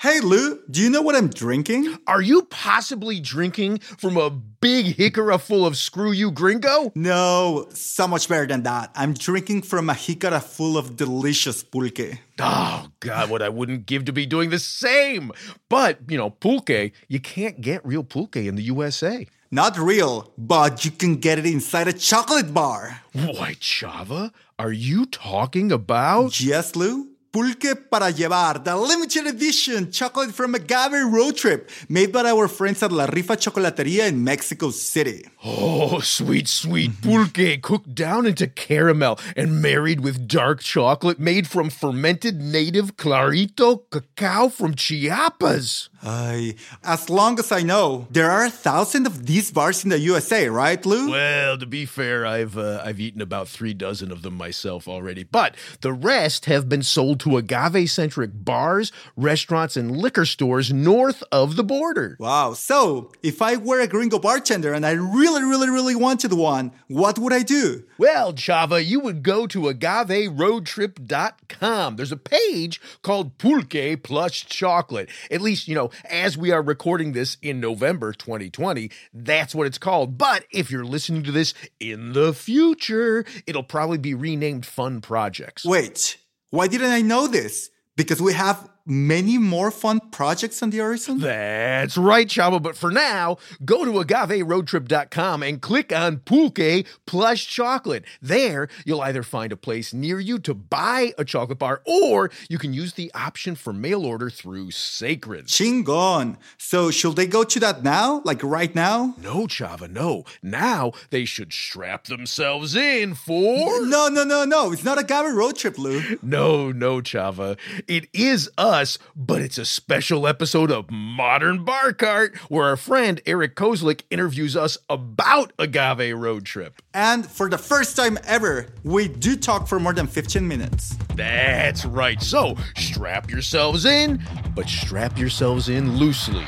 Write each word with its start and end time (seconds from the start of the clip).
Hey 0.00 0.20
Lou, 0.20 0.58
do 0.70 0.80
you 0.80 0.88
know 0.88 1.02
what 1.02 1.14
I'm 1.14 1.28
drinking? 1.28 1.98
Are 2.06 2.22
you 2.22 2.44
possibly 2.44 3.20
drinking 3.20 3.80
from 3.80 4.16
a 4.16 4.30
big 4.30 4.96
jícara 4.96 5.38
full 5.38 5.66
of 5.66 5.76
screw 5.76 6.10
you 6.10 6.30
gringo? 6.30 6.90
No, 6.94 7.68
so 7.74 8.08
much 8.08 8.26
better 8.26 8.46
than 8.46 8.62
that. 8.62 8.92
I'm 8.94 9.12
drinking 9.12 9.60
from 9.60 9.90
a 9.90 9.92
jícara 9.92 10.42
full 10.42 10.78
of 10.78 10.96
delicious 10.96 11.62
pulque. 11.62 12.18
Oh, 12.38 12.88
God, 13.00 13.28
what 13.28 13.42
I 13.42 13.50
wouldn't 13.50 13.84
give 13.84 14.06
to 14.06 14.12
be 14.14 14.24
doing 14.24 14.48
the 14.48 14.58
same. 14.58 15.32
But, 15.68 15.98
you 16.08 16.16
know, 16.16 16.30
pulque, 16.30 16.92
you 17.08 17.20
can't 17.20 17.60
get 17.60 17.84
real 17.84 18.02
pulque 18.02 18.36
in 18.36 18.54
the 18.54 18.62
USA. 18.62 19.26
Not 19.50 19.76
real, 19.76 20.32
but 20.38 20.82
you 20.82 20.92
can 20.92 21.16
get 21.16 21.38
it 21.38 21.44
inside 21.44 21.88
a 21.88 21.92
chocolate 21.92 22.54
bar. 22.54 23.02
Why, 23.12 23.52
Chava, 23.60 24.32
are 24.58 24.72
you 24.72 25.04
talking 25.04 25.70
about? 25.70 26.40
Yes, 26.40 26.74
Lou. 26.74 27.09
Pulque 27.32 27.76
para 27.88 28.10
llevar, 28.10 28.64
the 28.64 28.74
limited 28.76 29.24
edition 29.24 29.92
chocolate 29.92 30.32
from 30.32 30.52
Agave 30.56 31.04
road 31.12 31.36
trip, 31.36 31.70
made 31.88 32.10
by 32.10 32.28
our 32.28 32.48
friends 32.48 32.82
at 32.82 32.90
La 32.90 33.06
Rifa 33.06 33.36
Chocolateria 33.36 34.08
in 34.08 34.24
Mexico 34.24 34.70
City. 34.70 35.24
Oh, 35.44 36.00
sweet, 36.00 36.48
sweet 36.48 36.90
mm-hmm. 36.90 37.08
pulque 37.08 37.62
cooked 37.62 37.94
down 37.94 38.26
into 38.26 38.48
caramel 38.48 39.20
and 39.36 39.62
married 39.62 40.00
with 40.00 40.26
dark 40.26 40.60
chocolate 40.60 41.20
made 41.20 41.46
from 41.46 41.70
fermented 41.70 42.40
native 42.40 42.96
clarito 42.96 43.88
cacao 43.90 44.48
from 44.48 44.74
Chiapas. 44.74 45.88
I, 46.02 46.54
as 46.82 47.10
long 47.10 47.38
as 47.38 47.52
I 47.52 47.60
know, 47.62 48.06
there 48.10 48.30
are 48.30 48.46
a 48.46 48.50
thousand 48.50 49.06
of 49.06 49.26
these 49.26 49.50
bars 49.50 49.84
in 49.84 49.90
the 49.90 49.98
USA, 49.98 50.48
right, 50.48 50.82
Lou? 50.86 51.10
Well, 51.10 51.58
to 51.58 51.66
be 51.66 51.84
fair, 51.84 52.24
I've 52.24 52.56
uh, 52.56 52.80
I've 52.84 53.00
eaten 53.00 53.20
about 53.20 53.48
three 53.48 53.74
dozen 53.74 54.10
of 54.10 54.22
them 54.22 54.34
myself 54.34 54.88
already, 54.88 55.24
but 55.24 55.54
the 55.82 55.92
rest 55.92 56.46
have 56.46 56.66
been 56.68 56.82
sold 56.82 57.20
to 57.20 57.36
agave-centric 57.36 58.30
bars, 58.34 58.90
restaurants, 59.16 59.76
and 59.76 59.96
liquor 59.96 60.24
stores 60.24 60.72
north 60.72 61.22
of 61.30 61.56
the 61.56 61.64
border. 61.64 62.16
Wow. 62.18 62.54
So, 62.54 63.12
if 63.22 63.42
I 63.42 63.56
were 63.56 63.80
a 63.80 63.86
gringo 63.86 64.18
bartender 64.18 64.72
and 64.72 64.86
I 64.86 64.92
really, 64.92 65.42
really, 65.42 65.68
really 65.68 65.96
wanted 65.96 66.32
one, 66.32 66.72
what 66.88 67.18
would 67.18 67.34
I 67.34 67.42
do? 67.42 67.84
Well, 67.98 68.32
Chava, 68.32 68.82
you 68.84 69.00
would 69.00 69.22
go 69.22 69.46
to 69.48 69.62
agaveroadtrip.com. 69.62 71.96
There's 71.96 72.12
a 72.12 72.16
page 72.16 72.80
called 73.02 73.36
Pulque 73.36 74.02
Plus 74.02 74.32
Chocolate. 74.32 75.10
At 75.30 75.42
least, 75.42 75.68
you 75.68 75.74
know, 75.74 75.89
as 76.04 76.36
we 76.36 76.52
are 76.52 76.62
recording 76.62 77.12
this 77.12 77.36
in 77.42 77.60
November 77.60 78.12
2020, 78.12 78.90
that's 79.12 79.54
what 79.54 79.66
it's 79.66 79.78
called. 79.78 80.18
But 80.18 80.44
if 80.50 80.70
you're 80.70 80.84
listening 80.84 81.22
to 81.24 81.32
this 81.32 81.54
in 81.78 82.12
the 82.12 82.32
future, 82.32 83.24
it'll 83.46 83.62
probably 83.62 83.98
be 83.98 84.14
renamed 84.14 84.66
Fun 84.66 85.00
Projects. 85.00 85.64
Wait, 85.64 86.18
why 86.50 86.66
didn't 86.66 86.90
I 86.90 87.02
know 87.02 87.26
this? 87.26 87.70
Because 87.96 88.22
we 88.22 88.32
have 88.32 88.68
many 88.86 89.38
more 89.38 89.70
fun 89.70 90.00
projects 90.10 90.62
on 90.62 90.70
the 90.70 90.78
horizon? 90.78 91.18
That's 91.20 91.96
right, 91.96 92.26
Chava. 92.26 92.62
But 92.62 92.76
for 92.76 92.90
now, 92.90 93.38
go 93.64 93.84
to 93.84 93.92
agaveroadtrip.com 93.92 95.42
and 95.42 95.60
click 95.60 95.92
on 95.92 96.18
Pulque 96.18 96.86
Plus 97.06 97.40
Chocolate. 97.40 98.04
There, 98.22 98.68
you'll 98.84 99.02
either 99.02 99.22
find 99.22 99.52
a 99.52 99.56
place 99.56 99.92
near 99.92 100.20
you 100.20 100.38
to 100.40 100.54
buy 100.54 101.12
a 101.18 101.24
chocolate 101.24 101.58
bar 101.58 101.82
or 101.84 102.30
you 102.48 102.58
can 102.58 102.72
use 102.72 102.94
the 102.94 103.10
option 103.14 103.54
for 103.54 103.72
mail 103.72 104.06
order 104.06 104.30
through 104.30 104.70
Sacred. 104.70 105.46
Chingon. 105.46 106.36
So, 106.56 106.90
should 106.90 107.16
they 107.16 107.26
go 107.26 107.44
to 107.44 107.60
that 107.60 107.82
now? 107.82 108.22
Like 108.24 108.42
right 108.42 108.74
now? 108.74 109.14
No, 109.18 109.46
Chava, 109.46 109.90
no. 109.90 110.24
Now 110.42 110.92
they 111.10 111.24
should 111.24 111.52
strap 111.52 112.04
themselves 112.04 112.74
in 112.74 113.14
for. 113.14 113.86
No, 113.86 114.08
no, 114.08 114.24
no, 114.24 114.44
no. 114.44 114.72
It's 114.72 114.84
not 114.84 114.98
a 114.98 115.00
Agave 115.00 115.34
road 115.34 115.56
trip, 115.56 115.78
Lou. 115.78 116.18
No, 116.22 116.70
no, 116.70 117.00
Chava. 117.00 117.58
It 117.88 118.08
is 118.12 118.48
us, 118.70 118.98
but 119.16 119.42
it's 119.42 119.58
a 119.58 119.64
special 119.64 120.26
episode 120.26 120.70
of 120.70 120.90
Modern 120.90 121.64
Bar 121.64 121.92
Cart 121.92 122.36
where 122.48 122.66
our 122.66 122.76
friend 122.76 123.20
Eric 123.26 123.56
Kozlik 123.56 124.02
interviews 124.10 124.56
us 124.56 124.78
about 124.88 125.52
Agave 125.58 126.16
Road 126.16 126.46
Trip. 126.46 126.80
And 126.94 127.26
for 127.26 127.48
the 127.48 127.58
first 127.58 127.96
time 127.96 128.16
ever, 128.24 128.68
we 128.84 129.08
do 129.08 129.36
talk 129.36 129.66
for 129.66 129.80
more 129.80 129.92
than 129.92 130.06
15 130.06 130.46
minutes. 130.46 130.96
That's 131.16 131.84
right. 131.84 132.22
So 132.22 132.56
strap 132.76 133.30
yourselves 133.30 133.84
in, 133.84 134.22
but 134.54 134.68
strap 134.68 135.18
yourselves 135.18 135.68
in 135.68 135.96
loosely. 135.96 136.46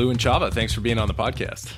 Lou 0.00 0.08
and 0.08 0.18
Chava, 0.18 0.50
thanks 0.50 0.72
for 0.72 0.80
being 0.80 0.96
on 0.96 1.08
the 1.08 1.14
podcast. 1.14 1.74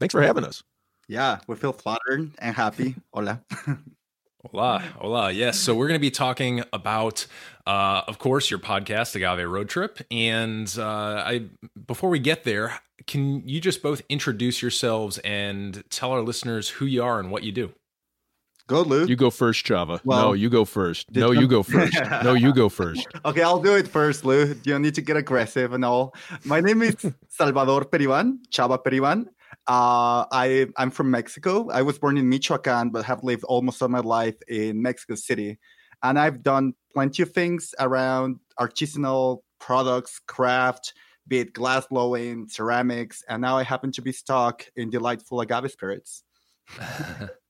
Thanks 0.00 0.12
for 0.12 0.22
having 0.22 0.42
us. 0.42 0.62
Yeah, 1.06 1.40
we 1.46 1.54
feel 1.54 1.74
flattered 1.74 2.30
and 2.38 2.56
happy. 2.56 2.94
Hola. 3.12 3.42
Hola, 4.50 4.80
hola. 4.98 5.30
Yes, 5.30 5.58
so 5.58 5.72
we're 5.74 5.86
going 5.86 6.00
to 6.00 6.02
be 6.02 6.10
talking 6.10 6.64
about, 6.72 7.26
uh, 7.64 8.02
of 8.08 8.18
course, 8.18 8.50
your 8.50 8.58
podcast, 8.58 9.14
Agave 9.14 9.48
Road 9.48 9.68
Trip. 9.68 10.00
And 10.10 10.74
uh, 10.76 11.22
I, 11.24 11.44
before 11.86 12.10
we 12.10 12.18
get 12.18 12.42
there, 12.42 12.80
can 13.06 13.46
you 13.46 13.60
just 13.60 13.82
both 13.82 14.02
introduce 14.08 14.60
yourselves 14.60 15.18
and 15.18 15.84
tell 15.90 16.10
our 16.10 16.22
listeners 16.22 16.70
who 16.70 16.86
you 16.86 17.04
are 17.04 17.20
and 17.20 17.30
what 17.30 17.44
you 17.44 17.52
do? 17.52 17.72
Go, 18.68 18.82
Lou. 18.82 19.06
You 19.06 19.16
go 19.16 19.30
first, 19.30 19.64
Chava. 19.66 20.00
Well, 20.04 20.28
no, 20.28 20.32
you 20.32 20.48
go 20.48 20.64
first. 20.78 21.10
No, 21.14 21.30
you- 21.30 21.48
go 21.48 21.62
first. 21.62 21.98
no, 22.22 22.34
you 22.34 22.52
go 22.54 22.68
first. 22.68 23.06
Okay, 23.24 23.42
I'll 23.42 23.60
do 23.60 23.74
it 23.76 23.88
first, 23.88 24.24
Lou. 24.24 24.46
You 24.48 24.54
don't 24.72 24.82
need 24.82 24.94
to 24.94 25.02
get 25.02 25.16
aggressive 25.16 25.72
and 25.72 25.84
all. 25.84 26.14
My 26.44 26.60
name 26.60 26.82
is 26.82 26.96
Salvador 27.28 27.84
Periban, 27.84 28.38
Chava 28.50 28.78
Periban. 28.82 29.26
Uh, 29.68 30.24
I, 30.32 30.66
I'm 30.76 30.90
from 30.90 31.10
Mexico. 31.10 31.68
I 31.70 31.82
was 31.82 31.98
born 31.98 32.16
in 32.16 32.28
Michoacan, 32.28 32.90
but 32.90 33.04
have 33.04 33.22
lived 33.22 33.44
almost 33.44 33.82
all 33.82 33.88
my 33.88 34.00
life 34.00 34.36
in 34.48 34.80
Mexico 34.80 35.14
City. 35.14 35.58
And 36.02 36.18
I've 36.18 36.42
done 36.42 36.72
plenty 36.92 37.22
of 37.22 37.32
things 37.32 37.74
around 37.78 38.40
artisanal 38.58 39.40
products, 39.60 40.18
craft, 40.26 40.94
be 41.28 41.38
it 41.40 41.52
glass 41.52 41.86
blowing, 41.86 42.48
ceramics, 42.48 43.22
and 43.28 43.40
now 43.42 43.56
I 43.56 43.62
happen 43.62 43.92
to 43.92 44.02
be 44.02 44.10
stuck 44.10 44.66
in 44.74 44.90
delightful 44.90 45.40
agave 45.40 45.70
spirits. 45.70 46.24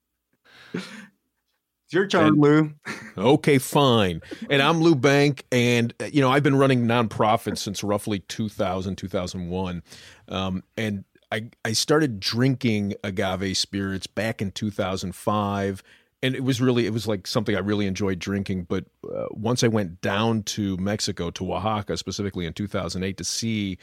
It's 0.75 1.93
your 1.93 2.07
turn, 2.07 2.29
And- 2.29 2.39
Lou. 2.39 2.73
Okay, 3.17 3.59
fine. 3.59 4.23
And 4.49 4.63
I'm 4.63 4.81
Lou 4.81 4.95
Bank, 4.95 5.45
and 5.53 5.93
uh, 6.01 6.07
you 6.07 6.21
know 6.23 6.31
I've 6.31 6.43
been 6.43 6.57
running 6.57 6.87
nonprofits 6.87 7.59
since 7.59 7.85
roughly 7.85 8.21
2000, 8.21 8.97
2001, 8.97 9.83
um, 10.29 10.63
and 10.77 11.05
I 11.31 11.51
I 11.65 11.73
started 11.73 12.19
drinking 12.21 12.95
agave 13.05 13.57
spirits 13.57 14.07
back 14.07 14.41
in 14.41 14.51
2005, 14.53 15.83
and 16.23 16.35
it 16.35 16.43
was 16.43 16.61
really 16.61 16.87
it 16.87 16.93
was 16.95 17.07
like 17.07 17.27
something 17.27 17.55
I 17.55 17.61
really 17.61 17.87
enjoyed 17.87 18.19
drinking. 18.19 18.65
But 18.65 18.87
uh, 19.05 19.27
once 19.31 19.63
I 19.63 19.69
went 19.69 20.01
down 20.01 20.45
to 20.45 20.79
Mexico, 20.79 21.31
to 21.33 21.53
Oaxaca 21.53 21.99
specifically 21.99 22.47
in 22.47 22.55
2008, 22.55 23.19
to 23.19 23.25
see 23.25 23.77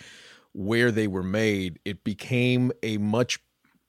where 0.53 0.91
they 0.91 1.07
were 1.07 1.21
made, 1.23 1.77
it 1.85 2.03
became 2.03 2.71
a 2.81 2.97
much 2.97 3.39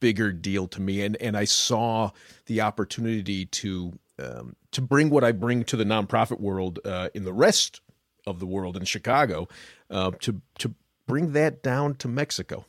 bigger 0.00 0.32
deal 0.32 0.66
to 0.68 0.80
me 0.80 1.02
and 1.02 1.16
and 1.16 1.36
I 1.36 1.44
saw 1.44 2.10
the 2.46 2.60
opportunity 2.62 3.46
to 3.46 3.92
um, 4.20 4.56
to 4.72 4.80
bring 4.80 5.10
what 5.10 5.24
I 5.24 5.32
bring 5.32 5.64
to 5.64 5.76
the 5.76 5.84
nonprofit 5.84 6.40
world 6.40 6.78
uh, 6.84 7.08
in 7.14 7.24
the 7.24 7.32
rest 7.32 7.80
of 8.26 8.38
the 8.38 8.46
world 8.46 8.76
in 8.76 8.84
Chicago, 8.84 9.48
uh, 9.90 10.12
to 10.20 10.40
to 10.58 10.74
bring 11.06 11.32
that 11.32 11.62
down 11.62 11.94
to 11.96 12.08
Mexico. 12.08 12.64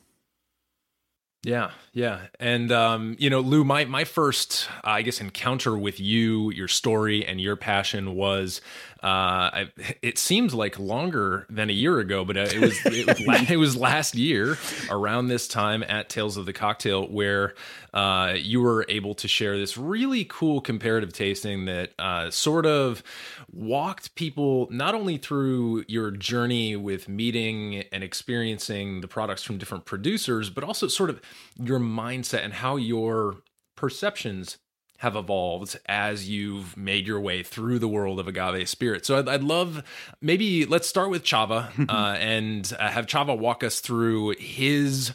Yeah, 1.44 1.72
yeah, 1.92 2.20
and 2.38 2.70
um, 2.70 3.16
you 3.18 3.28
know, 3.28 3.40
Lou, 3.40 3.64
my 3.64 3.84
my 3.84 4.04
first, 4.04 4.68
uh, 4.84 4.90
I 4.90 5.02
guess, 5.02 5.20
encounter 5.20 5.76
with 5.76 5.98
you, 5.98 6.52
your 6.52 6.68
story, 6.68 7.26
and 7.26 7.40
your 7.40 7.56
passion 7.56 8.14
was 8.14 8.60
uh, 9.02 9.50
I, 9.52 9.70
it 10.02 10.18
seems 10.18 10.54
like 10.54 10.78
longer 10.78 11.44
than 11.50 11.68
a 11.68 11.72
year 11.72 11.98
ago, 11.98 12.24
but 12.24 12.36
uh, 12.36 12.42
it 12.42 12.60
was 12.60 12.78
it 12.86 13.06
was, 13.08 13.50
it 13.50 13.56
was 13.56 13.76
last 13.76 14.14
year 14.14 14.56
around 14.88 15.26
this 15.26 15.48
time 15.48 15.82
at 15.82 16.08
Tales 16.08 16.36
of 16.36 16.46
the 16.46 16.52
Cocktail 16.52 17.08
where 17.08 17.54
uh, 17.92 18.34
you 18.36 18.60
were 18.60 18.86
able 18.88 19.14
to 19.14 19.28
share 19.28 19.56
this 19.56 19.76
really 19.76 20.24
cool 20.24 20.60
comparative 20.60 21.12
tasting 21.12 21.66
that 21.66 21.92
uh, 21.98 22.30
sort 22.30 22.66
of 22.66 23.02
walked 23.52 24.14
people 24.14 24.68
not 24.70 24.94
only 24.94 25.18
through 25.18 25.84
your 25.88 26.10
journey 26.10 26.74
with 26.76 27.08
meeting 27.08 27.84
and 27.92 28.02
experiencing 28.02 29.00
the 29.00 29.08
products 29.08 29.42
from 29.42 29.58
different 29.58 29.84
producers, 29.84 30.48
but 30.48 30.64
also 30.64 30.88
sort 30.88 31.10
of 31.10 31.20
your 31.58 31.78
mindset 31.78 32.44
and 32.44 32.54
how 32.54 32.76
your 32.76 33.36
perceptions 33.76 34.58
have 35.02 35.16
evolved 35.16 35.76
as 35.86 36.28
you've 36.28 36.76
made 36.76 37.08
your 37.08 37.20
way 37.20 37.42
through 37.42 37.76
the 37.76 37.88
world 37.88 38.20
of 38.20 38.28
agave 38.28 38.68
spirit. 38.68 39.04
So 39.04 39.18
I'd, 39.18 39.28
I'd 39.28 39.42
love 39.42 39.82
maybe 40.20 40.64
let's 40.64 40.86
start 40.86 41.10
with 41.10 41.24
Chava 41.24 41.70
uh, 41.88 42.16
and 42.18 42.72
uh, 42.78 42.88
have 42.88 43.06
Chava 43.06 43.36
walk 43.36 43.64
us 43.64 43.80
through 43.80 44.36
his 44.38 45.12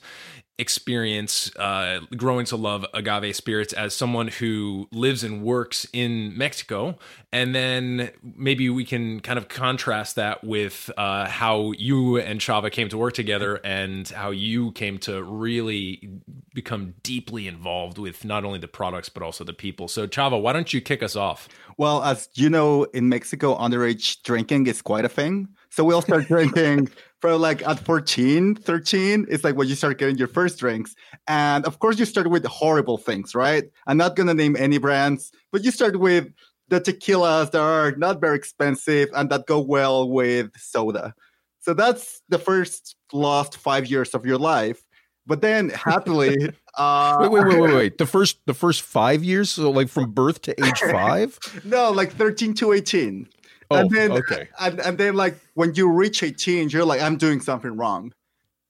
experience 0.59 1.55
uh, 1.57 1.99
growing 2.15 2.45
to 2.45 2.55
love 2.55 2.85
agave 2.93 3.35
spirits 3.35 3.73
as 3.73 3.93
someone 3.93 4.27
who 4.27 4.87
lives 4.91 5.23
and 5.23 5.43
works 5.43 5.85
in 5.93 6.35
Mexico. 6.37 6.97
And 7.31 7.53
then 7.53 8.11
maybe 8.23 8.69
we 8.69 8.83
can 8.83 9.19
kind 9.19 9.37
of 9.37 9.49
contrast 9.49 10.15
that 10.15 10.43
with 10.43 10.89
uh, 10.97 11.27
how 11.27 11.73
you 11.73 12.17
and 12.17 12.39
Chava 12.39 12.71
came 12.71 12.89
to 12.89 12.97
work 12.97 13.13
together 13.13 13.59
and 13.63 14.07
how 14.09 14.31
you 14.31 14.71
came 14.71 14.97
to 14.99 15.21
really 15.23 16.09
become 16.53 16.95
deeply 17.03 17.47
involved 17.47 17.97
with 17.97 18.25
not 18.25 18.43
only 18.43 18.59
the 18.59 18.67
products, 18.67 19.09
but 19.09 19.21
also 19.21 19.43
the 19.43 19.53
people. 19.53 19.87
So, 19.87 20.07
Chava, 20.07 20.41
why 20.41 20.53
don't 20.53 20.73
you 20.73 20.81
kick 20.81 21.03
us 21.03 21.15
off? 21.15 21.47
Well, 21.77 22.01
as 22.03 22.29
you 22.33 22.49
know, 22.49 22.85
in 22.85 23.09
Mexico, 23.09 23.55
underage 23.57 24.23
drinking 24.23 24.65
is 24.65 24.81
quite 24.81 25.05
a 25.05 25.09
thing. 25.09 25.49
So 25.69 25.83
we 25.83 25.93
all 25.93 26.01
start 26.01 26.27
drinking 26.27 26.89
from 27.21 27.41
like 27.41 27.65
at 27.67 27.79
14, 27.79 28.55
13. 28.55 29.25
It's 29.29 29.43
like 29.43 29.55
when 29.55 29.67
you 29.67 29.75
start 29.75 29.97
getting 29.97 30.17
your 30.17 30.27
first 30.27 30.59
drinks. 30.59 30.95
And 31.27 31.65
of 31.65 31.79
course, 31.79 31.99
you 31.99 32.05
start 32.05 32.29
with 32.29 32.45
horrible 32.45 32.97
things, 32.97 33.33
right? 33.33 33.65
I'm 33.87 33.97
not 33.97 34.15
going 34.15 34.27
to 34.27 34.33
name 34.33 34.55
any 34.57 34.77
brands, 34.77 35.31
but 35.51 35.63
you 35.63 35.71
start 35.71 35.99
with 35.99 36.27
the 36.69 36.81
tequilas 36.81 37.51
that 37.51 37.61
are 37.61 37.91
not 37.91 38.21
very 38.21 38.35
expensive 38.35 39.09
and 39.15 39.29
that 39.29 39.45
go 39.45 39.59
well 39.59 40.09
with 40.09 40.51
soda. 40.57 41.13
So 41.59 41.73
that's 41.73 42.21
the 42.29 42.39
first 42.39 42.95
lost 43.11 43.57
five 43.57 43.87
years 43.87 44.13
of 44.13 44.25
your 44.25 44.37
life. 44.37 44.81
But 45.25 45.41
then 45.41 45.69
happily, 45.69 46.53
uh, 46.77 47.17
wait, 47.19 47.31
wait, 47.31 47.47
wait, 47.47 47.59
wait, 47.59 47.73
wait. 47.73 47.97
The 47.97 48.05
first, 48.05 48.39
the 48.45 48.53
first 48.53 48.81
five 48.81 49.23
years, 49.23 49.49
so 49.49 49.69
like 49.69 49.89
from 49.89 50.11
birth 50.11 50.41
to 50.43 50.65
age 50.65 50.79
five. 50.79 51.37
no, 51.65 51.91
like 51.91 52.13
thirteen 52.13 52.53
to 52.55 52.71
eighteen. 52.71 53.27
Oh, 53.69 53.75
and 53.77 53.89
then, 53.89 54.11
okay. 54.11 54.47
And, 54.59 54.79
and 54.79 54.97
then, 54.97 55.15
like, 55.15 55.37
when 55.53 55.75
you 55.75 55.91
reach 55.91 56.23
18, 56.23 56.69
you're 56.69 56.85
like, 56.85 57.01
I'm 57.01 57.17
doing 57.17 57.41
something 57.41 57.75
wrong. 57.75 58.13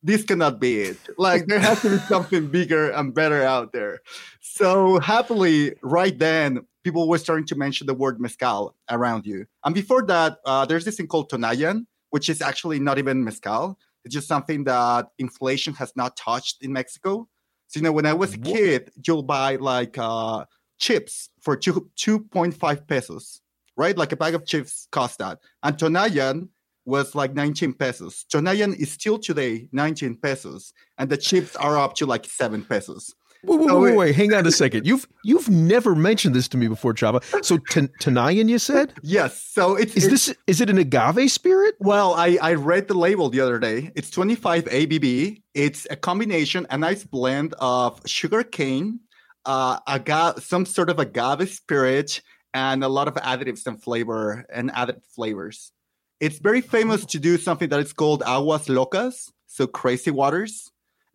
This 0.04 0.24
cannot 0.24 0.60
be 0.60 0.82
it. 0.82 0.98
Like, 1.18 1.48
there 1.48 1.60
has 1.60 1.82
to 1.82 1.90
be 1.90 1.98
something 2.08 2.48
bigger 2.48 2.90
and 2.92 3.14
better 3.14 3.44
out 3.44 3.74
there. 3.74 4.00
So, 4.42 5.00
happily, 5.00 5.76
right 5.82 6.18
then, 6.18 6.66
people 6.84 7.08
were 7.08 7.18
starting 7.18 7.46
to 7.48 7.56
mention 7.56 7.86
the 7.86 7.94
word 7.94 8.20
mezcal 8.20 8.76
around 8.90 9.26
you. 9.26 9.46
And 9.64 9.76
before 9.76 10.04
that, 10.08 10.38
uh, 10.46 10.66
there's 10.66 10.86
this 10.86 10.98
thing 10.98 11.08
called 11.08 11.30
Tonayan, 11.30 11.86
which 12.10 12.30
is 12.30 12.42
actually 12.42 12.80
not 12.80 12.98
even 12.98 13.24
mezcal. 13.24 13.78
It's 14.04 14.14
just 14.14 14.28
something 14.28 14.64
that 14.64 15.10
inflation 15.20 15.74
has 15.76 15.96
not 15.96 16.16
touched 16.16 16.64
in 16.64 16.72
Mexico. 16.74 17.28
So, 17.68 17.80
you 17.80 17.84
know, 17.84 17.92
when 17.92 18.06
I 18.06 18.14
was 18.14 18.34
a 18.36 18.38
kid, 18.38 18.92
you'll 19.06 19.24
buy 19.24 19.58
like 19.58 19.98
uh, 19.98 20.46
chips 20.80 21.30
for 21.42 21.58
two, 21.58 21.90
2.5 21.98 22.88
pesos 22.88 23.42
right? 23.78 23.98
Like 23.98 24.12
a 24.12 24.18
bag 24.18 24.36
of 24.36 24.46
chips 24.46 24.88
cost 24.92 25.20
that. 25.20 25.40
And 25.64 25.78
Tonayan 25.78 26.50
was 26.86 27.16
like 27.16 27.34
19 27.34 27.74
pesos. 27.74 28.26
Tonayan 28.34 28.76
is 28.76 28.92
still 28.92 29.20
today 29.20 29.68
19 29.72 30.16
pesos, 30.16 30.74
and 30.98 31.10
the 31.10 31.18
chips 31.18 31.56
are 31.58 31.78
up 31.78 31.96
to 31.96 32.06
like 32.06 32.26
seven 32.26 32.64
pesos. 32.64 33.14
Wait, 33.44 33.60
wait, 33.60 33.70
so 33.70 33.80
wait, 33.80 33.96
wait, 33.96 34.16
hang 34.16 34.34
on 34.34 34.48
a 34.48 34.52
second. 34.52 34.86
You've 34.88 35.08
you've 35.24 35.48
never 35.48 35.96
mentioned 35.96 36.34
this 36.34 36.48
to 36.50 36.58
me 36.58 36.68
before, 36.68 36.94
Chava. 36.94 37.24
So 37.46 37.58
t- 37.58 37.88
Tonayan, 38.02 38.50
you 38.50 38.58
said? 38.58 38.94
Yes. 39.04 39.42
So 39.42 39.76
it's 39.76 39.96
is 39.96 40.06
it's, 40.06 40.12
this 40.12 40.36
is 40.48 40.62
it 40.62 40.70
an 40.70 40.78
agave 40.78 41.30
spirit? 41.30 41.76
Well, 41.80 42.14
I 42.16 42.38
I 42.42 42.54
read 42.56 42.88
the 42.88 42.96
label 42.96 43.30
the 43.30 43.42
other 43.42 43.60
day. 43.60 43.92
It's 43.96 44.10
25 44.10 44.66
ABV. 44.66 45.42
It's 45.54 45.86
a 45.92 45.96
combination, 45.96 46.66
a 46.70 46.78
nice 46.78 47.04
blend 47.04 47.54
of 47.60 48.02
sugar 48.08 48.44
cane, 48.44 49.02
uh, 49.46 49.80
agave, 49.88 50.44
some 50.44 50.66
sort 50.66 50.90
of 50.90 51.00
agave 51.00 51.50
spirit, 51.50 52.22
and 52.58 52.84
a 52.84 52.88
lot 52.88 53.08
of 53.08 53.14
additives 53.16 53.68
and 53.68 53.82
flavor 53.82 54.44
and 54.52 54.72
added 54.74 55.00
flavors. 55.16 55.72
It's 56.20 56.40
very 56.40 56.62
famous 56.62 57.06
to 57.06 57.20
do 57.20 57.38
something 57.38 57.70
that 57.70 57.80
is 57.80 57.94
called 57.94 58.24
aguas 58.26 58.66
locas, 58.68 59.32
so 59.46 59.68
crazy 59.68 60.10
waters. 60.10 60.72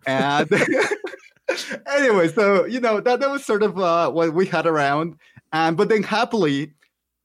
And 0.06 0.48
anyway, 1.96 2.28
so 2.28 2.64
you 2.64 2.78
know 2.78 3.00
that 3.00 3.18
that 3.20 3.30
was 3.30 3.44
sort 3.44 3.64
of 3.64 3.76
uh, 3.76 4.10
what 4.12 4.32
we 4.34 4.46
had 4.46 4.66
around. 4.66 5.16
And 5.52 5.76
but 5.76 5.88
then 5.88 6.04
happily, 6.04 6.74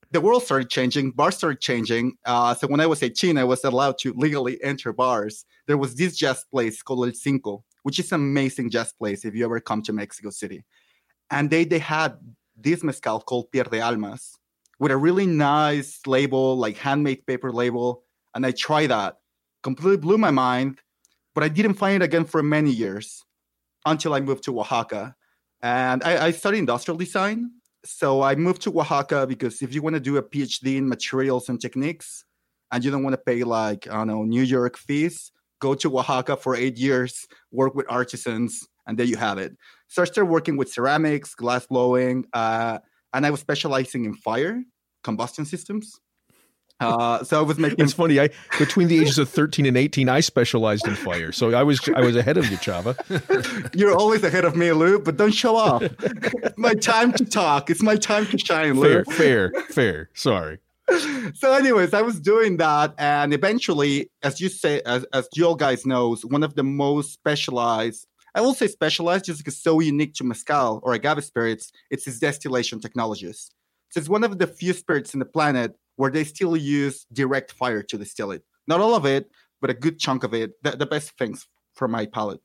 the 0.10 0.22
world 0.22 0.44
started 0.44 0.70
changing. 0.72 1.12
Bars 1.12 1.38
started 1.38 1.62
changing. 1.62 2.18
Uh, 2.26 2.56
so 2.56 2.68
when 2.68 2.80
I 2.80 2.88
was 2.88 3.04
18, 3.04 3.38
I 3.38 3.44
was 3.44 3.64
allowed 3.64 3.98
to 4.00 4.14
legally 4.14 4.56
enter 4.64 4.92
bars. 4.94 5.46
There 5.68 5.78
was 5.78 5.94
this 5.94 6.18
jazz 6.18 6.44
place 6.52 6.82
called 6.82 7.06
El 7.06 7.14
Cinco, 7.14 7.64
which 7.84 8.00
is 8.00 8.12
an 8.12 8.22
amazing 8.22 8.72
jazz 8.72 8.92
place 8.94 9.26
if 9.26 9.36
you 9.36 9.46
ever 9.46 9.60
come 9.60 9.84
to 9.84 9.94
Mexico 9.94 10.32
City. 10.32 10.66
And 11.30 11.52
they 11.52 11.66
they 11.66 11.80
had 11.96 12.18
this 12.58 12.84
mezcal 12.84 13.22
called 13.22 13.52
Pierde 13.52 13.82
Almas 13.82 14.38
with 14.80 14.92
a 14.92 14.98
really 14.98 15.26
nice 15.26 16.00
label, 16.06 16.58
like 16.58 16.78
handmade 16.78 17.26
paper 17.26 17.52
label. 17.52 18.04
And 18.36 18.46
I 18.46 18.52
tried 18.52 18.88
that. 18.88 19.18
Completely 19.64 19.98
blew 19.98 20.18
my 20.18 20.32
mind, 20.32 20.82
but 21.34 21.44
I 21.44 21.50
didn't 21.50 21.76
find 21.76 22.02
it 22.02 22.06
again 22.06 22.26
for 22.26 22.44
many 22.44 22.72
years 22.72 23.24
until 23.86 24.14
I 24.14 24.20
moved 24.20 24.44
to 24.46 24.60
Oaxaca. 24.60 25.16
And 25.62 26.04
I, 26.04 26.28
I 26.28 26.32
studied 26.32 26.60
industrial 26.60 26.98
design. 26.98 27.52
So 27.84 28.22
I 28.22 28.36
moved 28.36 28.62
to 28.64 28.80
Oaxaca 28.80 29.26
because 29.28 29.62
if 29.62 29.74
you 29.74 29.82
want 29.82 29.96
to 29.96 30.00
do 30.00 30.18
a 30.18 30.24
PhD 30.24 30.78
in 30.78 30.88
materials 30.88 31.50
and 31.50 31.60
techniques 31.60 32.26
and 32.72 32.84
you 32.84 32.92
don't 32.92 33.04
want 33.04 33.14
to 33.14 33.18
pay 33.18 33.44
like, 33.44 33.88
I 33.88 33.94
don't 33.94 34.08
know, 34.08 34.24
New 34.24 34.44
York 34.44 34.78
fees, 34.78 35.32
go 35.60 35.74
to 35.76 35.98
Oaxaca 35.98 36.38
for 36.38 36.56
eight 36.56 36.78
years, 36.78 37.28
work 37.52 37.74
with 37.76 37.86
artisans, 37.90 38.68
and 38.88 38.98
there 38.98 39.06
you 39.06 39.18
have 39.18 39.38
it. 39.38 39.56
So 39.88 40.02
I 40.02 40.06
started 40.06 40.32
working 40.32 40.58
with 40.58 40.72
ceramics, 40.72 41.36
glass 41.36 41.68
blowing, 41.68 42.26
uh, 42.34 42.80
and 43.14 43.26
I 43.26 43.30
was 43.30 43.40
specializing 43.40 44.06
in 44.06 44.16
fire 44.16 44.64
combustion 45.04 45.46
systems. 45.46 46.00
Uh, 46.80 47.24
so 47.24 47.40
I 47.40 47.42
was 47.42 47.58
making. 47.58 47.84
It's 47.84 47.94
funny. 47.94 48.20
I 48.20 48.30
between 48.60 48.88
the 48.88 49.00
ages 49.00 49.18
of 49.18 49.30
thirteen 49.30 49.66
and 49.66 49.76
eighteen, 49.76 50.10
I 50.10 50.20
specialized 50.20 50.88
in 50.88 50.96
fire. 50.96 51.32
So 51.32 51.54
I 51.54 51.64
was 51.64 51.80
I 51.96 52.02
was 52.02 52.16
ahead 52.16 52.38
of 52.38 52.50
you, 52.52 52.58
Chava. 52.58 52.96
You're 53.76 53.98
always 53.98 54.24
ahead 54.24 54.46
of 54.46 54.56
me, 54.56 54.72
Lou. 54.72 55.00
But 55.00 55.18
don't 55.18 55.34
show 55.34 55.56
off. 55.56 55.82
it's 55.82 56.58
my 56.58 56.76
time 56.76 57.14
to 57.14 57.26
talk. 57.26 57.72
It's 57.72 57.82
my 57.82 57.96
time 57.96 58.28
to 58.28 58.38
shine, 58.38 58.80
Lou. 58.80 59.04
Fair, 59.04 59.06
fair, 59.06 59.52
fair. 59.70 60.10
Sorry. 60.14 60.60
So, 61.34 61.52
anyways, 61.54 61.94
I 61.94 62.02
was 62.02 62.20
doing 62.20 62.58
that, 62.58 62.94
and 62.98 63.34
eventually, 63.34 64.12
as 64.22 64.40
you 64.40 64.48
say, 64.48 64.82
as 64.86 65.04
as 65.14 65.28
you 65.36 65.48
all 65.48 65.56
guys 65.56 65.84
knows, 65.84 66.24
one 66.26 66.44
of 66.44 66.54
the 66.54 66.64
most 66.64 67.12
specialized 67.12 68.06
I 68.38 68.42
will 68.42 68.54
say 68.54 68.68
specialized 68.68 69.26
just 69.26 69.40
because 69.40 69.58
so 69.58 69.80
unique 69.80 70.14
to 70.14 70.24
mezcal 70.24 70.80
or 70.84 70.94
agave 70.94 71.24
spirits, 71.24 71.72
it's 71.90 72.06
its 72.06 72.20
distillation 72.20 72.80
technologies. 72.80 73.50
So 73.90 74.00
it's 74.00 74.10
one 74.10 74.24
of 74.24 74.38
the 74.38 74.46
few 74.46 74.74
spirits 74.74 75.16
in 75.16 75.20
the 75.20 75.26
planet 75.26 75.74
where 75.96 76.12
they 76.12 76.24
still 76.24 76.56
use 76.56 77.08
direct 77.12 77.52
fire 77.52 77.82
to 77.82 77.98
distill 77.98 78.30
it. 78.30 78.44
Not 78.68 78.80
all 78.80 78.94
of 78.94 79.08
it, 79.08 79.32
but 79.60 79.72
a 79.72 79.74
good 79.74 79.98
chunk 79.98 80.24
of 80.24 80.36
it, 80.36 80.52
the, 80.62 80.78
the 80.78 80.86
best 80.86 81.18
things 81.18 81.48
for 81.74 81.88
my 81.88 82.06
palate. 82.06 82.40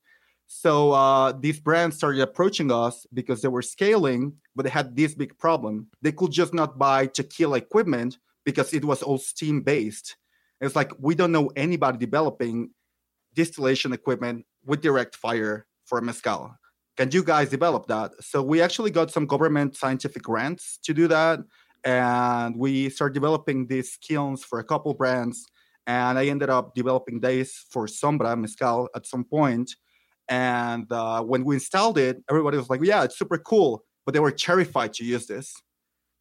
So 0.46 0.92
uh, 0.92 1.32
these 1.38 1.60
brands 1.60 1.98
started 1.98 2.22
approaching 2.22 2.72
us 2.72 3.06
because 3.12 3.42
they 3.42 3.48
were 3.48 3.60
scaling, 3.60 4.32
but 4.56 4.62
they 4.62 4.70
had 4.70 4.96
this 4.96 5.14
big 5.14 5.36
problem. 5.36 5.88
They 6.00 6.12
could 6.12 6.32
just 6.32 6.54
not 6.54 6.78
buy 6.78 7.04
tequila 7.06 7.58
equipment 7.58 8.16
because 8.46 8.72
it 8.72 8.86
was 8.86 9.02
all 9.02 9.18
steam 9.18 9.60
based. 9.60 10.16
It's 10.58 10.74
like 10.74 10.92
we 10.98 11.14
don't 11.14 11.32
know 11.32 11.52
anybody 11.54 11.98
developing 11.98 12.70
distillation 13.34 13.92
equipment 13.92 14.46
with 14.64 14.80
direct 14.80 15.16
fire 15.16 15.66
for 15.92 16.00
mezcal. 16.00 16.56
Can 16.96 17.10
you 17.10 17.22
guys 17.22 17.50
develop 17.50 17.86
that? 17.88 18.12
So 18.20 18.42
we 18.42 18.62
actually 18.62 18.90
got 18.90 19.10
some 19.10 19.26
government 19.26 19.76
scientific 19.76 20.22
grants 20.22 20.78
to 20.84 20.94
do 20.94 21.06
that, 21.08 21.40
and 21.84 22.56
we 22.56 22.88
started 22.88 23.12
developing 23.12 23.66
these 23.66 23.98
kilns 24.00 24.42
for 24.42 24.58
a 24.58 24.64
couple 24.64 24.94
brands. 24.94 25.46
And 25.86 26.18
I 26.18 26.24
ended 26.28 26.48
up 26.48 26.74
developing 26.74 27.20
these 27.20 27.52
for 27.70 27.86
Sombra 27.86 28.38
mezcal 28.40 28.88
at 28.96 29.04
some 29.06 29.24
point. 29.24 29.68
And 30.30 30.90
uh, 30.90 31.20
when 31.22 31.44
we 31.44 31.56
installed 31.56 31.98
it, 31.98 32.16
everybody 32.30 32.56
was 32.56 32.70
like, 32.70 32.80
"Yeah, 32.82 33.04
it's 33.04 33.18
super 33.18 33.36
cool," 33.36 33.84
but 34.04 34.14
they 34.14 34.20
were 34.20 34.36
terrified 34.48 34.94
to 34.94 35.04
use 35.04 35.26
this. 35.26 35.52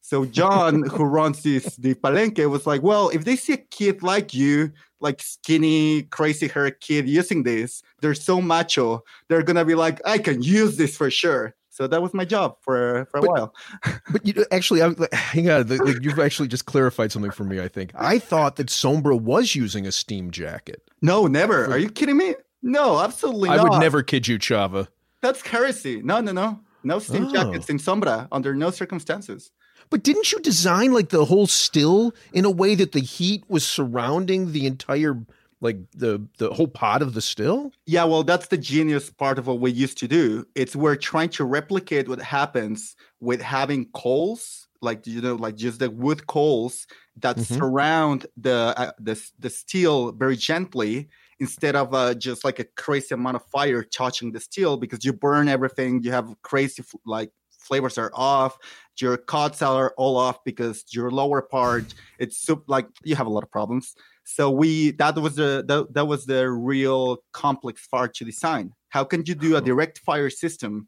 So 0.01 0.25
John, 0.25 0.84
who 0.84 1.03
runs 1.03 1.43
this 1.43 1.75
the 1.77 1.93
palenque, 1.96 2.50
was 2.50 2.65
like, 2.65 2.81
"Well, 2.81 3.10
if 3.10 3.24
they 3.24 3.36
see 3.36 3.53
a 3.53 3.58
kid 3.58 4.01
like 4.03 4.34
you, 4.34 4.72
like 5.00 5.22
skinny, 5.22 6.03
crazy 6.03 6.48
hair 6.48 6.72
kid 6.72 7.08
using 7.08 7.43
this, 7.43 7.81
they're 8.01 8.15
so 8.15 8.41
macho. 8.41 9.03
They're 9.29 9.43
gonna 9.43 9.63
be 9.65 9.75
like, 9.75 10.01
I 10.05 10.17
can 10.17 10.41
use 10.41 10.77
this 10.77 10.98
for 10.98 11.10
sure." 11.12 11.53
So 11.70 11.88
that 11.88 12.01
was 12.01 12.13
my 12.13 12.25
job 12.25 12.58
for 12.62 13.05
for 13.12 13.20
a 13.20 13.22
But- 13.22 13.29
while. 13.29 13.55
But 14.12 14.25
you 14.25 14.46
actually, 14.51 14.81
I, 14.84 14.93
hang 15.13 15.50
on. 15.50 15.67
the- 15.67 15.77
the- 15.77 16.00
You've 16.01 16.20
actually 16.20 16.48
just 16.50 16.65
clarified 16.65 17.12
something 17.12 17.31
for 17.31 17.43
me. 17.46 17.62
I 17.62 17.67
think 17.67 17.91
I 17.96 18.20
thought 18.20 18.55
that 18.58 18.67
Sombra 18.67 19.20
was 19.20 19.55
using 19.55 19.86
a 19.88 19.91
steam 19.91 20.31
jacket. 20.31 20.81
No, 21.01 21.27
never. 21.27 21.65
Are 21.72 21.77
you 21.77 21.89
kidding 21.89 22.17
me? 22.17 22.36
No, 22.63 23.00
absolutely 23.00 23.50
I 23.50 23.55
not. 23.58 23.70
would 23.70 23.79
never 23.79 24.03
kid 24.03 24.27
you, 24.27 24.38
Chava. 24.38 24.88
That's 25.22 25.41
heresy. 25.46 26.01
No, 26.03 26.20
no, 26.22 26.31
no. 26.31 26.60
No 26.84 27.00
steam 27.00 27.25
Oh. 27.27 27.31
jackets 27.31 27.70
in 27.70 27.77
Sombra 27.77 28.27
under 28.31 28.53
no 28.55 28.72
circumstances. 28.72 29.51
But 29.91 30.03
didn't 30.03 30.31
you 30.31 30.39
design 30.39 30.91
like 30.93 31.10
the 31.10 31.25
whole 31.25 31.45
still 31.48 32.13
in 32.33 32.45
a 32.45 32.50
way 32.51 32.74
that 32.75 32.93
the 32.93 33.01
heat 33.01 33.43
was 33.50 33.67
surrounding 33.67 34.51
the 34.53 34.65
entire, 34.65 35.24
like 35.60 35.77
the 35.91 36.27
the 36.39 36.53
whole 36.53 36.67
pot 36.67 37.01
of 37.03 37.13
the 37.13 37.21
still? 37.21 37.74
Yeah, 37.88 38.03
well, 38.05 38.24
that's 38.24 38.48
the 38.48 38.57
genius 38.57 39.10
part 39.10 39.39
of 39.39 39.48
what 39.48 39.60
we 39.60 39.71
used 39.71 39.98
to 40.00 40.07
do. 40.07 40.45
It's 40.55 40.75
we're 40.75 40.95
trying 40.95 41.29
to 41.29 41.43
replicate 41.43 42.07
what 42.07 42.21
happens 42.21 42.95
with 43.19 43.41
having 43.41 43.89
coals, 43.93 44.67
like 44.81 45.05
you 45.07 45.19
know, 45.19 45.36
like 45.36 45.55
just 45.55 45.79
the 45.79 45.89
wood 45.89 46.27
coals 46.27 46.86
that 47.17 47.39
Mhm. 47.39 47.41
surround 47.41 48.27
the 48.38 48.74
uh, 48.77 48.91
the 49.00 49.19
the 49.39 49.50
steel 49.50 50.12
very 50.12 50.36
gently, 50.38 51.10
instead 51.39 51.75
of 51.75 51.93
uh, 51.93 52.13
just 52.13 52.43
like 52.45 52.60
a 52.60 52.65
crazy 52.65 53.15
amount 53.15 53.36
of 53.38 53.45
fire 53.48 53.83
touching 53.83 54.31
the 54.31 54.39
steel 54.39 54.77
because 54.77 55.03
you 55.03 55.12
burn 55.12 55.48
everything. 55.48 56.03
You 56.03 56.12
have 56.12 56.36
crazy 56.43 56.83
like 57.05 57.31
flavors 57.62 57.98
are 57.98 58.12
off. 58.13 58.58
Your 59.00 59.18
cuts 59.18 59.62
are 59.62 59.94
all 59.98 60.18
off 60.18 60.44
because 60.44 60.84
your 60.91 61.10
lower 61.10 61.41
part 61.41 61.94
it's 62.20 62.38
soup 62.38 62.63
like 62.68 62.88
you 63.03 63.15
have 63.15 63.27
a 63.27 63.30
lot 63.30 63.44
of 63.44 63.51
problems. 63.51 63.96
So 64.24 64.51
we 64.51 64.91
that 64.91 65.15
was 65.15 65.36
the 65.36 65.63
that, 65.68 65.94
that 65.94 66.08
was 66.08 66.25
the 66.25 66.50
real 66.50 67.18
complex 67.32 67.88
part 67.88 68.13
to 68.15 68.25
design. 68.25 68.74
How 68.89 69.03
can 69.03 69.24
you 69.25 69.36
do 69.36 69.56
a 69.56 69.58
oh. 69.58 69.62
direct 69.62 70.00
fire 70.00 70.30
system 70.30 70.88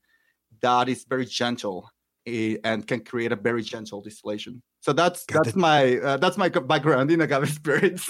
that 0.62 0.89
is 0.89 1.06
very 1.08 1.25
gentle 1.25 1.89
and 2.25 2.88
can 2.88 3.01
create 3.01 3.32
a 3.32 3.36
very 3.36 3.62
gentle 3.62 4.01
distillation? 4.01 4.62
So 4.82 4.94
that's 4.94 5.25
God, 5.25 5.46
that's 5.46 5.56
my 5.56 5.98
uh, 5.98 6.18
that's 6.18 6.38
my 6.38 6.50
background 6.50 7.12
in 7.12 7.22
agave 7.22 7.50
spirits. 7.50 8.10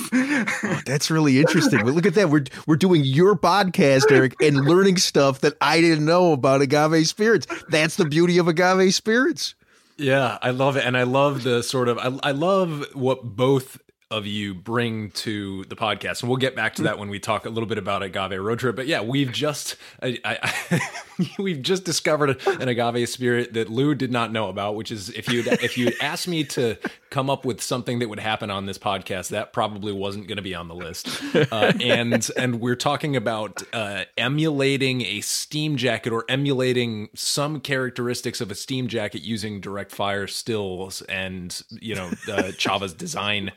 Oh, 0.65 0.81
that's 0.85 1.11
really 1.11 1.39
interesting. 1.39 1.83
But 1.83 1.93
look 1.93 2.05
at 2.05 2.15
that. 2.15 2.29
We're 2.29 2.45
we're 2.67 2.77
doing 2.77 3.03
your 3.03 3.35
podcast, 3.35 4.11
Eric, 4.11 4.35
and 4.41 4.65
learning 4.65 4.97
stuff 4.97 5.41
that 5.41 5.53
I 5.61 5.81
didn't 5.81 6.05
know 6.05 6.31
about 6.31 6.61
agave 6.61 7.07
spirits. 7.07 7.47
That's 7.69 7.95
the 7.95 8.05
beauty 8.05 8.37
of 8.37 8.47
agave 8.47 8.93
spirits. 8.93 9.55
Yeah, 9.97 10.39
I 10.41 10.49
love 10.49 10.77
it, 10.77 10.85
and 10.85 10.97
I 10.97 11.03
love 11.03 11.43
the 11.43 11.61
sort 11.61 11.87
of 11.87 11.97
I, 11.99 12.29
I 12.29 12.31
love 12.31 12.85
what 12.93 13.23
both 13.23 13.79
of 14.13 14.27
you 14.27 14.53
bring 14.53 15.09
to 15.11 15.63
the 15.65 15.75
podcast, 15.75 16.21
and 16.21 16.29
we'll 16.29 16.37
get 16.37 16.55
back 16.55 16.75
to 16.75 16.83
that 16.83 16.99
when 16.99 17.09
we 17.09 17.19
talk 17.19 17.45
a 17.45 17.49
little 17.49 17.67
bit 17.67 17.79
about 17.79 18.03
agave 18.03 18.39
road 18.39 18.59
trip. 18.59 18.75
But 18.75 18.85
yeah, 18.85 19.01
we've 19.01 19.31
just 19.31 19.75
I, 20.01 20.19
I, 20.23 20.81
we've 21.39 21.61
just 21.61 21.83
discovered 21.83 22.39
an 22.45 22.67
agave 22.67 23.09
spirit 23.09 23.53
that 23.53 23.69
Lou 23.69 23.95
did 23.95 24.11
not 24.11 24.31
know 24.31 24.49
about, 24.49 24.75
which 24.75 24.91
is 24.91 25.09
if 25.09 25.31
you 25.31 25.43
if 25.47 25.77
you 25.77 25.91
asked 25.99 26.27
me 26.27 26.43
to 26.45 26.77
come 27.09 27.29
up 27.29 27.43
with 27.43 27.61
something 27.61 27.99
that 27.99 28.09
would 28.09 28.19
happen 28.19 28.51
on 28.51 28.65
this 28.67 28.77
podcast, 28.77 29.29
that 29.29 29.51
probably 29.51 29.91
wasn't 29.91 30.27
going 30.27 30.37
to 30.37 30.43
be 30.43 30.55
on 30.55 30.67
the 30.67 30.75
list. 30.75 31.09
Uh, 31.51 31.73
and 31.81 32.29
and 32.37 32.61
we're 32.61 32.75
talking 32.75 33.15
about 33.15 33.63
uh, 33.73 34.05
emulating 34.17 35.01
a 35.01 35.21
steam 35.21 35.75
jacket 35.75 36.13
or 36.13 36.25
emulating 36.29 37.09
some 37.15 37.59
characteristics 37.59 38.41
of 38.41 38.51
a 38.51 38.55
steam 38.55 38.87
jacket 38.87 39.23
using 39.23 39.59
direct 39.59 39.91
fire 39.91 40.27
stills 40.27 41.01
and 41.03 41.63
you 41.69 41.95
know 41.95 42.11
uh, 42.31 42.51
Chava's 42.57 42.93
design 42.93 43.51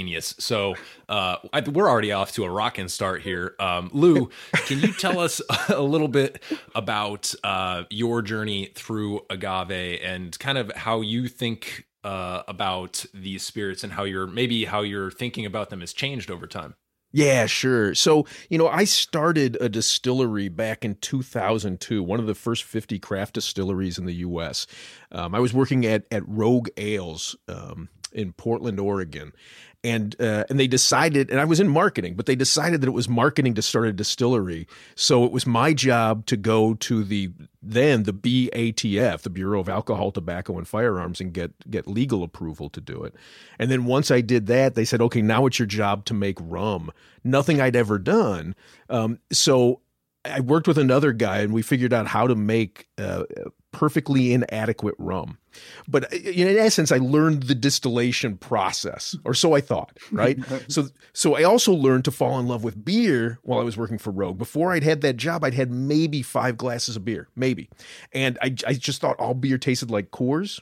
genius. 0.00 0.34
So 0.38 0.76
uh, 1.08 1.36
I, 1.52 1.60
we're 1.60 1.88
already 1.88 2.12
off 2.12 2.32
to 2.32 2.44
a 2.44 2.50
rocking 2.50 2.88
start 2.88 3.20
here. 3.20 3.54
Um, 3.60 3.90
Lou, 3.92 4.30
can 4.66 4.80
you 4.80 4.92
tell 4.94 5.18
us 5.18 5.42
a 5.68 5.82
little 5.82 6.08
bit 6.08 6.42
about 6.74 7.34
uh, 7.44 7.84
your 7.90 8.22
journey 8.22 8.72
through 8.74 9.20
agave 9.28 10.00
and 10.02 10.38
kind 10.38 10.56
of 10.56 10.72
how 10.74 11.02
you 11.02 11.28
think 11.28 11.86
uh, 12.02 12.42
about 12.48 13.04
these 13.12 13.42
spirits 13.42 13.84
and 13.84 13.92
how 13.92 14.04
you're 14.04 14.26
maybe 14.26 14.64
how 14.64 14.80
you're 14.80 15.10
thinking 15.10 15.44
about 15.44 15.68
them 15.68 15.80
has 15.80 15.92
changed 15.92 16.30
over 16.30 16.46
time? 16.46 16.74
Yeah, 17.12 17.46
sure. 17.46 17.94
So, 17.94 18.24
you 18.48 18.56
know, 18.56 18.68
I 18.68 18.84
started 18.84 19.58
a 19.60 19.68
distillery 19.68 20.48
back 20.48 20.84
in 20.84 20.94
2002, 20.94 22.04
one 22.04 22.20
of 22.20 22.26
the 22.26 22.36
first 22.36 22.62
50 22.62 23.00
craft 23.00 23.34
distilleries 23.34 23.98
in 23.98 24.06
the 24.06 24.14
U.S. 24.14 24.66
Um, 25.10 25.34
I 25.34 25.40
was 25.40 25.52
working 25.52 25.84
at, 25.84 26.04
at 26.12 26.26
Rogue 26.26 26.68
Ales 26.76 27.34
um, 27.48 27.88
in 28.12 28.32
Portland, 28.32 28.80
Oregon. 28.80 29.32
And 29.82 30.14
uh, 30.20 30.44
and 30.50 30.60
they 30.60 30.66
decided, 30.66 31.30
and 31.30 31.40
I 31.40 31.46
was 31.46 31.58
in 31.58 31.68
marketing, 31.68 32.14
but 32.14 32.26
they 32.26 32.36
decided 32.36 32.82
that 32.82 32.86
it 32.86 32.92
was 32.92 33.08
marketing 33.08 33.54
to 33.54 33.62
start 33.62 33.86
a 33.86 33.94
distillery. 33.94 34.68
So 34.94 35.24
it 35.24 35.32
was 35.32 35.46
my 35.46 35.72
job 35.72 36.26
to 36.26 36.36
go 36.36 36.74
to 36.74 37.02
the 37.02 37.30
then 37.62 38.02
the 38.02 38.12
BATF, 38.12 39.22
the 39.22 39.30
Bureau 39.30 39.58
of 39.58 39.70
Alcohol, 39.70 40.12
Tobacco, 40.12 40.58
and 40.58 40.68
Firearms, 40.68 41.18
and 41.18 41.32
get 41.32 41.70
get 41.70 41.86
legal 41.86 42.22
approval 42.22 42.68
to 42.68 42.80
do 42.80 43.02
it. 43.04 43.14
And 43.58 43.70
then 43.70 43.86
once 43.86 44.10
I 44.10 44.20
did 44.20 44.48
that, 44.48 44.74
they 44.74 44.84
said, 44.84 45.00
okay, 45.00 45.22
now 45.22 45.46
it's 45.46 45.58
your 45.58 45.64
job 45.64 46.04
to 46.06 46.14
make 46.14 46.36
rum. 46.40 46.90
Nothing 47.24 47.58
I'd 47.62 47.76
ever 47.76 47.98
done. 47.98 48.54
Um, 48.90 49.18
so 49.32 49.80
I 50.26 50.40
worked 50.40 50.68
with 50.68 50.76
another 50.78 51.14
guy, 51.14 51.38
and 51.38 51.54
we 51.54 51.62
figured 51.62 51.94
out 51.94 52.06
how 52.06 52.26
to 52.26 52.34
make 52.34 52.88
uh, 52.98 53.24
perfectly 53.72 54.32
inadequate 54.32 54.94
rum. 54.98 55.38
But 55.88 56.12
uh, 56.12 56.16
in 56.16 56.56
essence, 56.56 56.92
I 56.92 56.98
learned 56.98 57.44
the 57.44 57.54
distillation 57.54 58.36
process, 58.36 59.16
or 59.24 59.34
so 59.34 59.54
I 59.54 59.60
thought. 59.60 59.98
Right. 60.12 60.38
so, 60.68 60.88
so 61.12 61.36
I 61.36 61.44
also 61.44 61.72
learned 61.72 62.04
to 62.04 62.10
fall 62.10 62.38
in 62.38 62.46
love 62.46 62.64
with 62.64 62.84
beer 62.84 63.38
while 63.42 63.60
I 63.60 63.62
was 63.62 63.76
working 63.76 63.96
for 63.96 64.10
Rogue. 64.10 64.38
Before 64.38 64.72
I'd 64.72 64.82
had 64.82 65.00
that 65.02 65.16
job, 65.16 65.44
I'd 65.44 65.54
had 65.54 65.70
maybe 65.70 66.20
five 66.20 66.56
glasses 66.56 66.96
of 66.96 67.04
beer, 67.04 67.28
maybe, 67.36 67.70
and 68.12 68.36
I, 68.42 68.54
I 68.66 68.74
just 68.74 69.00
thought 69.00 69.18
all 69.18 69.34
beer 69.34 69.56
tasted 69.56 69.90
like 69.90 70.10
Coors. 70.10 70.60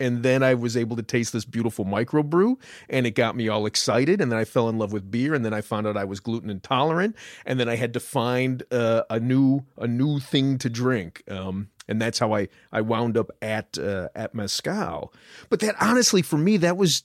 And 0.00 0.22
then 0.22 0.42
I 0.42 0.54
was 0.54 0.74
able 0.76 0.96
to 0.96 1.02
taste 1.02 1.32
this 1.34 1.44
beautiful 1.44 1.84
microbrew, 1.84 2.56
and 2.88 3.06
it 3.06 3.10
got 3.10 3.36
me 3.36 3.48
all 3.48 3.66
excited. 3.66 4.20
And 4.22 4.32
then 4.32 4.38
I 4.38 4.44
fell 4.44 4.68
in 4.70 4.78
love 4.78 4.92
with 4.92 5.10
beer, 5.10 5.34
and 5.34 5.44
then 5.44 5.52
I 5.52 5.60
found 5.60 5.86
out 5.86 5.98
I 5.98 6.04
was 6.04 6.18
gluten 6.18 6.48
intolerant, 6.48 7.14
and 7.44 7.60
then 7.60 7.68
I 7.68 7.76
had 7.76 7.92
to 7.94 8.00
find 8.00 8.62
uh, 8.72 9.02
a 9.10 9.20
new 9.20 9.64
a 9.76 9.86
new 9.86 10.18
thing 10.18 10.56
to 10.58 10.70
drink. 10.70 11.22
Um, 11.30 11.68
and 11.88 12.00
that's 12.00 12.18
how 12.18 12.34
I 12.34 12.48
I 12.70 12.80
wound 12.80 13.16
up 13.16 13.30
at 13.40 13.78
uh, 13.78 14.08
at 14.14 14.34
mezcal. 14.34 15.12
But 15.50 15.60
that 15.60 15.74
honestly, 15.80 16.22
for 16.22 16.38
me, 16.38 16.56
that 16.58 16.76
was, 16.76 17.04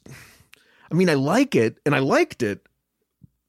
I 0.92 0.96
mean, 0.96 1.10
I 1.10 1.16
like 1.16 1.56
it, 1.56 1.78
and 1.86 1.96
I 1.96 2.00
liked 2.00 2.44
it, 2.44 2.68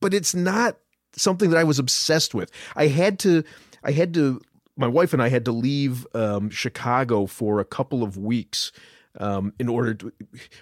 but 0.01 0.15
it's 0.15 0.35
not 0.35 0.77
something 1.13 1.51
that 1.51 1.59
I 1.59 1.65
was 1.65 1.79
obsessed 1.79 2.35
with. 2.35 2.51
I 2.77 2.87
had 2.87 3.19
to 3.21 3.45
I 3.83 3.93
had 3.93 4.15
to 4.15 4.41
my 4.77 4.87
wife 4.87 5.13
and 5.13 5.23
I 5.23 5.29
had 5.29 5.45
to 5.47 5.53
leave 5.53 6.07
um, 6.15 6.51
Chicago 6.51 7.27
for 7.27 7.59
a 7.61 7.65
couple 7.65 8.03
of 8.03 8.17
weeks 8.17 8.71
um, 9.19 9.53
in 9.59 9.69
order 9.69 9.95
to. 9.95 10.13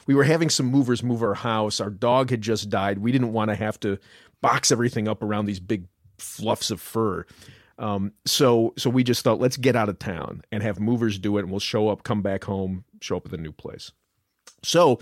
We 0.06 0.14
were 0.14 0.25
having 0.25 0.50
some 0.50 0.66
movers 0.66 1.02
move 1.02 1.23
our 1.23 1.35
house. 1.35 1.80
Our 1.80 1.90
dog 1.90 2.30
had 2.30 2.40
just 2.40 2.70
died. 2.70 2.99
We 2.99 3.12
didn't 3.12 3.32
want 3.32 3.50
to 3.50 3.54
have 3.54 3.78
to 3.80 3.99
box 4.40 4.73
everything 4.73 5.06
up 5.06 5.23
around 5.23 5.46
these 5.46 5.61
big 5.61 5.87
fluffs 6.18 6.70
of 6.70 6.80
fur. 6.80 7.26
Um, 7.78 8.12
so 8.25 8.73
so 8.78 8.88
we 8.90 9.04
just 9.04 9.23
thought 9.23 9.40
let's 9.40 9.56
get 9.56 9.76
out 9.76 9.88
of 9.88 9.99
town 9.99 10.42
and 10.50 10.62
have 10.62 10.80
movers 10.80 11.18
do 11.18 11.37
it, 11.37 11.42
and 11.42 11.50
we'll 11.50 11.61
show 11.61 11.88
up, 11.88 12.02
come 12.02 12.23
back 12.23 12.45
home, 12.45 12.85
show 13.00 13.16
up 13.16 13.26
at 13.26 13.30
the 13.30 13.37
new 13.38 13.52
place. 13.52 13.92
So 14.62 15.00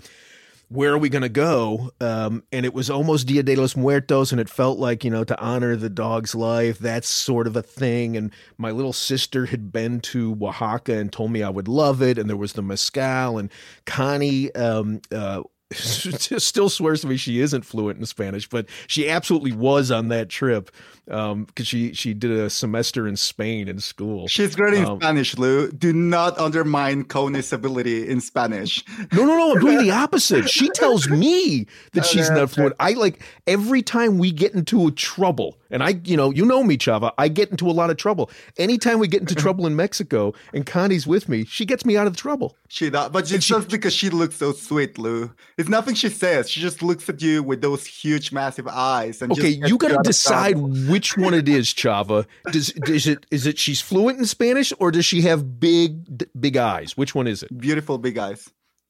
where 0.69 0.91
are 0.91 0.97
we 0.97 1.09
going 1.09 1.21
to 1.21 1.29
go? 1.29 1.91
Um, 2.01 2.43
and 2.51 2.65
it 2.65 2.73
was 2.73 2.89
almost 2.89 3.27
Dia 3.27 3.43
de 3.43 3.55
los 3.55 3.75
Muertos, 3.75 4.31
and 4.31 4.41
it 4.41 4.49
felt 4.49 4.79
like, 4.79 5.03
you 5.03 5.11
know, 5.11 5.23
to 5.23 5.39
honor 5.39 5.75
the 5.75 5.89
dog's 5.89 6.33
life, 6.33 6.79
that's 6.79 7.07
sort 7.07 7.47
of 7.47 7.55
a 7.55 7.61
thing. 7.61 8.17
And 8.17 8.31
my 8.57 8.71
little 8.71 8.93
sister 8.93 9.45
had 9.45 9.71
been 9.71 10.01
to 10.01 10.37
Oaxaca 10.41 10.97
and 10.97 11.11
told 11.11 11.31
me 11.31 11.43
I 11.43 11.49
would 11.49 11.67
love 11.67 12.01
it. 12.01 12.17
And 12.17 12.29
there 12.29 12.37
was 12.37 12.53
the 12.53 12.63
mezcal, 12.63 13.37
and 13.37 13.51
Connie, 13.85 14.53
um, 14.55 15.01
uh, 15.11 15.43
still 16.39 16.69
swears 16.69 17.01
to 17.01 17.07
me 17.07 17.17
she 17.17 17.39
isn't 17.41 17.63
fluent 17.63 17.99
in 17.99 18.05
Spanish, 18.05 18.47
but 18.47 18.67
she 18.87 19.09
absolutely 19.09 19.51
was 19.51 19.91
on 19.91 20.07
that 20.09 20.29
trip 20.29 20.71
because 21.05 21.31
um, 21.31 21.47
she 21.57 21.93
she 21.93 22.13
did 22.13 22.31
a 22.31 22.49
semester 22.49 23.07
in 23.07 23.15
Spain 23.15 23.67
in 23.67 23.79
school. 23.79 24.27
She's 24.27 24.55
great 24.55 24.73
in 24.75 24.85
Um, 24.85 24.99
Spanish, 24.99 25.37
Lou. 25.37 25.71
Do 25.71 25.93
not 25.93 26.37
undermine 26.39 27.03
Connie's 27.03 27.53
ability 27.53 28.07
in 28.09 28.21
Spanish. 28.21 28.83
No, 29.13 29.25
no, 29.25 29.37
no. 29.37 29.51
I'm 29.53 29.59
doing 29.59 29.77
the 29.79 29.91
opposite. 30.03 30.49
She 30.49 30.69
tells 30.69 31.07
me 31.09 31.67
that 31.93 32.05
she's 32.05 32.29
Okay, 32.29 32.39
not 32.39 32.49
fluent. 32.49 32.75
I 32.79 32.93
like 32.93 33.21
every 33.45 33.81
time 33.81 34.17
we 34.17 34.31
get 34.31 34.53
into 34.53 34.87
a 34.87 34.91
trouble, 34.91 35.57
and 35.75 35.83
I, 35.83 35.99
you 36.05 36.15
know, 36.15 36.31
you 36.31 36.45
know 36.45 36.63
me, 36.63 36.77
Chava. 36.77 37.11
I 37.17 37.27
get 37.27 37.51
into 37.51 37.69
a 37.69 37.73
lot 37.73 37.89
of 37.89 37.97
trouble. 37.97 38.31
Anytime 38.57 38.97
we 38.97 39.09
get 39.09 39.19
into 39.19 39.35
trouble 39.45 39.67
in 39.67 39.75
Mexico, 39.75 40.33
and 40.53 40.65
Connie's 40.65 41.05
with 41.05 41.27
me, 41.27 41.43
she 41.43 41.65
gets 41.65 41.83
me 41.85 41.97
out 41.97 42.07
of 42.07 42.13
the 42.13 42.19
trouble. 42.19 42.55
She 42.69 42.89
does, 42.89 43.09
but 43.09 43.29
it's 43.29 43.45
just 43.45 43.69
because 43.69 43.93
she 43.93 44.09
looks 44.09 44.37
so 44.37 44.53
sweet, 44.53 44.97
Lou. 44.97 45.29
It's 45.57 45.67
nothing 45.67 45.93
she 45.93 46.07
says. 46.07 46.49
She 46.49 46.61
just 46.61 46.81
looks 46.81 47.09
at 47.09 47.21
you 47.21 47.43
with 47.43 47.59
those 47.59 47.85
huge, 47.85 48.31
massive 48.31 48.69
eyes. 48.69 49.21
And 49.21 49.33
Okay, 49.33 49.49
you 49.49 49.77
got 49.77 49.89
to 49.89 49.99
decide 50.01 50.55
which 50.87 51.17
one 51.17 51.33
it 51.33 51.49
is, 51.49 51.67
Chava. 51.67 52.25
Does 52.53 52.69
is 52.87 53.05
it 53.05 53.25
is 53.29 53.45
it 53.45 53.59
she's 53.59 53.81
fluent 53.81 54.17
in 54.17 54.25
Spanish 54.25 54.71
or 54.79 54.91
does 54.91 55.05
she 55.05 55.23
have 55.23 55.59
big 55.59 56.23
big 56.39 56.55
eyes? 56.55 56.95
Which 56.95 57.13
one 57.13 57.27
is 57.27 57.43
it? 57.43 57.55
Beautiful 57.57 57.97
big 57.97 58.17
eyes. 58.17 58.49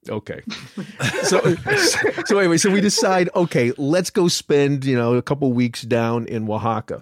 Okay. 0.10 0.42
So 1.24 1.56
so 2.26 2.38
anyway, 2.38 2.58
so 2.58 2.70
we 2.70 2.82
decide, 2.82 3.30
okay, 3.36 3.72
let's 3.78 4.12
go 4.12 4.28
spend, 4.28 4.86
you 4.86 4.96
know, 4.96 5.16
a 5.16 5.24
couple 5.24 5.52
weeks 5.54 5.82
down 5.82 6.28
in 6.28 6.48
Oaxaca. 6.48 7.02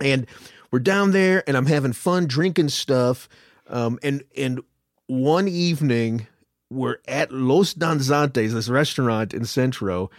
And 0.00 0.26
we're 0.70 0.80
down 0.80 1.12
there 1.12 1.42
and 1.46 1.56
I'm 1.56 1.64
having 1.64 1.94
fun 1.94 2.26
drinking 2.26 2.68
stuff. 2.68 3.28
Um, 3.68 3.98
and 4.02 4.22
and 4.36 4.60
one 5.06 5.48
evening 5.48 6.26
we're 6.70 6.98
at 7.06 7.32
Los 7.32 7.72
Danzantes, 7.74 8.52
this 8.52 8.68
restaurant 8.68 9.32
in 9.32 9.44
Centro, 9.44 10.10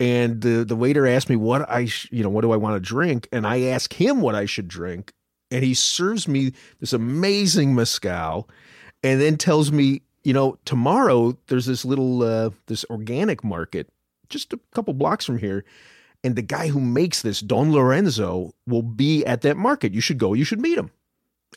and 0.00 0.40
the 0.40 0.64
the 0.64 0.76
waiter 0.76 1.06
asked 1.06 1.28
me 1.28 1.36
what 1.36 1.68
I 1.68 1.86
sh- 1.86 2.08
you 2.10 2.22
know 2.22 2.30
what 2.30 2.42
do 2.42 2.52
I 2.52 2.56
want 2.56 2.76
to 2.76 2.80
drink, 2.80 3.28
and 3.32 3.46
I 3.46 3.62
ask 3.62 3.92
him 3.92 4.20
what 4.20 4.34
I 4.34 4.46
should 4.46 4.68
drink, 4.68 5.12
and 5.50 5.62
he 5.62 5.74
serves 5.74 6.26
me 6.26 6.52
this 6.80 6.92
amazing 6.92 7.74
mezcal, 7.74 8.48
and 9.02 9.20
then 9.20 9.36
tells 9.36 9.70
me 9.70 10.02
you 10.28 10.34
know 10.34 10.58
tomorrow 10.64 11.36
there's 11.46 11.66
this 11.66 11.84
little 11.84 12.22
uh, 12.22 12.50
this 12.66 12.84
organic 12.90 13.42
market 13.42 13.88
just 14.28 14.52
a 14.52 14.60
couple 14.74 14.94
blocks 14.94 15.24
from 15.24 15.38
here. 15.38 15.64
And 16.24 16.34
the 16.36 16.42
guy 16.42 16.68
who 16.68 16.80
makes 16.80 17.22
this, 17.22 17.40
Don 17.40 17.72
Lorenzo, 17.72 18.52
will 18.66 18.82
be 18.82 19.24
at 19.24 19.42
that 19.42 19.56
market. 19.56 19.94
You 19.94 20.00
should 20.00 20.18
go. 20.18 20.34
You 20.34 20.44
should 20.44 20.60
meet 20.60 20.76
him. 20.76 20.90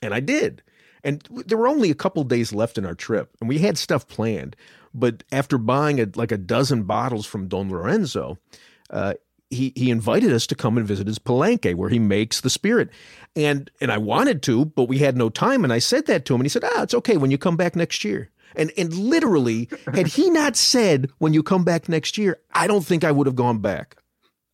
And 0.01 0.13
I 0.13 0.19
did. 0.19 0.61
And 1.03 1.27
there 1.47 1.57
were 1.57 1.67
only 1.67 1.89
a 1.89 1.95
couple 1.95 2.23
days 2.23 2.53
left 2.53 2.77
in 2.77 2.85
our 2.85 2.93
trip, 2.93 3.35
and 3.39 3.49
we 3.49 3.57
had 3.57 3.77
stuff 3.77 4.07
planned. 4.07 4.55
But 4.93 5.23
after 5.31 5.57
buying 5.57 5.99
a, 5.99 6.07
like 6.15 6.31
a 6.31 6.37
dozen 6.37 6.83
bottles 6.83 7.25
from 7.25 7.47
Don 7.47 7.71
Lorenzo, 7.71 8.37
uh, 8.91 9.15
he 9.49 9.73
he 9.75 9.89
invited 9.89 10.31
us 10.31 10.45
to 10.47 10.55
come 10.55 10.77
and 10.77 10.87
visit 10.87 11.07
his 11.07 11.17
palenque 11.17 11.73
where 11.73 11.89
he 11.89 11.97
makes 11.97 12.41
the 12.41 12.51
spirit, 12.51 12.89
and 13.35 13.71
and 13.81 13.91
I 13.91 13.97
wanted 13.97 14.43
to, 14.43 14.65
but 14.65 14.87
we 14.87 14.99
had 14.99 15.17
no 15.17 15.29
time. 15.29 15.63
And 15.63 15.73
I 15.73 15.79
said 15.79 16.05
that 16.05 16.23
to 16.25 16.35
him, 16.35 16.41
and 16.41 16.45
he 16.45 16.49
said, 16.49 16.63
"Ah, 16.63 16.83
it's 16.83 16.93
okay 16.93 17.17
when 17.17 17.31
you 17.31 17.39
come 17.39 17.57
back 17.57 17.75
next 17.75 18.03
year." 18.03 18.29
And 18.55 18.71
and 18.77 18.93
literally, 18.93 19.69
had 19.93 20.07
he 20.07 20.29
not 20.29 20.55
said 20.55 21.09
when 21.19 21.33
you 21.33 21.43
come 21.43 21.63
back 21.63 21.89
next 21.89 22.17
year, 22.17 22.39
I 22.53 22.67
don't 22.67 22.85
think 22.85 23.03
I 23.03 23.11
would 23.11 23.27
have 23.27 23.35
gone 23.35 23.59
back. 23.59 23.97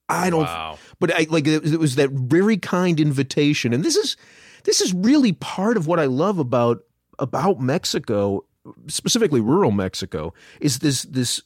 I 0.10 0.30
don't. 0.30 0.44
Wow. 0.44 0.77
But 1.00 1.13
I 1.13 1.27
like 1.30 1.48
it, 1.48 1.66
it 1.66 1.80
was 1.80 1.96
that 1.96 2.12
very 2.12 2.58
kind 2.58 3.00
invitation, 3.00 3.74
and 3.74 3.84
this 3.84 3.96
is 3.96 4.18
this 4.63 4.82
is 4.82 4.94
really 4.94 5.34
part 5.34 5.77
of 5.77 5.88
what 5.88 6.00
I 6.00 6.06
love 6.06 6.39
about 6.39 6.80
about 7.20 7.60
Mexico, 7.60 8.46
specifically 8.88 9.42
rural 9.42 9.72
Mexico, 9.72 10.34
is 10.62 10.80
this 10.80 11.04
this 11.04 11.42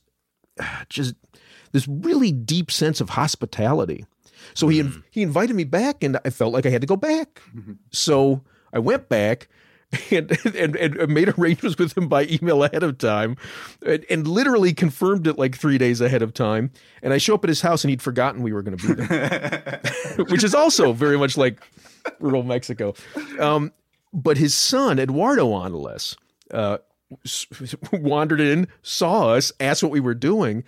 just 0.90 1.16
this 1.72 1.88
really 1.88 2.32
deep 2.32 2.72
sense 2.72 3.02
of 3.02 3.10
hospitality. 3.10 4.06
So 4.54 4.68
he 4.68 4.82
hmm. 4.82 5.00
he 5.10 5.22
invited 5.22 5.56
me 5.56 5.64
back, 5.64 6.04
and 6.04 6.20
I 6.26 6.30
felt 6.30 6.54
like 6.54 6.66
I 6.66 6.70
had 6.70 6.82
to 6.82 6.88
go 6.88 6.98
back. 6.98 7.42
So 7.92 8.44
I 8.74 8.80
went 8.80 9.10
back. 9.10 9.50
And, 10.12 10.32
and 10.56 10.76
and 10.76 11.14
made 11.14 11.38
arrangements 11.38 11.78
with 11.78 11.98
him 11.98 12.08
by 12.08 12.26
email 12.26 12.64
ahead 12.64 12.84
of 12.84 12.98
time, 12.98 13.36
and, 13.86 14.06
and 14.10 14.28
literally 14.28 14.74
confirmed 14.74 15.28
it 15.28 15.38
like 15.38 15.58
three 15.58 15.78
days 15.78 16.00
ahead 16.00 16.22
of 16.22 16.34
time. 16.34 16.72
And 17.02 17.14
I 17.14 17.18
show 17.18 17.36
up 17.36 17.44
at 17.44 17.50
his 17.50 17.62
house, 17.62 17.84
and 17.84 17.90
he'd 17.90 18.02
forgotten 18.02 18.42
we 18.42 18.54
were 18.54 18.62
going 18.62 18.78
to 18.78 18.88
be 18.88 18.94
there, 18.94 19.82
which 20.30 20.44
is 20.44 20.56
also 20.56 20.94
very 20.94 21.18
much 21.18 21.38
like 21.38 21.62
rural 22.20 22.44
Mexico. 22.44 22.94
Um, 23.40 23.72
but 24.14 24.38
his 24.38 24.54
son, 24.54 25.00
Eduardo 25.00 25.54
Angeles, 25.62 26.16
uh, 26.52 26.78
wandered 27.92 28.40
in, 28.40 28.68
saw 28.84 29.30
us, 29.30 29.52
asked 29.60 29.84
what 29.84 29.92
we 29.92 30.00
were 30.00 30.14
doing, 30.14 30.64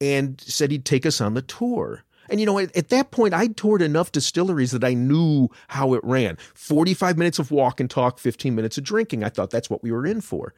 and 0.00 0.40
said 0.40 0.70
he'd 0.70 0.84
take 0.84 1.06
us 1.06 1.20
on 1.20 1.34
the 1.34 1.42
tour. 1.42 2.04
And 2.30 2.40
you 2.40 2.46
know, 2.46 2.58
at, 2.58 2.74
at 2.76 2.88
that 2.88 3.10
point, 3.10 3.34
I'd 3.34 3.56
toured 3.56 3.82
enough 3.82 4.12
distilleries 4.12 4.70
that 4.70 4.84
I 4.84 4.94
knew 4.94 5.48
how 5.68 5.94
it 5.94 6.00
ran. 6.04 6.36
45 6.54 7.18
minutes 7.18 7.38
of 7.38 7.50
walk 7.50 7.80
and 7.80 7.90
talk, 7.90 8.18
15 8.18 8.54
minutes 8.54 8.78
of 8.78 8.84
drinking. 8.84 9.24
I 9.24 9.28
thought 9.28 9.50
that's 9.50 9.68
what 9.68 9.82
we 9.82 9.92
were 9.92 10.06
in 10.06 10.20
for. 10.20 10.54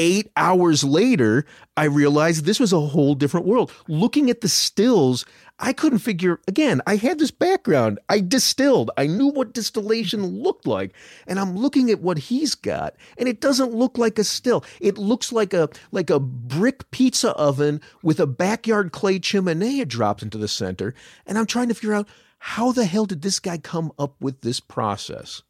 Eight 0.00 0.30
hours 0.36 0.84
later, 0.84 1.44
I 1.76 1.84
realized 1.84 2.44
this 2.44 2.60
was 2.60 2.72
a 2.72 2.78
whole 2.80 3.16
different 3.16 3.46
world. 3.46 3.72
Looking 3.88 4.30
at 4.30 4.42
the 4.42 4.48
stills, 4.48 5.26
I 5.60 5.72
couldn't 5.72 5.98
figure 5.98 6.40
again, 6.46 6.80
I 6.86 6.96
had 6.96 7.18
this 7.18 7.30
background. 7.30 7.98
I 8.08 8.20
distilled. 8.20 8.90
I 8.96 9.06
knew 9.06 9.26
what 9.26 9.52
distillation 9.52 10.24
looked 10.24 10.66
like. 10.66 10.94
And 11.26 11.40
I'm 11.40 11.56
looking 11.56 11.90
at 11.90 12.00
what 12.00 12.18
he's 12.18 12.54
got, 12.54 12.94
and 13.16 13.28
it 13.28 13.40
doesn't 13.40 13.74
look 13.74 13.98
like 13.98 14.18
a 14.18 14.24
still. 14.24 14.64
It 14.80 14.98
looks 14.98 15.32
like 15.32 15.52
a 15.52 15.68
like 15.90 16.10
a 16.10 16.20
brick 16.20 16.90
pizza 16.90 17.30
oven 17.32 17.80
with 18.02 18.20
a 18.20 18.26
backyard 18.26 18.92
clay 18.92 19.18
chimney 19.18 19.84
dropped 19.84 20.22
into 20.22 20.38
the 20.38 20.48
center. 20.48 20.94
And 21.26 21.36
I'm 21.36 21.46
trying 21.46 21.68
to 21.68 21.74
figure 21.74 21.94
out 21.94 22.08
how 22.38 22.72
the 22.72 22.84
hell 22.84 23.06
did 23.06 23.22
this 23.22 23.40
guy 23.40 23.58
come 23.58 23.92
up 23.98 24.14
with 24.20 24.42
this 24.42 24.60
process? 24.60 25.42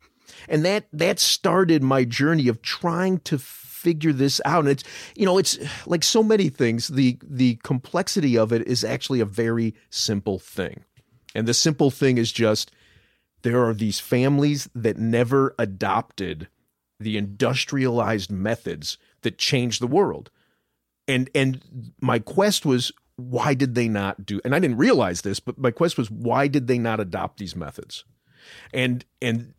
And 0.48 0.64
that 0.64 0.86
that 0.92 1.18
started 1.18 1.82
my 1.82 2.04
journey 2.04 2.48
of 2.48 2.62
trying 2.62 3.18
to 3.20 3.38
figure 3.38 4.12
this 4.12 4.40
out. 4.44 4.60
And 4.60 4.68
it's 4.68 4.84
you 5.16 5.24
know 5.24 5.38
it's 5.38 5.58
like 5.86 6.04
so 6.04 6.22
many 6.22 6.48
things 6.48 6.88
the 6.88 7.18
the 7.22 7.56
complexity 7.62 8.36
of 8.36 8.52
it 8.52 8.66
is 8.66 8.84
actually 8.84 9.20
a 9.20 9.24
very 9.24 9.74
simple 9.90 10.38
thing. 10.38 10.84
And 11.34 11.46
the 11.46 11.54
simple 11.54 11.90
thing 11.90 12.18
is 12.18 12.32
just 12.32 12.70
there 13.42 13.64
are 13.64 13.74
these 13.74 14.00
families 14.00 14.68
that 14.74 14.98
never 14.98 15.54
adopted 15.58 16.48
the 17.00 17.16
industrialized 17.16 18.30
methods 18.30 18.98
that 19.22 19.38
changed 19.38 19.80
the 19.80 19.86
world. 19.86 20.30
And 21.06 21.30
and 21.34 21.92
my 22.00 22.18
quest 22.18 22.66
was 22.66 22.92
why 23.16 23.54
did 23.54 23.74
they 23.74 23.88
not 23.88 24.24
do 24.24 24.40
and 24.44 24.54
i 24.54 24.60
didn't 24.60 24.76
realize 24.76 25.22
this 25.22 25.40
but 25.40 25.58
my 25.58 25.72
quest 25.72 25.98
was 25.98 26.08
why 26.08 26.46
did 26.46 26.68
they 26.68 26.78
not 26.78 27.00
adopt 27.00 27.38
these 27.38 27.56
methods? 27.56 28.04
And 28.72 29.04
and 29.20 29.54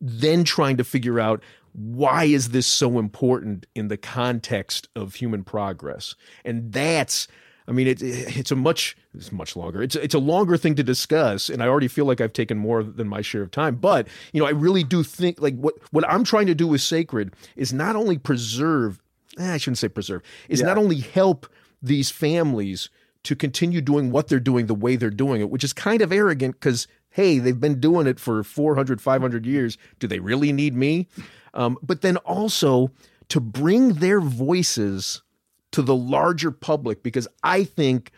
then 0.00 0.44
trying 0.44 0.76
to 0.76 0.84
figure 0.84 1.20
out 1.20 1.42
why 1.72 2.24
is 2.24 2.50
this 2.50 2.66
so 2.66 2.98
important 2.98 3.66
in 3.74 3.88
the 3.88 3.96
context 3.96 4.88
of 4.96 5.14
human 5.14 5.44
progress. 5.44 6.14
And 6.44 6.72
that's 6.72 7.28
i 7.68 7.72
mean 7.72 7.86
it, 7.86 8.02
it's 8.02 8.50
a 8.50 8.56
much 8.56 8.96
it's 9.14 9.30
much 9.30 9.54
longer. 9.54 9.82
It's 9.82 9.94
it's 9.96 10.14
a 10.14 10.18
longer 10.18 10.56
thing 10.56 10.74
to 10.76 10.82
discuss 10.82 11.48
and 11.48 11.62
i 11.62 11.66
already 11.66 11.88
feel 11.88 12.04
like 12.04 12.20
i've 12.20 12.32
taken 12.32 12.58
more 12.58 12.82
than 12.82 13.06
my 13.08 13.20
share 13.20 13.42
of 13.42 13.50
time. 13.50 13.76
But 13.76 14.08
you 14.32 14.40
know 14.40 14.46
i 14.46 14.50
really 14.50 14.82
do 14.82 15.02
think 15.02 15.40
like 15.40 15.56
what 15.56 15.74
what 15.92 16.08
i'm 16.08 16.24
trying 16.24 16.46
to 16.46 16.54
do 16.54 16.66
with 16.66 16.80
sacred 16.80 17.32
is 17.56 17.72
not 17.72 17.96
only 17.96 18.18
preserve 18.18 19.00
eh, 19.38 19.52
i 19.52 19.56
shouldn't 19.56 19.78
say 19.78 19.88
preserve 19.88 20.22
is 20.48 20.62
not 20.62 20.78
only 20.78 20.96
help 20.96 21.46
these 21.82 22.10
families 22.10 22.88
to 23.22 23.36
continue 23.36 23.80
doing 23.82 24.10
what 24.10 24.28
they're 24.28 24.40
doing 24.40 24.66
the 24.66 24.74
way 24.74 24.96
they're 24.96 25.10
doing 25.10 25.40
it 25.40 25.50
which 25.50 25.64
is 25.64 25.72
kind 25.72 26.02
of 26.02 26.12
arrogant 26.12 26.54
because 26.54 26.88
hey 27.10 27.38
they've 27.38 27.60
been 27.60 27.80
doing 27.80 28.06
it 28.06 28.18
for 28.18 28.42
400 28.42 29.00
500 29.00 29.46
years. 29.46 29.78
Do 29.98 30.06
they 30.06 30.20
really 30.20 30.52
need 30.52 30.74
me? 30.74 31.08
Um, 31.54 31.78
but 31.82 32.02
then 32.02 32.16
also 32.18 32.90
to 33.28 33.40
bring 33.40 33.94
their 33.94 34.20
voices 34.20 35.22
to 35.72 35.82
the 35.82 35.94
larger 35.94 36.50
public 36.50 37.02
because 37.02 37.28
i 37.44 37.62
think 37.62 38.10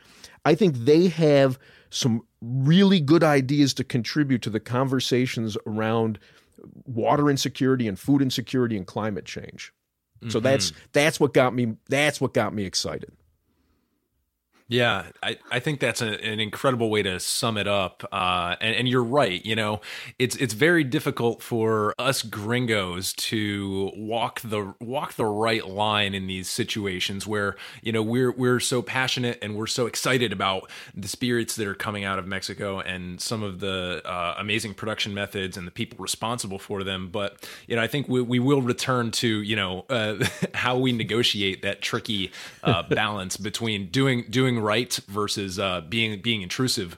i 0.47 0.55
think 0.55 0.75
they 0.75 1.09
have 1.09 1.59
some 1.91 2.23
really 2.41 2.99
good 2.99 3.23
ideas 3.23 3.75
to 3.75 3.85
contribute 3.85 4.43
to 4.43 4.51
the 4.51 4.61
conversations 4.61 5.57
around 5.67 6.19
water 6.87 7.31
insecurity 7.31 7.87
and 7.87 7.99
food 7.99 8.23
insecurity 8.23 8.77
and 8.77 8.87
climate 8.87 9.25
change. 9.25 9.73
So 10.29 10.39
that's 10.39 10.73
that's 10.93 11.19
what 11.19 11.35
got 11.35 11.53
me 11.53 11.75
that's 11.89 12.21
what 12.21 12.33
got 12.33 12.55
me 12.55 12.65
excited 12.65 13.11
Yeah, 14.73 15.05
I, 15.23 15.37
I 15.51 15.61
think 15.61 15.81
that's 15.81 16.01
a, 16.01 16.19
an 16.25 16.41
incredible 16.41 16.89
way 16.89 17.03
to 17.03 17.21
sum 17.21 17.59
it 17.59 17.69
up. 17.69 18.09
Uh, 18.11 18.57
and, 18.59 18.75
and 18.75 18.89
you're 18.89 19.05
right. 19.05 19.45
You 19.45 19.55
know, 19.55 19.83
it's 20.19 20.35
it's 20.37 20.55
very 20.55 20.83
difficult 20.83 21.43
for 21.43 21.95
us 21.99 22.23
gringos 22.23 23.13
to 23.15 23.91
walk 23.95 24.41
the 24.41 24.73
walk 24.81 25.13
the 25.17 25.27
right 25.27 25.69
line 25.69 26.15
in 26.15 26.27
these 26.27 26.49
situations 26.49 27.27
where 27.27 27.55
you 27.83 27.93
know 27.93 28.03
we're 28.03 28.33
we're 28.33 28.61
so 28.61 28.81
passionate 28.81 29.39
and 29.43 29.57
we're 29.57 29.67
so 29.67 29.85
excited 29.85 30.33
about 30.33 30.71
the 30.95 31.07
spirits 31.07 31.55
that 31.57 31.67
are 31.67 31.75
coming 31.75 32.05
out 32.05 32.19
of 32.19 32.27
Mexico 32.27 32.81
and 32.81 33.21
some 33.21 33.43
of 33.43 33.61
the 33.61 34.01
uh, 34.07 34.37
amazing 34.39 34.73
production 34.73 35.13
methods 35.13 35.59
and 35.59 35.67
the 35.67 35.71
people 35.71 35.99
responsible 36.03 36.59
for 36.59 36.83
them. 36.83 37.11
But 37.11 37.47
you 37.67 37.77
know, 37.77 37.83
I 37.83 37.89
think 37.89 38.09
we, 38.09 38.23
we 38.23 38.39
will 38.39 38.63
return 38.63 39.11
to 39.11 39.43
you 39.43 39.55
know 39.55 39.85
uh, 39.91 40.25
how 40.55 40.79
we 40.79 40.93
negotiate 40.93 41.61
that 41.61 41.83
tricky 41.83 42.33
uh, 42.63 42.83
balance 42.85 43.37
between 43.37 43.89
doing 43.91 44.25
doing 44.31 44.62
right 44.63 44.95
versus 45.09 45.59
uh, 45.59 45.83
being 45.83 46.23
being 46.23 46.43
intrusive. 46.43 46.97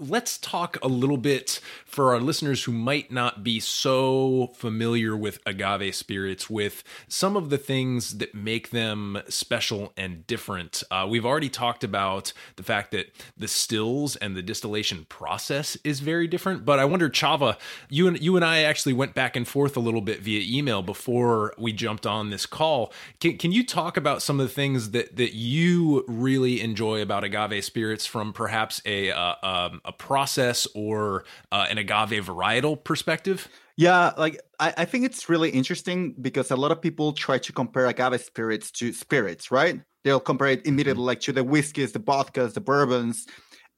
Let's 0.00 0.38
talk 0.38 0.76
a 0.82 0.88
little 0.88 1.16
bit 1.16 1.60
for 1.86 2.12
our 2.12 2.20
listeners 2.20 2.64
who 2.64 2.72
might 2.72 3.12
not 3.12 3.44
be 3.44 3.60
so 3.60 4.50
familiar 4.56 5.16
with 5.16 5.38
agave 5.46 5.94
spirits, 5.94 6.50
with 6.50 6.82
some 7.06 7.36
of 7.36 7.48
the 7.48 7.58
things 7.58 8.18
that 8.18 8.34
make 8.34 8.70
them 8.70 9.22
special 9.28 9.92
and 9.96 10.26
different. 10.26 10.82
Uh, 10.90 11.06
we've 11.08 11.24
already 11.24 11.48
talked 11.48 11.84
about 11.84 12.32
the 12.56 12.64
fact 12.64 12.90
that 12.90 13.14
the 13.36 13.46
stills 13.46 14.16
and 14.16 14.34
the 14.36 14.42
distillation 14.42 15.06
process 15.08 15.76
is 15.84 16.00
very 16.00 16.26
different. 16.26 16.64
But 16.64 16.80
I 16.80 16.86
wonder, 16.86 17.08
Chava, 17.08 17.56
you 17.88 18.08
and 18.08 18.20
you 18.20 18.34
and 18.34 18.44
I 18.44 18.62
actually 18.62 18.94
went 18.94 19.14
back 19.14 19.36
and 19.36 19.46
forth 19.46 19.76
a 19.76 19.80
little 19.80 20.00
bit 20.00 20.22
via 20.22 20.42
email 20.44 20.82
before 20.82 21.54
we 21.56 21.72
jumped 21.72 22.04
on 22.04 22.30
this 22.30 22.46
call. 22.46 22.92
Can, 23.20 23.38
can 23.38 23.52
you 23.52 23.64
talk 23.64 23.96
about 23.96 24.22
some 24.22 24.40
of 24.40 24.48
the 24.48 24.52
things 24.52 24.90
that 24.90 25.14
that 25.14 25.36
you 25.36 26.04
really 26.08 26.60
enjoy 26.60 27.00
about 27.00 27.22
agave 27.22 27.64
spirits 27.64 28.06
from 28.06 28.32
perhaps 28.32 28.82
a 28.84 29.12
uh, 29.12 29.34
um, 29.44 29.80
a 29.84 29.92
process 29.92 30.66
or 30.74 31.24
uh, 31.52 31.66
an 31.70 31.78
agave 31.78 32.26
varietal 32.26 32.82
perspective? 32.82 33.48
Yeah, 33.76 34.12
like 34.16 34.40
I, 34.60 34.74
I 34.78 34.84
think 34.84 35.04
it's 35.04 35.28
really 35.28 35.50
interesting 35.50 36.14
because 36.20 36.50
a 36.50 36.56
lot 36.56 36.70
of 36.70 36.80
people 36.80 37.12
try 37.12 37.38
to 37.38 37.52
compare 37.52 37.86
agave 37.86 38.20
spirits 38.22 38.70
to 38.72 38.92
spirits, 38.92 39.50
right? 39.50 39.80
They'll 40.04 40.20
compare 40.20 40.48
it 40.48 40.66
immediately 40.66 41.00
mm-hmm. 41.00 41.06
like 41.06 41.20
to 41.20 41.32
the 41.32 41.42
whiskeys, 41.42 41.92
the 41.92 42.00
vodkas, 42.00 42.54
the 42.54 42.60
bourbons. 42.60 43.26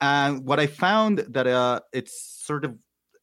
And 0.00 0.44
what 0.44 0.60
I 0.60 0.66
found 0.66 1.20
that 1.30 1.46
uh, 1.46 1.80
it's 1.92 2.42
sort 2.44 2.64
of, 2.64 2.76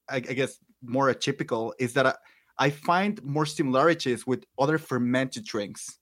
I, 0.09 0.17
I 0.17 0.19
guess, 0.19 0.57
more 0.81 1.13
atypical 1.13 1.73
is 1.79 1.93
that 1.93 2.07
I, 2.07 2.15
I 2.57 2.69
find 2.69 3.21
more 3.23 3.45
similarities 3.45 4.25
with 4.25 4.45
other 4.57 4.77
fermented 4.77 5.45
drinks 5.45 5.99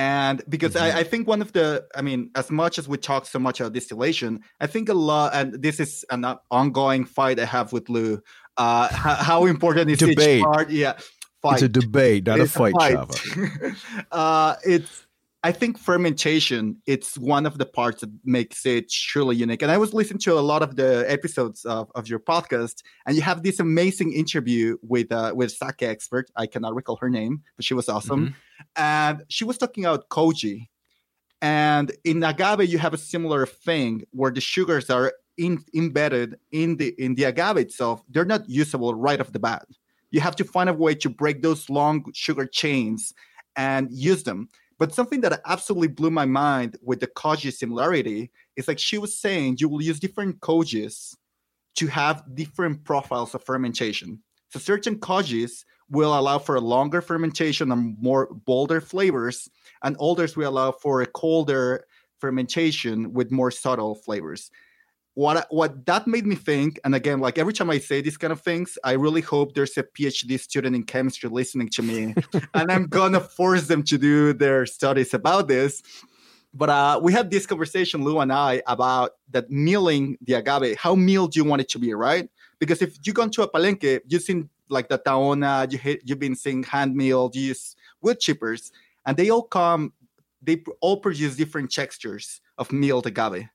and 0.00 0.42
because 0.48 0.72
mm-hmm. 0.72 0.96
I, 0.96 1.00
I, 1.00 1.04
think 1.04 1.28
one 1.28 1.42
of 1.42 1.52
the 1.52 1.84
i 1.94 2.00
mean 2.00 2.30
as 2.34 2.50
much 2.50 2.78
as 2.78 2.88
we 2.88 2.96
talk 2.96 3.26
so 3.26 3.38
much 3.38 3.60
about 3.60 3.74
distillation 3.74 4.40
i 4.58 4.66
think 4.66 4.88
a 4.88 4.94
lot 4.94 5.34
and 5.34 5.62
this 5.62 5.78
is 5.78 6.06
an 6.10 6.24
ongoing 6.50 7.04
fight 7.04 7.38
i 7.38 7.44
have 7.44 7.70
with 7.74 7.90
lou 7.90 8.18
uh 8.56 8.88
how, 8.88 9.14
how 9.14 9.44
important 9.46 9.90
is 9.90 9.98
debate. 9.98 10.38
each 10.38 10.42
part 10.42 10.70
yeah 10.70 10.94
fight. 11.42 11.54
it's 11.54 11.62
a 11.62 11.68
debate 11.68 12.26
not 12.26 12.40
it's 12.40 12.56
a 12.56 12.58
fight, 12.58 12.74
a 12.80 13.06
fight. 13.06 14.06
uh 14.10 14.56
it's 14.64 15.06
I 15.42 15.52
think 15.52 15.78
fermentation 15.78 16.76
it's 16.86 17.16
one 17.16 17.46
of 17.46 17.56
the 17.56 17.64
parts 17.64 18.02
that 18.02 18.10
makes 18.24 18.66
it 18.66 18.90
truly 18.90 19.36
unique. 19.36 19.62
And 19.62 19.70
I 19.70 19.78
was 19.78 19.94
listening 19.94 20.18
to 20.20 20.34
a 20.38 20.40
lot 20.40 20.62
of 20.62 20.76
the 20.76 21.04
episodes 21.10 21.64
of, 21.64 21.90
of 21.94 22.08
your 22.08 22.18
podcast, 22.18 22.82
and 23.06 23.16
you 23.16 23.22
have 23.22 23.42
this 23.42 23.58
amazing 23.58 24.12
interview 24.12 24.76
with 24.82 25.10
uh, 25.10 25.32
with 25.34 25.52
sake 25.52 25.82
expert. 25.82 26.30
I 26.36 26.46
cannot 26.46 26.74
recall 26.74 26.96
her 26.96 27.08
name, 27.08 27.42
but 27.56 27.64
she 27.64 27.74
was 27.74 27.88
awesome. 27.88 28.20
Mm-hmm. 28.20 28.34
And 28.76 29.24
she 29.28 29.44
was 29.44 29.56
talking 29.56 29.86
about 29.86 30.08
koji. 30.10 30.68
And 31.42 31.90
in 32.04 32.22
agave, 32.22 32.68
you 32.68 32.76
have 32.76 32.92
a 32.92 32.98
similar 32.98 33.46
thing 33.46 34.02
where 34.10 34.30
the 34.30 34.42
sugars 34.42 34.90
are 34.90 35.14
in, 35.38 35.64
embedded 35.74 36.36
in 36.52 36.76
the 36.76 36.94
in 36.98 37.14
the 37.14 37.24
agave 37.24 37.56
itself. 37.56 38.02
They're 38.10 38.26
not 38.26 38.46
usable 38.46 38.94
right 38.94 39.18
off 39.20 39.32
the 39.32 39.38
bat. 39.38 39.64
You 40.10 40.20
have 40.20 40.36
to 40.36 40.44
find 40.44 40.68
a 40.68 40.74
way 40.74 40.94
to 40.96 41.08
break 41.08 41.40
those 41.40 41.70
long 41.70 42.04
sugar 42.12 42.44
chains 42.44 43.14
and 43.56 43.88
use 43.90 44.24
them. 44.24 44.50
But 44.80 44.94
something 44.94 45.20
that 45.20 45.42
absolutely 45.44 45.88
blew 45.88 46.10
my 46.10 46.24
mind 46.24 46.78
with 46.82 47.00
the 47.00 47.06
koji 47.06 47.52
similarity 47.52 48.30
is 48.56 48.66
like 48.66 48.78
she 48.78 48.96
was 48.96 49.16
saying 49.16 49.58
you 49.60 49.68
will 49.68 49.82
use 49.82 50.00
different 50.00 50.40
kojis 50.40 51.14
to 51.76 51.86
have 51.88 52.24
different 52.34 52.82
profiles 52.84 53.34
of 53.34 53.44
fermentation. 53.44 54.22
So 54.48 54.58
certain 54.58 54.98
kojis 54.98 55.64
will 55.90 56.18
allow 56.18 56.38
for 56.38 56.54
a 56.54 56.62
longer 56.62 57.02
fermentation 57.02 57.70
and 57.70 57.94
more 58.00 58.32
bolder 58.46 58.80
flavors, 58.80 59.50
and 59.84 59.98
others 60.00 60.34
will 60.34 60.48
allow 60.48 60.72
for 60.72 61.02
a 61.02 61.06
colder 61.06 61.84
fermentation 62.18 63.12
with 63.12 63.30
more 63.30 63.50
subtle 63.50 63.94
flavors 63.94 64.50
what 65.14 65.46
what 65.50 65.84
that 65.86 66.06
made 66.06 66.24
me 66.24 66.36
think 66.36 66.78
and 66.84 66.94
again 66.94 67.18
like 67.18 67.36
every 67.36 67.52
time 67.52 67.68
i 67.68 67.78
say 67.78 68.00
these 68.00 68.16
kind 68.16 68.32
of 68.32 68.40
things 68.40 68.78
i 68.84 68.92
really 68.92 69.20
hope 69.20 69.54
there's 69.54 69.76
a 69.76 69.82
phd 69.82 70.38
student 70.38 70.76
in 70.76 70.84
chemistry 70.84 71.28
listening 71.28 71.68
to 71.68 71.82
me 71.82 72.14
and 72.54 72.70
i'm 72.70 72.86
gonna 72.86 73.20
force 73.20 73.66
them 73.66 73.82
to 73.82 73.98
do 73.98 74.32
their 74.32 74.66
studies 74.66 75.14
about 75.14 75.48
this. 75.48 75.82
But 76.52 76.68
uh, 76.68 77.00
we 77.00 77.12
had 77.12 77.30
this 77.30 77.46
conversation 77.46 78.02
lou 78.02 78.18
and 78.18 78.32
i 78.32 78.60
about 78.66 79.12
that 79.30 79.50
milling 79.50 80.18
the 80.22 80.34
agave. 80.34 80.76
How 80.76 80.96
milled 80.96 81.32
do 81.32 81.38
you 81.38 81.44
want 81.44 81.62
it 81.62 81.68
to 81.70 81.78
be 81.78 81.94
right? 81.94 82.28
Because 82.58 82.82
if 82.82 82.98
you 83.04 83.12
go 83.12 83.28
to 83.28 83.42
a 83.42 83.48
palenque 83.48 84.00
you've 84.08 84.22
seen 84.22 84.48
like 84.68 84.88
the 84.88 84.98
tahona 84.98 85.70
you 85.70 85.78
hit, 85.78 86.00
you've 86.04 86.18
been 86.18 86.34
seeing 86.34 86.64
hand 86.64 86.96
milled 86.96 87.36
you 87.36 87.42
use 87.42 87.76
wood 88.02 88.18
chippers 88.20 88.72
and 89.06 89.16
they 89.16 89.30
all 89.30 89.42
come 89.42 89.92
they 90.42 90.62
all 90.80 90.96
produce 90.96 91.36
different 91.36 91.70
textures 91.70 92.40
of 92.58 92.72
milled 92.72 93.06
agave 93.06 93.48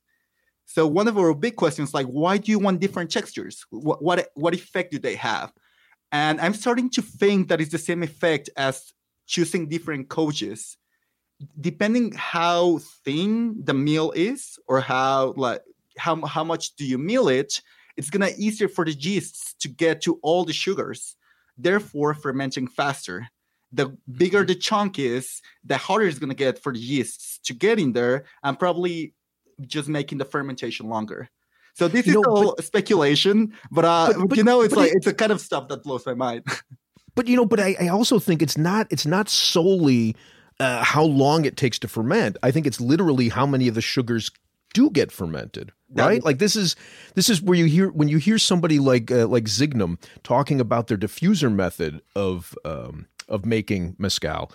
so 0.66 0.88
one 0.88 1.08
of 1.08 1.18
our 1.18 1.34
big 1.34 1.56
questions, 1.56 1.94
like, 1.94 2.08
why 2.08 2.38
do 2.38 2.52
you 2.52 2.60
want 2.60 2.80
different 2.82 3.12
textures? 3.12 3.66
What 3.70 4.04
what, 4.04 4.28
what 4.34 4.54
effect 4.54 4.92
do 4.92 5.00
they 5.00 5.16
have? 5.16 5.54
And 6.12 6.40
I'm 6.42 6.54
starting 6.54 6.90
to 6.92 7.02
think 7.02 7.50
that 7.50 7.62
it's 7.62 7.72
the 7.72 7.78
same 7.78 8.04
effect 8.04 8.50
as 8.58 8.94
choosing 9.28 9.68
different 9.68 10.10
kojis. 10.10 10.76
Depending 11.60 12.14
how 12.14 12.80
thin 13.04 13.62
the 13.64 13.74
meal 13.74 14.12
is, 14.16 14.58
or 14.68 14.80
how 14.80 15.34
like 15.36 15.62
how 15.98 16.26
how 16.26 16.44
much 16.44 16.76
do 16.76 16.86
you 16.86 16.98
mill 16.98 17.28
it, 17.28 17.62
it's 17.98 18.10
gonna 18.10 18.32
easier 18.38 18.70
for 18.70 18.86
the 18.86 18.94
yeasts 18.94 19.54
to 19.60 19.68
get 19.68 20.02
to 20.04 20.20
all 20.24 20.46
the 20.46 20.54
sugars, 20.54 21.16
therefore 21.58 22.14
fermenting 22.14 22.68
faster. 22.68 23.28
The 23.74 23.98
bigger 24.10 24.40
mm-hmm. 24.40 24.48
the 24.48 24.56
chunk 24.56 25.00
is, 25.00 25.42
the 25.66 25.78
harder 25.78 26.06
it's 26.06 26.20
gonna 26.20 26.34
get 26.34 26.64
for 26.64 26.72
the 26.72 26.80
yeasts 26.80 27.40
to 27.46 27.54
get 27.54 27.80
in 27.80 27.92
there, 27.92 28.26
and 28.42 28.58
probably 28.58 29.14
just 29.62 29.88
making 29.88 30.18
the 30.18 30.26
fermentation 30.26 30.88
longer. 30.88 31.30
So 31.74 31.88
this 31.88 32.08
you 32.08 32.20
is 32.22 32.26
know, 32.26 32.32
all 32.32 32.56
but, 32.56 32.66
speculation, 32.66 33.54
but, 33.70 33.84
uh, 33.84 34.14
but, 34.16 34.30
but, 34.30 34.38
you 34.38 34.44
know, 34.44 34.62
it's 34.62 34.76
like 34.76 34.92
it, 34.92 34.98
it's 34.98 35.08
a 35.08 35.14
kind 35.14 35.32
of 35.32 35.42
stuff 35.42 35.68
that 35.68 35.84
blows 35.84 36.06
my 36.06 36.14
mind. 36.14 36.44
but 37.16 37.28
you 37.28 37.36
know, 37.36 37.46
but 37.46 37.60
I, 37.60 37.76
I 37.80 37.88
also 37.90 38.18
think 38.18 38.42
it's 38.42 38.58
not 38.58 38.88
it's 38.92 39.06
not 39.06 39.28
solely 39.28 40.16
uh, 40.60 40.84
how 40.84 41.04
long 41.04 41.44
it 41.44 41.58
takes 41.58 41.78
to 41.80 41.88
ferment. 41.88 42.38
I 42.44 42.52
think 42.52 42.66
it's 42.66 42.80
literally 42.80 43.30
how 43.30 43.46
many 43.46 43.68
of 43.68 43.76
the 43.76 43.82
sugars 43.82 44.32
do 44.74 44.90
get 44.90 45.10
fermented 45.10 45.72
right 45.94 46.24
like 46.26 46.38
this 46.40 46.56
is 46.56 46.76
this 47.14 47.30
is 47.30 47.42
where 47.42 47.58
you 47.58 47.66
hear 47.66 47.90
when 47.90 48.08
you 48.08 48.18
hear 48.18 48.38
somebody 48.38 48.80
like 48.80 49.12
uh, 49.12 49.26
like 49.28 49.46
Zignum 49.46 49.98
talking 50.24 50.60
about 50.60 50.88
their 50.88 50.98
diffuser 50.98 51.54
method 51.54 52.02
of 52.16 52.56
um, 52.66 53.08
of 53.28 53.46
making 53.46 53.96
mezcal 53.98 54.52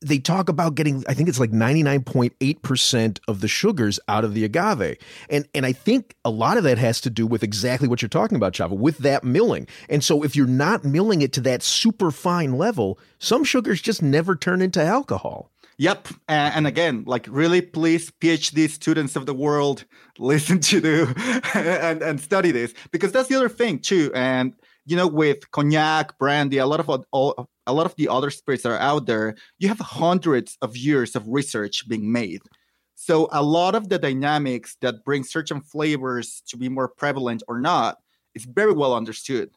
they 0.00 0.18
talk 0.18 0.48
about 0.48 0.74
getting 0.74 1.04
i 1.08 1.14
think 1.14 1.28
it's 1.28 1.40
like 1.40 1.50
99.8% 1.50 3.18
of 3.28 3.40
the 3.40 3.48
sugars 3.48 3.98
out 4.08 4.24
of 4.24 4.34
the 4.34 4.44
agave 4.44 4.96
and 5.28 5.48
and 5.54 5.66
i 5.66 5.72
think 5.72 6.14
a 6.24 6.30
lot 6.30 6.56
of 6.56 6.64
that 6.64 6.78
has 6.78 7.00
to 7.00 7.10
do 7.10 7.26
with 7.26 7.42
exactly 7.42 7.88
what 7.88 8.02
you're 8.02 8.08
talking 8.08 8.36
about 8.36 8.52
chava 8.52 8.76
with 8.76 8.98
that 8.98 9.24
milling 9.24 9.66
and 9.88 10.04
so 10.04 10.22
if 10.22 10.36
you're 10.36 10.46
not 10.46 10.84
milling 10.84 11.22
it 11.22 11.32
to 11.32 11.40
that 11.40 11.62
super 11.62 12.10
fine 12.10 12.56
level 12.58 12.98
some 13.18 13.44
sugars 13.44 13.80
just 13.80 14.02
never 14.02 14.36
turn 14.36 14.62
into 14.62 14.82
alcohol 14.82 15.50
Yep. 15.80 16.08
And 16.26 16.66
again, 16.66 17.04
like 17.06 17.26
really 17.30 17.62
please 17.62 18.10
PhD 18.10 18.68
students 18.68 19.14
of 19.14 19.26
the 19.26 19.34
world 19.34 19.84
listen 20.18 20.58
to 20.58 20.80
the 20.80 21.40
and, 21.54 22.02
and 22.02 22.20
study 22.20 22.50
this 22.50 22.74
because 22.90 23.12
that's 23.12 23.28
the 23.28 23.36
other 23.36 23.48
thing 23.48 23.78
too. 23.78 24.10
And 24.12 24.54
you 24.86 24.96
know, 24.96 25.06
with 25.06 25.50
cognac, 25.50 26.18
brandy, 26.18 26.58
a 26.58 26.66
lot 26.66 26.80
of 26.80 26.90
all, 27.12 27.48
a 27.68 27.72
lot 27.72 27.86
of 27.86 27.94
the 27.96 28.08
other 28.08 28.30
spirits 28.30 28.64
that 28.64 28.72
are 28.72 28.78
out 28.78 29.06
there, 29.06 29.36
you 29.58 29.68
have 29.68 29.78
hundreds 29.78 30.56
of 30.62 30.76
years 30.76 31.14
of 31.14 31.28
research 31.28 31.86
being 31.88 32.10
made. 32.10 32.40
So 32.96 33.28
a 33.30 33.42
lot 33.42 33.76
of 33.76 33.88
the 33.90 33.98
dynamics 33.98 34.76
that 34.80 35.04
bring 35.04 35.22
certain 35.22 35.60
flavors 35.60 36.42
to 36.48 36.56
be 36.56 36.68
more 36.68 36.88
prevalent 36.88 37.42
or 37.46 37.60
not 37.60 37.98
is 38.34 38.44
very 38.44 38.72
well 38.72 38.94
understood. 38.94 39.50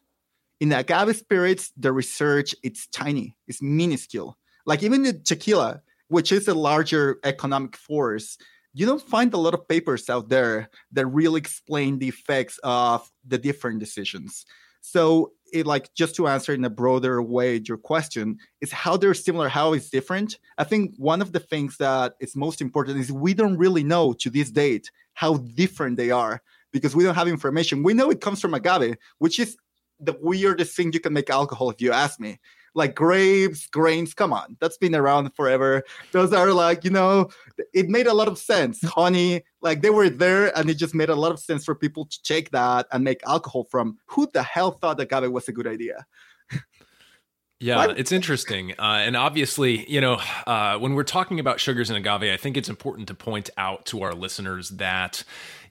In 0.60 0.68
the 0.68 0.78
agave 0.78 1.16
spirits, 1.16 1.72
the 1.76 1.90
research 1.90 2.54
it's 2.62 2.86
tiny, 2.88 3.34
it's 3.48 3.60
minuscule. 3.60 4.38
Like 4.64 4.84
even 4.84 5.02
the 5.02 5.14
tequila, 5.14 5.82
which 6.06 6.30
is 6.30 6.46
a 6.46 6.54
larger 6.54 7.18
economic 7.24 7.76
force, 7.76 8.38
you 8.74 8.86
don't 8.86 9.02
find 9.02 9.34
a 9.34 9.38
lot 9.38 9.54
of 9.54 9.66
papers 9.66 10.08
out 10.08 10.28
there 10.28 10.70
that 10.92 11.06
really 11.06 11.38
explain 11.38 11.98
the 11.98 12.08
effects 12.08 12.60
of 12.62 13.10
the 13.26 13.38
different 13.38 13.80
decisions. 13.80 14.46
So 14.82 15.32
it 15.52 15.66
like 15.66 15.94
just 15.94 16.14
to 16.16 16.28
answer 16.28 16.52
in 16.52 16.64
a 16.64 16.70
broader 16.70 17.22
way 17.22 17.62
your 17.64 17.76
question 17.76 18.38
is 18.60 18.72
how 18.72 18.96
they're 18.96 19.14
similar, 19.14 19.48
how 19.48 19.72
it's 19.72 19.90
different. 19.90 20.38
I 20.58 20.64
think 20.64 20.94
one 20.96 21.22
of 21.22 21.32
the 21.32 21.40
things 21.40 21.76
that 21.78 22.14
is 22.20 22.36
most 22.36 22.60
important 22.60 22.98
is 22.98 23.12
we 23.12 23.32
don't 23.32 23.56
really 23.56 23.84
know 23.84 24.12
to 24.14 24.28
this 24.28 24.50
date 24.50 24.90
how 25.14 25.36
different 25.38 25.96
they 25.96 26.10
are 26.10 26.42
because 26.72 26.96
we 26.96 27.04
don't 27.04 27.14
have 27.14 27.28
information. 27.28 27.82
We 27.82 27.94
know 27.94 28.10
it 28.10 28.20
comes 28.20 28.40
from 28.40 28.54
agave, 28.54 28.96
which 29.18 29.38
is 29.38 29.56
the 30.00 30.16
weirdest 30.20 30.74
thing 30.74 30.92
you 30.92 31.00
can 31.00 31.12
make 31.12 31.30
alcohol 31.30 31.70
if 31.70 31.80
you 31.80 31.92
ask 31.92 32.18
me 32.18 32.40
like 32.74 32.94
grapes, 32.94 33.66
grains. 33.66 34.14
Come 34.14 34.32
on, 34.32 34.56
that's 34.60 34.78
been 34.78 34.94
around 34.94 35.34
forever. 35.34 35.82
Those 36.12 36.32
are 36.32 36.52
like, 36.52 36.84
you 36.84 36.90
know, 36.90 37.28
it 37.74 37.88
made 37.88 38.06
a 38.06 38.14
lot 38.14 38.28
of 38.28 38.38
sense. 38.38 38.82
Honey, 38.84 39.42
like 39.60 39.82
they 39.82 39.90
were 39.90 40.10
there 40.10 40.56
and 40.56 40.70
it 40.70 40.74
just 40.74 40.94
made 40.94 41.10
a 41.10 41.14
lot 41.14 41.32
of 41.32 41.38
sense 41.38 41.64
for 41.64 41.74
people 41.74 42.06
to 42.06 42.22
take 42.22 42.50
that 42.50 42.86
and 42.92 43.04
make 43.04 43.22
alcohol 43.26 43.64
from. 43.70 43.98
Who 44.06 44.28
the 44.32 44.42
hell 44.42 44.72
thought 44.72 45.00
agave 45.00 45.30
was 45.30 45.48
a 45.48 45.52
good 45.52 45.66
idea? 45.66 46.06
Yeah, 47.62 47.94
it's 47.96 48.10
interesting. 48.10 48.72
Uh, 48.72 49.02
and 49.04 49.16
obviously, 49.16 49.88
you 49.88 50.00
know, 50.00 50.20
uh, 50.48 50.78
when 50.78 50.94
we're 50.94 51.04
talking 51.04 51.38
about 51.38 51.60
sugars 51.60 51.90
and 51.90 51.96
agave, 51.96 52.32
I 52.32 52.36
think 52.36 52.56
it's 52.56 52.68
important 52.68 53.06
to 53.06 53.14
point 53.14 53.50
out 53.56 53.86
to 53.86 54.02
our 54.02 54.14
listeners 54.14 54.70
that 54.70 55.22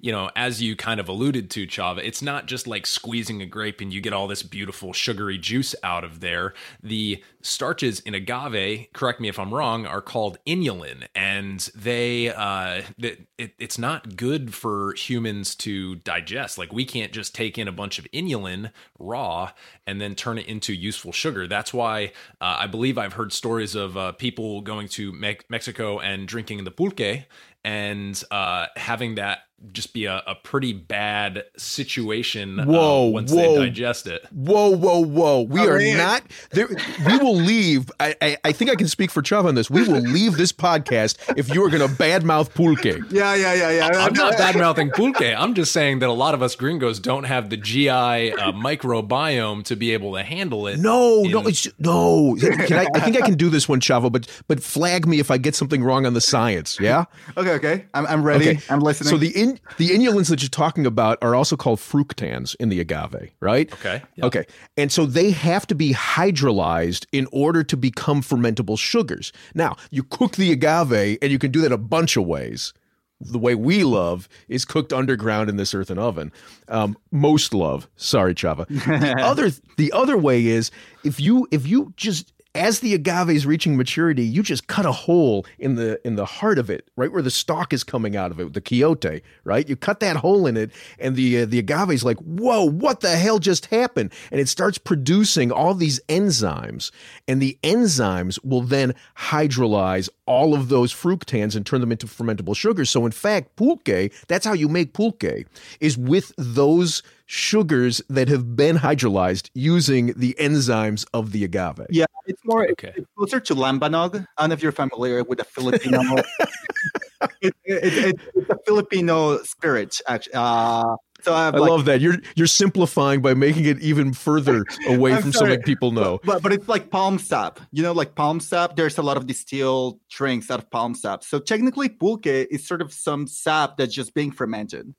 you 0.02 0.12
know, 0.12 0.32
as 0.36 0.62
you 0.62 0.76
kind 0.76 1.00
of 1.00 1.08
alluded 1.08 1.52
to, 1.52 1.68
Chava, 1.68 2.00
it's 2.04 2.24
not 2.24 2.48
just 2.48 2.66
like 2.66 2.88
squeezing 2.88 3.42
a 3.42 3.46
grape 3.46 3.82
and 3.82 3.94
you 3.94 4.02
get 4.02 4.14
all 4.14 4.28
this 4.28 4.42
beautiful 4.42 4.94
sugary 4.94 5.38
juice 5.38 5.76
out 5.84 6.04
of 6.04 6.22
there. 6.22 6.54
The 6.82 7.24
starches 7.42 8.00
in 8.00 8.16
agave, 8.16 8.88
correct 8.94 9.22
me 9.22 9.30
if 9.30 9.38
I'm 9.38 9.54
wrong, 9.54 9.86
are 9.86 10.02
called 10.02 10.40
inulin, 10.48 11.08
and 11.14 11.60
they 11.76 12.34
uh, 12.34 12.82
it, 12.98 13.28
it, 13.38 13.54
it's 13.60 13.78
not 13.78 14.16
good 14.16 14.56
for 14.56 14.94
humans 14.94 15.54
to 15.58 15.96
digest. 15.98 16.58
Like 16.58 16.74
we 16.74 16.84
can't 16.84 17.12
just 17.12 17.36
take 17.36 17.60
in 17.60 17.68
a 17.68 17.72
bunch 17.72 18.00
of 18.00 18.08
inulin 18.12 18.72
raw 18.98 19.52
and 19.86 20.02
then 20.02 20.16
turn 20.16 20.40
it 20.40 20.48
into 20.48 20.74
useful 20.74 21.12
sugar. 21.12 21.48
That's 21.48 21.74
why 21.74 22.12
uh, 22.42 22.58
I 22.60 22.68
believe 22.68 22.98
I've 22.98 23.14
heard 23.14 23.32
stories 23.32 23.76
of 23.76 23.96
uh, 23.96 24.14
people 24.14 24.62
going 24.62 24.88
to 24.90 25.12
Me- 25.14 25.38
Mexico 25.48 26.00
and 26.00 26.28
drinking 26.28 26.64
the 26.64 26.72
pulque 26.72 27.26
and 27.64 28.24
uh, 28.32 28.68
having 28.76 29.16
that 29.16 29.40
just 29.72 29.94
be 29.94 30.06
a, 30.06 30.24
a 30.28 30.36
pretty 30.36 30.74
bad 30.74 31.44
situation 31.58 32.60
uh, 32.60 32.66
Whoa, 32.66 33.06
once 33.06 33.32
whoa. 33.32 33.60
they 33.60 33.66
digest 33.66 34.08
it. 34.08 34.26
Whoa, 34.32 34.70
whoa, 34.76 35.00
whoa! 35.04 35.42
We 35.42 35.60
Oh, 35.62 35.70
are 35.70 35.78
man. 35.78 35.98
not. 35.98 36.24
There, 36.52 36.68
we 37.06 37.18
will 37.18 37.36
leave. 37.36 37.92
I, 38.00 38.16
I, 38.22 38.38
I 38.46 38.52
think 38.52 38.72
I 38.72 38.76
can 38.76 38.88
speak 38.88 39.12
for 39.12 39.22
Chubb 39.22 39.46
on 39.46 39.56
this. 39.56 39.70
We 39.70 39.84
will 39.84 40.02
leave 40.02 40.38
this 40.38 40.52
podcast 40.52 41.18
if 41.38 41.54
you 41.54 41.64
are 41.64 41.70
going 41.70 41.88
to 41.88 41.94
badmouth 41.96 42.54
pulque. 42.54 42.84
Yeah, 43.12 43.36
yeah, 43.36 43.54
yeah, 43.54 43.72
yeah. 43.72 43.88
I'm 44.06 44.14
not 44.14 44.38
bad 44.38 44.56
mouthing 44.56 44.90
pulque. 44.92 45.22
I'm 45.38 45.54
just 45.54 45.72
saying 45.72 46.00
that 46.00 46.10
a 46.10 46.14
lot 46.14 46.34
of 46.34 46.42
us 46.42 46.56
gringos 46.56 47.00
don't 47.00 47.26
have 47.26 47.50
the 47.50 47.58
GI 47.58 47.90
uh, 47.90 48.52
microbiome 48.52 49.64
to 49.66 49.76
be 49.76 49.92
able 49.94 50.14
to 50.16 50.24
handle 50.24 50.68
it. 50.68 50.80
No, 50.80 51.22
no, 51.24 51.42
in- 51.42 51.48
it's 51.48 51.68
no. 51.80 52.36
Can 52.40 52.74
I, 52.80 52.88
I 52.96 53.00
think 53.00 53.18
I 53.18 53.22
can 53.22 53.36
do 53.36 53.50
this 53.50 53.70
one, 53.70 53.80
Chavo, 53.80 54.12
but 54.12 54.28
but 54.48 54.62
flag 54.62 55.08
me 55.08 55.20
if 55.20 55.32
I 55.32 55.38
get 55.38 55.56
something 55.56 55.84
wrong 55.84 56.06
on 56.06 56.14
the 56.14 56.22
science. 56.22 56.80
Yeah. 56.80 57.06
Okay, 57.38 57.52
okay. 57.54 57.86
I'm, 57.94 58.06
I'm 58.08 58.24
ready. 58.24 58.60
I'm 58.70 58.80
listening. 58.80 59.10
So 59.10 59.18
the 59.18 59.30
in, 59.30 59.51
the 59.78 59.90
inulins 59.90 60.30
that 60.30 60.42
you're 60.42 60.50
talking 60.50 60.86
about 60.86 61.18
are 61.22 61.36
also 61.36 61.56
called 61.56 61.80
fructans 61.80 62.56
in 62.60 62.70
the 62.70 62.80
agave, 62.80 63.32
right? 63.40 63.72
Okay, 63.74 64.02
yeah. 64.16 64.26
Okay. 64.26 64.46
And 64.78 64.92
so 64.92 65.06
they 65.06 65.32
have 65.32 65.68
to 65.68 65.76
be 65.76 65.94
hydrolyzed 65.94 67.06
in 67.12 67.28
order 67.32 67.64
to 67.64 67.78
become 67.78 68.22
fermentable 68.22 68.78
sugars. 68.78 69.32
Now, 69.54 69.78
you 69.90 70.04
cook 70.04 70.36
the 70.36 70.52
agave 70.52 71.18
and 71.22 71.32
you 71.32 71.40
can 71.40 71.52
do 71.52 71.62
that 71.62 71.72
a 71.72 71.78
bunch 71.78 72.18
of 72.18 72.26
ways. 72.26 72.74
The 73.20 73.38
way 73.38 73.54
we 73.54 73.84
love 73.84 74.28
is 74.48 74.66
cooked 74.66 74.92
underground 74.92 75.48
in 75.50 75.58
this 75.58 75.76
earthen 75.76 76.00
oven. 76.00 76.32
Um, 76.68 76.98
most 77.12 77.54
love, 77.54 77.88
sorry, 77.96 78.34
Chava. 78.34 78.68
the 78.68 79.16
other 79.22 79.52
the 79.78 79.92
other 79.92 80.18
way 80.18 80.48
is 80.48 80.72
if 81.04 81.20
you 81.20 81.48
if 81.52 81.68
you 81.68 81.94
just 81.96 82.34
as 82.54 82.82
the 82.82 82.94
agave 82.94 83.30
is 83.30 83.46
reaching 83.46 83.78
maturity, 83.78 84.24
you 84.24 84.44
just 84.44 84.68
cut 84.68 84.86
a 84.86 84.92
hole 84.92 85.46
in 85.58 85.76
the 85.76 86.06
in 86.06 86.16
the 86.16 86.26
heart 86.26 86.60
of 86.60 86.70
it, 86.70 86.90
right 86.98 87.12
where 87.12 87.22
the 87.22 87.32
stalk 87.32 87.72
is 87.72 87.84
coming 87.84 88.16
out 88.16 88.32
of 88.32 88.40
it, 88.40 88.54
the 88.54 88.62
quiote, 88.62 89.22
right? 89.44 89.68
You 89.70 89.76
cut 89.76 90.02
that 90.02 90.18
hole 90.18 90.46
in 90.46 90.58
it, 90.58 90.72
and 91.00 91.16
the 91.16 91.42
uh, 91.42 91.46
the 91.46 91.60
agave 91.60 91.92
is 91.92 92.04
like, 92.04 92.18
"Whoa, 92.18 92.64
what 92.64 93.00
the 93.00 93.16
hell 93.16 93.40
just 93.40 93.68
happened?" 93.68 94.12
And 94.32 94.42
it 94.42 94.50
starts 94.50 94.78
producing 94.78 95.52
all 95.52 95.74
these 95.74 96.02
enzymes, 96.10 96.92
and 97.28 97.42
the 97.42 97.58
enzymes 97.64 98.44
will 98.44 98.62
then 98.62 98.96
hydrolyze 99.18 100.10
all 100.26 100.54
of 100.54 100.70
those 100.70 100.94
fructans 100.94 101.56
and 101.56 101.66
turn 101.66 101.82
them 101.82 101.92
into 101.92 102.08
fermentable 102.08 102.56
sugars. 102.56 102.90
So, 102.90 103.06
in 103.06 103.12
fact, 103.12 103.56
pulque, 103.56 104.12
that's 104.28 104.46
how 104.46 104.54
you 104.54 104.68
make 104.68 104.94
pulque, 104.94 105.46
is 105.80 105.98
with 105.98 106.34
those 106.38 107.02
sugars 107.32 108.02
that 108.10 108.28
have 108.28 108.58
been 108.58 108.76
hydrolyzed 108.76 109.50
using 109.54 110.08
the 110.18 110.36
enzymes 110.38 111.06
of 111.14 111.32
the 111.32 111.46
agave. 111.46 111.80
yeah, 111.90 112.04
it's 112.28 112.44
more 112.44 112.70
Okay. 112.72 112.92
it's 112.94 113.08
closer 113.18 113.40
to 113.40 113.56
lambanog. 113.56 114.16
I 114.38 114.42
don't 114.42 114.50
know 114.50 114.54
if 114.54 114.62
you're 114.62 114.74
familiar 114.74 115.24
with 115.24 115.38
the 115.38 115.46
Filipino. 115.46 116.02
it, 117.42 117.54
it, 117.64 117.94
it, 117.94 118.20
it's 118.36 118.50
a 118.50 118.58
Filipino 118.66 119.42
spirit, 119.44 120.02
actually. 120.10 120.34
Uh, 120.36 120.98
so 121.22 121.34
I, 121.34 121.46
have 121.46 121.56
I 121.56 121.60
like, 121.60 121.70
love 121.70 121.86
that. 121.86 122.02
You're 122.02 122.18
you're 122.36 122.48
simplifying 122.48 123.22
by 123.22 123.34
making 123.34 123.64
it 123.64 123.80
even 123.80 124.12
further 124.12 124.66
away 124.90 125.16
from 125.22 125.32
sorry. 125.32 125.52
something 125.52 125.62
people 125.62 125.92
know. 125.92 126.20
But 126.26 126.42
but 126.44 126.52
it's 126.52 126.68
like 126.68 126.90
palm 126.90 127.18
sap. 127.18 127.62
You 127.72 127.82
know, 127.82 127.94
like 127.94 128.14
palm 128.16 128.42
sap. 128.42 128.76
There's 128.76 128.98
a 128.98 129.04
lot 129.04 129.16
of 129.16 129.26
distilled 129.26 130.02
drinks 130.10 130.52
out 130.52 130.60
of 130.60 130.70
palm 130.70 130.96
sap. 130.96 131.24
So 131.24 131.40
technically, 131.40 131.88
pulque 131.88 132.26
is 132.28 132.68
sort 132.68 132.82
of 132.82 132.92
some 132.92 133.26
sap 133.26 133.78
that's 133.78 133.94
just 133.94 134.14
being 134.14 134.32
fermented. 134.32 134.94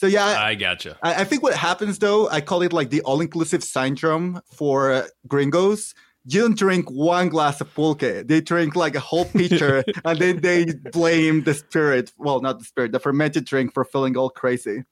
So 0.00 0.06
yeah, 0.06 0.24
I, 0.24 0.48
I 0.48 0.54
gotcha. 0.54 0.96
I 1.02 1.24
think 1.24 1.42
what 1.42 1.52
happens 1.52 1.98
though, 1.98 2.26
I 2.30 2.40
call 2.40 2.62
it 2.62 2.72
like 2.72 2.88
the 2.88 3.02
all-inclusive 3.02 3.62
syndrome 3.62 4.40
for 4.50 4.90
uh, 4.90 5.06
gringos. 5.28 5.94
You 6.24 6.40
don't 6.40 6.56
drink 6.56 6.90
one 6.90 7.28
glass 7.28 7.60
of 7.60 7.74
pulque; 7.74 8.26
they 8.26 8.40
drink 8.40 8.76
like 8.76 8.94
a 8.94 9.00
whole 9.00 9.26
pitcher, 9.26 9.84
and 10.06 10.18
then 10.18 10.40
they 10.40 10.64
blame 10.90 11.42
the 11.42 11.52
spirit. 11.52 12.12
Well, 12.16 12.40
not 12.40 12.60
the 12.60 12.64
spirit, 12.64 12.92
the 12.92 12.98
fermented 12.98 13.44
drink 13.44 13.74
for 13.74 13.84
feeling 13.84 14.16
all 14.16 14.30
crazy. 14.30 14.84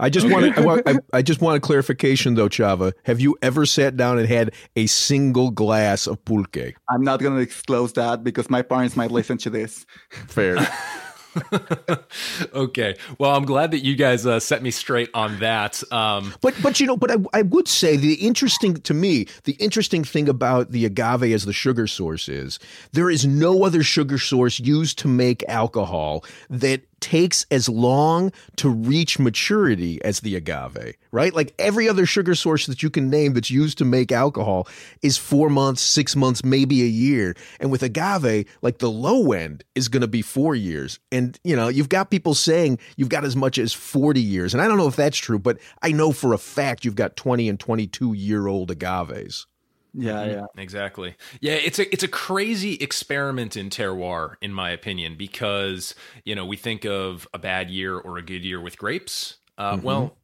I 0.00 0.10
just 0.10 0.28
want 0.28 0.58
I, 0.58 0.60
want 0.62 0.82
I, 0.84 0.96
I 1.18 1.22
just 1.22 1.40
want 1.40 1.56
a 1.56 1.60
clarification 1.60 2.34
though, 2.34 2.48
Chava. 2.48 2.92
Have 3.04 3.20
you 3.20 3.36
ever 3.42 3.64
sat 3.66 3.96
down 3.96 4.18
and 4.18 4.26
had 4.26 4.52
a 4.74 4.88
single 4.88 5.52
glass 5.52 6.08
of 6.08 6.24
pulque? 6.24 6.74
I'm 6.88 7.04
not 7.04 7.20
gonna 7.20 7.44
disclose 7.44 7.92
that 7.92 8.24
because 8.24 8.50
my 8.50 8.62
parents 8.62 8.96
might 8.96 9.12
listen 9.12 9.38
to 9.38 9.50
this. 9.50 9.86
Fair. 10.26 10.56
okay. 12.54 12.96
Well, 13.18 13.34
I'm 13.34 13.44
glad 13.44 13.70
that 13.70 13.80
you 13.80 13.96
guys 13.96 14.26
uh, 14.26 14.40
set 14.40 14.62
me 14.62 14.70
straight 14.70 15.10
on 15.14 15.38
that. 15.40 15.82
Um, 15.92 16.34
But 16.40 16.54
but 16.62 16.80
you 16.80 16.86
know, 16.86 16.96
but 16.96 17.10
I, 17.10 17.16
I 17.32 17.42
would 17.42 17.68
say 17.68 17.96
the 17.96 18.14
interesting 18.14 18.74
to 18.74 18.94
me, 18.94 19.26
the 19.44 19.52
interesting 19.52 20.04
thing 20.04 20.28
about 20.28 20.70
the 20.70 20.84
agave 20.84 21.32
as 21.32 21.44
the 21.44 21.52
sugar 21.52 21.86
source 21.86 22.28
is 22.28 22.58
there 22.92 23.10
is 23.10 23.26
no 23.26 23.64
other 23.64 23.82
sugar 23.82 24.18
source 24.18 24.58
used 24.60 24.98
to 24.98 25.08
make 25.08 25.44
alcohol 25.48 26.24
that 26.48 26.82
takes 27.00 27.46
as 27.50 27.68
long 27.68 28.32
to 28.56 28.68
reach 28.68 29.18
maturity 29.18 30.02
as 30.04 30.20
the 30.20 30.36
agave, 30.36 30.96
right? 31.12 31.34
Like 31.34 31.54
every 31.58 31.88
other 31.88 32.06
sugar 32.06 32.34
source 32.34 32.66
that 32.66 32.82
you 32.82 32.90
can 32.90 33.10
name 33.10 33.34
that's 33.34 33.50
used 33.50 33.78
to 33.78 33.84
make 33.84 34.12
alcohol 34.12 34.68
is 35.02 35.16
four 35.16 35.48
months, 35.48 35.82
six 35.82 36.14
months, 36.14 36.44
maybe 36.44 36.82
a 36.82 36.86
year. 36.86 37.34
And 37.58 37.70
with 37.70 37.82
agave, 37.82 38.46
like 38.62 38.78
the 38.78 38.90
low 38.90 39.32
end 39.32 39.64
is 39.74 39.88
going 39.88 40.02
to 40.02 40.08
be 40.08 40.22
four 40.22 40.54
years. 40.54 40.98
And, 41.10 41.38
you 41.44 41.56
know, 41.56 41.68
you've 41.68 41.88
got 41.88 42.10
people 42.10 42.34
saying 42.34 42.78
you've 42.96 43.08
got 43.08 43.24
as 43.24 43.36
much 43.36 43.58
as 43.58 43.72
40 43.72 44.20
years. 44.20 44.54
And 44.54 44.62
I 44.62 44.68
don't 44.68 44.78
know 44.78 44.88
if 44.88 44.96
that's 44.96 45.18
true, 45.18 45.38
but 45.38 45.58
I 45.82 45.92
know 45.92 46.12
for 46.12 46.32
a 46.32 46.38
fact 46.38 46.84
you've 46.84 46.94
got 46.94 47.16
20 47.16 47.48
and 47.48 47.58
22 47.58 48.12
year 48.12 48.46
old 48.46 48.70
agaves. 48.70 49.46
Yeah, 49.92 50.24
yeah. 50.24 50.46
Exactly. 50.56 51.16
Yeah, 51.40 51.54
it's 51.54 51.78
a 51.78 51.92
it's 51.92 52.02
a 52.04 52.08
crazy 52.08 52.74
experiment 52.74 53.56
in 53.56 53.70
terroir, 53.70 54.36
in 54.40 54.52
my 54.52 54.70
opinion, 54.70 55.16
because 55.16 55.94
you 56.24 56.34
know 56.34 56.46
we 56.46 56.56
think 56.56 56.84
of 56.84 57.26
a 57.34 57.38
bad 57.38 57.70
year 57.70 57.98
or 57.98 58.18
a 58.18 58.22
good 58.22 58.44
year 58.44 58.60
with 58.60 58.78
grapes. 58.78 59.38
Uh, 59.58 59.78
Well, 59.82 60.16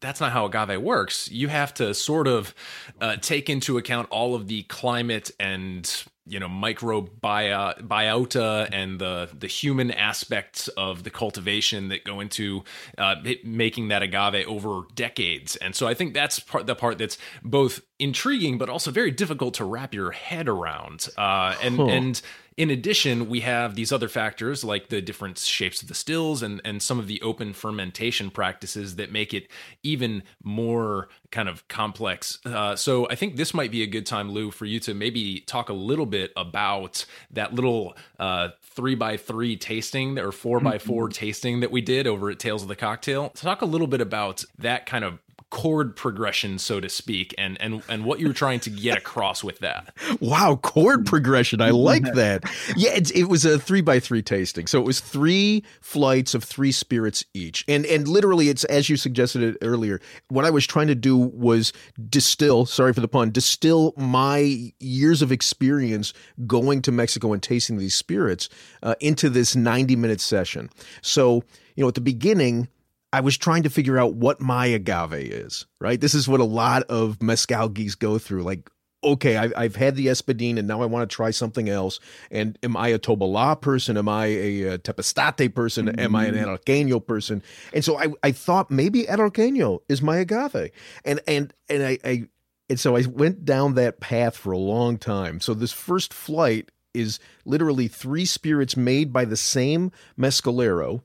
that's 0.00 0.20
not 0.20 0.32
how 0.32 0.46
agave 0.46 0.80
works. 0.82 1.30
You 1.30 1.48
have 1.48 1.74
to 1.74 1.94
sort 1.94 2.28
of 2.28 2.54
uh, 3.00 3.16
take 3.16 3.48
into 3.50 3.78
account 3.78 4.08
all 4.10 4.34
of 4.34 4.46
the 4.48 4.62
climate 4.64 5.30
and 5.40 6.04
you 6.28 6.38
know 6.38 6.48
microbiota 6.48 8.68
and 8.72 9.00
the 9.00 9.28
the 9.36 9.46
human 9.46 9.90
aspects 9.90 10.68
of 10.68 11.04
the 11.04 11.10
cultivation 11.10 11.88
that 11.88 12.04
go 12.04 12.20
into 12.20 12.62
uh, 12.98 13.16
making 13.44 13.88
that 13.88 14.02
agave 14.02 14.46
over 14.46 14.82
decades. 14.94 15.56
And 15.56 15.74
so 15.74 15.88
I 15.88 15.94
think 15.94 16.14
that's 16.14 16.38
part 16.38 16.66
the 16.66 16.74
part 16.74 16.98
that's 16.98 17.18
both 17.42 17.80
intriguing 17.98 18.58
but 18.58 18.68
also 18.68 18.90
very 18.90 19.10
difficult 19.10 19.54
to 19.54 19.64
wrap 19.64 19.94
your 19.94 20.12
head 20.12 20.48
around. 20.48 21.08
Uh, 21.16 21.54
and 21.62 21.80
and 21.80 22.22
in 22.58 22.70
addition, 22.70 23.28
we 23.28 23.40
have 23.40 23.76
these 23.76 23.92
other 23.92 24.08
factors 24.08 24.64
like 24.64 24.88
the 24.88 25.00
different 25.00 25.38
shapes 25.38 25.80
of 25.80 25.86
the 25.86 25.94
stills 25.94 26.42
and, 26.42 26.60
and 26.64 26.82
some 26.82 26.98
of 26.98 27.06
the 27.06 27.22
open 27.22 27.52
fermentation 27.52 28.30
practices 28.30 28.96
that 28.96 29.12
make 29.12 29.32
it 29.32 29.46
even 29.84 30.24
more 30.42 31.08
kind 31.30 31.48
of 31.48 31.66
complex. 31.68 32.40
Uh, 32.44 32.74
so 32.74 33.08
I 33.08 33.14
think 33.14 33.36
this 33.36 33.54
might 33.54 33.70
be 33.70 33.84
a 33.84 33.86
good 33.86 34.06
time, 34.06 34.32
Lou, 34.32 34.50
for 34.50 34.64
you 34.64 34.80
to 34.80 34.92
maybe 34.92 35.38
talk 35.46 35.68
a 35.68 35.72
little 35.72 36.04
bit 36.04 36.32
about 36.36 37.06
that 37.30 37.54
little 37.54 37.96
uh, 38.18 38.48
three 38.60 38.96
by 38.96 39.16
three 39.16 39.56
tasting 39.56 40.18
or 40.18 40.32
four 40.32 40.58
by 40.58 40.78
four 40.78 41.08
tasting 41.08 41.60
that 41.60 41.70
we 41.70 41.80
did 41.80 42.08
over 42.08 42.28
at 42.28 42.40
Tales 42.40 42.62
of 42.62 42.68
the 42.68 42.76
Cocktail. 42.76 43.28
Talk 43.30 43.62
a 43.62 43.66
little 43.66 43.86
bit 43.86 44.00
about 44.00 44.44
that 44.58 44.84
kind 44.84 45.04
of 45.04 45.20
chord 45.50 45.96
progression, 45.96 46.58
so 46.58 46.80
to 46.80 46.88
speak, 46.88 47.34
and 47.38 47.60
and 47.60 47.82
and 47.88 48.04
what 48.04 48.20
you 48.20 48.28
were 48.28 48.34
trying 48.34 48.60
to 48.60 48.70
get 48.70 48.98
across 48.98 49.42
with 49.42 49.58
that. 49.60 49.94
Wow, 50.20 50.56
chord 50.56 51.06
progression. 51.06 51.60
I 51.60 51.70
like 51.70 52.04
that. 52.14 52.44
Yeah, 52.76 52.90
it, 52.90 53.14
it 53.14 53.24
was 53.24 53.44
a 53.44 53.58
three 53.58 53.80
by 53.80 54.00
three 54.00 54.22
tasting. 54.22 54.66
So 54.66 54.78
it 54.78 54.84
was 54.84 55.00
three 55.00 55.64
flights 55.80 56.34
of 56.34 56.44
three 56.44 56.72
spirits 56.72 57.24
each. 57.34 57.64
And 57.68 57.86
and 57.86 58.06
literally 58.08 58.48
it's 58.48 58.64
as 58.64 58.88
you 58.88 58.96
suggested 58.96 59.42
it 59.42 59.56
earlier, 59.62 60.00
what 60.28 60.44
I 60.44 60.50
was 60.50 60.66
trying 60.66 60.88
to 60.88 60.94
do 60.94 61.16
was 61.16 61.72
distill, 62.08 62.66
sorry 62.66 62.92
for 62.92 63.00
the 63.00 63.08
pun, 63.08 63.30
distill 63.30 63.94
my 63.96 64.72
years 64.80 65.22
of 65.22 65.32
experience 65.32 66.12
going 66.46 66.82
to 66.82 66.92
Mexico 66.92 67.32
and 67.32 67.42
tasting 67.42 67.78
these 67.78 67.94
spirits 67.94 68.48
uh, 68.82 68.94
into 69.00 69.30
this 69.30 69.56
90 69.56 69.96
minute 69.96 70.20
session. 70.20 70.70
So, 71.02 71.42
you 71.74 71.84
know, 71.84 71.88
at 71.88 71.94
the 71.94 72.00
beginning, 72.00 72.68
I 73.12 73.20
was 73.20 73.38
trying 73.38 73.62
to 73.62 73.70
figure 73.70 73.98
out 73.98 74.14
what 74.14 74.40
my 74.40 74.66
agave 74.66 75.14
is, 75.14 75.66
right? 75.80 76.00
This 76.00 76.14
is 76.14 76.28
what 76.28 76.40
a 76.40 76.44
lot 76.44 76.82
of 76.84 77.22
mezcal 77.22 77.68
geeks 77.68 77.94
go 77.94 78.18
through. 78.18 78.42
Like, 78.42 78.68
okay, 79.02 79.36
I, 79.36 79.50
I've 79.56 79.76
had 79.76 79.96
the 79.96 80.08
Espadín 80.08 80.58
and 80.58 80.68
now 80.68 80.82
I 80.82 80.86
want 80.86 81.08
to 81.08 81.14
try 81.14 81.30
something 81.30 81.68
else. 81.68 82.00
And 82.30 82.58
am 82.62 82.76
I 82.76 82.88
a 82.88 82.98
Tobalá 82.98 83.58
person? 83.60 83.96
Am 83.96 84.08
I 84.08 84.26
a, 84.26 84.74
uh 84.74 84.78
Tepeztate 84.78 85.54
person? 85.54 85.88
Am 86.00 86.14
I 86.14 86.26
an 86.26 86.34
Arroqueño 86.34 87.04
person? 87.06 87.42
And 87.72 87.84
so 87.84 87.98
I, 87.98 88.08
I 88.22 88.32
thought 88.32 88.70
maybe 88.70 89.04
Arroqueño 89.04 89.80
is 89.88 90.02
my 90.02 90.18
agave. 90.18 90.70
And, 91.04 91.20
and, 91.26 91.54
and 91.68 91.82
I, 91.82 91.98
I, 92.04 92.28
and 92.68 92.78
so 92.78 92.96
I 92.96 93.02
went 93.06 93.44
down 93.44 93.74
that 93.74 94.00
path 94.00 94.36
for 94.36 94.52
a 94.52 94.58
long 94.58 94.98
time. 94.98 95.40
So 95.40 95.54
this 95.54 95.72
first 95.72 96.12
flight 96.12 96.70
is 96.92 97.20
literally 97.44 97.88
three 97.88 98.26
spirits 98.26 98.76
made 98.76 99.12
by 99.12 99.24
the 99.24 99.36
same 99.36 99.92
mescalero 100.18 101.02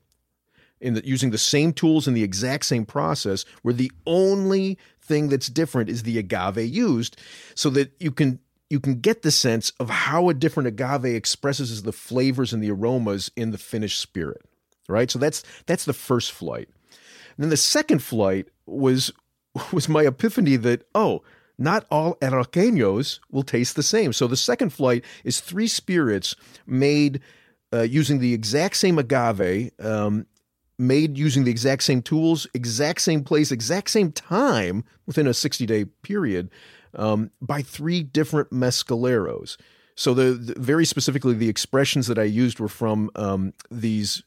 in 0.84 0.94
the, 0.94 1.04
using 1.04 1.30
the 1.30 1.38
same 1.38 1.72
tools 1.72 2.06
and 2.06 2.16
the 2.16 2.22
exact 2.22 2.64
same 2.66 2.84
process, 2.86 3.44
where 3.62 3.74
the 3.74 3.90
only 4.06 4.78
thing 5.00 5.28
that's 5.28 5.48
different 5.48 5.90
is 5.90 6.02
the 6.02 6.18
agave 6.18 6.58
used, 6.58 7.16
so 7.54 7.70
that 7.70 7.92
you 7.98 8.12
can 8.12 8.38
you 8.70 8.80
can 8.80 9.00
get 9.00 9.22
the 9.22 9.30
sense 9.30 9.72
of 9.78 9.90
how 9.90 10.28
a 10.28 10.34
different 10.34 10.66
agave 10.66 11.14
expresses 11.14 11.82
the 11.82 11.92
flavors 11.92 12.52
and 12.52 12.62
the 12.62 12.70
aromas 12.70 13.30
in 13.36 13.50
the 13.50 13.58
finished 13.58 14.00
spirit. 14.00 14.42
right? 14.88 15.10
So 15.10 15.18
that's 15.18 15.42
that's 15.66 15.84
the 15.84 15.92
first 15.92 16.32
flight. 16.32 16.68
And 17.36 17.44
then 17.44 17.50
the 17.50 17.56
second 17.56 18.02
flight 18.02 18.48
was 18.66 19.12
was 19.72 19.88
my 19.88 20.02
epiphany 20.02 20.56
that 20.56 20.86
oh, 20.94 21.22
not 21.58 21.86
all 21.90 22.16
arroqueños 22.16 23.20
will 23.30 23.42
taste 23.42 23.76
the 23.76 23.82
same. 23.82 24.12
So 24.12 24.26
the 24.26 24.36
second 24.36 24.70
flight 24.70 25.04
is 25.22 25.40
three 25.40 25.68
spirits 25.68 26.34
made 26.66 27.20
uh, 27.72 27.82
using 27.82 28.18
the 28.18 28.34
exact 28.34 28.76
same 28.76 28.98
agave, 28.98 29.70
um, 29.80 30.26
made 30.78 31.16
using 31.16 31.44
the 31.44 31.50
exact 31.50 31.82
same 31.82 32.02
tools, 32.02 32.46
exact 32.54 33.00
same 33.00 33.22
place, 33.22 33.50
exact 33.50 33.90
same 33.90 34.12
time 34.12 34.84
within 35.06 35.26
a 35.26 35.34
60 35.34 35.66
day 35.66 35.84
period 36.02 36.50
um, 36.94 37.30
by 37.40 37.62
three 37.62 38.02
different 38.02 38.50
mescaleros. 38.50 39.56
So 39.96 40.12
the, 40.12 40.32
the, 40.32 40.60
very 40.60 40.84
specifically 40.84 41.34
the 41.34 41.48
expressions 41.48 42.08
that 42.08 42.18
I 42.18 42.24
used 42.24 42.58
were 42.58 42.68
from 42.68 43.10
um, 43.14 43.52
these, 43.70 44.24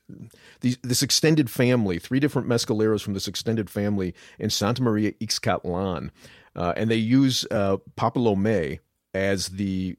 these 0.61 0.77
this 0.81 1.03
extended 1.03 1.49
family, 1.49 1.99
three 1.99 2.21
different 2.21 2.47
mescaleros 2.47 3.01
from 3.03 3.13
this 3.13 3.27
extended 3.27 3.69
family 3.69 4.13
in 4.39 4.49
Santa 4.49 4.81
Maria 4.81 5.11
Ixcatlan, 5.13 6.11
uh, 6.55 6.73
and 6.77 6.89
they 6.89 6.95
use 6.95 7.45
uh, 7.51 7.77
Papalome 7.97 8.79
as 9.13 9.49
the 9.49 9.97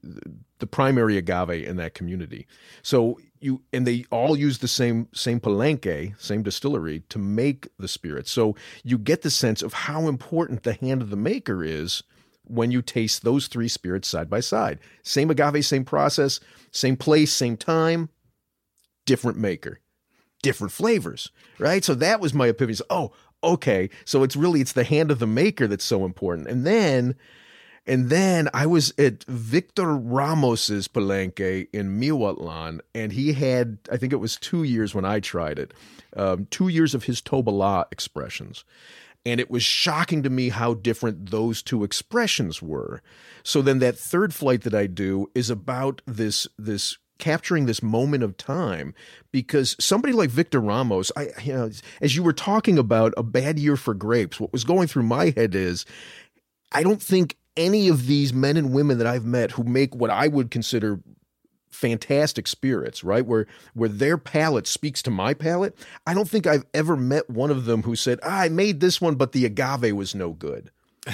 the 0.59 0.67
primary 0.67 1.17
agave 1.17 1.67
in 1.67 1.77
that 1.77 1.93
community. 1.93 2.47
So 2.81 3.19
you 3.41 3.61
and 3.71 3.85
they 3.85 4.05
all 4.11 4.35
use 4.35 4.59
the 4.59 4.67
same 4.67 5.07
same 5.13 5.39
palenque, 5.39 6.19
same 6.19 6.43
distillery 6.43 7.03
to 7.09 7.19
make 7.19 7.67
the 7.77 7.87
spirit. 7.87 8.27
So 8.27 8.55
you 8.83 8.97
get 8.97 9.21
the 9.21 9.29
sense 9.29 9.61
of 9.61 9.73
how 9.73 10.07
important 10.07 10.63
the 10.63 10.73
hand 10.73 11.01
of 11.01 11.09
the 11.09 11.15
maker 11.15 11.63
is 11.63 12.03
when 12.43 12.71
you 12.71 12.81
taste 12.81 13.23
those 13.23 13.47
three 13.47 13.67
spirits 13.67 14.07
side 14.07 14.29
by 14.29 14.39
side. 14.39 14.79
Same 15.03 15.29
agave, 15.29 15.65
same 15.65 15.85
process, 15.85 16.39
same 16.71 16.97
place, 16.97 17.31
same 17.31 17.55
time, 17.55 18.09
different 19.05 19.37
maker, 19.37 19.79
different 20.41 20.73
flavors, 20.73 21.31
right? 21.59 21.83
So 21.83 21.95
that 21.95 22.19
was 22.19 22.33
my 22.33 22.47
epiphany. 22.47 22.77
Oh, 22.89 23.11
okay. 23.43 23.89
So 24.05 24.23
it's 24.23 24.35
really 24.35 24.61
it's 24.61 24.73
the 24.73 24.83
hand 24.83 25.11
of 25.11 25.19
the 25.19 25.27
maker 25.27 25.67
that's 25.67 25.85
so 25.85 26.05
important. 26.05 26.47
And 26.47 26.65
then 26.65 27.15
and 27.89 28.11
then 28.11 28.49
I 28.53 28.67
was 28.67 28.93
at 28.99 29.23
Victor 29.23 29.97
Ramos's 29.97 30.87
Palenque 30.87 31.67
in 31.73 31.99
Miahuatlan, 31.99 32.81
and 32.93 33.11
he 33.11 33.33
had, 33.33 33.79
I 33.91 33.97
think 33.97 34.13
it 34.13 34.17
was 34.17 34.37
two 34.37 34.61
years 34.61 34.93
when 34.93 35.05
I 35.05 35.19
tried 35.19 35.57
it, 35.57 35.73
um, 36.15 36.45
two 36.51 36.67
years 36.67 36.93
of 36.93 37.05
his 37.05 37.19
Tobala 37.19 37.85
expressions. 37.91 38.63
And 39.25 39.39
it 39.39 39.49
was 39.49 39.63
shocking 39.63 40.21
to 40.21 40.29
me 40.29 40.49
how 40.49 40.75
different 40.75 41.31
those 41.31 41.63
two 41.63 41.83
expressions 41.83 42.61
were. 42.61 43.01
So 43.41 43.63
then 43.63 43.79
that 43.79 43.97
third 43.97 44.35
flight 44.35 44.61
that 44.61 44.75
I 44.75 44.85
do 44.85 45.31
is 45.33 45.49
about 45.49 46.03
this 46.05 46.47
this 46.59 46.99
capturing 47.17 47.65
this 47.65 47.83
moment 47.83 48.23
of 48.23 48.37
time 48.37 48.93
because 49.31 49.75
somebody 49.79 50.13
like 50.13 50.29
Victor 50.29 50.61
Ramos, 50.61 51.11
I 51.17 51.29
you 51.43 51.53
know, 51.53 51.71
as 52.01 52.15
you 52.15 52.21
were 52.21 52.33
talking 52.33 52.77
about 52.77 53.15
a 53.17 53.23
bad 53.23 53.57
year 53.57 53.75
for 53.75 53.95
grapes, 53.95 54.39
what 54.39 54.53
was 54.53 54.63
going 54.63 54.87
through 54.87 55.03
my 55.03 55.33
head 55.35 55.55
is 55.55 55.85
I 56.71 56.83
don't 56.83 57.01
think 57.01 57.35
any 57.59 57.89
of 57.89 58.07
these 58.07 58.33
men 58.33 58.57
and 58.57 58.73
women 58.73 58.97
that 58.97 59.05
I've 59.05 59.25
met 59.25 59.51
who 59.51 59.63
make 59.63 59.93
what 59.93 60.09
I 60.09 60.27
would 60.27 60.49
consider 60.49 60.99
fantastic 61.69 62.47
spirits, 62.47 63.03
right? 63.03 63.25
Where 63.25 63.45
where 63.73 63.89
their 63.89 64.17
palate 64.17 64.65
speaks 64.65 65.01
to 65.03 65.11
my 65.11 65.33
palate. 65.33 65.77
I 66.07 66.13
don't 66.13 66.29
think 66.29 66.47
I've 66.47 66.65
ever 66.73 66.95
met 66.95 67.29
one 67.29 67.51
of 67.51 67.65
them 67.65 67.83
who 67.83 67.95
said, 67.95 68.19
ah, 68.23 68.39
"I 68.39 68.49
made 68.49 68.79
this 68.79 68.99
one, 68.99 69.15
but 69.15 69.33
the 69.33 69.45
agave 69.45 69.93
was 69.93 70.15
no 70.15 70.31
good." 70.31 70.71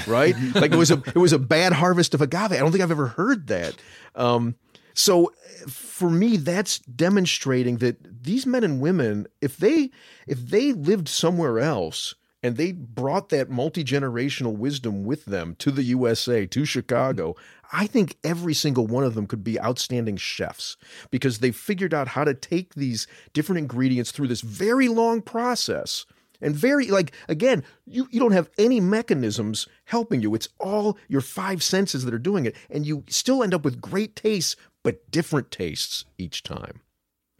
Right? 0.07 0.35
like 0.55 0.71
it 0.71 0.77
was 0.77 0.91
a 0.91 1.01
it 1.07 1.17
was 1.17 1.33
a 1.33 1.39
bad 1.39 1.73
harvest 1.73 2.13
of 2.13 2.21
agave. 2.21 2.53
I 2.53 2.57
don't 2.57 2.71
think 2.71 2.83
I've 2.83 2.91
ever 2.91 3.07
heard 3.07 3.47
that. 3.47 3.75
Um, 4.13 4.55
so 4.93 5.33
for 5.67 6.09
me, 6.09 6.37
that's 6.37 6.79
demonstrating 6.79 7.77
that 7.77 8.23
these 8.23 8.45
men 8.45 8.63
and 8.63 8.79
women, 8.79 9.27
if 9.41 9.57
they 9.57 9.89
if 10.27 10.39
they 10.39 10.73
lived 10.73 11.09
somewhere 11.09 11.59
else 11.59 12.13
and 12.45 12.57
they 12.57 12.73
brought 12.73 13.29
that 13.29 13.49
multi 13.49 13.83
generational 13.83 14.55
wisdom 14.55 15.03
with 15.03 15.25
them 15.25 15.55
to 15.57 15.71
the 15.71 15.81
USA, 15.81 16.45
to 16.45 16.63
Chicago. 16.63 17.35
I 17.73 17.87
think 17.87 18.17
every 18.23 18.53
single 18.53 18.85
one 18.85 19.03
of 19.03 19.15
them 19.15 19.25
could 19.25 19.43
be 19.43 19.59
outstanding 19.59 20.17
chefs 20.17 20.77
because 21.09 21.39
they 21.39 21.49
figured 21.49 21.91
out 21.91 22.09
how 22.09 22.23
to 22.23 22.35
take 22.35 22.75
these 22.75 23.07
different 23.33 23.57
ingredients 23.57 24.11
through 24.11 24.27
this 24.27 24.41
very 24.41 24.87
long 24.87 25.23
process. 25.23 26.05
And 26.39 26.55
very, 26.55 26.91
like, 26.91 27.13
again, 27.27 27.63
you, 27.87 28.07
you 28.11 28.19
don't 28.19 28.31
have 28.31 28.51
any 28.59 28.79
mechanisms 28.79 29.67
helping 29.85 30.21
you. 30.21 30.35
It's 30.35 30.49
all 30.59 30.99
your 31.07 31.21
five 31.21 31.63
senses 31.63 32.05
that 32.05 32.13
are 32.13 32.19
doing 32.19 32.45
it. 32.45 32.55
And 32.69 32.85
you 32.85 33.05
still 33.07 33.41
end 33.41 33.55
up 33.55 33.65
with 33.65 33.81
great 33.81 34.15
tastes, 34.15 34.55
but 34.83 35.09
different 35.09 35.49
tastes 35.49 36.05
each 36.19 36.43
time. 36.43 36.81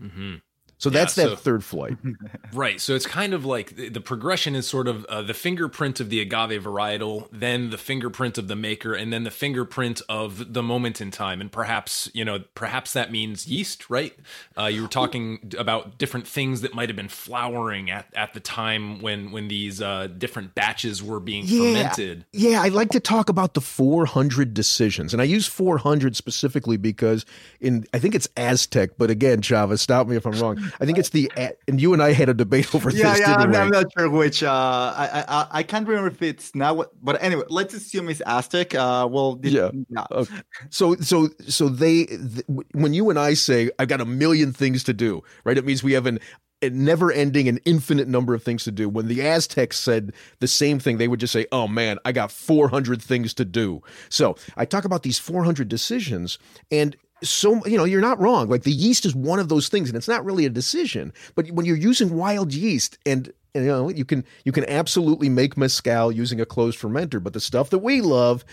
Mm-hmm. 0.02 0.36
So 0.78 0.90
that's 0.90 1.18
yeah, 1.18 1.28
that 1.28 1.40
third 1.40 1.64
flight. 1.64 1.98
right. 2.54 2.82
So 2.82 2.96
it's 2.96 3.06
kind 3.06 3.34
of 3.34 3.46
like 3.46 3.76
the, 3.76 3.90
the 3.90 4.02
progression 4.02 4.56
is 4.56 4.68
sort 4.68 4.88
of 4.88 5.06
uh, 5.06 5.22
the 5.22 5.34
fingerprint 5.34 6.00
of 6.00 6.10
the 6.10 6.20
agave 6.20 6.64
varietal, 6.64 7.28
then 7.32 7.70
the 7.70 7.78
fingerprint 7.78 8.38
of 8.38 8.50
the 8.50 8.58
maker, 8.58 8.94
and 8.94 9.12
then 9.14 9.24
the 9.24 9.32
fingerprint 9.32 10.02
of 10.10 10.54
the 10.54 10.62
moment 10.62 11.00
in 11.00 11.12
time. 11.12 11.40
And 11.40 11.52
perhaps, 11.52 12.10
you 12.14 12.26
know, 12.26 12.44
perhaps 12.56 12.92
that 12.94 13.12
means 13.12 13.48
yeast, 13.48 13.90
right? 13.90 14.14
Uh, 14.58 14.66
you 14.66 14.82
were 14.82 14.90
talking 14.90 15.54
about 15.58 15.98
different 15.98 16.28
things 16.28 16.62
that 16.62 16.74
might 16.74 16.90
have 16.90 16.98
been 16.98 17.10
flowering 17.10 17.90
at, 17.90 18.08
at 18.14 18.34
the 18.34 18.42
time 18.42 19.02
when, 19.02 19.32
when 19.32 19.48
these 19.48 19.82
uh, 19.82 20.08
different 20.18 20.56
batches 20.56 21.02
were 21.02 21.22
being 21.22 21.46
yeah, 21.48 21.60
fermented. 21.60 22.26
Yeah. 22.34 22.62
I 22.62 22.68
like 22.68 22.90
to 22.90 23.00
talk 23.00 23.30
about 23.30 23.54
the 23.54 23.62
400 23.62 24.54
decisions. 24.54 25.14
And 25.14 25.22
I 25.22 25.26
use 25.26 25.48
400 25.48 26.18
specifically 26.18 26.76
because 26.76 27.26
in, 27.62 27.86
I 27.94 28.00
think 28.00 28.14
it's 28.14 28.28
Aztec, 28.36 28.92
but 28.98 29.10
again, 29.10 29.42
Chava, 29.42 29.80
stop 29.80 30.08
me 30.08 30.18
if 30.18 30.26
I'm 30.26 30.38
wrong. 30.40 30.60
I 30.80 30.86
think 30.86 30.98
it's 30.98 31.10
the 31.10 31.32
and 31.68 31.82
you 31.82 31.94
and 31.94 32.02
I 32.02 32.14
had 32.14 32.30
a 32.30 32.34
debate 32.34 32.74
over 32.76 32.90
yeah, 32.90 33.14
this. 33.14 33.20
Yeah, 33.22 33.36
I'm, 33.36 33.56
I'm, 33.56 33.70
not 33.70 33.86
sure 33.98 34.10
which. 34.10 34.44
Uh, 34.44 34.50
I, 34.52 35.26
I 35.28 35.48
I 35.60 35.64
can't 35.64 35.88
remember 35.88 36.10
if 36.10 36.22
it's 36.22 36.54
now. 36.56 36.86
But 37.02 37.22
anyway, 37.22 37.44
let's 37.50 37.74
assume 37.74 38.10
it's 38.10 38.22
Aztec. 38.26 38.76
Uh, 38.76 39.08
well, 39.10 39.40
yeah. 39.44 39.72
yeah. 39.90 40.06
Okay. 40.12 40.36
So 40.70 40.96
so 40.96 41.30
so 41.48 41.70
they 41.70 42.06
th- 42.06 42.46
when 42.74 42.94
you 42.94 43.10
and 43.10 43.20
I 43.20 43.34
say 43.34 43.72
I've 43.80 43.88
got 43.88 44.02
a 44.02 44.06
million 44.06 44.54
things 44.54 44.84
to 44.86 44.94
do, 44.94 45.24
right? 45.44 45.58
It 45.58 45.66
means 45.66 45.84
we 45.84 45.94
have 45.94 46.06
an 46.06 46.20
a 46.62 46.70
never 46.70 47.12
ending 47.12 47.48
and 47.48 47.60
infinite 47.66 48.08
number 48.08 48.34
of 48.34 48.44
things 48.44 48.64
to 48.64 48.72
do. 48.72 48.90
When 48.90 49.08
the 49.08 49.22
Aztecs 49.22 49.78
said 49.78 50.14
the 50.40 50.48
same 50.48 50.80
thing, 50.80 50.98
they 50.98 51.08
would 51.08 51.20
just 51.20 51.34
say, 51.34 51.46
Oh 51.52 51.68
man, 51.68 51.98
I 52.06 52.12
got 52.12 52.32
400 52.32 53.02
things 53.02 53.34
to 53.36 53.46
do. 53.46 53.82
So 54.10 54.36
I 54.56 54.66
talk 54.66 54.86
about 54.86 55.04
these 55.04 55.20
400 55.20 55.68
decisions, 55.68 56.40
and 56.72 56.96
so 57.30 57.66
you 57.66 57.78
know 57.78 57.84
you're 57.84 58.02
not 58.02 58.20
wrong. 58.20 58.50
Like 58.50 58.64
the 58.64 58.72
yeast 58.72 59.06
is 59.06 59.16
one 59.16 59.40
of 59.40 59.50
those 59.50 59.70
things 59.70 59.90
and 59.90 59.98
it's 59.98 60.08
not 60.08 60.26
really 60.26 60.46
a 60.46 60.50
decision 60.50 61.14
but 61.36 61.50
when 61.50 61.66
you're 61.66 61.78
using 61.78 62.16
wild 62.16 62.54
yeast 62.54 62.98
and 63.06 63.32
you 63.54 63.62
know 63.62 63.90
you 63.90 64.06
can 64.06 64.24
you 64.44 64.52
can 64.52 64.68
absolutely 64.70 65.30
make 65.30 65.58
mezcal 65.58 66.12
using 66.12 66.42
a 66.42 66.46
closed 66.46 66.80
fermenter 66.80 67.22
but 67.24 67.34
the 67.34 67.40
stuff 67.40 67.70
that 67.70 67.80
we 67.80 68.02
love 68.02 68.46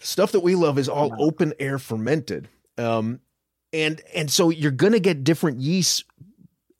stuff 0.00 0.32
that 0.32 0.40
we 0.40 0.54
love 0.54 0.78
is 0.78 0.88
all 0.88 1.14
open 1.22 1.52
air 1.58 1.78
fermented. 1.78 2.48
Um, 2.76 3.20
and 3.72 4.00
and 4.14 4.30
so 4.30 4.50
you're 4.50 4.72
going 4.72 4.94
to 4.94 5.00
get 5.00 5.22
different 5.22 5.60
yeasts 5.60 6.02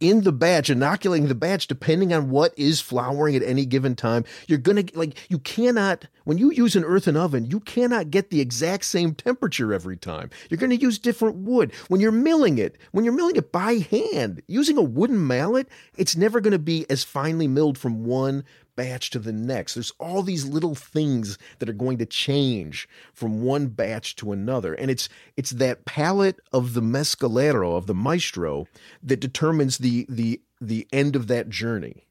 in 0.01 0.23
the 0.23 0.33
batch, 0.33 0.71
inoculating 0.71 1.29
the 1.29 1.35
batch, 1.35 1.67
depending 1.67 2.13
on 2.13 2.31
what 2.31 2.53
is 2.59 2.81
flowering 2.81 3.37
at 3.37 3.43
any 3.43 3.67
given 3.67 3.95
time, 3.95 4.25
you're 4.49 4.59
going 4.59 4.85
to 4.87 4.99
like, 4.99 5.17
you 5.29 5.39
cannot, 5.39 6.07
when 6.25 6.39
you 6.39 6.51
use 6.51 6.75
an 6.75 6.85
earthen 6.85 7.17
oven, 7.17 7.45
you 7.45 7.61
cannot 7.61 8.11
get 8.11 8.31
the 8.31 8.41
exact 8.41 8.87
same 8.87 9.15
temperature 9.15 9.73
every 9.75 9.97
time. 9.97 10.31
You're 10.49 10.59
going 10.59 10.71
to 10.71 10.81
use 10.81 10.99
different 10.99 11.37
wood. 11.37 11.73
When 11.89 12.01
you're 12.01 12.13
milling 12.13 12.59
it, 12.59 12.79
when 12.93 13.05
you're 13.05 13.15
milling 13.15 13.37
it 13.37 13.53
by 13.53 13.87
hand, 13.91 14.43
using 14.47 14.79
a 14.79 14.83
wooden 14.83 15.27
mallet, 15.27 15.69
it's 15.97 16.17
never 16.17 16.41
going 16.41 16.53
to 16.53 16.59
be 16.59 16.87
as 16.89 17.05
finely 17.05 17.47
milled 17.47 17.77
from 17.77 18.05
one 18.05 18.45
batch 18.77 19.11
to 19.11 19.19
the 19.19 19.33
next. 19.33 19.75
There's 19.75 19.93
all 19.99 20.23
these 20.23 20.47
little 20.47 20.75
things 20.75 21.39
that 21.59 21.69
are 21.69 21.75
going 21.75 21.99
to 21.99 22.07
change 22.07 22.89
from 23.13 23.43
one 23.43 23.69
batch 23.69 24.17
to 24.17 24.33
another. 24.33 24.75
And 24.75 24.91
it's 24.91 25.09
it's 25.37 25.51
that 25.51 25.85
palate 25.85 26.41
of 26.53 26.75
the 26.75 26.83
mescalero, 26.83 27.77
of 27.77 27.87
the 27.87 27.95
maestro, 27.95 28.67
that 29.03 29.21
determines 29.21 29.79
the 29.79 30.07
the 30.09 30.41
the 30.61 30.87
end 30.93 31.17
of 31.17 31.27
that 31.29 31.49
journey. 31.49 32.07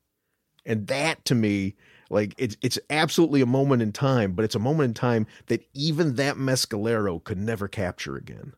And 0.66 0.88
that 0.88 1.26
to 1.26 1.36
me, 1.36 1.76
like 2.10 2.34
it's 2.38 2.58
it's 2.62 2.80
absolutely 2.90 3.42
a 3.42 3.46
moment 3.46 3.82
in 3.82 3.92
time, 3.92 4.34
but 4.34 4.46
it's 4.46 4.56
a 4.56 4.60
moment 4.60 4.90
in 4.90 4.94
time 4.94 5.28
that 5.48 5.66
even 5.74 6.16
that 6.16 6.36
mescalero 6.36 7.24
could 7.24 7.38
never 7.38 7.68
capture 7.68 8.16
again. 8.16 8.54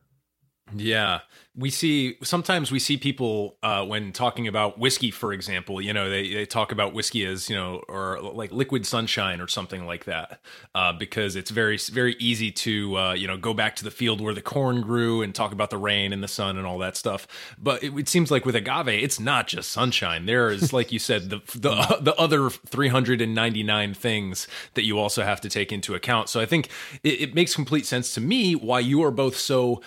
Yeah, 0.74 1.20
we 1.54 1.68
see 1.68 2.16
sometimes 2.22 2.72
we 2.72 2.78
see 2.78 2.96
people 2.96 3.56
uh, 3.62 3.84
when 3.84 4.10
talking 4.12 4.48
about 4.48 4.78
whiskey, 4.78 5.10
for 5.10 5.34
example. 5.34 5.82
You 5.82 5.92
know, 5.92 6.08
they, 6.08 6.32
they 6.32 6.46
talk 6.46 6.72
about 6.72 6.94
whiskey 6.94 7.26
as 7.26 7.50
you 7.50 7.56
know, 7.56 7.82
or 7.88 8.20
like 8.22 8.52
liquid 8.52 8.86
sunshine 8.86 9.38
or 9.38 9.48
something 9.48 9.84
like 9.84 10.06
that, 10.06 10.40
uh, 10.74 10.94
because 10.94 11.36
it's 11.36 11.50
very 11.50 11.76
very 11.76 12.16
easy 12.18 12.50
to 12.52 12.96
uh, 12.96 13.12
you 13.12 13.26
know 13.26 13.36
go 13.36 13.52
back 13.52 13.76
to 13.76 13.84
the 13.84 13.90
field 13.90 14.22
where 14.22 14.32
the 14.32 14.40
corn 14.40 14.80
grew 14.80 15.20
and 15.20 15.34
talk 15.34 15.52
about 15.52 15.68
the 15.68 15.76
rain 15.76 16.12
and 16.12 16.22
the 16.22 16.28
sun 16.28 16.56
and 16.56 16.66
all 16.66 16.78
that 16.78 16.96
stuff. 16.96 17.28
But 17.58 17.82
it, 17.82 17.92
it 17.98 18.08
seems 18.08 18.30
like 18.30 18.46
with 18.46 18.56
agave, 18.56 18.88
it's 18.88 19.20
not 19.20 19.46
just 19.46 19.70
sunshine. 19.70 20.24
There 20.24 20.48
is, 20.50 20.72
like 20.72 20.90
you 20.90 20.98
said, 20.98 21.28
the 21.28 21.42
the 21.54 21.98
the 22.00 22.14
other 22.16 22.48
three 22.48 22.88
hundred 22.88 23.20
and 23.20 23.34
ninety 23.34 23.62
nine 23.62 23.92
things 23.92 24.48
that 24.72 24.84
you 24.84 24.98
also 24.98 25.22
have 25.22 25.42
to 25.42 25.50
take 25.50 25.70
into 25.70 25.94
account. 25.94 26.30
So 26.30 26.40
I 26.40 26.46
think 26.46 26.70
it, 27.04 27.20
it 27.20 27.34
makes 27.34 27.54
complete 27.54 27.84
sense 27.84 28.14
to 28.14 28.22
me 28.22 28.54
why 28.54 28.80
you 28.80 29.02
are 29.04 29.10
both 29.10 29.36
so 29.36 29.82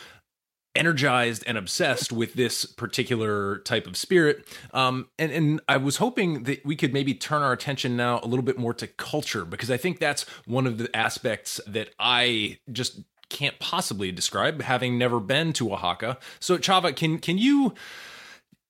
energized 0.75 1.43
and 1.47 1.57
obsessed 1.57 2.11
with 2.11 2.33
this 2.33 2.65
particular 2.65 3.59
type 3.59 3.87
of 3.87 3.95
spirit. 3.95 4.45
Um, 4.73 5.07
and, 5.17 5.31
and 5.31 5.61
I 5.69 5.77
was 5.77 5.97
hoping 5.97 6.43
that 6.43 6.65
we 6.65 6.75
could 6.75 6.93
maybe 6.93 7.13
turn 7.13 7.41
our 7.41 7.53
attention 7.53 7.95
now 7.95 8.19
a 8.21 8.27
little 8.27 8.43
bit 8.43 8.57
more 8.57 8.73
to 8.75 8.87
culture, 8.87 9.45
because 9.45 9.71
I 9.71 9.77
think 9.77 9.99
that's 9.99 10.23
one 10.45 10.67
of 10.67 10.77
the 10.77 10.95
aspects 10.95 11.61
that 11.65 11.89
I 11.99 12.59
just 12.71 13.01
can't 13.29 13.57
possibly 13.59 14.11
describe, 14.11 14.61
having 14.61 14.97
never 14.97 15.19
been 15.19 15.51
to 15.53 15.73
Oaxaca. 15.73 16.19
So, 16.39 16.57
Chava, 16.57 16.95
can 16.95 17.17
can 17.19 17.37
you 17.37 17.73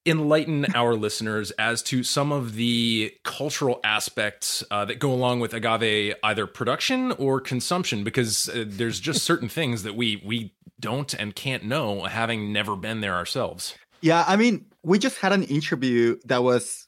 enlighten 0.06 0.66
our 0.76 0.95
listeners 0.95 1.51
as 1.51 1.82
to 1.82 2.03
some 2.03 2.32
of 2.32 2.56
the 2.56 3.14
cultural 3.24 3.80
aspects 3.84 4.64
uh, 4.70 4.86
that 4.86 4.99
go 4.99 5.12
along 5.12 5.39
with 5.39 5.53
agave 5.53 6.16
either 6.24 6.45
production 6.45 7.12
or 7.14 7.41
consumption 7.41 8.03
because 8.03 8.47
uh, 8.49 8.64
there's 8.68 8.99
just 8.99 9.24
certain 9.32 9.49
things 9.49 9.84
that 9.84 9.95
we 9.95 10.22
we 10.26 10.53
don't 10.80 11.14
and 11.14 11.36
can't 11.36 11.64
know 11.64 12.03
having 12.03 12.53
never 12.53 12.76
been 12.76 13.01
there 13.01 13.16
ourselves. 13.16 13.76
Yeah 14.01 14.24
i 14.28 14.36
mean 14.36 14.66
we 14.84 14.99
just 14.99 15.18
had 15.18 15.32
an 15.34 15.43
interview 15.43 16.18
that 16.26 16.43
was 16.43 16.88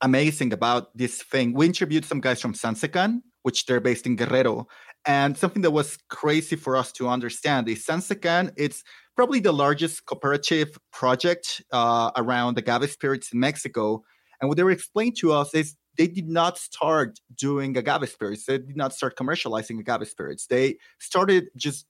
amazing 0.00 0.52
about 0.52 0.96
this 0.96 1.22
thing. 1.22 1.54
We 1.54 1.66
interviewed 1.66 2.04
some 2.04 2.20
guys 2.20 2.40
from 2.40 2.54
Sanzekan 2.54 3.22
which 3.42 3.64
they're 3.66 3.80
based 3.80 4.04
in 4.06 4.16
guerrero 4.16 4.66
and 5.06 5.38
something 5.38 5.62
that 5.62 5.70
was 5.70 5.96
crazy 6.10 6.56
for 6.56 6.76
us 6.76 6.92
to 6.92 7.08
understand 7.08 7.68
is 7.68 7.86
Sanzekan 7.86 8.52
it's 8.56 8.82
probably 9.18 9.40
the 9.40 9.50
largest 9.50 10.06
cooperative 10.06 10.78
project 10.92 11.60
uh, 11.72 12.12
around 12.14 12.56
agave 12.56 12.88
spirits 12.88 13.32
in 13.32 13.40
Mexico. 13.40 14.04
And 14.40 14.48
what 14.48 14.56
they 14.56 14.62
were 14.62 14.70
explaining 14.70 15.16
to 15.16 15.32
us 15.32 15.52
is 15.54 15.74
they 15.96 16.06
did 16.06 16.28
not 16.28 16.56
start 16.56 17.18
doing 17.34 17.76
agave 17.76 18.08
spirits. 18.08 18.44
They 18.44 18.58
did 18.58 18.76
not 18.76 18.94
start 18.94 19.16
commercializing 19.16 19.80
agave 19.80 20.06
spirits. 20.06 20.46
They 20.46 20.76
started 21.00 21.48
just, 21.56 21.84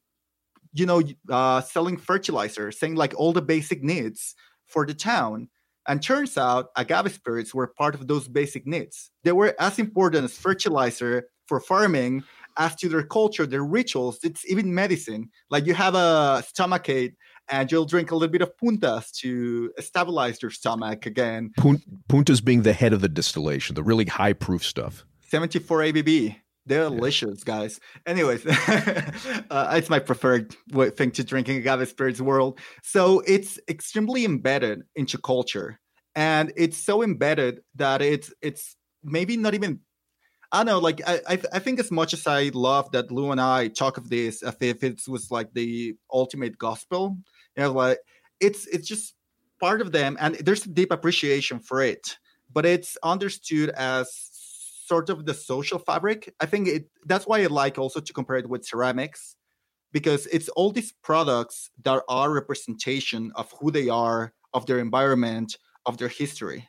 you 0.73 0.87
know, 0.87 1.03
uh, 1.31 1.61
selling 1.61 1.99
fertilizer, 1.99 2.73
saying 2.73 2.95
like 2.95 3.13
all 3.15 3.35
the 3.35 3.43
basic 3.43 3.83
needs 3.83 4.35
for 4.65 4.87
the 4.87 4.95
town. 4.95 5.51
And 5.87 6.03
turns 6.03 6.39
out 6.39 6.69
agave 6.77 7.13
spirits 7.13 7.55
were 7.55 7.67
part 7.67 7.95
of 7.95 8.09
those 8.09 8.27
basic 8.27 8.67
needs. 8.67 9.11
They 9.25 9.33
were 9.33 9.55
as 9.61 9.79
important 9.79 10.25
as 10.25 10.39
fertilizer 10.39 11.29
for 11.47 11.61
farming 11.61 12.25
as 12.59 12.75
to 12.77 12.89
their 12.89 13.05
culture, 13.05 13.47
their 13.47 13.65
rituals. 13.65 14.19
It's 14.23 14.45
even 14.51 14.75
medicine. 14.75 15.31
Like 15.49 15.67
you 15.67 15.75
have 15.75 15.95
a 15.95 16.45
stomach 16.47 16.89
ache 16.89 17.15
and 17.49 17.71
you'll 17.71 17.87
drink 17.87 18.11
a 18.11 18.17
little 18.17 18.33
bit 18.33 18.43
of 18.43 18.53
puntas 18.63 19.11
to 19.21 19.73
stabilize 19.79 20.43
your 20.43 20.51
stomach 20.51 21.07
again. 21.07 21.53
Puntas 21.59 22.45
being 22.45 22.63
the 22.63 22.73
head 22.73 22.93
of 22.93 23.01
the 23.01 23.09
distillation, 23.09 23.75
the 23.75 23.83
really 23.83 24.05
high 24.05 24.33
proof 24.33 24.65
stuff. 24.65 25.07
74 25.29 25.79
ABV. 25.81 26.37
They're 26.67 26.83
yeah. 26.83 26.89
delicious, 26.91 27.45
guys. 27.45 27.81
Anyways, 28.07 28.45
uh, 28.47 29.73
it's 29.73 29.89
my 29.89 29.99
preferred 29.99 30.55
thing 30.97 31.11
to 31.13 31.25
drink 31.25 31.49
in 31.49 31.57
agave 31.57 31.89
spirits 31.89 32.21
world. 32.21 32.59
So 32.83 33.23
it's 33.27 33.59
extremely 33.71 34.27
embedded 34.27 34.83
into 34.95 35.17
culture, 35.17 35.81
and 36.15 36.53
it's 36.57 36.77
so 36.77 37.03
embedded 37.03 37.61
that 37.77 38.03
it's 38.03 38.35
it's 38.43 38.77
maybe 39.03 39.39
not 39.39 39.55
even 39.55 39.81
I 40.51 40.65
know, 40.65 40.79
like 40.79 41.03
I, 41.07 41.21
I, 41.29 41.39
I 41.53 41.59
think 41.59 41.79
as 41.79 41.91
much 41.91 42.15
as 42.15 42.27
I 42.27 42.51
love 42.55 42.91
that 42.93 43.11
Lou 43.11 43.33
and 43.33 43.41
I 43.41 43.69
talk 43.69 43.99
of 43.99 44.09
this 44.09 44.43
as 44.43 44.57
if 44.61 44.83
it 44.83 45.03
was 45.07 45.31
like 45.31 45.53
the 45.53 45.95
ultimate 46.13 46.57
gospel, 46.57 47.19
you 47.57 47.65
know, 47.65 47.73
like 47.73 47.99
it's 48.41 48.67
it's 48.67 48.89
just 48.89 49.15
part 49.61 49.81
of 49.81 49.93
them, 49.93 50.17
and 50.21 50.37
there's 50.37 50.65
a 50.65 50.71
deep 50.71 50.91
appreciation 50.91 51.61
for 51.61 51.83
it, 51.83 52.17
but 52.51 52.65
it's 52.65 52.97
understood 53.03 53.71
as 53.71 54.09
sort 54.87 55.11
of 55.11 55.27
the 55.27 55.35
social 55.35 55.79
fabric. 55.79 56.33
I 56.41 56.47
think 56.47 56.67
it 56.69 56.89
that's 57.05 57.27
why 57.27 57.43
I 57.43 57.47
like 57.47 57.79
also 57.79 58.01
to 58.01 58.13
compare 58.15 58.37
it 58.37 58.49
with 58.49 58.65
ceramics, 58.65 59.37
because 59.93 60.27
it's 60.29 60.49
all 60.51 60.73
these 60.73 60.95
products 61.03 61.71
that 61.85 62.03
are 62.09 62.33
representation 62.33 63.33
of 63.35 63.53
who 63.61 63.71
they 63.71 63.91
are, 63.91 64.33
of 64.55 64.65
their 64.65 64.79
environment, 64.79 65.59
of 65.85 65.99
their 65.99 66.09
history. 66.09 66.69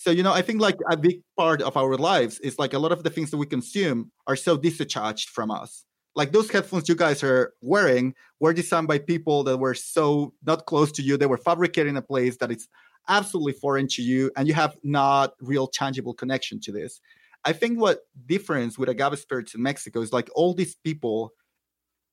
So, 0.00 0.10
you 0.10 0.22
know, 0.22 0.32
I 0.32 0.40
think 0.40 0.62
like 0.62 0.78
a 0.90 0.96
big 0.96 1.20
part 1.36 1.60
of 1.60 1.76
our 1.76 1.94
lives 1.98 2.38
is 2.38 2.58
like 2.58 2.72
a 2.72 2.78
lot 2.78 2.90
of 2.90 3.02
the 3.02 3.10
things 3.10 3.30
that 3.32 3.36
we 3.36 3.44
consume 3.44 4.10
are 4.26 4.34
so 4.34 4.56
disattached 4.56 5.26
from 5.26 5.50
us. 5.50 5.84
Like 6.16 6.32
those 6.32 6.50
headphones 6.50 6.88
you 6.88 6.94
guys 6.94 7.22
are 7.22 7.52
wearing 7.60 8.14
were 8.40 8.54
designed 8.54 8.88
by 8.88 8.96
people 8.96 9.44
that 9.44 9.58
were 9.58 9.74
so 9.74 10.32
not 10.46 10.64
close 10.64 10.90
to 10.92 11.02
you. 11.02 11.18
They 11.18 11.26
were 11.26 11.36
fabricated 11.36 11.90
in 11.90 11.98
a 11.98 12.02
place 12.02 12.38
that 12.38 12.50
is 12.50 12.66
absolutely 13.08 13.52
foreign 13.52 13.88
to 13.88 14.00
you, 14.00 14.30
and 14.38 14.48
you 14.48 14.54
have 14.54 14.74
not 14.82 15.34
real 15.38 15.66
tangible 15.66 16.14
connection 16.14 16.60
to 16.60 16.72
this. 16.72 16.98
I 17.44 17.52
think 17.52 17.78
what 17.78 18.00
difference 18.24 18.78
with 18.78 18.88
agave 18.88 19.18
spirits 19.18 19.54
in 19.54 19.62
Mexico 19.62 20.00
is 20.00 20.14
like 20.14 20.30
all 20.34 20.54
these 20.54 20.76
people 20.76 21.34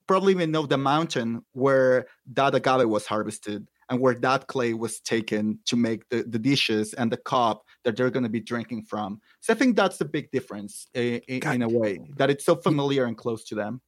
probably 0.08 0.34
even 0.34 0.52
know 0.52 0.66
the 0.66 0.78
mountain 0.78 1.46
where 1.54 2.08
that 2.34 2.54
agave 2.54 2.90
was 2.90 3.06
harvested 3.06 3.66
and 3.90 4.00
where 4.00 4.16
that 4.16 4.48
clay 4.48 4.74
was 4.74 5.00
taken 5.00 5.60
to 5.66 5.76
make 5.76 6.08
the, 6.10 6.24
the 6.24 6.40
dishes 6.40 6.94
and 6.94 7.12
the 7.12 7.18
cup 7.18 7.64
that 7.84 7.96
they're 7.96 8.10
going 8.10 8.24
to 8.24 8.30
be 8.30 8.40
drinking 8.40 8.84
from. 8.84 9.22
So 9.40 9.54
I 9.54 9.56
think 9.56 9.76
that's 9.76 9.98
the 9.98 10.06
big 10.06 10.32
difference 10.32 10.88
in, 10.94 11.22
in, 11.28 11.62
a 11.62 11.70
way 11.70 12.00
that 12.18 12.30
it's 12.30 12.46
so 12.46 12.56
familiar 12.56 13.06
and 13.06 13.18
close 13.18 13.44
to 13.46 13.56
them. 13.56 13.82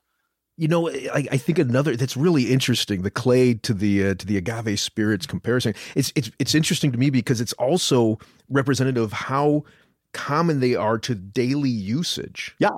You 0.58 0.68
know, 0.68 0.89
I, 0.89 1.26
I, 1.32 1.38
think 1.38 1.58
another 1.58 1.95
that's 1.95 2.18
really 2.18 2.52
interesting 2.52 3.04
the 3.04 3.12
clay 3.12 3.54
to 3.54 3.74
the 3.74 4.08
uh, 4.08 4.16
to 4.16 4.26
the 4.26 4.36
agave 4.36 4.78
spirits 4.78 5.26
comparison. 5.26 5.74
It's 5.95 6.12
it's 6.18 6.32
it's 6.38 6.54
interesting 6.54 6.91
to 6.91 6.97
me 6.97 7.10
because 7.10 7.39
it's 7.39 7.54
also 7.54 8.18
representative 8.50 9.02
of 9.02 9.14
how 9.14 9.64
common 10.14 10.60
they 10.60 10.76
are 10.76 10.97
to 11.00 11.16
daily 11.16 11.70
usage. 11.70 12.56
Yeah, 12.60 12.72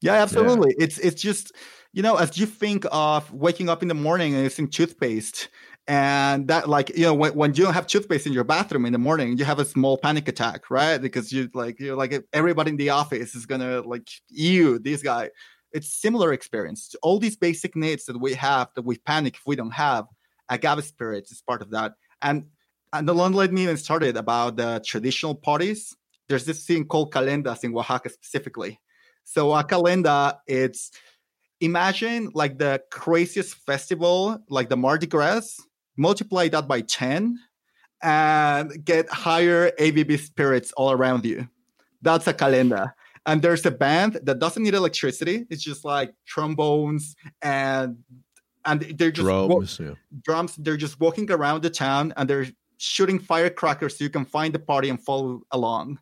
yeah, 0.00 0.14
absolutely. 0.14 0.74
Yeah. 0.78 0.84
It's 0.84 0.98
it's 0.98 1.20
just 1.20 1.52
you 1.92 2.02
know 2.02 2.16
as 2.16 2.38
you 2.38 2.46
think 2.46 2.86
of 2.92 3.32
waking 3.32 3.68
up 3.68 3.82
in 3.82 3.88
the 3.88 3.94
morning 3.94 4.34
and 4.34 4.44
using 4.44 4.68
toothpaste 4.68 5.48
and 5.90 6.46
that 6.46 6.68
like 6.68 6.96
you 6.96 7.02
know 7.02 7.12
when, 7.12 7.34
when 7.34 7.52
you 7.52 7.64
don't 7.64 7.74
have 7.74 7.88
toothpaste 7.88 8.24
in 8.24 8.32
your 8.32 8.44
bathroom 8.44 8.86
in 8.86 8.92
the 8.92 8.98
morning 8.98 9.36
you 9.36 9.44
have 9.44 9.58
a 9.58 9.64
small 9.64 9.98
panic 9.98 10.28
attack 10.28 10.70
right? 10.70 10.98
Because 10.98 11.32
you 11.32 11.50
like 11.52 11.80
you're 11.80 11.96
like 11.96 12.12
everybody 12.32 12.70
in 12.70 12.76
the 12.76 12.90
office 12.90 13.34
is 13.34 13.44
gonna 13.44 13.80
like 13.80 14.08
you 14.28 14.78
this 14.78 15.02
guy. 15.02 15.30
It's 15.72 15.92
similar 15.92 16.32
experience. 16.32 16.94
All 17.02 17.18
these 17.18 17.36
basic 17.36 17.74
needs 17.74 18.04
that 18.04 18.20
we 18.20 18.34
have 18.34 18.68
that 18.76 18.84
we 18.84 18.98
panic 18.98 19.34
if 19.34 19.42
we 19.46 19.56
don't 19.56 19.72
have 19.72 20.04
agave 20.48 20.84
spirits 20.84 21.32
is 21.32 21.42
part 21.42 21.60
of 21.60 21.70
that. 21.72 21.94
And 22.22 22.44
and 22.92 23.08
the 23.08 23.14
me 23.50 23.62
even 23.64 23.76
started 23.76 24.16
about 24.16 24.56
the 24.56 24.80
traditional 24.86 25.34
parties. 25.34 25.96
There's 26.28 26.44
this 26.44 26.64
thing 26.64 26.86
called 26.86 27.12
calendas 27.12 27.64
in 27.64 27.76
oaxaca 27.76 28.10
specifically. 28.10 28.78
So 29.24 29.52
a 29.52 29.64
calenda 29.64 30.38
it's 30.46 30.92
imagine 31.60 32.30
like 32.32 32.58
the 32.58 32.80
craziest 32.92 33.56
festival 33.66 34.38
like 34.48 34.68
the 34.68 34.76
mardi 34.76 35.08
gras 35.08 35.58
multiply 36.00 36.48
that 36.48 36.66
by 36.66 36.80
10 36.80 37.38
and 38.02 38.84
get 38.84 39.08
higher 39.10 39.70
ABV 39.72 40.18
spirits 40.18 40.72
all 40.72 40.90
around 40.90 41.24
you. 41.24 41.48
That's 42.02 42.26
a 42.26 42.32
calenda. 42.32 42.92
And 43.26 43.42
there's 43.42 43.66
a 43.66 43.70
band 43.70 44.18
that 44.22 44.38
doesn't 44.38 44.62
need 44.62 44.74
electricity. 44.74 45.46
It's 45.50 45.62
just 45.62 45.84
like 45.84 46.12
trombones 46.26 47.14
and 47.42 47.98
and 48.64 48.80
they're 48.80 49.10
just 49.10 49.24
drums. 49.24 49.78
Wa- 49.78 49.86
yeah. 49.86 49.94
Drums. 50.22 50.56
They're 50.56 50.76
just 50.76 51.00
walking 51.00 51.30
around 51.30 51.62
the 51.62 51.70
town 51.70 52.12
and 52.16 52.28
they're 52.28 52.46
shooting 52.78 53.18
firecrackers 53.18 53.98
so 53.98 54.04
you 54.04 54.10
can 54.10 54.24
find 54.24 54.54
the 54.54 54.58
party 54.58 54.88
and 54.88 55.00
follow 55.02 55.42
along. 55.50 55.98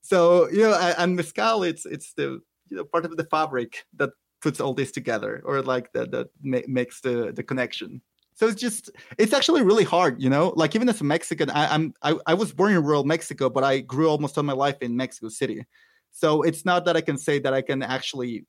So 0.00 0.48
you 0.50 0.62
know, 0.62 0.74
and 0.98 1.16
mezcal, 1.16 1.62
it's 1.62 1.84
it's 1.86 2.14
the 2.14 2.40
you 2.68 2.76
know 2.76 2.84
part 2.84 3.04
of 3.04 3.16
the 3.16 3.24
fabric 3.24 3.84
that 3.96 4.10
puts 4.40 4.60
all 4.60 4.74
this 4.74 4.92
together, 4.92 5.42
or 5.44 5.62
like 5.62 5.92
that 5.92 6.10
that 6.10 6.28
ma- 6.42 6.68
makes 6.68 7.00
the 7.00 7.32
the 7.32 7.42
connection. 7.42 8.02
So 8.34 8.48
it's 8.48 8.60
just 8.60 8.90
it's 9.16 9.32
actually 9.32 9.62
really 9.62 9.84
hard, 9.84 10.20
you 10.20 10.28
know. 10.28 10.52
Like 10.56 10.74
even 10.74 10.88
as 10.88 11.00
a 11.00 11.04
Mexican, 11.04 11.50
I, 11.50 11.72
I'm 11.72 11.94
I, 12.02 12.16
I 12.26 12.34
was 12.34 12.52
born 12.52 12.72
in 12.72 12.82
rural 12.82 13.04
Mexico, 13.04 13.48
but 13.48 13.62
I 13.62 13.80
grew 13.80 14.08
almost 14.08 14.36
all 14.36 14.44
my 14.44 14.52
life 14.52 14.76
in 14.80 14.96
Mexico 14.96 15.28
City. 15.28 15.64
So 16.10 16.42
it's 16.42 16.64
not 16.64 16.84
that 16.84 16.96
I 16.96 17.00
can 17.00 17.16
say 17.16 17.38
that 17.40 17.54
I 17.54 17.62
can 17.62 17.82
actually 17.82 18.46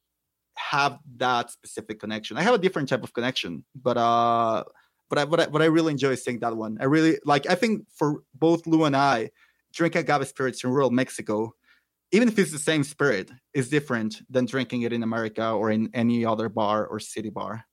have 0.56 0.98
that 1.18 1.52
specific 1.52 2.00
connection. 2.00 2.38
I 2.38 2.42
have 2.42 2.56
a 2.56 2.58
different 2.60 2.90
type 2.90 3.04
of 3.04 3.14
connection, 3.14 3.64
but 3.76 3.98
uh, 3.98 4.64
but 5.10 5.20
I 5.20 5.26
but 5.26 5.40
I, 5.40 5.46
but 5.48 5.62
I 5.62 5.66
really 5.66 5.92
enjoy 5.92 6.16
saying 6.16 6.40
that 6.40 6.58
one. 6.58 6.78
I 6.80 6.86
really 6.86 7.20
like. 7.26 7.48
I 7.50 7.56
think 7.56 7.86
for 7.90 8.24
both 8.34 8.66
Lou 8.66 8.86
and 8.86 8.96
I, 8.96 9.30
drinking 9.74 10.02
agave 10.02 10.28
spirits 10.28 10.64
in 10.64 10.72
rural 10.72 10.90
Mexico, 10.90 11.54
even 12.12 12.28
if 12.28 12.40
it's 12.40 12.52
the 12.52 12.60
same 12.60 12.84
spirit, 12.84 13.32
is 13.54 13.70
different 13.70 14.22
than 14.30 14.46
drinking 14.46 14.82
it 14.82 14.94
in 14.94 15.04
America 15.04 15.52
or 15.52 15.70
in 15.70 15.90
any 15.94 16.26
other 16.26 16.50
bar 16.50 16.88
or 16.88 17.00
city 17.00 17.30
bar. 17.30 17.66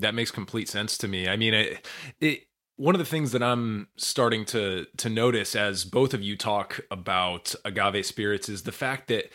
That 0.00 0.14
makes 0.14 0.30
complete 0.30 0.68
sense 0.68 0.98
to 0.98 1.08
me. 1.08 1.28
I 1.28 1.36
mean, 1.36 1.54
it, 1.54 1.86
it 2.20 2.44
one 2.76 2.94
of 2.94 3.00
the 3.00 3.04
things 3.04 3.32
that 3.32 3.42
I'm 3.42 3.88
starting 3.96 4.44
to 4.46 4.86
to 4.98 5.08
notice 5.08 5.56
as 5.56 5.84
both 5.84 6.14
of 6.14 6.22
you 6.22 6.36
talk 6.36 6.80
about 6.90 7.54
agave 7.64 8.06
spirits 8.06 8.48
is 8.48 8.62
the 8.62 8.72
fact 8.72 9.08
that 9.08 9.30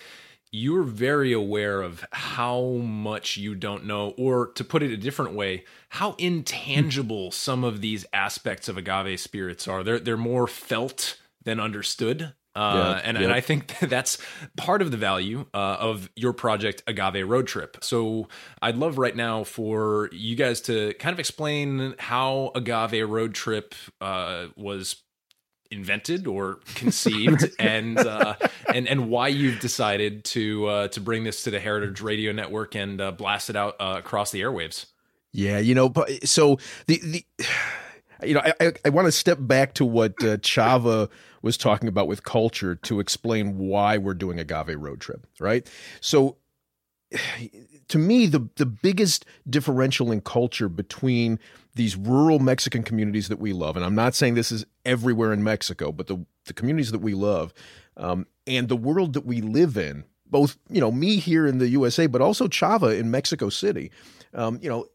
you're 0.56 0.84
very 0.84 1.34
aware 1.34 1.82
of 1.82 2.06
how 2.12 2.62
much 2.84 3.38
you 3.38 3.56
don't 3.56 3.86
know, 3.86 4.14
or 4.18 4.48
to 4.54 4.64
put 4.64 4.84
it 4.84 4.92
a 4.92 4.98
different 4.98 5.34
way, 5.34 5.66
how 5.90 6.14
intangible 6.20 7.32
some 7.32 7.64
of 7.64 7.82
these 7.82 8.06
aspects 8.14 8.70
of 8.70 8.78
agave 8.78 9.20
spirits 9.20 9.68
are. 9.68 9.84
They're 9.84 10.00
they're 10.00 10.16
more 10.16 10.48
felt 10.48 11.18
than 11.44 11.60
understood. 11.60 12.34
Uh, 12.56 12.74
yeah, 12.76 13.10
and, 13.10 13.18
and 13.18 13.34
I 13.34 13.42
think 13.42 13.78
that's 13.82 14.18
part 14.58 14.82
of 14.82 14.92
the 14.92 14.98
value 14.98 15.46
uh, 15.54 15.78
of 15.80 16.10
your 16.16 16.34
project, 16.34 16.84
Agave 16.86 17.28
Road 17.28 17.48
Trip. 17.48 17.78
So 17.82 18.28
I'd 18.62 18.78
love 18.78 18.98
right 18.98 19.16
now 19.16 19.44
for 19.44 20.10
you 20.12 20.36
guys 20.36 20.62
to 20.62 20.94
kind 20.96 21.14
of 21.14 21.20
explain 21.20 21.96
how 21.98 22.52
Agave 22.56 23.10
Road 23.10 23.34
Trip 23.34 23.74
uh, 24.02 24.48
was 24.56 24.98
invented 25.74 26.28
or 26.28 26.60
conceived 26.76 27.50
and 27.60 27.98
uh, 27.98 28.36
and 28.74 28.88
and 28.88 29.10
why 29.10 29.28
you've 29.28 29.60
decided 29.60 30.24
to 30.26 30.68
uh, 30.68 30.88
to 30.90 31.02
bring 31.02 31.24
this 31.24 31.44
to 31.44 31.52
the 31.52 31.60
Heritage 31.60 32.02
Radio 32.02 32.32
Network 32.32 32.76
and 32.76 33.02
uh, 33.02 33.12
blast 33.12 33.50
it 33.50 33.56
out 33.56 33.76
uh, 33.80 33.96
across 33.98 34.32
the 34.32 34.42
airwaves. 34.42 34.86
Yeah, 35.32 35.58
you 35.58 35.74
know, 35.74 35.92
so 36.24 36.60
the 36.88 37.00
the 37.04 37.26
you 38.28 38.36
know, 38.36 38.42
I 38.42 38.54
I, 38.60 38.74
I 38.86 38.90
want 38.90 39.08
to 39.08 39.12
step 39.12 39.40
back 39.42 39.74
to 39.76 39.86
what 39.86 40.12
uh, 40.22 40.38
Chava 40.38 41.10
was 41.44 41.58
talking 41.58 41.88
about 41.88 42.08
with 42.08 42.24
culture 42.24 42.74
to 42.74 43.00
explain 43.00 43.60
why 43.60 43.98
we're 44.00 44.16
doing 44.16 44.40
agave 44.40 44.80
road 44.80 45.00
trip, 45.00 45.28
right? 45.40 45.70
So 46.02 46.38
to 47.88 47.98
me 47.98 48.26
the 48.26 48.50
the 48.56 48.66
biggest 48.66 49.26
differential 49.48 50.12
in 50.12 50.22
culture 50.22 50.70
between 50.70 51.40
these 51.76 51.96
rural 51.96 52.40
Mexican 52.40 52.84
communities 52.84 53.28
that 53.28 53.40
we 53.40 53.54
love, 53.54 53.76
and 53.76 53.86
I'm 53.86 53.96
not 53.96 54.16
saying 54.16 54.34
this 54.36 54.52
is 54.52 54.66
everywhere 54.86 55.34
in 55.34 55.44
Mexico, 55.44 55.92
but 55.92 56.08
the 56.08 56.26
the 56.46 56.54
communities 56.54 56.92
that 56.92 57.02
we 57.02 57.14
love, 57.14 57.54
um, 57.98 58.26
and 58.48 58.68
the 58.68 58.78
world 58.78 59.14
that 59.14 59.26
we 59.26 59.42
live 59.42 59.78
in, 59.78 60.06
both 60.26 60.58
you 60.70 60.82
know 60.82 60.92
me 60.92 61.18
here 61.18 61.46
in 61.46 61.58
the 61.60 61.70
USA, 61.70 62.08
but 62.08 62.22
also 62.22 62.48
Chava 62.48 62.98
in 62.98 63.12
Mexico 63.12 63.50
City, 63.50 63.92
um, 64.34 64.60
you 64.62 64.70
know. 64.70 64.88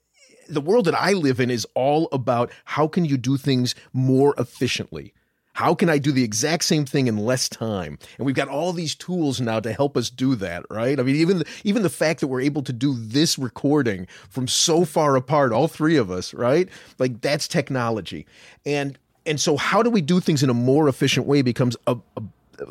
The 0.51 0.63
world 0.63 0.87
that 0.87 0.95
I 0.95 1.13
live 1.13 1.41
in 1.41 1.51
is 1.51 1.67
all 1.75 2.09
about 2.11 2.51
how 2.65 2.89
can 2.89 3.05
you 3.05 3.19
do 3.19 3.37
things 3.37 3.75
more 3.93 4.35
efficiently, 4.39 5.13
how 5.59 5.75
can 5.75 5.91
I 5.91 5.99
do 5.99 6.13
the 6.13 6.23
exact 6.23 6.63
same 6.63 6.85
thing 6.85 7.09
in 7.09 7.17
less 7.17 7.49
time? 7.49 7.99
And 8.17 8.25
we've 8.25 8.37
got 8.37 8.47
all 8.47 8.73
these 8.73 8.95
tools 8.95 9.41
now 9.41 9.59
to 9.59 9.73
help 9.73 9.97
us 9.97 10.09
do 10.09 10.37
that, 10.37 10.65
right? 10.71 11.01
I 11.01 11.03
mean, 11.03 11.17
even 11.17 11.43
even 11.65 11.83
the 11.83 11.91
fact 11.91 12.21
that 12.21 12.29
we're 12.29 12.43
able 12.43 12.63
to 12.63 12.73
do 12.73 12.95
this 12.97 13.37
recording 13.41 14.07
from 14.31 14.47
so 14.47 14.85
far 14.85 15.17
apart, 15.17 15.53
all 15.53 15.67
three 15.67 15.97
of 15.97 16.13
us, 16.13 16.33
right? 16.33 16.69
Like 17.01 17.23
that's 17.23 17.49
technology. 17.49 18.25
And 18.65 18.97
and 19.27 19.41
so 19.41 19.57
how 19.57 19.83
do 19.83 19.91
we 19.91 20.01
do 20.01 20.21
things 20.21 20.45
in 20.45 20.49
a 20.49 20.55
more 20.55 20.89
efficient 20.89 21.27
way 21.27 21.43
becomes 21.43 21.77
a, 21.89 21.97
a, 22.17 22.23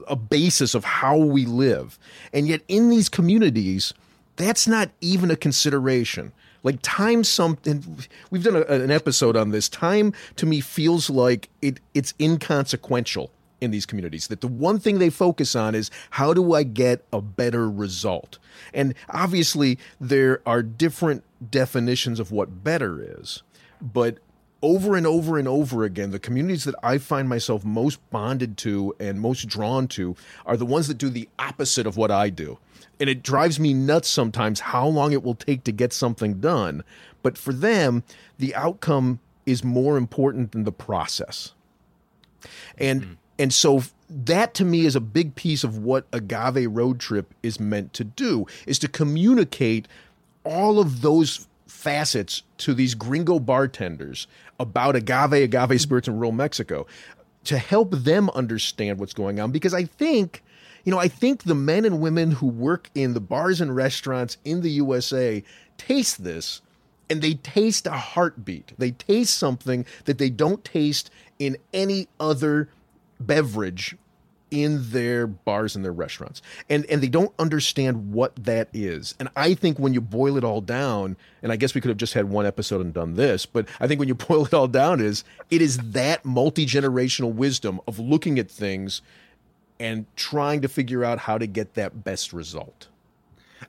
a 0.07 0.15
basis 0.15 0.73
of 0.73 0.85
how 0.85 1.17
we 1.17 1.45
live. 1.45 1.99
And 2.31 2.47
yet 2.47 2.61
in 2.69 2.89
these 2.89 3.09
communities, 3.09 3.93
that's 4.37 4.65
not 4.65 4.91
even 5.01 5.29
a 5.29 5.35
consideration. 5.35 6.31
Like 6.67 6.81
time, 6.81 7.23
something 7.23 7.97
we've 8.29 8.43
done 8.43 8.57
a, 8.57 8.61
an 8.63 8.91
episode 8.91 9.37
on 9.37 9.51
this. 9.51 9.69
Time 9.69 10.11
to 10.35 10.45
me 10.45 10.59
feels 10.59 11.09
like 11.09 11.47
it 11.61 11.79
it's 11.93 12.13
inconsequential 12.19 13.31
in 13.61 13.71
these 13.71 13.85
communities. 13.85 14.27
That 14.27 14.41
the 14.41 14.49
one 14.49 14.77
thing 14.77 14.99
they 14.99 15.09
focus 15.09 15.55
on 15.55 15.75
is 15.75 15.89
how 16.09 16.33
do 16.33 16.53
I 16.53 16.63
get 16.63 17.05
a 17.13 17.21
better 17.21 17.69
result? 17.69 18.37
And 18.73 18.95
obviously, 19.09 19.79
there 20.01 20.41
are 20.45 20.61
different 20.61 21.23
definitions 21.49 22.19
of 22.19 22.33
what 22.33 22.65
better 22.65 23.01
is, 23.01 23.43
but 23.81 24.17
over 24.61 24.95
and 24.95 25.05
over 25.05 25.37
and 25.37 25.47
over 25.47 25.83
again, 25.83 26.11
the 26.11 26.19
communities 26.19 26.63
that 26.63 26.75
I 26.81 26.97
find 26.97 27.29
myself 27.29 27.63
most 27.63 27.99
bonded 28.09 28.57
to 28.59 28.95
and 28.99 29.21
most 29.21 29.47
drawn 29.47 29.87
to 29.89 30.15
are 30.45 30.57
the 30.57 30.65
ones 30.65 30.87
that 30.87 30.97
do 30.97 31.09
the 31.09 31.29
opposite 31.37 31.85
of 31.85 31.97
what 31.97 32.11
I 32.11 32.29
do 32.29 32.57
and 32.99 33.09
it 33.09 33.23
drives 33.23 33.59
me 33.59 33.73
nuts 33.73 34.09
sometimes 34.09 34.59
how 34.59 34.87
long 34.87 35.11
it 35.11 35.23
will 35.23 35.35
take 35.35 35.63
to 35.65 35.71
get 35.71 35.93
something 35.93 36.39
done. 36.39 36.83
But 37.21 37.37
for 37.37 37.53
them, 37.53 38.03
the 38.37 38.55
outcome 38.55 39.19
is 39.45 39.63
more 39.63 39.97
important 39.97 40.51
than 40.51 40.63
the 40.63 40.71
process. 40.71 41.53
And 42.77 43.01
mm-hmm. 43.01 43.13
and 43.39 43.53
so 43.53 43.83
that 44.09 44.53
to 44.55 44.65
me 44.65 44.85
is 44.85 44.95
a 44.95 45.01
big 45.01 45.35
piece 45.35 45.63
of 45.63 45.77
what 45.77 46.07
agave 46.13 46.69
road 46.69 46.99
trip 46.99 47.33
is 47.43 47.59
meant 47.59 47.93
to 47.93 48.03
do 48.03 48.45
is 48.65 48.79
to 48.79 48.87
communicate 48.87 49.87
all 50.43 50.79
of 50.79 51.01
those 51.01 51.46
facets 51.67 52.43
to 52.57 52.73
these 52.73 52.95
gringo 52.95 53.39
bartenders 53.39 54.27
about 54.59 54.95
agave 54.95 55.33
agave 55.33 55.79
spirits 55.79 56.07
in 56.07 56.15
rural 56.15 56.31
Mexico 56.31 56.85
to 57.43 57.57
help 57.57 57.91
them 57.91 58.29
understand 58.31 58.99
what's 58.99 59.13
going 59.13 59.39
on 59.39 59.51
because 59.51 59.73
I 59.73 59.85
think 59.85 60.43
you 60.83 60.91
know, 60.91 60.99
I 60.99 61.09
think 61.09 61.43
the 61.43 61.53
men 61.53 61.83
and 61.83 61.99
women 61.99 62.31
who 62.31 62.47
work 62.47 62.89
in 62.95 63.13
the 63.13 63.19
bars 63.19 63.59
and 63.59 63.75
restaurants 63.75 64.37
in 64.45 64.61
the 64.61 64.69
USA 64.71 65.43
taste 65.77 66.23
this 66.23 66.61
and 67.09 67.21
they 67.21 67.33
taste 67.33 67.87
a 67.87 67.91
heartbeat. 67.91 68.71
They 68.77 68.91
taste 68.91 69.37
something 69.37 69.85
that 70.05 70.17
they 70.17 70.29
don't 70.29 70.63
taste 70.63 71.09
in 71.39 71.57
any 71.73 72.07
other 72.21 72.69
beverage 73.19 73.97
in 74.51 74.91
their 74.91 75.27
bars 75.27 75.75
and 75.75 75.83
their 75.83 75.91
restaurants. 75.91 76.41
And 76.69 76.85
and 76.85 77.01
they 77.01 77.07
don't 77.07 77.33
understand 77.39 78.13
what 78.13 78.35
that 78.37 78.69
is. 78.73 79.15
And 79.19 79.29
I 79.35 79.53
think 79.53 79.77
when 79.77 79.93
you 79.93 80.01
boil 80.01 80.37
it 80.37 80.43
all 80.43 80.61
down, 80.61 81.17
and 81.41 81.51
I 81.51 81.55
guess 81.55 81.73
we 81.73 81.81
could 81.81 81.89
have 81.89 81.97
just 81.97 82.13
had 82.13 82.29
one 82.29 82.45
episode 82.45 82.81
and 82.81 82.93
done 82.93 83.15
this, 83.15 83.45
but 83.45 83.67
I 83.79 83.87
think 83.87 83.99
when 83.99 84.07
you 84.07 84.15
boil 84.15 84.45
it 84.45 84.53
all 84.53 84.67
down 84.67 85.01
is 85.01 85.23
it 85.49 85.61
is 85.61 85.77
that 85.91 86.25
multi-generational 86.25 87.33
wisdom 87.33 87.79
of 87.87 87.99
looking 87.99 88.39
at 88.39 88.49
things 88.49 89.01
and 89.79 90.05
trying 90.15 90.61
to 90.61 90.67
figure 90.67 91.03
out 91.03 91.19
how 91.19 91.37
to 91.37 91.45
get 91.45 91.75
that 91.75 92.03
best 92.03 92.33
result. 92.33 92.87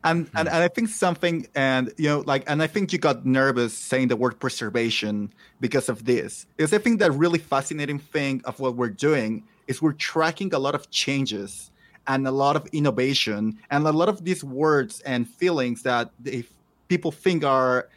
And, 0.05 0.26
mm-hmm. 0.26 0.37
and 0.37 0.49
and 0.49 0.59
I 0.59 0.68
think 0.68 0.91
something 0.91 1.49
and 1.55 1.93
you 1.97 2.09
know 2.09 2.20
like 2.20 2.45
and 2.47 2.62
I 2.62 2.66
think 2.66 2.93
you 2.93 2.99
got 2.99 3.26
nervous 3.26 3.76
saying 3.76 4.09
the 4.09 4.16
word 4.16 4.39
preservation 4.39 5.33
because 5.61 5.89
of 5.89 6.05
this. 6.05 6.47
Is 6.59 6.72
I 6.72 6.79
think 6.79 7.01
that 7.01 7.12
really 7.12 7.39
fascinating 7.39 7.99
thing 7.99 8.43
of 8.45 8.61
what 8.61 8.76
we're 8.76 8.91
doing 8.91 9.45
is 9.68 9.80
we're 9.80 9.92
tracking 9.92 10.52
a 10.54 10.58
lot 10.58 10.74
of 10.74 10.90
changes 10.90 11.70
and 12.08 12.26
a 12.26 12.30
lot 12.30 12.56
of 12.56 12.66
innovation 12.72 13.58
and 13.70 13.86
a 13.86 13.92
lot 13.92 14.08
of 14.08 14.24
these 14.24 14.42
words 14.42 15.00
and 15.02 15.28
feelings 15.28 15.82
that 15.82 16.10
they, 16.18 16.42
people 16.88 17.12
think 17.12 17.44
are 17.44 17.88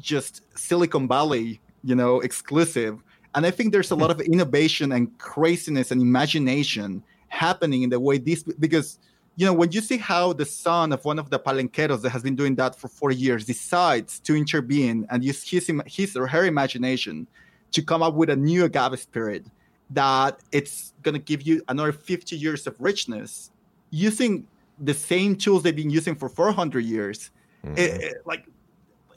just 0.00 0.42
Silicon 0.58 1.06
Valley, 1.08 1.60
you 1.84 1.94
know, 1.94 2.20
exclusive. 2.20 2.98
And 3.34 3.46
I 3.46 3.50
think 3.50 3.72
there's 3.72 3.92
a 3.92 3.96
lot 3.96 4.10
of 4.10 4.20
innovation 4.20 4.92
and 4.92 5.16
craziness 5.18 5.90
and 5.90 6.02
imagination 6.02 7.02
happening 7.28 7.82
in 7.82 7.90
the 7.90 7.98
way 7.98 8.18
this 8.18 8.42
because 8.42 8.98
you 9.34 9.44
know 9.44 9.52
when 9.52 9.72
you 9.72 9.80
see 9.80 9.96
how 9.96 10.32
the 10.32 10.44
son 10.44 10.92
of 10.92 11.04
one 11.04 11.18
of 11.18 11.30
the 11.30 11.38
palenqueros 11.38 12.00
that 12.02 12.10
has 12.10 12.22
been 12.22 12.36
doing 12.36 12.54
that 12.54 12.76
for 12.76 12.86
four 12.86 13.10
years 13.10 13.44
decides 13.44 14.20
to 14.20 14.36
intervene 14.36 15.04
and 15.10 15.24
use 15.24 15.42
his 15.42 15.68
his 15.86 16.16
or 16.16 16.28
her 16.28 16.44
imagination 16.44 17.26
to 17.72 17.82
come 17.82 18.04
up 18.04 18.14
with 18.14 18.30
a 18.30 18.36
new 18.36 18.64
agave 18.64 19.00
spirit 19.00 19.44
that 19.90 20.40
it's 20.52 20.92
going 21.02 21.14
to 21.14 21.20
give 21.20 21.42
you 21.42 21.62
another 21.68 21.92
50 21.92 22.36
years 22.36 22.66
of 22.66 22.80
richness 22.80 23.50
using 23.90 24.46
the 24.78 24.94
same 24.94 25.36
tools 25.36 25.62
they've 25.62 25.76
been 25.76 25.90
using 25.90 26.14
for 26.14 26.28
400 26.28 26.80
years. 26.80 27.30
Mm-hmm. 27.64 27.78
it, 27.78 28.02
it, 28.02 28.14
like 28.26 28.46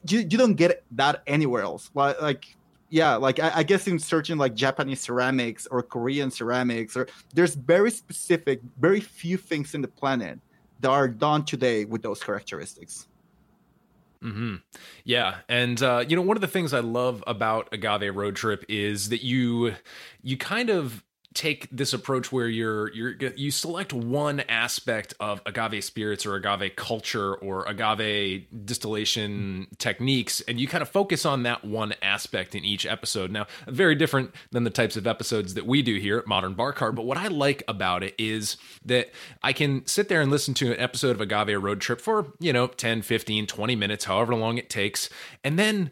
you, 0.08 0.20
you 0.20 0.38
don't 0.38 0.56
get 0.56 0.84
that 0.92 1.24
anywhere 1.28 1.64
else. 1.64 1.90
Like 1.94 2.58
yeah 2.90 3.16
like 3.16 3.40
I, 3.40 3.52
I, 3.56 3.64
guess 3.64 3.88
in 3.88 4.00
searching 4.00 4.38
like 4.38 4.54
japanese 4.54 5.02
ceramics 5.02 5.68
or 5.68 5.84
korean 5.84 6.32
ceramics 6.32 6.96
or 6.96 7.08
there's 7.34 7.56
very 7.56 7.92
specific 7.92 8.62
very 8.80 9.00
few 9.00 9.38
things 9.38 9.76
in 9.76 9.82
the 9.82 9.88
planet 9.88 10.40
that 10.80 10.90
are 10.90 11.08
done 11.08 11.44
today 11.44 11.86
with 11.86 12.02
those 12.02 12.24
characteristics 12.24 13.08
hmm 14.22 14.56
Yeah, 15.04 15.38
and 15.48 15.82
uh, 15.82 16.04
you 16.08 16.16
know 16.16 16.22
one 16.22 16.38
of 16.38 16.42
the 16.42 16.48
things 16.48 16.74
I 16.74 16.80
love 16.80 17.24
about 17.28 17.70
Agave 17.72 18.16
Road 18.16 18.36
Trip 18.36 18.66
is 18.68 19.10
that 19.10 19.24
you 19.24 19.76
you 20.22 20.38
kind 20.38 20.70
of 20.70 21.04
take 21.38 21.68
this 21.72 21.94
approach 21.94 22.32
where 22.32 22.48
you're 22.48 22.92
you're 22.94 23.14
you 23.36 23.52
select 23.52 23.94
one 23.94 24.40
aspect 24.42 25.14
of 25.20 25.42
agave 25.46 25.84
spirits 25.84 26.26
or 26.26 26.36
agave 26.36 26.76
culture 26.76 27.36
or 27.36 27.64
agave 27.66 28.48
distillation 28.66 29.68
techniques 29.78 30.42
and 30.42 30.60
you 30.60 30.68
kind 30.68 30.82
of 30.82 30.90
focus 30.90 31.26
on 31.26 31.44
that 31.44 31.64
one 31.64 31.94
aspect 32.02 32.56
in 32.56 32.66
each 32.66 32.86
episode. 32.86 33.32
Now 33.32 33.46
very 33.68 33.96
different 33.96 34.34
than 34.52 34.64
the 34.64 34.70
types 34.70 34.98
of 34.98 35.06
episodes 35.06 35.54
that 35.54 35.66
we 35.66 35.82
do 35.82 35.98
here 35.98 36.18
at 36.18 36.28
modern 36.28 36.54
bar 36.54 36.74
cart 36.74 36.96
but 36.96 37.06
what 37.06 37.18
i 37.18 37.28
like 37.28 37.64
about 37.68 38.04
it 38.04 38.14
is 38.18 38.58
that 38.86 39.10
i 39.44 39.54
can 39.54 39.86
sit 39.86 40.10
there 40.10 40.22
and 40.22 40.32
listen 40.32 40.54
to 40.54 40.72
an 40.72 40.80
episode 40.80 41.12
of 41.12 41.22
agave 41.22 41.62
road 41.62 41.82
trip 41.82 42.02
for 42.02 42.34
you 42.40 42.52
know 42.52 42.68
10 42.68 43.02
15 43.02 43.48
20 43.48 43.76
minutes 43.76 44.06
however 44.06 44.36
long 44.36 44.58
it 44.58 44.70
takes 44.70 45.10
and 45.44 45.58
then 45.58 45.92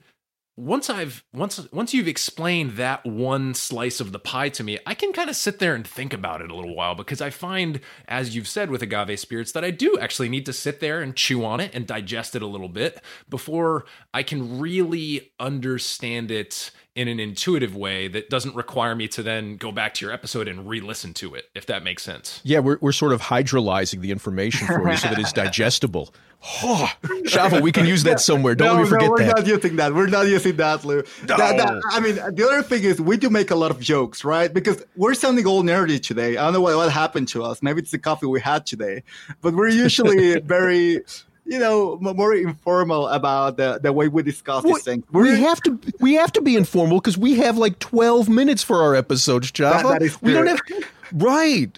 once 0.57 0.89
I've 0.89 1.23
once 1.33 1.67
once 1.73 1.93
you've 1.93 2.07
explained 2.07 2.77
that 2.77 3.05
one 3.05 3.53
slice 3.53 3.99
of 3.99 4.13
the 4.13 4.19
pie 4.19 4.49
to 4.49 4.63
me, 4.63 4.79
I 4.85 4.93
can 4.93 5.11
kind 5.11 5.29
of 5.29 5.35
sit 5.35 5.59
there 5.59 5.75
and 5.75 5.85
think 5.85 6.13
about 6.13 6.41
it 6.41 6.49
a 6.49 6.55
little 6.55 6.75
while 6.75 6.95
because 6.95 7.19
I 7.19 7.29
find, 7.29 7.81
as 8.07 8.35
you've 8.35 8.47
said 8.47 8.71
with 8.71 8.81
agave 8.81 9.19
spirits, 9.19 9.51
that 9.51 9.65
I 9.65 9.71
do 9.71 9.97
actually 9.99 10.29
need 10.29 10.45
to 10.45 10.53
sit 10.53 10.79
there 10.79 11.01
and 11.01 11.15
chew 11.15 11.43
on 11.43 11.59
it 11.59 11.71
and 11.73 11.85
digest 11.85 12.35
it 12.35 12.41
a 12.41 12.47
little 12.47 12.69
bit 12.69 13.01
before 13.29 13.85
I 14.13 14.23
can 14.23 14.59
really 14.59 15.33
understand 15.39 16.31
it 16.31 16.71
in 16.95 17.07
an 17.07 17.19
intuitive 17.19 17.75
way 17.75 18.07
that 18.07 18.29
doesn't 18.29 18.55
require 18.55 18.95
me 18.95 19.07
to 19.09 19.21
then 19.21 19.57
go 19.57 19.71
back 19.71 19.93
to 19.95 20.05
your 20.05 20.13
episode 20.13 20.47
and 20.47 20.67
re-listen 20.67 21.13
to 21.15 21.35
it, 21.35 21.49
if 21.53 21.65
that 21.65 21.83
makes 21.83 22.01
sense. 22.03 22.39
Yeah, 22.43 22.59
we're 22.59 22.77
we're 22.81 22.91
sort 22.93 23.11
of 23.13 23.21
hydrolyzing 23.21 23.99
the 24.01 24.11
information 24.11 24.65
for 24.67 24.89
you 24.89 24.97
so 24.97 25.09
that 25.09 25.19
it's 25.19 25.33
digestible 25.45 26.13
Oh, 26.63 26.87
Chava, 27.23 27.59
we 27.59 27.71
can 27.71 27.87
use 27.87 28.03
that 28.03 28.19
somewhere. 28.19 28.53
Don't 28.53 28.67
no, 28.67 28.73
let 28.75 28.83
me 28.83 28.87
forget 28.89 29.09
that. 29.09 29.09
no, 29.09 29.11
we're 29.11 29.25
that. 29.25 29.35
not 29.37 29.47
using 29.47 29.75
that. 29.77 29.93
We're 29.95 30.05
not 30.07 30.27
using 30.27 30.55
that, 30.57 30.85
Lou. 30.85 31.01
That- 31.23 31.37
that- 31.57 31.81
I 31.89 31.99
mean, 31.99 32.15
the 32.15 32.45
other 32.47 32.61
thing 32.61 32.83
is 32.83 33.01
we 33.01 33.17
do 33.17 33.31
make 33.31 33.49
a 33.49 33.55
lot 33.55 33.71
of 33.71 33.79
jokes, 33.79 34.23
right? 34.23 34.53
Because 34.53 34.83
we're 34.95 35.15
sounding 35.15 35.47
all 35.47 35.63
nerdy 35.63 35.99
today. 36.01 36.37
I 36.37 36.43
don't 36.43 36.53
know 36.53 36.61
what, 36.61 36.75
what 36.77 36.91
happened 36.91 37.29
to 37.29 37.43
us. 37.43 37.63
Maybe 37.63 37.81
it's 37.81 37.89
the 37.89 37.97
coffee 37.97 38.27
we 38.27 38.41
had 38.41 38.67
today, 38.67 39.01
but 39.41 39.55
we're 39.55 39.69
usually 39.69 40.39
very, 40.41 41.01
you 41.45 41.59
know, 41.59 41.97
more 42.01 42.33
informal 42.33 43.07
about 43.07 43.57
the, 43.57 43.79
the 43.81 43.93
way 43.93 44.07
we 44.07 44.23
discuss 44.23 44.63
Well, 44.63 44.73
these 44.73 44.83
things. 44.83 45.03
we 45.11 45.21
We're, 45.23 45.35
have 45.35 45.61
to 45.61 45.79
we 45.99 46.15
have 46.15 46.31
to 46.33 46.41
be 46.41 46.55
informal 46.55 46.99
because 46.99 47.17
we 47.17 47.35
have 47.35 47.57
like 47.57 47.79
12 47.79 48.27
minutes 48.29 48.63
for 48.63 48.81
our 48.81 48.95
episodes, 48.95 49.51
Chava. 49.51 49.99
That- 49.99 50.21
we 50.21 50.33
don't 50.33 50.47
have 50.47 50.59
right. 51.13 51.77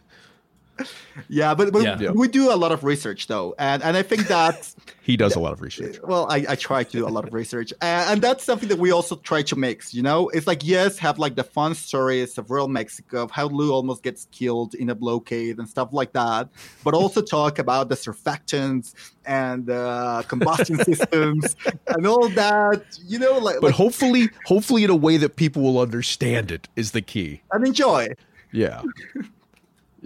Yeah, 1.29 1.53
but, 1.55 1.71
but 1.73 1.83
Yeah. 1.83 2.11
we 2.11 2.27
do 2.27 2.51
a 2.51 2.55
lot 2.55 2.71
of 2.71 2.83
research 2.83 3.27
though, 3.27 3.55
and 3.59 3.83
and 3.83 3.95
I 3.97 4.03
think 4.03 4.27
that. 4.27 4.73
He 5.07 5.15
does 5.15 5.37
a 5.37 5.39
lot 5.39 5.53
of 5.53 5.61
research. 5.61 5.95
well 6.03 6.27
I, 6.29 6.45
I 6.49 6.55
try 6.55 6.83
to 6.83 6.91
do 6.91 7.07
a 7.07 7.13
lot 7.17 7.25
of 7.25 7.33
research 7.33 7.71
and, 7.81 8.09
and 8.11 8.21
that's 8.21 8.43
something 8.43 8.67
that 8.67 8.77
we 8.77 8.91
also 8.91 9.15
try 9.15 9.41
to 9.41 9.55
mix 9.55 9.93
you 9.93 10.03
know 10.03 10.27
it's 10.35 10.47
like 10.47 10.65
yes 10.65 10.97
have 10.97 11.17
like 11.17 11.35
the 11.35 11.45
fun 11.45 11.75
stories 11.75 12.37
of 12.37 12.51
real 12.51 12.67
mexico 12.67 13.23
of 13.23 13.31
how 13.31 13.47
lou 13.47 13.71
almost 13.71 14.03
gets 14.03 14.27
killed 14.33 14.75
in 14.75 14.89
a 14.89 14.95
blockade 14.95 15.59
and 15.59 15.69
stuff 15.69 15.93
like 15.93 16.11
that 16.11 16.49
but 16.83 16.93
also 16.93 17.21
talk 17.21 17.57
about 17.57 17.87
the 17.87 17.95
surfactants 17.95 18.93
and 19.25 19.69
uh, 19.69 20.23
combustion 20.27 20.75
systems 20.83 21.55
and 21.87 22.05
all 22.05 22.27
that 22.27 22.83
you 23.05 23.17
know 23.17 23.37
like, 23.37 23.55
But 23.61 23.67
like 23.67 23.75
hopefully, 23.75 24.27
hopefully 24.45 24.83
in 24.83 24.89
a 24.89 24.95
way 25.07 25.15
that 25.15 25.37
people 25.37 25.61
will 25.61 25.79
understand 25.79 26.51
it 26.51 26.67
is 26.75 26.91
the 26.91 27.01
key. 27.01 27.39
and 27.53 27.65
enjoy 27.65 28.09
Yeah. 28.51 28.81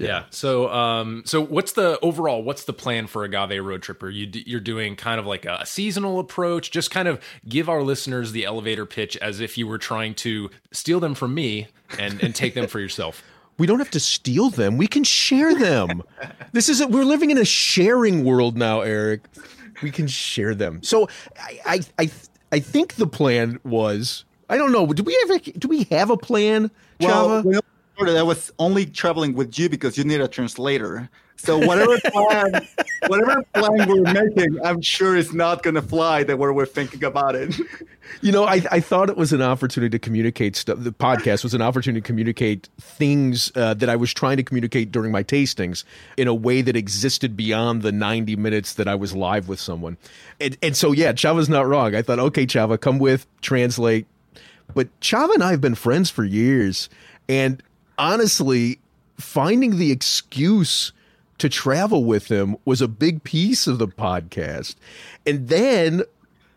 Yeah. 0.06 0.24
So, 0.30 0.70
um, 0.70 1.24
so 1.26 1.42
what's 1.42 1.74
the 1.74 2.00
overall? 2.02 2.44
What's 2.44 2.64
the 2.64 2.74
plan 2.74 3.08
for 3.08 3.24
Agave 3.24 3.64
Road 3.64 3.82
Trip? 3.82 4.02
Are 4.04 4.10
you 4.10 4.26
d- 4.28 4.44
you're 4.46 4.60
doing 4.60 4.96
kind 4.96 5.20
of 5.20 5.26
like 5.26 5.46
a 5.46 5.66
seasonal 5.66 6.20
approach? 6.20 6.72
Just 6.72 6.92
kind 6.92 7.08
of 7.08 7.20
give 7.48 7.70
our 7.70 7.82
listeners 7.84 8.32
the 8.32 8.46
elevator 8.46 8.86
pitch 8.86 9.18
as 9.18 9.40
if 9.40 9.58
you 9.58 9.68
were 9.68 9.78
trying 9.78 10.14
to 10.16 10.50
steal 10.72 11.00
them 11.00 11.14
from 11.16 11.34
me 11.34 11.68
and 12.00 12.22
and 12.24 12.34
take 12.36 12.54
them 12.54 12.68
for 12.68 12.80
yourself. 12.86 13.24
We 13.58 13.68
don't 13.68 13.80
have 13.80 13.92
to 13.92 14.00
steal 14.00 14.50
them. 14.50 14.78
We 14.78 14.88
can 14.88 15.04
share 15.04 15.54
them. 15.54 16.02
this 16.52 16.68
is 16.70 16.82
a, 16.82 16.88
we're 16.88 17.04
living 17.06 17.30
in 17.30 17.38
a 17.38 17.46
sharing 17.46 18.24
world 18.24 18.58
now, 18.58 18.82
Eric. 18.82 19.26
We 19.84 19.92
can 19.92 20.08
share 20.08 20.56
them. 20.56 20.82
So 20.84 21.08
I 21.40 21.60
I 21.66 21.80
I, 22.00 22.12
I 22.54 22.60
think 22.60 22.96
the 22.96 23.08
plan 23.08 23.60
was 23.64 24.26
I 24.50 24.58
don't 24.58 24.72
know. 24.72 24.86
Do 24.88 25.04
we 25.04 25.18
ever 25.24 25.38
do 25.40 25.68
we 25.68 25.84
have 25.92 26.10
a 26.10 26.18
plan, 26.18 26.72
well 27.00 27.44
Chava? 27.44 27.62
That 28.06 28.18
I 28.18 28.24
was 28.24 28.52
only 28.60 28.86
traveling 28.86 29.34
with 29.34 29.58
you 29.58 29.70
because 29.70 29.98
you 29.98 30.04
need 30.04 30.22
a 30.22 30.28
translator 30.28 31.10
so 31.38 31.58
whatever 31.58 32.00
plan 32.06 32.68
whatever 33.08 33.44
plan 33.54 33.90
we're 33.90 34.14
making 34.14 34.60
i'm 34.64 34.80
sure 34.80 35.16
is 35.16 35.34
not 35.34 35.64
going 35.64 35.74
to 35.74 35.82
fly 35.82 36.24
the 36.24 36.38
way 36.38 36.52
we're 36.52 36.68
thinking 36.68 37.04
about 37.04 37.34
it 37.34 37.56
You 38.22 38.32
know, 38.32 38.44
I, 38.44 38.62
I 38.72 38.80
thought 38.82 39.10
it 39.10 39.18
was 39.18 39.32
an 39.32 39.42
opportunity 39.42 39.90
to 39.92 40.00
communicate 40.00 40.56
stuff. 40.56 40.78
The 40.80 40.92
podcast 40.92 41.44
was 41.44 41.54
an 41.54 41.62
opportunity 41.62 42.02
to 42.02 42.06
communicate 42.06 42.70
things 42.80 43.52
uh, 43.56 43.74
that 43.76 43.90
I 43.90 43.96
was 43.96 44.14
trying 44.14 44.38
to 44.38 44.44
communicate 44.44 44.92
during 44.92 45.12
my 45.12 45.24
tastings 45.24 45.84
in 46.18 46.28
a 46.28 46.34
way 46.34 46.62
that 46.62 46.76
existed 46.76 47.38
beyond 47.38 47.82
the 47.82 47.92
90 47.92 48.36
minutes 48.36 48.74
that 48.74 48.88
I 48.88 48.96
was 48.96 49.16
live 49.16 49.48
with 49.48 49.60
someone. 49.60 49.98
And, 50.40 50.58
and 50.62 50.76
so, 50.76 50.92
yeah, 50.92 51.14
Chava's 51.14 51.50
not 51.50 51.68
wrong. 51.68 51.96
I 51.96 52.02
thought, 52.02 52.20
okay, 52.20 52.46
Chava, 52.46 52.80
come 52.80 53.00
with, 53.00 53.26
translate. 53.42 54.06
But 54.74 54.88
Chava 55.00 55.34
and 55.34 55.44
I 55.44 55.52
have 55.52 55.62
been 55.62 55.76
friends 55.76 56.10
for 56.10 56.24
years. 56.24 56.90
And 57.28 57.64
honestly, 58.02 58.80
finding 59.18 59.78
the 59.78 59.92
excuse 59.92 60.92
to 61.38 61.48
travel 61.48 62.04
with 62.04 62.28
him 62.28 62.58
was 62.66 62.82
a 62.82 62.88
big 62.88 63.24
piece 63.24 63.68
of 63.68 63.78
the 63.78 63.88
podcast. 63.88 64.76
And 65.26 65.48
then 65.48 66.02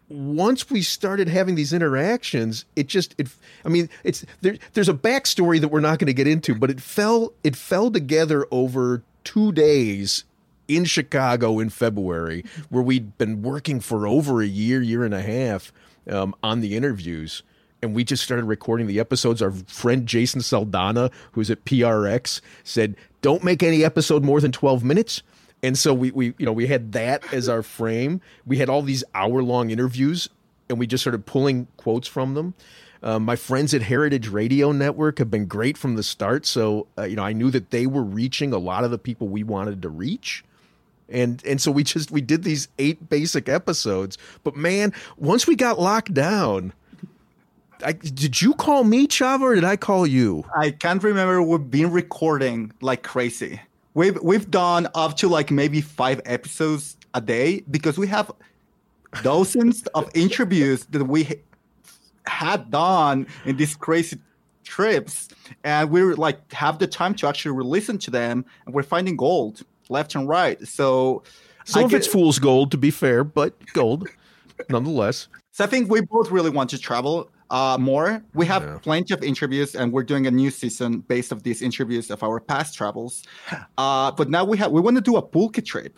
once 0.08 0.70
we 0.70 0.82
started 0.82 1.28
having 1.28 1.54
these 1.54 1.72
interactions, 1.72 2.64
it 2.74 2.86
just 2.86 3.14
it 3.18 3.28
I 3.64 3.68
mean, 3.68 3.88
it's 4.02 4.24
there 4.40 4.56
there's 4.72 4.88
a 4.88 4.94
backstory 4.94 5.60
that 5.60 5.68
we're 5.68 5.80
not 5.80 5.98
going 5.98 6.06
to 6.06 6.14
get 6.14 6.26
into, 6.26 6.54
but 6.54 6.70
it 6.70 6.80
fell 6.80 7.32
it 7.44 7.56
fell 7.56 7.90
together 7.90 8.46
over 8.50 9.02
2 9.24 9.52
days 9.52 10.24
in 10.66 10.84
Chicago 10.86 11.58
in 11.58 11.68
February 11.68 12.44
where 12.70 12.82
we'd 12.82 13.18
been 13.18 13.42
working 13.42 13.80
for 13.80 14.06
over 14.06 14.40
a 14.40 14.46
year, 14.46 14.80
year 14.80 15.04
and 15.04 15.12
a 15.12 15.20
half 15.20 15.72
um, 16.10 16.34
on 16.42 16.60
the 16.60 16.74
interviews 16.74 17.42
and 17.84 17.94
we 17.94 18.02
just 18.02 18.24
started 18.24 18.46
recording 18.46 18.86
the 18.86 18.98
episodes. 18.98 19.40
Our 19.40 19.52
friend 19.52 20.06
Jason 20.06 20.40
Saldana, 20.40 21.10
who's 21.32 21.50
at 21.50 21.64
PRX, 21.64 22.40
said, 22.64 22.96
"Don't 23.22 23.44
make 23.44 23.62
any 23.62 23.84
episode 23.84 24.24
more 24.24 24.40
than 24.40 24.50
twelve 24.50 24.82
minutes." 24.82 25.22
And 25.62 25.78
so 25.78 25.94
we, 25.94 26.10
we, 26.10 26.34
you 26.38 26.44
know, 26.44 26.52
we 26.52 26.66
had 26.66 26.92
that 26.92 27.32
as 27.32 27.48
our 27.48 27.62
frame. 27.62 28.20
We 28.44 28.58
had 28.58 28.68
all 28.68 28.82
these 28.82 29.04
hour 29.14 29.42
long 29.42 29.70
interviews, 29.70 30.28
and 30.68 30.78
we 30.78 30.86
just 30.86 31.02
started 31.02 31.24
pulling 31.24 31.68
quotes 31.76 32.08
from 32.08 32.34
them. 32.34 32.54
Um, 33.02 33.24
my 33.24 33.36
friends 33.36 33.72
at 33.74 33.82
Heritage 33.82 34.28
Radio 34.28 34.72
Network 34.72 35.18
have 35.18 35.30
been 35.30 35.46
great 35.46 35.78
from 35.78 35.94
the 35.94 36.02
start. 36.02 36.46
So, 36.46 36.86
uh, 36.98 37.04
you 37.04 37.16
know, 37.16 37.22
I 37.22 37.34
knew 37.34 37.50
that 37.50 37.70
they 37.70 37.86
were 37.86 38.02
reaching 38.02 38.52
a 38.52 38.58
lot 38.58 38.84
of 38.84 38.90
the 38.90 38.98
people 38.98 39.28
we 39.28 39.42
wanted 39.42 39.82
to 39.82 39.88
reach 39.88 40.42
and 41.08 41.44
and 41.44 41.60
so 41.60 41.70
we 41.70 41.84
just 41.84 42.10
we 42.10 42.22
did 42.22 42.44
these 42.44 42.68
eight 42.78 43.10
basic 43.10 43.46
episodes 43.46 44.16
but 44.42 44.56
man 44.56 44.90
once 45.18 45.46
we 45.46 45.54
got 45.54 45.78
locked 45.78 46.14
down 46.14 46.72
I, 47.84 47.92
did 47.92 48.40
you 48.40 48.54
call 48.54 48.84
me 48.84 49.06
chava 49.06 49.42
or 49.42 49.54
did 49.54 49.64
i 49.64 49.76
call 49.76 50.06
you 50.06 50.44
I 50.56 50.70
can't 50.70 51.02
remember. 51.02 51.42
We've 51.42 51.70
been 51.70 51.90
recording 51.90 52.72
like 52.80 53.02
crazy. 53.02 53.60
We've 53.94 54.20
we've 54.22 54.50
done 54.50 54.88
up 54.94 55.16
to 55.18 55.28
like 55.28 55.50
maybe 55.50 55.80
five 55.80 56.20
episodes 56.24 56.96
a 57.12 57.20
day 57.20 57.62
because 57.70 57.98
we 57.98 58.06
have 58.08 58.30
dozens 59.22 59.86
of 59.94 60.10
interviews 60.14 60.84
that 60.86 61.04
we 61.04 61.40
had 62.26 62.70
done 62.70 63.26
in 63.44 63.56
these 63.56 63.76
crazy 63.76 64.18
trips, 64.64 65.28
and 65.62 65.90
we're 65.90 66.14
like 66.14 66.52
have 66.52 66.78
the 66.78 66.86
time 66.86 67.14
to 67.16 67.28
actually 67.28 67.62
listen 67.64 67.98
to 67.98 68.10
them, 68.10 68.44
and 68.66 68.74
we're 68.74 68.82
finding 68.82 69.16
gold 69.16 69.62
left 69.88 70.14
and 70.14 70.28
right. 70.28 70.66
So, 70.66 71.22
some 71.64 71.82
I 71.82 71.84
of 71.86 71.94
it's 71.94 72.06
fool's 72.06 72.38
gold 72.38 72.70
to 72.72 72.78
be 72.78 72.90
fair 72.90 73.24
but 73.24 73.54
gold 73.72 74.08
nonetheless 74.68 75.28
So 75.52 75.64
I 75.64 75.66
think 75.66 75.90
we 75.90 76.00
both 76.00 76.30
really 76.30 76.50
want 76.50 76.70
to 76.70 76.78
travel 76.78 77.28
uh, 77.54 77.76
more. 77.78 78.10
We 78.40 78.46
have 78.46 78.62
Yeah. 78.62 78.78
plenty 78.88 79.12
of 79.14 79.20
interviews, 79.22 79.70
and 79.78 79.86
we're 79.94 80.08
doing 80.12 80.26
a 80.26 80.30
new 80.42 80.50
season 80.50 80.90
based 81.12 81.30
of 81.34 81.38
these 81.46 81.60
interviews 81.68 82.06
of 82.14 82.20
our 82.26 82.38
past 82.52 82.70
travels. 82.78 83.14
Uh, 83.84 84.10
but 84.18 84.26
now 84.36 84.44
we 84.50 84.56
have 84.60 84.70
we 84.76 84.80
want 84.86 84.96
to 84.96 85.06
do 85.10 85.16
a 85.22 85.22
pulque 85.34 85.62
trip. 85.72 85.94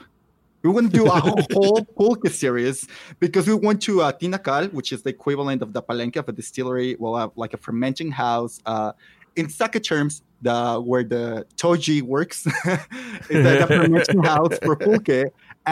We 0.62 0.70
want 0.76 0.90
to 0.90 0.94
do 1.00 1.06
a 1.06 1.18
whole 1.56 1.80
pulque 1.98 2.28
series 2.42 2.78
because 3.24 3.44
we 3.50 3.54
went 3.68 3.80
to 3.88 3.92
uh, 4.02 4.12
Tinacal, 4.20 4.64
which 4.78 4.90
is 4.94 5.00
the 5.06 5.10
equivalent 5.18 5.60
of 5.62 5.70
the 5.76 5.82
Palenque 5.88 6.16
of 6.22 6.26
a 6.28 6.32
distillery, 6.40 6.90
well, 6.98 7.14
uh, 7.14 7.28
like 7.42 7.52
a 7.58 7.60
fermenting 7.66 8.10
house. 8.24 8.54
Uh, 8.66 8.92
in 9.40 9.46
sake 9.48 9.78
terms, 9.90 10.22
the 10.42 10.56
where 10.90 11.04
the 11.14 11.46
toji 11.62 11.98
works 12.14 12.38
is 12.46 13.40
the, 13.46 13.52
the 13.60 13.66
fermenting 13.68 14.22
house 14.32 14.54
for 14.64 14.74
pulque, 14.76 15.20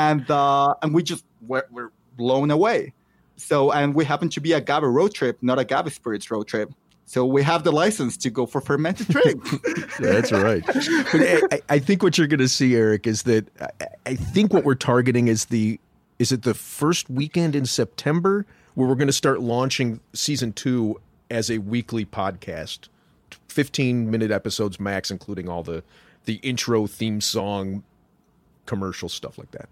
and 0.06 0.24
uh, 0.30 0.74
and 0.82 0.88
we 0.94 1.02
just 1.02 1.24
we're, 1.48 1.66
we're 1.74 1.90
blown 2.16 2.50
away. 2.50 2.92
So, 3.36 3.72
and 3.72 3.94
we 3.94 4.04
happen 4.04 4.28
to 4.30 4.40
be 4.40 4.52
a 4.52 4.58
Agave 4.58 4.84
road 4.84 5.12
trip, 5.14 5.38
not 5.42 5.58
a 5.58 5.62
Agave 5.62 5.92
Spirits 5.92 6.30
road 6.30 6.46
trip. 6.46 6.72
So 7.06 7.26
we 7.26 7.42
have 7.42 7.64
the 7.64 7.72
license 7.72 8.16
to 8.18 8.30
go 8.30 8.46
for 8.46 8.60
fermented 8.62 9.08
drinks. 9.10 9.50
that's 9.98 10.32
right 10.32 10.62
I, 10.68 11.60
I- 11.68 11.78
think 11.78 12.02
what 12.02 12.16
you're 12.16 12.26
going 12.26 12.40
to 12.40 12.48
see 12.48 12.74
eric 12.74 13.06
is 13.06 13.24
that 13.24 13.46
I, 13.60 13.86
I 14.06 14.14
think 14.14 14.54
what 14.54 14.64
we're 14.64 14.74
targeting 14.74 15.28
is 15.28 15.44
the 15.46 15.78
is 16.18 16.32
it 16.32 16.42
the 16.44 16.54
first 16.54 17.10
weekend 17.10 17.54
in 17.54 17.66
september 17.66 18.46
where 18.74 18.88
we're 18.88 18.94
going 18.94 19.06
to 19.08 19.12
start 19.12 19.40
launching 19.40 20.00
season 20.14 20.54
two 20.54 20.98
as 21.30 21.50
a 21.50 21.58
weekly 21.58 22.06
podcast 22.06 22.88
15 23.48 24.10
minute 24.10 24.30
episodes 24.30 24.80
max 24.80 25.10
including 25.10 25.46
all 25.46 25.62
the 25.62 25.82
the 26.24 26.36
intro 26.36 26.86
theme 26.86 27.20
song 27.20 27.82
commercial 28.64 29.10
stuff 29.10 29.36
like 29.36 29.50
that 29.50 29.68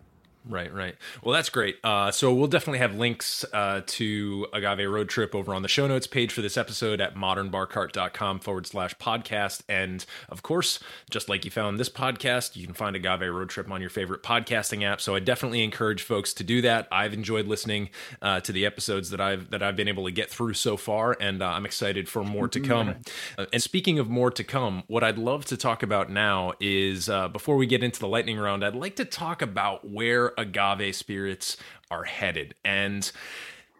Right, 0.48 0.72
right. 0.74 0.96
Well, 1.22 1.32
that's 1.32 1.50
great. 1.50 1.76
Uh, 1.84 2.10
so 2.10 2.34
we'll 2.34 2.48
definitely 2.48 2.80
have 2.80 2.96
links 2.96 3.44
uh, 3.52 3.82
to 3.86 4.46
Agave 4.52 4.90
Road 4.90 5.08
Trip 5.08 5.34
over 5.34 5.54
on 5.54 5.62
the 5.62 5.68
show 5.68 5.86
notes 5.86 6.08
page 6.08 6.32
for 6.32 6.42
this 6.42 6.56
episode 6.56 7.00
at 7.00 7.14
modernbarcart.com 7.14 8.40
forward 8.40 8.66
slash 8.66 8.94
podcast. 8.96 9.62
And 9.68 10.04
of 10.28 10.42
course, 10.42 10.80
just 11.10 11.28
like 11.28 11.44
you 11.44 11.52
found 11.52 11.78
this 11.78 11.88
podcast, 11.88 12.56
you 12.56 12.66
can 12.66 12.74
find 12.74 12.96
Agave 12.96 13.32
Road 13.32 13.50
Trip 13.50 13.70
on 13.70 13.80
your 13.80 13.90
favorite 13.90 14.24
podcasting 14.24 14.82
app. 14.82 15.00
So 15.00 15.14
I 15.14 15.20
definitely 15.20 15.62
encourage 15.62 16.02
folks 16.02 16.34
to 16.34 16.44
do 16.44 16.60
that. 16.62 16.88
I've 16.90 17.14
enjoyed 17.14 17.46
listening 17.46 17.90
uh, 18.20 18.40
to 18.40 18.52
the 18.52 18.66
episodes 18.66 19.10
that 19.10 19.20
I've 19.20 19.50
that 19.50 19.62
I've 19.62 19.76
been 19.76 19.88
able 19.88 20.06
to 20.06 20.10
get 20.10 20.28
through 20.28 20.54
so 20.54 20.76
far, 20.76 21.16
and 21.20 21.40
uh, 21.40 21.46
I'm 21.46 21.64
excited 21.64 22.08
for 22.08 22.24
more 22.24 22.48
to 22.48 22.60
come. 22.60 22.96
Uh, 23.38 23.46
and 23.52 23.62
speaking 23.62 23.98
of 23.98 24.08
more 24.08 24.30
to 24.32 24.42
come, 24.42 24.82
what 24.88 25.04
I'd 25.04 25.18
love 25.18 25.44
to 25.46 25.56
talk 25.56 25.82
about 25.82 26.10
now 26.10 26.52
is 26.58 27.08
uh, 27.08 27.28
before 27.28 27.56
we 27.56 27.66
get 27.66 27.84
into 27.84 28.00
the 28.00 28.08
lightning 28.08 28.38
round, 28.38 28.64
I'd 28.64 28.74
like 28.74 28.96
to 28.96 29.04
talk 29.04 29.40
about 29.40 29.88
where 29.88 30.31
agave 30.38 30.94
spirits 30.94 31.56
are 31.90 32.04
headed. 32.04 32.54
And 32.64 33.10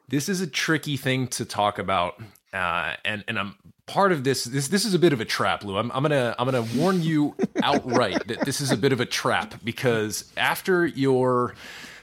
this 0.09 0.29
is 0.29 0.41
a 0.41 0.47
tricky 0.47 0.97
thing 0.97 1.29
to 1.29 1.45
talk 1.45 1.79
about 1.79 2.21
uh, 2.53 2.97
and 3.05 3.25
and 3.29 3.39
I'm 3.39 3.55
part 3.87 4.13
of 4.13 4.25
this. 4.25 4.45
This 4.45 4.69
this 4.69 4.85
is 4.85 4.93
a 4.93 4.99
bit 4.99 5.15
of 5.15 5.21
a 5.21 5.25
trap, 5.25 5.65
Lou. 5.65 5.79
I'm, 5.79 5.91
I'm 5.93 6.03
gonna 6.03 6.35
I'm 6.39 6.45
gonna 6.45 6.67
warn 6.77 7.03
you 7.03 7.35
outright 7.63 8.27
that 8.27 8.45
this 8.45 8.61
is 8.61 8.71
a 8.71 8.77
bit 8.77 8.93
of 8.93 9.01
a 9.01 9.07
trap 9.07 9.55
because 9.65 10.31
after 10.37 10.87
your 10.87 11.55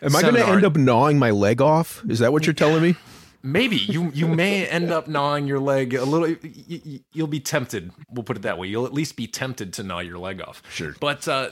Am 0.02 0.16
I 0.16 0.22
going 0.22 0.36
to 0.36 0.47
end 0.47 0.64
up 0.64 0.78
gnawing 0.78 1.20
my 1.20 1.32
leg 1.32 1.62
off? 1.62 2.04
Is 2.08 2.20
that 2.20 2.32
what 2.32 2.45
you're 2.45 2.54
telling 2.54 2.82
me? 2.82 2.95
Maybe 3.41 3.77
you 3.77 4.11
you 4.13 4.27
may 4.27 4.67
end 4.67 4.91
up 4.91 5.07
gnawing 5.07 5.47
your 5.47 5.59
leg 5.59 5.93
a 5.93 6.03
little. 6.03 6.27
You, 6.27 6.99
will 7.15 7.27
be 7.27 7.39
tempted. 7.39 7.91
We'll 8.09 8.23
put 8.23 8.37
it 8.37 8.43
that 8.43 8.57
way. 8.57 8.67
You'll 8.67 8.85
at 8.85 8.93
least 8.93 9.15
be 9.15 9.27
tempted 9.27 9.73
to 9.73 9.83
gnaw 9.83 9.99
your 9.99 10.17
leg 10.17 10.41
off. 10.41 10.61
Sure. 10.71 10.95
But 10.99 11.27
uh, 11.27 11.49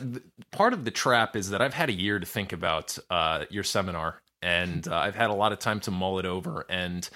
part 0.51 0.73
of 0.73 0.83
the 0.83 0.91
trap 0.91 1.35
is 1.35 1.49
that 1.51 1.61
I've 1.61 1.73
had 1.73 1.89
a 1.89 1.93
year 1.93 2.19
to 2.19 2.25
think 2.25 2.51
about 2.51 2.97
uh, 3.09 3.45
your 3.49 3.63
seminar, 3.63 4.21
and 4.41 4.87
uh, 4.87 4.95
I've 4.95 5.15
had 5.15 5.29
a 5.29 5.33
lot 5.33 5.53
of 5.53 5.59
time 5.59 5.79
to 5.81 5.91
mull 5.91 6.19
it 6.19 6.25
over. 6.25 6.65
And 6.69 7.09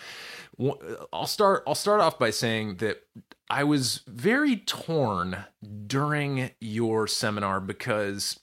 I'll 1.12 1.28
start. 1.28 1.64
I'll 1.68 1.76
start 1.76 2.00
off 2.00 2.18
by 2.18 2.30
saying 2.30 2.78
that 2.78 3.04
I 3.50 3.66
was 3.66 4.02
very 4.08 4.56
torn 4.56 5.44
during 5.88 6.52
your 6.62 7.08
seminar 7.08 7.60
because 7.60 8.40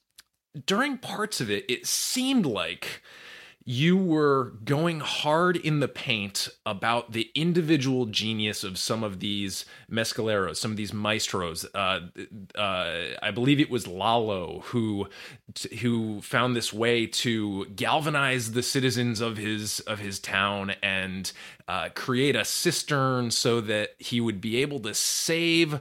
during 0.67 0.99
parts 0.99 1.41
of 1.41 1.51
it, 1.51 1.65
it 1.69 1.87
seemed 1.87 2.45
like 2.45 3.03
you 3.71 3.99
were 3.99 4.55
going 4.65 4.99
hard 4.99 5.55
in 5.55 5.81
the 5.81 5.89
paint 5.89 6.49
about 6.65 7.13
the 7.13 7.31
individual 7.35 8.07
genius 8.07 8.65
of 8.65 8.79
some 8.79 9.05
of 9.05 9.21
these 9.21 9.67
mescaleros, 9.93 10.57
some 10.57 10.71
of 10.71 10.79
these 10.79 10.95
maestros. 10.95 11.67
Uh, 11.75 12.01
uh, 12.55 12.95
I 13.23 13.31
believe 13.31 13.61
it 13.61 13.69
was 13.69 13.87
Lalo 13.87 14.61
who 14.61 15.07
who 15.81 16.23
found 16.23 16.57
this 16.57 16.73
way 16.73 17.07
to 17.09 17.67
galvanize 17.77 18.53
the 18.53 18.63
citizens 18.63 19.21
of 19.21 19.37
his 19.37 19.81
of 19.81 19.99
his 19.99 20.19
town 20.19 20.71
and 20.83 21.31
uh, 21.69 21.91
create 21.95 22.37
a 22.37 22.47
cistern 22.47 23.31
so 23.31 23.61
that 23.61 23.91
he 23.99 24.19
would 24.19 24.41
be 24.41 24.57
able 24.63 24.81
to 24.81 24.95
save 24.95 25.79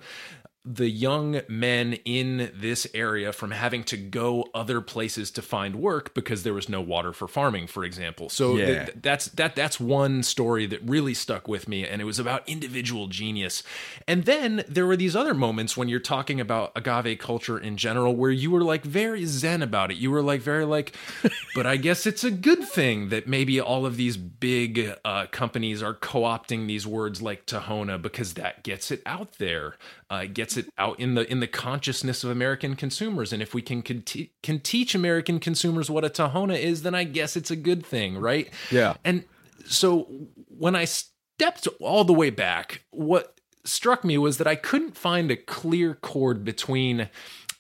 the 0.67 0.89
young 0.89 1.41
men 1.47 1.93
in 2.03 2.51
this 2.53 2.85
area 2.93 3.31
from 3.31 3.51
having 3.51 3.83
to 3.85 3.95
go 3.95 4.47
other 4.53 4.81
places 4.81 5.31
to 5.31 5.41
find 5.41 5.77
work 5.77 6.13
because 6.13 6.43
there 6.43 6.53
was 6.53 6.67
no 6.67 6.81
water 6.81 7.13
for 7.13 7.27
farming 7.27 7.67
for 7.67 7.85
example. 7.85 8.29
So 8.29 8.57
yeah. 8.57 8.85
th- 8.85 8.97
that's 9.01 9.27
that 9.29 9.55
that's 9.55 9.79
one 9.79 10.23
story 10.23 10.65
that 10.65 10.81
really 10.83 11.13
stuck 11.13 11.47
with 11.47 11.67
me 11.67 11.87
and 11.87 12.01
it 12.01 12.05
was 12.05 12.19
about 12.19 12.47
individual 12.49 13.07
genius. 13.07 13.63
And 14.07 14.25
then 14.25 14.65
there 14.67 14.85
were 14.85 14.97
these 14.97 15.15
other 15.15 15.33
moments 15.33 15.77
when 15.77 15.87
you're 15.87 15.99
talking 15.99 16.41
about 16.41 16.73
agave 16.75 17.17
culture 17.19 17.57
in 17.57 17.77
general 17.77 18.15
where 18.15 18.31
you 18.31 18.51
were 18.51 18.63
like 18.63 18.83
very 18.83 19.25
zen 19.25 19.61
about 19.61 19.91
it. 19.91 19.97
You 19.97 20.11
were 20.11 20.21
like 20.21 20.41
very 20.41 20.65
like 20.65 20.95
but 21.55 21.65
i 21.65 21.77
guess 21.77 22.05
it's 22.05 22.23
a 22.23 22.31
good 22.31 22.63
thing 22.63 23.09
that 23.09 23.27
maybe 23.27 23.59
all 23.59 23.85
of 23.85 23.95
these 23.95 24.17
big 24.17 24.93
uh, 25.05 25.25
companies 25.27 25.81
are 25.81 25.93
co-opting 25.93 26.67
these 26.67 26.85
words 26.85 27.21
like 27.21 27.45
tahona 27.45 28.01
because 28.01 28.33
that 28.33 28.63
gets 28.63 28.91
it 28.91 29.01
out 29.05 29.33
there. 29.33 29.75
Uh, 30.09 30.25
gets 30.25 30.56
it 30.57 30.69
out 30.77 30.99
in 30.99 31.15
the 31.15 31.29
in 31.31 31.39
the 31.39 31.47
consciousness 31.47 32.23
of 32.23 32.29
American 32.29 32.75
consumers. 32.75 33.31
And 33.31 33.41
if 33.41 33.53
we 33.53 33.61
can 33.61 33.81
can, 33.81 34.01
te- 34.01 34.31
can 34.43 34.59
teach 34.59 34.95
American 34.95 35.39
consumers 35.39 35.89
what 35.89 36.03
a 36.03 36.09
Tahona 36.09 36.59
is, 36.59 36.81
then 36.81 36.95
I 36.95 37.03
guess 37.03 37.35
it's 37.35 37.51
a 37.51 37.55
good 37.55 37.85
thing, 37.85 38.17
right? 38.17 38.49
Yeah. 38.71 38.95
And 39.03 39.23
so 39.65 40.07
when 40.47 40.75
I 40.75 40.85
stepped 40.85 41.67
all 41.79 42.03
the 42.03 42.13
way 42.13 42.29
back, 42.29 42.83
what 42.91 43.39
struck 43.63 44.03
me 44.03 44.17
was 44.17 44.37
that 44.37 44.47
I 44.47 44.55
couldn't 44.55 44.97
find 44.97 45.29
a 45.29 45.35
clear 45.35 45.93
chord 45.93 46.43
between 46.43 47.09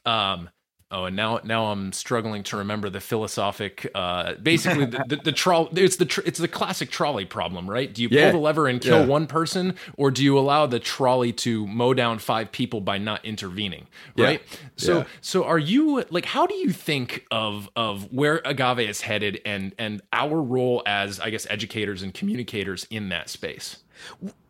um, 0.05 0.49
Oh, 0.89 1.03
and 1.03 1.17
now 1.17 1.41
now 1.43 1.65
I'm 1.65 1.91
struggling 1.91 2.43
to 2.43 2.57
remember 2.57 2.89
the 2.89 3.01
philosophic. 3.01 3.91
Uh, 3.93 4.35
basically, 4.35 4.85
the, 4.85 5.03
the, 5.05 5.15
the. 5.17 5.83
It's 5.83 5.97
the 5.97 6.05
tr- 6.05 6.21
it's 6.25 6.39
the 6.39 6.47
classic 6.47 6.89
trolley 6.89 7.25
problem, 7.25 7.69
right? 7.69 7.93
Do 7.93 8.01
you 8.01 8.07
pull 8.07 8.17
yeah. 8.17 8.31
the 8.31 8.37
lever 8.37 8.69
and 8.69 8.79
kill 8.79 9.01
yeah. 9.01 9.05
one 9.05 9.27
person, 9.27 9.75
or 9.97 10.11
do 10.11 10.23
you 10.23 10.39
allow 10.39 10.65
the 10.65 10.79
trolley 10.79 11.33
to 11.33 11.67
mow 11.67 11.93
down 11.93 12.19
five 12.19 12.53
people 12.53 12.79
by 12.79 12.99
not 12.99 13.25
intervening? 13.25 13.87
Right. 14.17 14.41
Yeah. 14.49 14.57
So 14.77 15.05
so 15.19 15.43
are 15.43 15.59
you 15.59 16.05
like? 16.09 16.23
How 16.23 16.47
do 16.47 16.55
you 16.55 16.71
think 16.71 17.25
of 17.31 17.69
of 17.75 18.13
where 18.13 18.41
agave 18.45 18.87
is 18.87 19.01
headed, 19.01 19.41
and 19.43 19.75
and 19.77 20.01
our 20.13 20.41
role 20.41 20.83
as 20.85 21.19
I 21.19 21.31
guess 21.31 21.45
educators 21.49 22.01
and 22.01 22.13
communicators 22.13 22.87
in 22.89 23.09
that 23.09 23.27
space? 23.27 23.83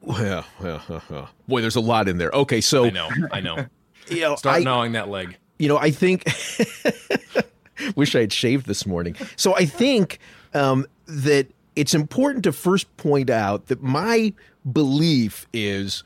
Well, 0.02 0.46
well, 0.62 1.04
well, 1.10 1.30
boy, 1.48 1.62
there's 1.62 1.78
a 1.78 1.82
lot 1.82 2.08
in 2.08 2.20
there. 2.20 2.30
Okay, 2.30 2.62
so 2.62 2.86
I 2.86 2.90
know, 2.92 3.10
I 3.32 3.40
know. 3.40 3.66
you 4.08 4.22
know, 4.22 4.36
Start 4.36 4.58
I, 4.58 4.64
gnawing 4.64 4.92
that 4.92 5.10
leg 5.10 5.38
you 5.60 5.68
know, 5.68 5.78
I 5.78 5.92
think. 5.92 6.24
wish 7.96 8.16
I 8.16 8.22
had 8.22 8.34
shaved 8.34 8.66
this 8.66 8.86
morning. 8.86 9.16
So 9.36 9.56
I 9.56 9.66
think 9.66 10.20
um, 10.54 10.88
that 11.06 11.48
it's 11.76 11.94
important 11.94 12.44
to 12.46 12.52
first 12.52 12.96
point 12.98 13.30
out 13.30 13.68
that 13.68 13.82
my 13.82 14.34
belief 14.72 15.48
is 15.54 16.04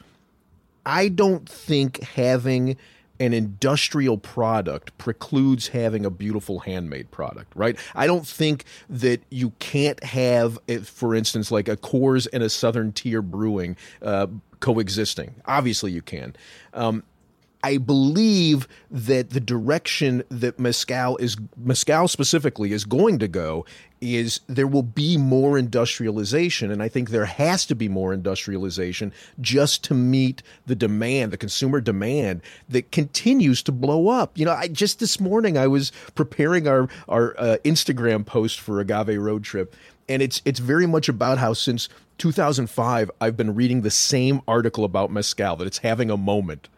I 0.85 1.07
don't 1.07 1.47
think 1.47 2.01
having 2.01 2.77
an 3.19 3.33
industrial 3.33 4.17
product 4.17 4.97
precludes 4.97 5.67
having 5.67 6.05
a 6.05 6.09
beautiful 6.09 6.59
handmade 6.59 7.11
product, 7.11 7.53
right? 7.55 7.77
I 7.93 8.07
don't 8.07 8.25
think 8.25 8.65
that 8.89 9.21
you 9.29 9.51
can't 9.59 10.03
have, 10.03 10.57
eh, 10.67 10.79
for 10.79 11.13
instance, 11.13 11.51
like 11.51 11.67
a 11.67 11.77
Coors 11.77 12.27
and 12.33 12.41
a 12.41 12.49
Southern 12.49 12.91
Tier 12.91 13.21
Brewing 13.21 13.77
uh, 14.01 14.25
coexisting. 14.59 15.35
Obviously, 15.45 15.91
you 15.91 16.01
can. 16.01 16.35
Um, 16.73 17.03
I 17.63 17.77
believe 17.77 18.67
that 18.89 19.31
the 19.31 19.39
direction 19.39 20.23
that 20.29 20.59
Mescal 20.59 21.17
is 21.17 21.37
Mescal 21.57 22.07
specifically 22.07 22.71
is 22.71 22.85
going 22.85 23.19
to 23.19 23.27
go 23.27 23.65
is 24.01 24.39
there 24.47 24.65
will 24.65 24.83
be 24.83 25.15
more 25.15 25.59
industrialization 25.59 26.71
and 26.71 26.81
I 26.81 26.89
think 26.89 27.09
there 27.09 27.25
has 27.25 27.67
to 27.67 27.75
be 27.75 27.87
more 27.87 28.13
industrialization 28.13 29.13
just 29.39 29.83
to 29.85 29.93
meet 29.93 30.41
the 30.65 30.75
demand 30.75 31.31
the 31.31 31.37
consumer 31.37 31.79
demand 31.79 32.41
that 32.67 32.91
continues 32.91 33.61
to 33.63 33.71
blow 33.71 34.07
up. 34.07 34.37
You 34.37 34.45
know 34.45 34.53
I 34.53 34.67
just 34.67 34.99
this 34.99 35.19
morning 35.19 35.57
I 35.57 35.67
was 35.67 35.91
preparing 36.15 36.67
our 36.67 36.89
our 37.07 37.35
uh, 37.37 37.57
Instagram 37.63 38.25
post 38.25 38.59
for 38.59 38.79
Agave 38.79 39.21
Road 39.21 39.43
Trip 39.43 39.75
and 40.09 40.23
it's 40.23 40.41
it's 40.45 40.59
very 40.59 40.87
much 40.87 41.07
about 41.07 41.37
how 41.37 41.53
since 41.53 41.87
2005 42.17 43.11
I've 43.21 43.37
been 43.37 43.53
reading 43.53 43.81
the 43.81 43.91
same 43.91 44.41
article 44.47 44.83
about 44.83 45.11
Mescal 45.11 45.55
that 45.57 45.67
it's 45.67 45.79
having 45.79 46.09
a 46.09 46.17
moment 46.17 46.69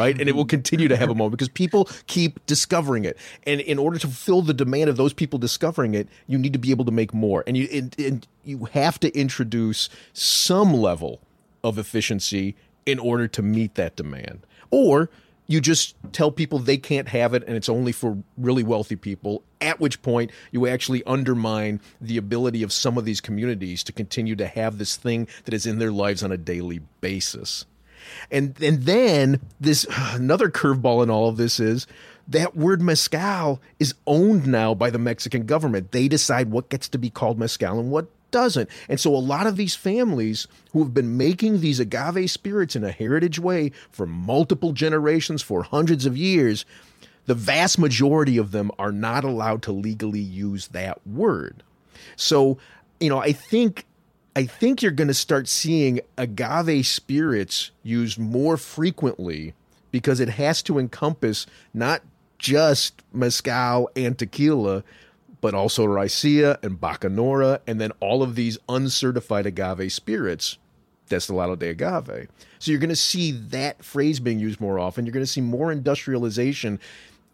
right? 0.00 0.18
And 0.18 0.30
it 0.30 0.34
will 0.34 0.44
mm-hmm. 0.44 0.48
continue 0.48 0.88
to 0.88 0.96
have 0.96 1.10
a 1.10 1.14
moment 1.14 1.32
because 1.32 1.50
people 1.50 1.88
keep 2.06 2.44
discovering 2.46 3.04
it. 3.04 3.18
And 3.46 3.60
in 3.60 3.78
order 3.78 3.98
to 3.98 4.06
fulfill 4.06 4.40
the 4.40 4.54
demand 4.54 4.88
of 4.88 4.96
those 4.96 5.12
people 5.12 5.38
discovering 5.38 5.94
it, 5.94 6.08
you 6.26 6.38
need 6.38 6.54
to 6.54 6.58
be 6.58 6.70
able 6.70 6.86
to 6.86 6.90
make 6.90 7.12
more. 7.12 7.44
And 7.46 7.54
you 7.54 7.68
and, 7.70 7.94
and 7.98 8.26
you 8.42 8.64
have 8.72 8.98
to 9.00 9.14
introduce 9.14 9.90
some 10.14 10.72
level 10.72 11.20
of 11.62 11.78
efficiency 11.78 12.56
in 12.86 12.98
order 12.98 13.28
to 13.28 13.42
meet 13.42 13.74
that 13.74 13.94
demand. 13.96 14.46
Or 14.70 15.10
you 15.46 15.60
just 15.60 15.96
tell 16.12 16.30
people 16.30 16.58
they 16.58 16.78
can't 16.78 17.08
have 17.08 17.34
it 17.34 17.44
and 17.46 17.56
it's 17.56 17.68
only 17.68 17.92
for 17.92 18.16
really 18.38 18.62
wealthy 18.62 18.96
people 18.96 19.42
at 19.60 19.80
which 19.80 20.00
point 20.00 20.30
you 20.52 20.66
actually 20.66 21.04
undermine 21.04 21.80
the 22.00 22.16
ability 22.16 22.62
of 22.62 22.72
some 22.72 22.96
of 22.96 23.04
these 23.04 23.20
communities 23.20 23.82
to 23.82 23.92
continue 23.92 24.36
to 24.36 24.46
have 24.46 24.78
this 24.78 24.96
thing 24.96 25.26
that 25.44 25.52
is 25.52 25.66
in 25.66 25.78
their 25.78 25.90
lives 25.90 26.22
on 26.22 26.30
a 26.30 26.36
daily 26.36 26.80
basis 27.00 27.66
and 28.30 28.60
and 28.62 28.82
then 28.84 29.40
this 29.60 29.86
another 30.12 30.50
curveball 30.50 31.02
in 31.02 31.10
all 31.10 31.28
of 31.28 31.36
this 31.36 31.60
is 31.60 31.86
that 32.28 32.56
word 32.56 32.80
mezcal 32.80 33.60
is 33.78 33.94
owned 34.06 34.46
now 34.46 34.72
by 34.72 34.88
the 34.88 34.98
Mexican 34.98 35.46
government. 35.46 35.90
They 35.90 36.06
decide 36.06 36.50
what 36.50 36.68
gets 36.68 36.88
to 36.90 36.98
be 36.98 37.10
called 37.10 37.38
mezcal 37.38 37.78
and 37.78 37.90
what 37.90 38.06
doesn't. 38.30 38.70
And 38.88 39.00
so 39.00 39.14
a 39.14 39.18
lot 39.18 39.48
of 39.48 39.56
these 39.56 39.74
families 39.74 40.46
who 40.72 40.82
have 40.82 40.94
been 40.94 41.16
making 41.16 41.60
these 41.60 41.80
agave 41.80 42.30
spirits 42.30 42.76
in 42.76 42.84
a 42.84 42.92
heritage 42.92 43.40
way 43.40 43.72
for 43.90 44.06
multiple 44.06 44.72
generations 44.72 45.42
for 45.42 45.64
hundreds 45.64 46.06
of 46.06 46.16
years, 46.16 46.64
the 47.26 47.34
vast 47.34 47.78
majority 47.78 48.36
of 48.38 48.52
them 48.52 48.70
are 48.78 48.92
not 48.92 49.24
allowed 49.24 49.62
to 49.62 49.72
legally 49.72 50.20
use 50.20 50.68
that 50.68 51.04
word. 51.06 51.62
So, 52.16 52.58
you 53.00 53.08
know, 53.08 53.18
I 53.18 53.32
think 53.32 53.86
I 54.36 54.46
think 54.46 54.80
you're 54.80 54.92
going 54.92 55.08
to 55.08 55.14
start 55.14 55.48
seeing 55.48 56.00
agave 56.16 56.86
spirits 56.86 57.72
used 57.82 58.18
more 58.18 58.56
frequently 58.56 59.54
because 59.90 60.20
it 60.20 60.28
has 60.28 60.62
to 60.62 60.78
encompass 60.78 61.46
not 61.74 62.02
just 62.38 63.02
mezcal 63.12 63.90
and 63.96 64.16
tequila, 64.16 64.84
but 65.40 65.54
also 65.54 65.84
raicilla 65.84 66.62
and 66.62 66.80
bacanora, 66.80 67.60
and 67.66 67.80
then 67.80 67.92
all 68.00 68.22
of 68.22 68.34
these 68.34 68.58
uncertified 68.68 69.46
agave 69.46 69.92
spirits, 69.92 70.58
destilado 71.08 71.58
de 71.58 71.70
agave. 71.70 72.28
So 72.58 72.70
you're 72.70 72.80
going 72.80 72.90
to 72.90 72.96
see 72.96 73.32
that 73.32 73.84
phrase 73.84 74.20
being 74.20 74.38
used 74.38 74.60
more 74.60 74.78
often. 74.78 75.06
You're 75.06 75.12
going 75.12 75.24
to 75.24 75.30
see 75.30 75.40
more 75.40 75.72
industrialization 75.72 76.78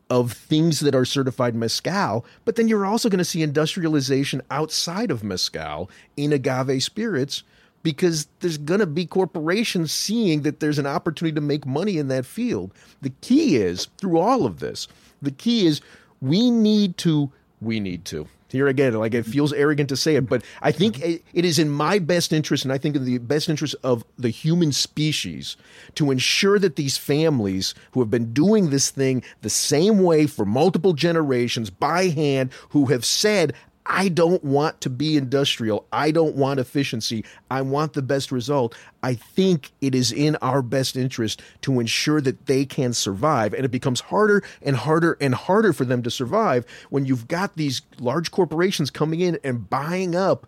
of 0.09 0.32
things 0.32 0.80
that 0.80 0.94
are 0.94 1.04
certified 1.04 1.54
mezcal, 1.54 2.24
but 2.44 2.57
then 2.57 2.68
you're 2.68 2.86
also 2.86 3.09
going 3.09 3.18
to 3.18 3.24
see 3.24 3.42
industrialization 3.42 4.40
outside 4.50 5.11
of 5.11 5.24
mezcal 5.24 5.90
in 6.16 6.32
agave 6.32 6.82
spirits 6.82 7.42
because 7.82 8.26
there's 8.40 8.59
going 8.59 8.80
to 8.80 8.86
be 8.86 9.07
corporations 9.07 9.92
seeing 9.92 10.42
that 10.42 10.61
there's 10.61 10.78
an 10.78 10.86
opportunity 10.86 11.34
to 11.34 11.40
make 11.40 11.66
money 11.66 11.98
in 11.98 12.09
that 12.09 12.26
field. 12.26 12.72
The 13.00 13.12
key 13.20 13.57
is 13.57 13.86
through 13.98 14.18
all 14.18 14.46
of 14.46 14.61
this, 14.61 14.88
the 15.22 15.30
key 15.30 15.66
is 15.66 15.80
we 16.20 16.50
need 16.50 16.96
to 16.98 17.30
we 17.61 17.80
need 17.80 18.04
to. 18.07 18.28
Here 18.48 18.68
again, 18.68 18.94
like 18.94 19.12
it 19.12 19.26
feels 19.26 19.52
arrogant 19.52 19.88
to 19.88 19.96
say 19.96 20.14
it, 20.14 20.28
but 20.28 20.44
I 20.62 20.70
think 20.70 21.00
it 21.00 21.22
is 21.44 21.59
in 21.59 21.68
my 21.68 21.98
best 21.98 22.32
interest, 22.32 22.64
and 22.64 22.72
I 22.72 22.78
think 22.78 22.94
in 22.94 23.04
the 23.04 23.18
best 23.18 23.48
interest 23.48 23.74
of 23.82 24.04
the 24.16 24.28
human 24.28 24.70
species, 24.70 25.57
to 25.96 26.12
ensure 26.12 26.59
that 26.61 26.76
these 26.76 26.96
families 26.96 27.74
who 27.90 28.00
have 28.00 28.11
been 28.11 28.32
doing 28.32 28.70
this 28.70 28.90
thing 28.90 29.24
the 29.42 29.50
same 29.50 29.98
way 29.98 30.28
for 30.28 30.44
multiple 30.44 30.92
generations 30.92 31.70
by 31.70 32.04
hand, 32.04 32.50
who 32.68 32.86
have 32.86 33.04
said, 33.04 33.52
I 33.89 34.09
don't 34.09 34.43
want 34.43 34.80
to 34.82 34.91
be 34.91 35.16
industrial. 35.16 35.87
I 35.93 36.11
don't 36.11 36.37
want 36.37 36.61
efficiency. 36.61 37.24
I 37.51 37.62
want 37.62 37.93
the 37.93 38.03
best 38.03 38.32
result. 38.32 38.74
I 39.03 39.14
think 39.14 39.70
it 39.80 39.95
is 39.95 40.12
in 40.12 40.37
our 40.37 40.62
best 40.62 40.97
interest 40.97 41.43
to 41.62 41.80
ensure 41.80 42.20
that 42.20 42.47
they 42.47 42.64
can 42.64 42.93
survive. 42.93 43.55
And 43.55 43.64
it 43.64 43.70
becomes 43.70 44.01
harder 44.01 44.43
and 44.62 44.76
harder 44.76 45.16
and 45.20 45.34
harder 45.34 45.72
for 45.72 45.84
them 45.84 46.03
to 46.03 46.11
survive 46.11 46.66
when 46.91 47.07
you've 47.07 47.28
got 47.28 47.57
these 47.57 47.82
large 47.99 48.30
corporations 48.30 48.91
coming 48.91 49.20
in 49.20 49.39
and 49.45 49.70
buying 49.70 50.14
up 50.14 50.47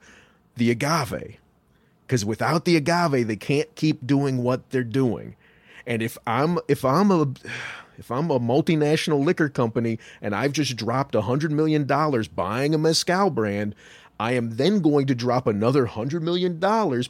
the 0.56 0.70
agave. 0.70 1.38
Because 2.06 2.24
without 2.24 2.64
the 2.64 2.76
agave, 2.76 3.26
they 3.26 3.36
can't 3.36 3.72
keep 3.74 4.06
doing 4.06 4.42
what 4.42 4.70
they're 4.70 4.82
doing. 4.82 5.36
And 5.86 6.02
if 6.02 6.18
I'm 6.26 6.58
if 6.68 6.84
I'm 6.84 7.10
a 7.10 7.28
if 7.98 8.10
I'm 8.10 8.30
a 8.30 8.40
multinational 8.40 9.24
liquor 9.24 9.48
company 9.48 9.98
and 10.22 10.34
I've 10.34 10.52
just 10.52 10.76
dropped 10.76 11.14
a 11.14 11.22
$100 11.22 11.50
million 11.50 11.84
buying 12.34 12.74
a 12.74 12.78
Mezcal 12.78 13.30
brand, 13.30 13.74
I 14.20 14.32
am 14.32 14.56
then 14.56 14.80
going 14.80 15.06
to 15.06 15.14
drop 15.14 15.46
another 15.46 15.86
$100 15.86 16.22
million 16.22 16.58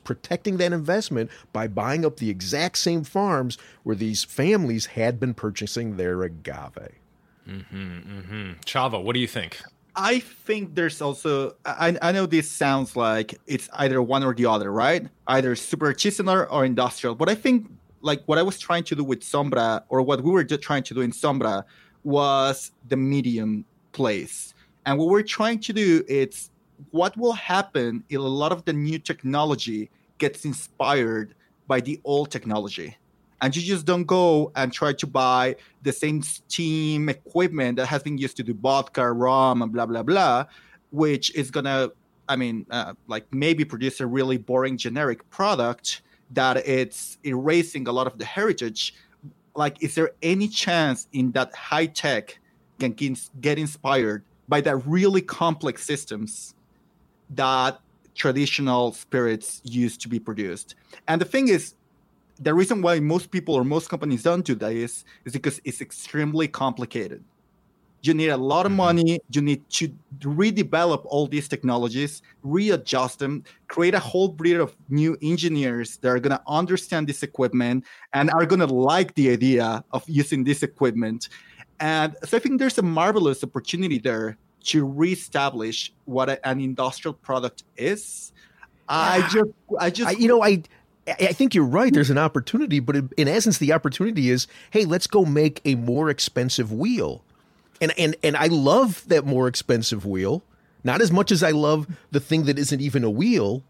protecting 0.05 0.57
that 0.59 0.72
investment 0.72 1.30
by 1.53 1.68
buying 1.68 2.05
up 2.05 2.16
the 2.16 2.30
exact 2.30 2.78
same 2.78 3.05
farms 3.05 3.57
where 3.82 3.97
these 3.97 4.24
families 4.24 4.86
had 4.86 5.18
been 5.18 5.34
purchasing 5.34 5.97
their 5.97 6.22
agave. 6.22 6.99
Mm-hmm, 7.49 7.99
mm-hmm. 7.99 8.53
Chava, 8.64 9.03
what 9.03 9.14
do 9.14 9.20
you 9.20 9.26
think? 9.26 9.61
I 9.97 10.20
think 10.20 10.76
there's 10.76 11.01
also 11.03 11.57
I, 11.64 11.97
I 12.01 12.12
know 12.12 12.26
this 12.26 12.49
sounds 12.49 12.95
like 12.95 13.41
it's 13.49 13.68
either 13.72 14.01
one 14.01 14.22
or 14.22 14.32
the 14.32 14.47
other, 14.47 14.70
right? 14.70 15.09
Either 15.26 15.57
super 15.57 15.93
artisanal 15.93 16.47
or 16.51 16.64
industrial. 16.64 17.16
But 17.16 17.28
I 17.28 17.34
think 17.34 17.68
like 18.01 18.22
what 18.26 18.38
I 18.38 18.42
was 18.42 18.59
trying 18.59 18.84
to 18.84 18.94
do 18.94 19.05
with 19.05 19.20
Sombra, 19.20 19.82
or 19.88 20.03
what 20.03 20.22
we 20.22 20.30
were 20.30 20.44
just 20.44 20.62
trying 20.62 20.82
to 20.84 20.94
do 20.94 21.01
in 21.01 21.12
Sombra, 21.12 21.64
was 22.05 22.72
the 22.88 22.96
medium 22.96 23.64
place. 23.92 24.55
And 24.86 24.99
what 24.99 25.09
we're 25.09 25.22
trying 25.22 25.61
to 25.61 25.72
do 25.72 26.05
is 26.09 26.51
what 26.90 27.16
will 27.16 27.32
happen 27.32 28.05
if 28.09 28.18
a 28.18 28.22
lot 28.22 28.53
of 28.53 28.64
the 28.64 28.72
new 28.72 28.99
technology 28.99 29.90
gets 30.18 30.44
inspired 30.44 31.34
by 31.66 31.80
the 31.80 32.01
old 32.05 32.30
technology. 32.30 32.96
And 33.40 33.55
you 33.55 33.62
just 33.62 33.86
don't 33.86 34.05
go 34.05 34.51
and 34.57 34.72
try 34.72 34.92
to 34.94 35.07
buy 35.07 35.57
the 35.82 35.92
same 35.92 36.22
steam 36.22 37.09
equipment 37.09 37.76
that 37.76 37.86
has 37.86 38.03
been 38.03 38.18
used 38.18 38.36
to 38.38 38.42
do 38.42 38.55
vodka, 38.55 39.12
rum, 39.12 39.62
and 39.62 39.72
blah, 39.72 39.86
blah, 39.86 40.03
blah, 40.03 40.46
which 40.90 41.34
is 41.34 41.51
going 41.51 41.64
to, 41.64 41.92
I 42.28 42.36
mean, 42.36 42.66
uh, 42.70 42.94
like 43.07 43.32
maybe 43.32 43.64
produce 43.64 44.01
a 44.01 44.07
really 44.07 44.38
boring 44.38 44.76
generic 44.76 45.28
product 45.30 46.03
that 46.33 46.57
it's 46.66 47.18
erasing 47.24 47.89
a 47.89 47.93
lot 47.93 48.07
of 48.07 48.18
the 48.18 48.24
heritage 48.24 48.95
like 49.59 49.83
is 49.83 49.95
there 49.97 50.12
any 50.22 50.49
chance 50.49 51.09
in 51.12 51.33
that 51.33 51.55
high 51.55 51.87
tech 51.87 52.39
can 52.79 52.95
get 53.41 53.59
inspired 53.59 54.22
by 54.49 54.61
the 54.61 54.76
really 54.76 55.20
complex 55.20 55.85
systems 55.85 56.55
that 57.31 57.81
traditional 58.14 58.93
spirits 58.93 59.61
used 59.64 60.01
to 60.01 60.09
be 60.09 60.20
produced? 60.20 60.76
And 61.09 61.20
the 61.20 61.24
thing 61.24 61.49
is 61.49 61.74
the 62.39 62.55
reason 62.55 62.81
why 62.83 63.01
most 63.01 63.33
people 63.33 63.55
or 63.55 63.64
most 63.64 63.91
companies 63.91 64.22
don't 64.22 64.45
do 64.45 64.55
that 64.55 64.72
is 64.72 65.05
is 65.24 65.33
because 65.33 65.61
it's 65.64 65.81
extremely 65.81 66.47
complicated 66.47 67.22
you 68.03 68.14
need 68.14 68.28
a 68.28 68.36
lot 68.36 68.66
of 68.66 68.70
mm-hmm. 68.70 68.76
money. 68.76 69.20
You 69.30 69.40
need 69.40 69.68
to 69.70 69.92
redevelop 70.20 71.03
all 71.07 71.26
these 71.26 71.49
technologies 71.49 72.22
readjust 72.42 73.18
them 73.18 73.44
create 73.68 73.94
a 73.94 73.99
whole 73.99 74.28
breed 74.28 74.57
of 74.57 74.74
new 74.88 75.16
engineers 75.22 75.99
that 75.99 76.09
are 76.09 76.18
going 76.18 76.36
to 76.36 76.42
understand 76.46 77.07
this 77.07 77.22
equipment 77.22 77.84
and 78.12 78.30
are 78.30 78.46
going 78.46 78.61
to 78.61 78.66
like 78.66 79.14
the 79.14 79.30
idea 79.30 79.84
of 79.92 80.03
using 80.09 80.44
this 80.44 80.62
equipment. 80.62 81.28
And 81.80 82.16
so 82.24 82.36
i 82.36 82.40
think 82.40 82.59
there's 82.59 82.78
a 82.78 82.82
marvelous 82.82 83.44
opportunity 83.44 83.99
there 83.99 84.36
to 84.64 84.84
reestablish 84.84 85.92
what 86.07 86.28
a, 86.28 86.49
an 86.49 86.61
industrial 86.61 87.14
product 87.14 87.64
is. 87.76 88.32
I 88.88 89.28
just 89.30 89.51
i 89.78 89.90
just 89.90 90.09
I, 90.09 90.12
you 90.12 90.28
know 90.28 90.42
i 90.42 90.62
I 91.20 91.32
think 91.32 91.55
you're 91.55 91.64
right. 91.64 91.90
There's 91.90 92.11
an 92.11 92.18
opportunity, 92.18 92.80
but 92.80 92.96
in 93.16 93.28
essence, 93.28 93.57
the 93.57 93.72
opportunity 93.72 94.28
is, 94.28 94.46
hey, 94.72 94.84
let's 94.84 95.07
go 95.07 95.24
make 95.24 95.62
a 95.64 95.74
more 95.74 96.11
expensive 96.11 96.70
wheel 96.70 97.24
and 97.81 97.93
and 97.99 98.16
and 98.22 98.37
I 98.37 98.47
love 98.47 99.07
that 99.09 99.24
more 99.24 99.49
expensive 99.49 100.05
wheel, 100.07 100.43
not 100.85 101.01
as 101.01 101.11
much 101.11 101.33
as 101.33 101.43
I 101.43 101.51
love 101.51 101.87
the 102.11 102.20
thing 102.20 102.45
that 102.45 102.59
isn't 102.59 102.81
even 102.81 103.05
a 103.05 103.11
wheel. 103.11 103.62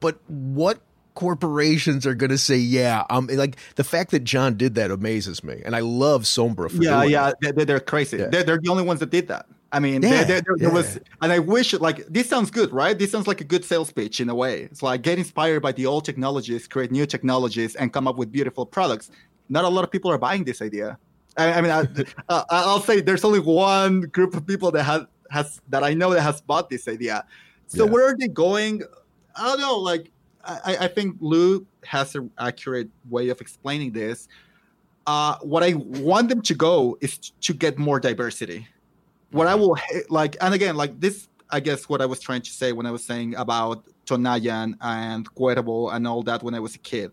But 0.00 0.18
what 0.28 0.80
corporations 1.14 2.06
are 2.06 2.14
going 2.14 2.30
to 2.30 2.38
say, 2.38 2.56
yeah, 2.56 3.04
um, 3.10 3.26
like 3.26 3.56
the 3.74 3.84
fact 3.84 4.10
that 4.12 4.24
John 4.24 4.56
did 4.56 4.74
that 4.76 4.90
amazes 4.90 5.44
me, 5.44 5.60
and 5.64 5.76
I 5.76 5.80
love 5.80 6.22
Sombra 6.22 6.70
for 6.70 6.82
yeah, 6.82 7.02
yeah, 7.04 7.32
they're, 7.40 7.64
they're, 7.64 7.80
crazy. 7.80 8.16
Yeah. 8.16 8.28
They're, 8.28 8.44
they're 8.44 8.58
the 8.58 8.70
only 8.70 8.84
ones 8.84 9.00
that 9.00 9.10
did 9.10 9.28
that. 9.28 9.46
I 9.72 9.78
mean, 9.78 10.02
yeah, 10.02 10.24
there, 10.24 10.40
there, 10.40 10.42
there 10.56 10.68
yeah. 10.68 10.74
was, 10.74 10.98
and 11.20 11.30
I 11.30 11.38
wish 11.38 11.74
like 11.74 12.06
this 12.06 12.28
sounds 12.28 12.50
good, 12.50 12.72
right? 12.72 12.98
This 12.98 13.12
sounds 13.12 13.26
like 13.26 13.40
a 13.40 13.44
good 13.44 13.64
sales 13.64 13.92
pitch 13.92 14.20
in 14.20 14.28
a 14.28 14.34
way. 14.34 14.62
It's 14.62 14.82
like 14.82 15.02
get 15.02 15.18
inspired 15.18 15.60
by 15.60 15.72
the 15.72 15.86
old 15.86 16.04
technologies, 16.04 16.66
create 16.66 16.90
new 16.90 17.06
technologies, 17.06 17.76
and 17.76 17.92
come 17.92 18.08
up 18.08 18.16
with 18.16 18.32
beautiful 18.32 18.66
products. 18.66 19.10
Not 19.48 19.64
a 19.64 19.68
lot 19.68 19.84
of 19.84 19.90
people 19.90 20.10
are 20.10 20.18
buying 20.18 20.44
this 20.44 20.60
idea. 20.60 20.98
I, 21.40 21.52
I 21.54 21.60
mean, 21.60 21.70
I, 21.70 21.86
uh, 22.28 22.44
I'll 22.50 22.80
say 22.80 23.00
there's 23.00 23.24
only 23.24 23.40
one 23.40 24.02
group 24.02 24.34
of 24.34 24.46
people 24.46 24.70
that 24.72 24.84
has 24.84 25.02
has 25.30 25.60
that 25.68 25.84
I 25.84 25.94
know 25.94 26.12
that 26.12 26.22
has 26.22 26.40
bought 26.40 26.68
this 26.68 26.88
idea. 26.88 27.24
So 27.66 27.84
yeah. 27.84 27.90
where 27.90 28.08
are 28.08 28.16
they 28.18 28.28
going? 28.28 28.82
I 29.36 29.46
don't 29.46 29.60
know. 29.60 29.76
Like, 29.78 30.10
I, 30.44 30.76
I 30.80 30.88
think 30.88 31.16
Lou 31.20 31.64
has 31.84 32.14
an 32.16 32.30
accurate 32.38 32.88
way 33.08 33.28
of 33.28 33.40
explaining 33.40 33.92
this. 33.92 34.28
Uh, 35.06 35.36
what 35.42 35.62
I 35.62 35.74
want 35.74 36.28
them 36.28 36.42
to 36.42 36.54
go 36.54 36.98
is 37.00 37.18
to 37.18 37.54
get 37.54 37.78
more 37.78 38.00
diversity. 38.00 38.66
What 39.30 39.46
I 39.46 39.54
will 39.54 39.78
like, 40.08 40.36
and 40.40 40.52
again, 40.52 40.76
like 40.76 40.98
this, 41.00 41.28
I 41.48 41.60
guess 41.60 41.88
what 41.88 42.00
I 42.02 42.06
was 42.06 42.20
trying 42.20 42.42
to 42.42 42.50
say 42.50 42.72
when 42.72 42.86
I 42.86 42.90
was 42.90 43.04
saying 43.04 43.36
about 43.36 43.84
Tonayan 44.06 44.74
and 44.80 45.32
Cuervo 45.34 45.94
and 45.94 46.06
all 46.06 46.22
that 46.24 46.42
when 46.42 46.54
I 46.54 46.60
was 46.60 46.74
a 46.74 46.78
kid. 46.78 47.12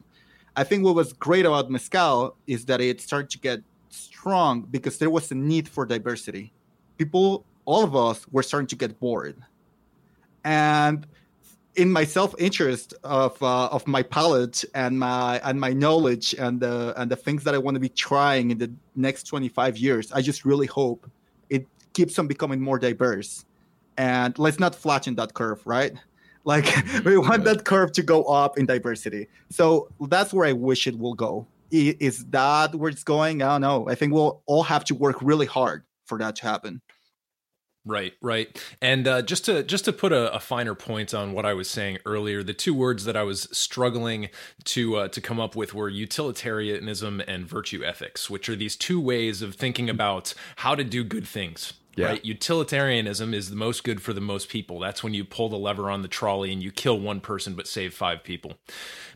I 0.55 0.63
think 0.63 0.84
what 0.84 0.95
was 0.95 1.13
great 1.13 1.45
about 1.45 1.69
mezcal 1.69 2.36
is 2.47 2.65
that 2.65 2.82
it 2.82 2.99
started 2.99 3.30
to 3.30 3.38
get 3.38 3.61
strong 3.97 4.61
because 4.61 4.97
there 4.97 5.09
was 5.09 5.31
a 5.31 5.35
need 5.35 5.67
for 5.67 5.85
diversity. 5.85 6.53
People, 6.97 7.45
all 7.65 7.83
of 7.83 7.95
us, 7.95 8.27
were 8.29 8.43
starting 8.43 8.67
to 8.67 8.75
get 8.75 8.99
bored, 8.99 9.37
and 10.43 11.05
in 11.77 11.91
my 11.91 12.03
self-interest 12.03 12.95
of 13.03 13.41
uh, 13.41 13.67
of 13.67 13.85
my 13.87 14.01
palate 14.01 14.65
and 14.73 14.99
my 14.99 15.39
and 15.43 15.59
my 15.59 15.71
knowledge 15.71 16.33
and 16.37 16.59
the 16.59 16.93
and 16.99 17.09
the 17.09 17.15
things 17.15 17.43
that 17.43 17.53
I 17.53 17.59
want 17.59 17.75
to 17.75 17.79
be 17.79 17.89
trying 17.89 18.51
in 18.51 18.57
the 18.57 18.71
next 18.95 19.23
25 19.23 19.77
years, 19.77 20.11
I 20.11 20.21
just 20.21 20.43
really 20.43 20.67
hope 20.67 21.09
it 21.49 21.67
keeps 21.93 22.17
on 22.19 22.27
becoming 22.27 22.59
more 22.59 22.79
diverse. 22.79 23.45
And 23.97 24.37
let's 24.37 24.59
not 24.59 24.75
flatten 24.75 25.15
that 25.15 25.33
curve, 25.33 25.61
right? 25.65 25.93
Like 26.45 26.65
we 27.05 27.17
want 27.17 27.43
that 27.45 27.63
curve 27.63 27.91
to 27.93 28.03
go 28.03 28.23
up 28.23 28.57
in 28.57 28.65
diversity. 28.65 29.27
So 29.49 29.89
that's 30.09 30.33
where 30.33 30.47
I 30.47 30.53
wish 30.53 30.87
it 30.87 30.97
will 30.97 31.13
go 31.13 31.47
is 31.72 32.26
that 32.28 32.76
where 32.76 32.89
it's 32.89 33.03
going? 33.03 33.41
I 33.41 33.47
don't 33.47 33.61
know. 33.61 33.89
I 33.89 33.95
think 33.95 34.13
we'll 34.13 34.43
all 34.45 34.63
have 34.63 34.84
to 34.86 34.95
work 34.95 35.18
really 35.22 35.45
hard 35.45 35.84
for 36.05 36.18
that 36.20 36.36
to 36.38 36.43
happen. 36.43 36.82
Right, 37.88 38.13
right, 38.22 38.61
and 38.82 39.07
uh, 39.07 39.22
just 39.22 39.45
to 39.45 39.63
just 39.63 39.86
to 39.86 39.93
put 39.93 40.11
a, 40.11 40.34
a, 40.34 40.41
finer 40.41 40.76
point 40.76 41.13
on 41.13 41.32
what 41.32 41.45
I 41.45 41.53
was 41.53 41.70
saying 41.70 41.99
earlier, 42.05 42.43
the 42.43 42.53
two 42.53 42.74
words 42.74 43.05
that 43.05 43.15
I 43.15 43.24
was 43.24 43.47
struggling 43.53 44.28
to 44.65 44.97
uh, 44.97 45.07
to 45.07 45.22
come 45.22 45.39
up 45.39 45.55
with 45.55 45.74
were 45.74 45.88
utilitarianism 45.88 47.22
and 47.26 47.47
virtue 47.47 47.86
ethics, 47.86 48.30
which 48.30 48.49
are 48.49 48.57
these 48.57 48.76
two 48.76 48.99
ways 48.99 49.41
of 49.41 49.55
thinking 49.55 49.89
about 49.89 50.34
how 50.57 50.76
to 50.76 50.84
do 50.84 51.05
good 51.05 51.26
things. 51.26 51.72
Yeah. 51.97 52.05
Right? 52.05 52.23
Utilitarianism 52.23 53.33
is 53.33 53.49
the 53.49 53.55
most 53.55 53.83
good 53.83 54.03
for 54.03 54.13
the 54.13 54.21
most 54.21 54.49
people. 54.49 54.79
That's 54.79 55.03
when 55.03 55.15
you 55.15 55.25
pull 55.25 55.49
the 55.49 55.57
lever 55.57 55.89
on 55.89 56.03
the 56.03 56.07
trolley 56.07 56.53
and 56.53 56.61
you 56.61 56.71
kill 56.71 56.99
one 56.99 57.19
person 57.19 57.55
but 57.55 57.67
save 57.67 57.93
five 57.93 58.23
people. 58.23 58.53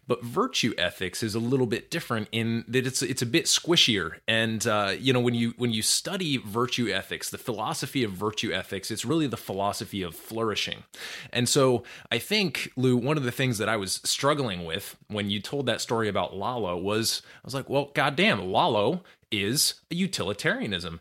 But 0.07 0.23
virtue 0.25 0.73
ethics 0.79 1.21
is 1.21 1.35
a 1.35 1.39
little 1.39 1.67
bit 1.67 1.91
different 1.91 2.27
in 2.31 2.65
that 2.67 2.87
it's 2.87 3.03
it's 3.03 3.21
a 3.21 3.25
bit 3.27 3.45
squishier. 3.45 4.15
And 4.27 4.65
uh, 4.65 4.95
you 4.99 5.13
know 5.13 5.19
when 5.19 5.35
you 5.35 5.53
when 5.57 5.71
you 5.71 5.83
study 5.83 6.37
virtue 6.37 6.89
ethics, 6.91 7.29
the 7.29 7.37
philosophy 7.37 8.03
of 8.03 8.11
virtue 8.11 8.51
ethics, 8.51 8.89
it's 8.89 9.05
really 9.05 9.27
the 9.27 9.37
philosophy 9.37 10.01
of 10.01 10.15
flourishing. 10.15 10.83
And 11.31 11.47
so 11.47 11.83
I 12.11 12.17
think 12.17 12.71
Lou, 12.75 12.97
one 12.97 13.15
of 13.15 13.23
the 13.23 13.31
things 13.31 13.59
that 13.59 13.69
I 13.69 13.77
was 13.77 14.01
struggling 14.03 14.65
with 14.65 14.97
when 15.07 15.29
you 15.29 15.39
told 15.39 15.67
that 15.67 15.81
story 15.81 16.09
about 16.09 16.35
Lalo 16.35 16.75
was 16.77 17.21
I 17.35 17.45
was 17.45 17.53
like, 17.53 17.69
well, 17.69 17.91
goddamn, 17.93 18.51
Lalo 18.51 19.03
is 19.31 19.75
a 19.91 19.95
utilitarianism 19.95 20.99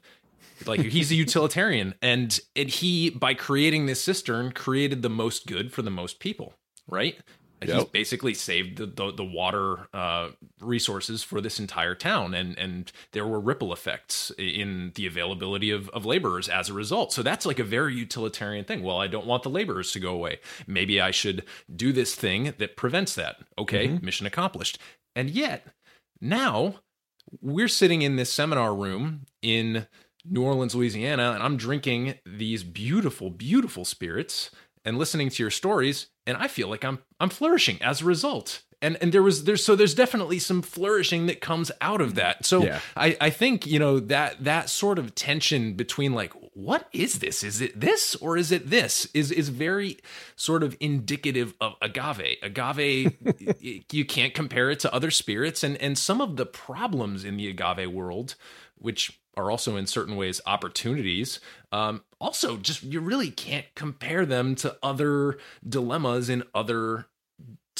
like 0.66 0.80
he's 0.80 1.10
a 1.10 1.14
utilitarian 1.14 1.94
and 2.02 2.40
and 2.56 2.68
he 2.68 3.10
by 3.10 3.34
creating 3.34 3.86
this 3.86 4.02
cistern 4.02 4.52
created 4.52 5.02
the 5.02 5.10
most 5.10 5.46
good 5.46 5.72
for 5.72 5.82
the 5.82 5.90
most 5.90 6.20
people 6.20 6.54
right 6.88 7.18
He's 7.62 7.84
basically 7.84 8.34
saved 8.34 8.78
the 8.78 8.86
the, 8.86 9.12
the 9.12 9.24
water 9.24 9.88
uh, 9.92 10.30
resources 10.60 11.22
for 11.22 11.40
this 11.40 11.60
entire 11.60 11.94
town, 11.94 12.34
and 12.34 12.58
and 12.58 12.90
there 13.12 13.26
were 13.26 13.40
ripple 13.40 13.72
effects 13.72 14.32
in 14.38 14.92
the 14.94 15.06
availability 15.06 15.70
of, 15.70 15.88
of 15.90 16.06
laborers 16.06 16.48
as 16.48 16.70
a 16.70 16.72
result. 16.72 17.12
So 17.12 17.22
that's 17.22 17.44
like 17.44 17.58
a 17.58 17.64
very 17.64 17.94
utilitarian 17.94 18.64
thing. 18.64 18.82
Well, 18.82 18.98
I 18.98 19.08
don't 19.08 19.26
want 19.26 19.42
the 19.42 19.50
laborers 19.50 19.92
to 19.92 20.00
go 20.00 20.14
away. 20.14 20.40
Maybe 20.66 21.00
I 21.00 21.10
should 21.10 21.44
do 21.74 21.92
this 21.92 22.14
thing 22.14 22.54
that 22.56 22.76
prevents 22.76 23.14
that. 23.16 23.36
Okay, 23.58 23.98
mission 24.00 24.26
accomplished. 24.26 24.78
And 25.14 25.28
yet 25.28 25.66
now 26.20 26.76
we're 27.42 27.68
sitting 27.68 28.00
in 28.00 28.16
this 28.16 28.32
seminar 28.32 28.74
room 28.74 29.26
in 29.42 29.86
New 30.24 30.42
Orleans, 30.42 30.74
Louisiana, 30.74 31.32
and 31.32 31.42
I'm 31.42 31.56
drinking 31.56 32.14
these 32.26 32.62
beautiful, 32.62 33.30
beautiful 33.30 33.84
spirits 33.84 34.50
and 34.84 34.98
listening 34.98 35.28
to 35.30 35.42
your 35.42 35.50
stories, 35.50 36.08
and 36.26 36.36
I 36.36 36.48
feel 36.48 36.68
like 36.68 36.84
I'm 36.84 37.00
I'm 37.18 37.30
flourishing 37.30 37.80
as 37.82 38.00
a 38.00 38.04
result. 38.04 38.62
And 38.82 38.96
and 39.02 39.12
there 39.12 39.22
was 39.22 39.44
there's 39.44 39.64
so 39.64 39.76
there's 39.76 39.94
definitely 39.94 40.38
some 40.38 40.62
flourishing 40.62 41.26
that 41.26 41.42
comes 41.42 41.70
out 41.82 42.00
of 42.00 42.14
that. 42.14 42.46
So 42.46 42.64
Yeah. 42.64 42.80
I, 42.96 43.16
I 43.20 43.30
think, 43.30 43.66
you 43.66 43.78
know, 43.78 44.00
that 44.00 44.42
that 44.44 44.70
sort 44.70 44.98
of 44.98 45.14
tension 45.14 45.74
between 45.74 46.14
like, 46.14 46.32
what 46.54 46.88
is 46.92 47.18
this? 47.18 47.44
Is 47.44 47.60
it 47.60 47.78
this 47.78 48.14
or 48.16 48.38
is 48.38 48.50
it 48.50 48.70
this? 48.70 49.06
Is 49.12 49.30
is 49.32 49.50
very 49.50 49.98
sort 50.34 50.62
of 50.62 50.76
indicative 50.80 51.52
of 51.60 51.74
agave. 51.82 52.38
Agave 52.42 53.16
you 53.92 54.04
can't 54.06 54.32
compare 54.32 54.70
it 54.70 54.80
to 54.80 54.94
other 54.94 55.10
spirits 55.10 55.62
and 55.62 55.76
and 55.76 55.98
some 55.98 56.22
of 56.22 56.36
the 56.36 56.46
problems 56.46 57.22
in 57.22 57.36
the 57.36 57.48
agave 57.48 57.90
world, 57.90 58.34
which 58.76 59.19
are 59.36 59.50
also 59.50 59.76
in 59.76 59.86
certain 59.86 60.16
ways 60.16 60.40
opportunities. 60.46 61.40
Um, 61.72 62.02
also, 62.20 62.56
just 62.56 62.82
you 62.82 63.00
really 63.00 63.30
can't 63.30 63.66
compare 63.74 64.26
them 64.26 64.54
to 64.56 64.76
other 64.82 65.38
dilemmas 65.66 66.28
in 66.28 66.42
other 66.54 67.06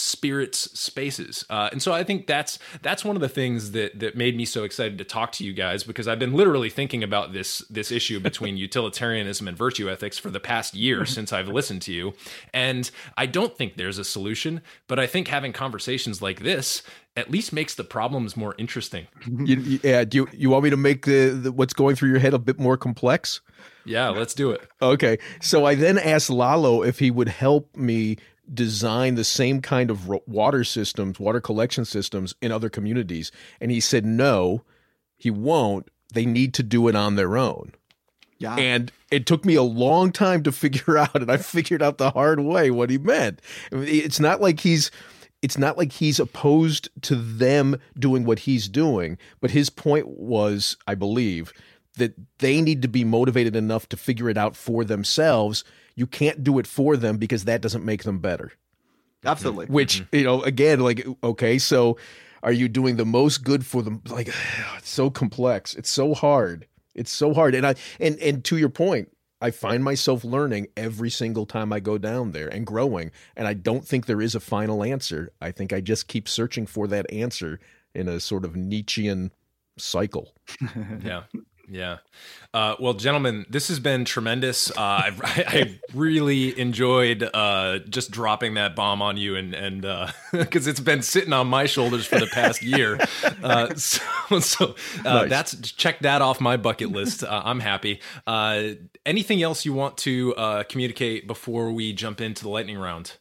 spirits 0.01 0.69
spaces 0.79 1.45
uh, 1.51 1.69
and 1.73 1.83
so 1.83 1.93
i 1.93 2.03
think 2.03 2.27
that's 2.27 2.59
that's 2.83 3.05
one 3.05 3.17
of 3.17 3.23
the 3.23 3.29
things 3.29 3.73
that 3.73 3.99
that 4.01 4.17
made 4.17 4.37
me 4.37 4.45
so 4.45 4.65
excited 4.65 4.97
to 4.99 5.05
talk 5.05 5.33
to 5.33 5.45
you 5.45 5.53
guys 5.53 5.85
because 5.85 6.09
i've 6.09 6.19
been 6.19 6.33
literally 6.33 6.71
thinking 6.71 7.03
about 7.03 7.33
this 7.33 7.59
this 7.71 7.91
issue 7.93 8.19
between 8.31 8.57
utilitarianism 8.57 9.47
and 9.49 9.57
virtue 9.57 9.91
ethics 9.91 10.19
for 10.19 10.31
the 10.31 10.41
past 10.41 10.75
year 10.75 11.05
since 11.05 11.33
i've 11.33 11.49
listened 11.49 11.83
to 11.83 11.93
you 11.93 12.15
and 12.55 12.91
i 13.17 13.27
don't 13.27 13.57
think 13.57 13.77
there's 13.77 13.99
a 13.99 14.05
solution 14.05 14.61
but 14.89 14.99
i 14.99 15.07
think 15.07 15.29
having 15.29 15.53
conversations 15.53 16.23
like 16.23 16.41
this 16.41 16.83
at 17.17 17.29
least 17.31 17.53
makes 17.53 17.75
the 17.75 17.85
problems 17.85 18.37
more 18.37 18.55
interesting 18.59 19.07
You, 19.27 19.57
you- 19.57 19.81
yeah, 19.83 20.05
do 20.05 20.17
you, 20.19 20.29
you 20.33 20.51
want 20.51 20.65
me 20.65 20.71
to 20.71 20.77
make 20.77 21.07
the, 21.07 21.31
the 21.31 21.53
what's 21.53 21.73
going 21.75 21.97
through 21.97 22.11
your 22.11 22.19
head 22.21 22.35
a 22.35 22.39
bit 22.39 22.59
more 22.59 22.77
complex? 22.77 23.41
yeah 23.85 24.09
let's 24.09 24.33
do 24.35 24.51
it 24.51 24.67
Okay. 24.83 25.19
So 25.43 25.67
I 25.67 25.75
then 25.75 25.99
asked 25.99 26.31
Lalo 26.31 26.83
if 26.83 26.99
he 26.99 27.11
would 27.11 27.29
help 27.29 27.77
me 27.77 28.17
design 28.53 29.15
the 29.15 29.25
same 29.25 29.61
kind 29.61 29.91
of 29.91 30.09
water 30.27 30.65
systems, 30.65 31.21
water 31.21 31.41
collection 31.41 31.85
systems 31.85 32.35
in 32.41 32.53
other 32.53 32.69
communities. 32.69 33.31
And 33.61 33.71
he 33.71 33.81
said, 33.81 34.05
no, 34.05 34.63
he 35.17 35.31
won't. 35.31 35.89
They 36.13 36.27
need 36.27 36.55
to 36.55 36.63
do 36.63 36.89
it 36.89 36.97
on 36.97 37.17
their 37.17 37.37
own. 37.37 37.75
Yeah. 38.39 38.57
And 38.57 38.91
it 39.11 39.27
took 39.27 39.45
me 39.45 39.55
a 39.55 39.63
long 39.63 40.13
time 40.13 40.43
to 40.45 40.53
figure 40.53 40.99
out, 40.99 41.15
and 41.15 41.31
I 41.31 41.37
figured 41.37 41.83
out 41.83 41.99
the 41.99 42.11
hard 42.11 42.41
way 42.41 42.71
what 42.71 42.91
he 42.91 42.99
meant. 42.99 43.41
It's 43.71 44.21
not 44.21 44.41
like 44.41 44.61
he's 44.61 44.91
it's 45.43 45.57
not 45.57 45.79
like 45.79 45.93
he's 45.93 46.21
opposed 46.21 46.89
to 47.03 47.15
them 47.15 47.81
doing 47.99 48.25
what 48.25 48.41
he's 48.41 48.69
doing, 48.69 49.17
but 49.41 49.51
his 49.51 49.71
point 49.71 50.07
was, 50.07 50.77
I 50.87 50.95
believe, 50.95 51.53
that 51.97 52.15
they 52.39 52.61
need 52.61 52.83
to 52.83 52.89
be 52.89 53.05
motivated 53.05 53.57
enough 53.57 53.89
to 53.89 53.97
figure 53.97 54.29
it 54.29 54.37
out 54.37 54.55
for 54.55 54.85
themselves. 54.85 55.65
You 56.01 56.07
can't 56.07 56.43
do 56.43 56.59
it 56.59 56.67
for 56.67 56.97
them 56.97 57.19
because 57.19 57.45
that 57.45 57.61
doesn't 57.61 57.85
make 57.85 58.05
them 58.05 58.21
better. 58.21 58.53
Absolutely. 59.23 59.67
Which, 59.67 60.01
mm-hmm. 60.01 60.17
you 60.17 60.25
know, 60.25 60.43
again, 60.43 60.81
like, 60.81 61.07
okay, 61.23 61.59
so 61.59 61.99
are 62.43 62.53
you 62.53 62.71
doing 62.71 62.97
the 62.97 63.05
most 63.05 63.45
good 63.45 63.67
for 63.67 63.83
them? 63.83 64.01
Like, 64.09 64.29
it's 64.79 64.89
so 64.89 65.11
complex. 65.11 65.75
It's 65.75 65.91
so 65.91 66.15
hard. 66.15 66.67
It's 66.95 67.11
so 67.11 67.35
hard. 67.35 67.55
And 67.55 67.67
I, 67.67 67.75
and, 68.01 68.19
and 68.19 68.43
to 68.47 68.57
your 68.57 68.71
point, 68.71 69.15
I 69.43 69.51
find 69.51 69.85
myself 69.85 70.25
learning 70.25 70.69
every 70.75 71.11
single 71.11 71.45
time 71.45 71.71
I 71.71 71.81
go 71.81 71.99
down 71.99 72.33
there 72.33 72.49
and 72.49 72.67
growing. 72.67 73.11
And 73.37 73.47
I 73.47 73.53
don't 73.53 73.87
think 73.87 74.07
there 74.07 74.23
is 74.23 74.35
a 74.35 74.41
final 74.41 74.83
answer. 74.83 75.35
I 75.39 75.51
think 75.51 75.71
I 75.71 75.83
just 75.83 76.09
keep 76.09 76.31
searching 76.31 76.65
for 76.65 76.87
that 76.89 77.13
answer 77.13 77.61
in 77.95 78.09
a 78.09 78.21
sort 78.21 78.47
of 78.47 78.57
Nietzschean 78.57 79.33
cycle. 79.77 80.33
yeah 81.05 81.25
yeah 81.71 81.99
uh, 82.53 82.75
well 82.81 82.95
gentlemen 82.95 83.47
this 83.49 83.69
has 83.69 83.79
been 83.79 84.05
tremendous 84.05 84.71
uh, 84.73 84.75
I've, 85.05 85.21
I 85.25 85.79
really 85.95 86.59
enjoyed 86.59 87.23
uh, 87.33 87.79
just 87.89 88.11
dropping 88.11 88.55
that 88.55 88.75
bomb 88.75 89.01
on 89.01 89.17
you 89.17 89.37
and 89.37 89.55
and 89.55 89.83
because 90.33 90.67
it's 90.67 90.81
been 90.81 91.03
sitting 91.03 91.33
on 91.33 91.47
my 91.47 91.67
shoulders 91.67 92.07
for 92.07 92.19
the 92.19 92.27
past 92.27 92.63
year 92.63 92.99
uh, 93.43 93.75
so, 93.77 94.03
so 94.41 94.75
uh, 95.05 95.23
Nice. 95.23 95.31
that's 95.31 95.73
check 95.73 96.01
that 96.01 96.23
off 96.23 96.41
my 96.41 96.57
bucket 96.57 96.91
list 96.91 97.23
uh, 97.23 97.43
i'm 97.45 97.61
happy 97.61 98.01
uh, 98.27 98.71
anything 99.07 99.43
else 99.43 99.65
you 99.65 99.73
want 99.73 99.97
to 99.99 100.35
uh, 100.35 100.65
communicate 100.65 101.27
before 101.27 101.71
we 101.71 101.93
jump 101.93 102.21
into 102.21 102.43
the 102.43 102.49
lightning 102.51 102.77
round 102.77 103.17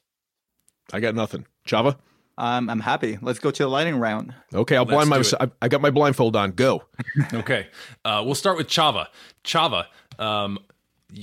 I 0.92 1.00
got 1.00 1.14
nothing. 1.14 1.46
Chava? 1.68 1.98
Um, 2.40 2.70
I'm 2.70 2.80
happy. 2.80 3.20
Let's 3.22 3.38
go 3.40 3.52
to 3.52 3.64
the 3.64 3.70
lightning 3.70 4.00
round. 4.00 4.34
Okay, 4.54 4.78
I'll 4.78 4.84
Let's 4.84 4.94
blind 4.94 5.10
do 5.10 5.18
myself. 5.18 5.52
I, 5.62 5.66
I 5.66 5.68
got 5.68 5.82
my 5.82 5.90
blindfold 5.90 6.36
on. 6.36 6.52
Go. 6.52 6.84
Okay. 7.34 7.68
Uh, 8.06 8.24
we'll 8.26 8.36
start 8.36 8.58
with 8.58 8.68
Chava. 8.68 9.08
Chava, 9.44 9.86
um, 10.18 10.58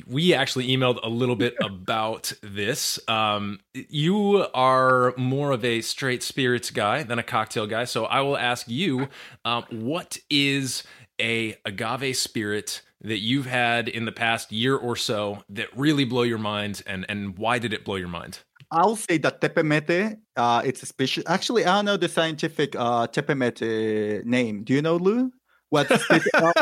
we 0.07 0.35
actually 0.35 0.69
emailed 0.69 0.99
a 1.03 1.09
little 1.09 1.37
bit 1.37 1.55
about 1.61 2.33
this. 2.43 2.99
Um, 3.09 3.61
you 3.73 4.47
are 4.53 5.15
more 5.17 5.53
of 5.53 5.65
a 5.65 5.81
straight 5.81 6.23
spirits 6.23 6.71
guy 6.71 7.03
than 7.03 7.19
a 7.19 7.23
cocktail 7.23 7.67
guy. 7.67 7.85
So 7.85 8.05
I 8.05 8.21
will 8.21 8.37
ask 8.37 8.69
you 8.69 9.09
um, 9.45 9.65
what 9.71 10.19
is 10.29 10.83
a 11.21 11.57
agave 11.65 12.17
spirit 12.17 12.83
that 13.01 13.19
you've 13.19 13.47
had 13.47 13.89
in 13.89 14.05
the 14.05 14.13
past 14.13 14.53
year 14.53 14.77
or 14.77 14.97
so 14.97 15.45
that 15.49 15.69
really 15.77 16.05
blow 16.05 16.23
your 16.23 16.39
mind 16.39 16.83
and, 16.87 17.07
and 17.09 17.39
why 17.39 17.59
did 17.59 17.73
it 17.73 17.85
blow 17.85 17.97
your 17.97 18.09
mind? 18.09 18.41
I'll 18.71 18.97
say 18.97 19.19
that 19.19 19.41
tepemete, 19.41 20.17
uh, 20.37 20.63
it's 20.65 20.83
a 20.83 20.87
species. 20.87 21.25
Actually, 21.27 21.65
I 21.65 21.77
don't 21.77 21.85
know 21.85 21.97
the 21.97 22.09
scientific 22.09 22.75
uh, 22.77 23.07
tepemete 23.07 24.25
name. 24.25 24.65
Do 24.65 24.75
you 24.75 24.83
know, 24.83 24.97
Lou? 24.97 25.31
What's 25.69 25.91
uh, 25.91 26.53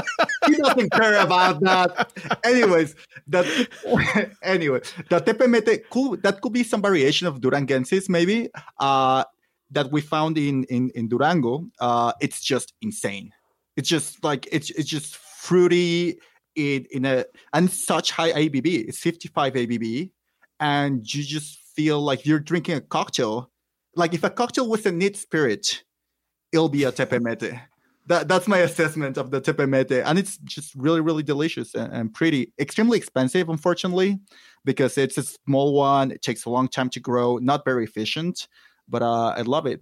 he 0.46 0.56
doesn't 0.56 0.90
care 0.92 1.20
about 1.20 1.60
that. 1.60 2.10
Anyways, 2.42 2.94
that 3.28 3.46
anyway, 4.42 4.80
the 5.10 5.20
tepemete 5.20 5.88
could 5.90 6.22
that 6.22 6.40
could 6.40 6.52
be 6.52 6.62
some 6.64 6.80
variation 6.80 7.26
of 7.26 7.40
Durangensis, 7.40 8.08
maybe. 8.08 8.48
Uh, 8.78 9.24
that 9.70 9.90
we 9.92 10.00
found 10.00 10.38
in 10.38 10.64
in 10.64 10.90
in 10.94 11.08
Durango. 11.08 11.66
Uh, 11.80 12.12
it's 12.20 12.40
just 12.42 12.72
insane. 12.80 13.30
It's 13.76 13.88
just 13.88 14.24
like 14.24 14.48
it's 14.50 14.70
it's 14.70 14.88
just 14.88 15.16
fruity 15.16 16.18
in 16.54 16.86
in 16.90 17.04
a 17.04 17.24
and 17.52 17.70
such 17.70 18.10
high 18.10 18.32
ABV. 18.32 18.88
It's 18.88 18.98
55 18.98 19.52
ABV, 19.52 20.10
and 20.60 21.14
you 21.14 21.22
just 21.22 21.58
feel 21.74 22.00
like 22.00 22.26
you're 22.26 22.40
drinking 22.40 22.76
a 22.76 22.80
cocktail. 22.80 23.50
Like 23.96 24.14
if 24.14 24.24
a 24.24 24.30
cocktail 24.30 24.68
was 24.68 24.86
a 24.86 24.92
neat 24.92 25.16
spirit, 25.16 25.84
it'll 26.52 26.68
be 26.68 26.84
a 26.84 26.92
tepemete. 26.92 27.60
That, 28.06 28.28
that's 28.28 28.46
my 28.46 28.58
assessment 28.58 29.16
of 29.16 29.30
the 29.30 29.40
tepemete. 29.40 30.02
And 30.04 30.18
it's 30.18 30.36
just 30.38 30.74
really, 30.74 31.00
really 31.00 31.22
delicious 31.22 31.74
and, 31.74 31.92
and 31.92 32.12
pretty. 32.12 32.52
Extremely 32.58 32.98
expensive, 32.98 33.48
unfortunately, 33.48 34.18
because 34.64 34.98
it's 34.98 35.16
a 35.16 35.22
small 35.22 35.72
one. 35.72 36.10
It 36.10 36.20
takes 36.20 36.44
a 36.44 36.50
long 36.50 36.68
time 36.68 36.90
to 36.90 37.00
grow, 37.00 37.38
not 37.38 37.64
very 37.64 37.84
efficient, 37.84 38.46
but 38.88 39.02
uh, 39.02 39.28
I 39.28 39.42
love 39.42 39.66
it. 39.66 39.80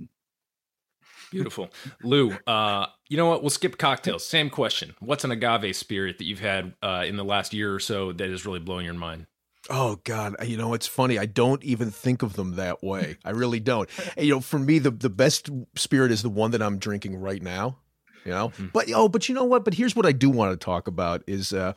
Beautiful. 1.32 1.70
Lou, 2.02 2.36
uh, 2.46 2.86
you 3.08 3.16
know 3.16 3.26
what? 3.26 3.42
We'll 3.42 3.50
skip 3.50 3.78
cocktails. 3.78 4.24
Same 4.24 4.50
question. 4.50 4.94
What's 5.00 5.24
an 5.24 5.30
agave 5.30 5.74
spirit 5.74 6.18
that 6.18 6.24
you've 6.24 6.40
had 6.40 6.74
uh, 6.82 7.04
in 7.06 7.16
the 7.16 7.24
last 7.24 7.54
year 7.54 7.74
or 7.74 7.80
so 7.80 8.12
that 8.12 8.28
is 8.28 8.44
really 8.44 8.60
blowing 8.60 8.84
your 8.84 8.94
mind? 8.94 9.26
Oh 9.70 10.00
God, 10.04 10.34
you 10.44 10.56
know 10.56 10.74
it's 10.74 10.88
funny. 10.88 11.18
I 11.18 11.26
don't 11.26 11.62
even 11.62 11.90
think 11.90 12.22
of 12.22 12.34
them 12.34 12.56
that 12.56 12.82
way. 12.82 13.16
I 13.24 13.30
really 13.30 13.60
don't. 13.60 13.88
And, 14.16 14.26
you 14.26 14.32
know, 14.32 14.40
for 14.40 14.58
me, 14.58 14.78
the 14.78 14.90
the 14.90 15.10
best 15.10 15.50
spirit 15.76 16.10
is 16.10 16.22
the 16.22 16.28
one 16.28 16.50
that 16.50 16.62
I'm 16.62 16.78
drinking 16.78 17.16
right 17.16 17.42
now. 17.42 17.78
You 18.24 18.30
know, 18.32 18.52
but 18.72 18.86
oh, 18.92 19.08
but 19.08 19.28
you 19.28 19.34
know 19.34 19.44
what? 19.44 19.64
But 19.64 19.74
here's 19.74 19.96
what 19.96 20.06
I 20.06 20.12
do 20.12 20.30
want 20.30 20.52
to 20.52 20.64
talk 20.64 20.86
about 20.86 21.22
is 21.26 21.52
uh, 21.52 21.72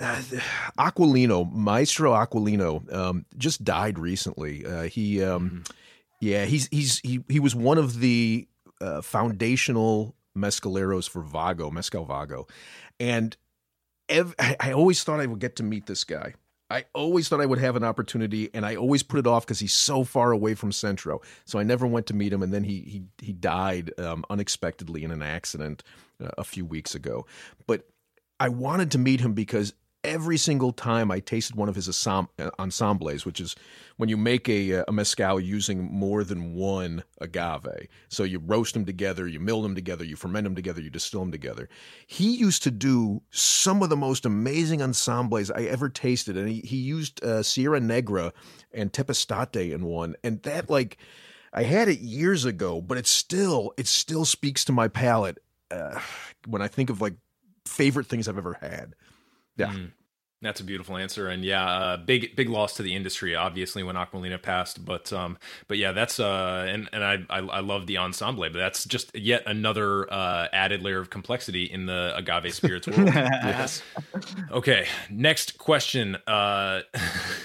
uh, 0.00 0.22
Aquilino, 0.78 1.50
Maestro 1.52 2.12
Aquilino, 2.12 2.92
um, 2.92 3.24
just 3.36 3.62
died 3.64 3.98
recently. 3.98 4.66
Uh, 4.66 4.82
he, 4.82 5.22
um, 5.22 5.62
yeah, 6.20 6.44
he's 6.46 6.68
he's 6.72 6.98
he 7.00 7.20
he 7.28 7.38
was 7.40 7.54
one 7.54 7.78
of 7.78 8.00
the 8.00 8.48
uh, 8.80 9.02
foundational 9.02 10.14
mescaleros 10.36 11.08
for 11.08 11.22
Vago, 11.22 11.70
Mezcal 11.70 12.04
Vago, 12.04 12.46
and 12.98 13.36
ev- 14.08 14.34
I, 14.38 14.56
I 14.60 14.72
always 14.72 15.02
thought 15.04 15.20
I 15.20 15.26
would 15.26 15.40
get 15.40 15.56
to 15.56 15.62
meet 15.62 15.86
this 15.86 16.04
guy. 16.04 16.34
I 16.70 16.84
always 16.92 17.28
thought 17.28 17.40
I 17.40 17.46
would 17.46 17.58
have 17.58 17.76
an 17.76 17.84
opportunity, 17.84 18.50
and 18.52 18.66
I 18.66 18.76
always 18.76 19.02
put 19.02 19.18
it 19.18 19.26
off 19.26 19.46
because 19.46 19.58
he's 19.58 19.72
so 19.72 20.04
far 20.04 20.32
away 20.32 20.54
from 20.54 20.70
Centro. 20.70 21.20
So 21.46 21.58
I 21.58 21.62
never 21.62 21.86
went 21.86 22.06
to 22.06 22.14
meet 22.14 22.32
him, 22.32 22.42
and 22.42 22.52
then 22.52 22.64
he 22.64 22.80
he 22.80 23.02
he 23.24 23.32
died 23.32 23.92
um, 23.98 24.24
unexpectedly 24.28 25.02
in 25.02 25.10
an 25.10 25.22
accident 25.22 25.82
uh, 26.22 26.30
a 26.36 26.44
few 26.44 26.66
weeks 26.66 26.94
ago. 26.94 27.26
But 27.66 27.88
I 28.38 28.50
wanted 28.50 28.90
to 28.92 28.98
meet 28.98 29.20
him 29.20 29.32
because 29.32 29.72
every 30.04 30.36
single 30.36 30.72
time 30.72 31.10
I 31.10 31.20
tasted 31.20 31.56
one 31.56 31.68
of 31.68 31.74
his 31.74 31.88
ensembles, 32.58 33.26
which 33.26 33.40
is 33.40 33.56
when 33.96 34.08
you 34.08 34.16
make 34.16 34.48
a, 34.48 34.84
a 34.86 34.92
mezcal 34.92 35.40
using 35.40 35.82
more 35.92 36.24
than 36.24 36.54
one 36.54 37.02
agave. 37.20 37.88
So 38.08 38.22
you 38.22 38.38
roast 38.38 38.74
them 38.74 38.84
together, 38.84 39.26
you 39.26 39.40
mill 39.40 39.62
them 39.62 39.74
together, 39.74 40.04
you 40.04 40.16
ferment 40.16 40.44
them 40.44 40.54
together, 40.54 40.80
you 40.80 40.90
distill 40.90 41.20
them 41.20 41.32
together. 41.32 41.68
He 42.06 42.36
used 42.36 42.62
to 42.62 42.70
do 42.70 43.22
some 43.30 43.82
of 43.82 43.90
the 43.90 43.96
most 43.96 44.24
amazing 44.24 44.82
ensembles 44.82 45.50
I 45.50 45.62
ever 45.62 45.88
tasted, 45.88 46.36
and 46.36 46.48
he, 46.48 46.60
he 46.60 46.76
used 46.76 47.22
uh, 47.24 47.42
Sierra 47.42 47.80
Negra 47.80 48.32
and 48.72 48.92
Tepeztate 48.92 49.72
in 49.72 49.84
one, 49.84 50.14
and 50.22 50.42
that 50.42 50.70
like. 50.70 50.98
I 51.50 51.62
had 51.62 51.88
it 51.88 52.00
years 52.00 52.44
ago, 52.44 52.82
but 52.82 52.98
it 52.98 53.06
still 53.06 53.72
it 53.78 53.86
still 53.86 54.26
speaks 54.26 54.66
to 54.66 54.72
my 54.72 54.86
palate 54.86 55.38
uh, 55.70 55.98
when 56.46 56.60
I 56.60 56.68
think 56.68 56.90
of 56.90 57.00
like 57.00 57.14
favorite 57.64 58.06
things 58.06 58.28
I've 58.28 58.36
ever 58.36 58.58
had. 58.60 58.94
Yeah. 59.58 59.72
Mm. 59.72 59.92
That's 60.40 60.60
a 60.60 60.64
beautiful 60.64 60.96
answer, 60.96 61.26
and 61.26 61.44
yeah, 61.44 61.68
uh, 61.68 61.96
big 61.96 62.36
big 62.36 62.48
loss 62.48 62.74
to 62.74 62.84
the 62.84 62.94
industry, 62.94 63.34
obviously 63.34 63.82
when 63.82 63.96
Aquilino 63.96 64.40
passed. 64.40 64.84
But 64.84 65.12
um, 65.12 65.36
but 65.66 65.78
yeah, 65.78 65.90
that's 65.90 66.20
uh, 66.20 66.64
and 66.68 66.88
and 66.92 67.02
I 67.02 67.18
I, 67.28 67.38
I 67.40 67.58
love 67.58 67.88
the 67.88 67.98
ensemble, 67.98 68.44
but 68.44 68.52
that's 68.52 68.84
just 68.84 69.16
yet 69.16 69.42
another 69.46 70.12
uh, 70.12 70.46
added 70.52 70.80
layer 70.80 71.00
of 71.00 71.10
complexity 71.10 71.64
in 71.64 71.86
the 71.86 72.12
agave 72.16 72.54
spirits 72.54 72.86
world. 72.86 73.06
yes. 73.14 73.82
Okay, 74.52 74.86
next 75.10 75.58
question. 75.58 76.16
Uh, 76.24 76.82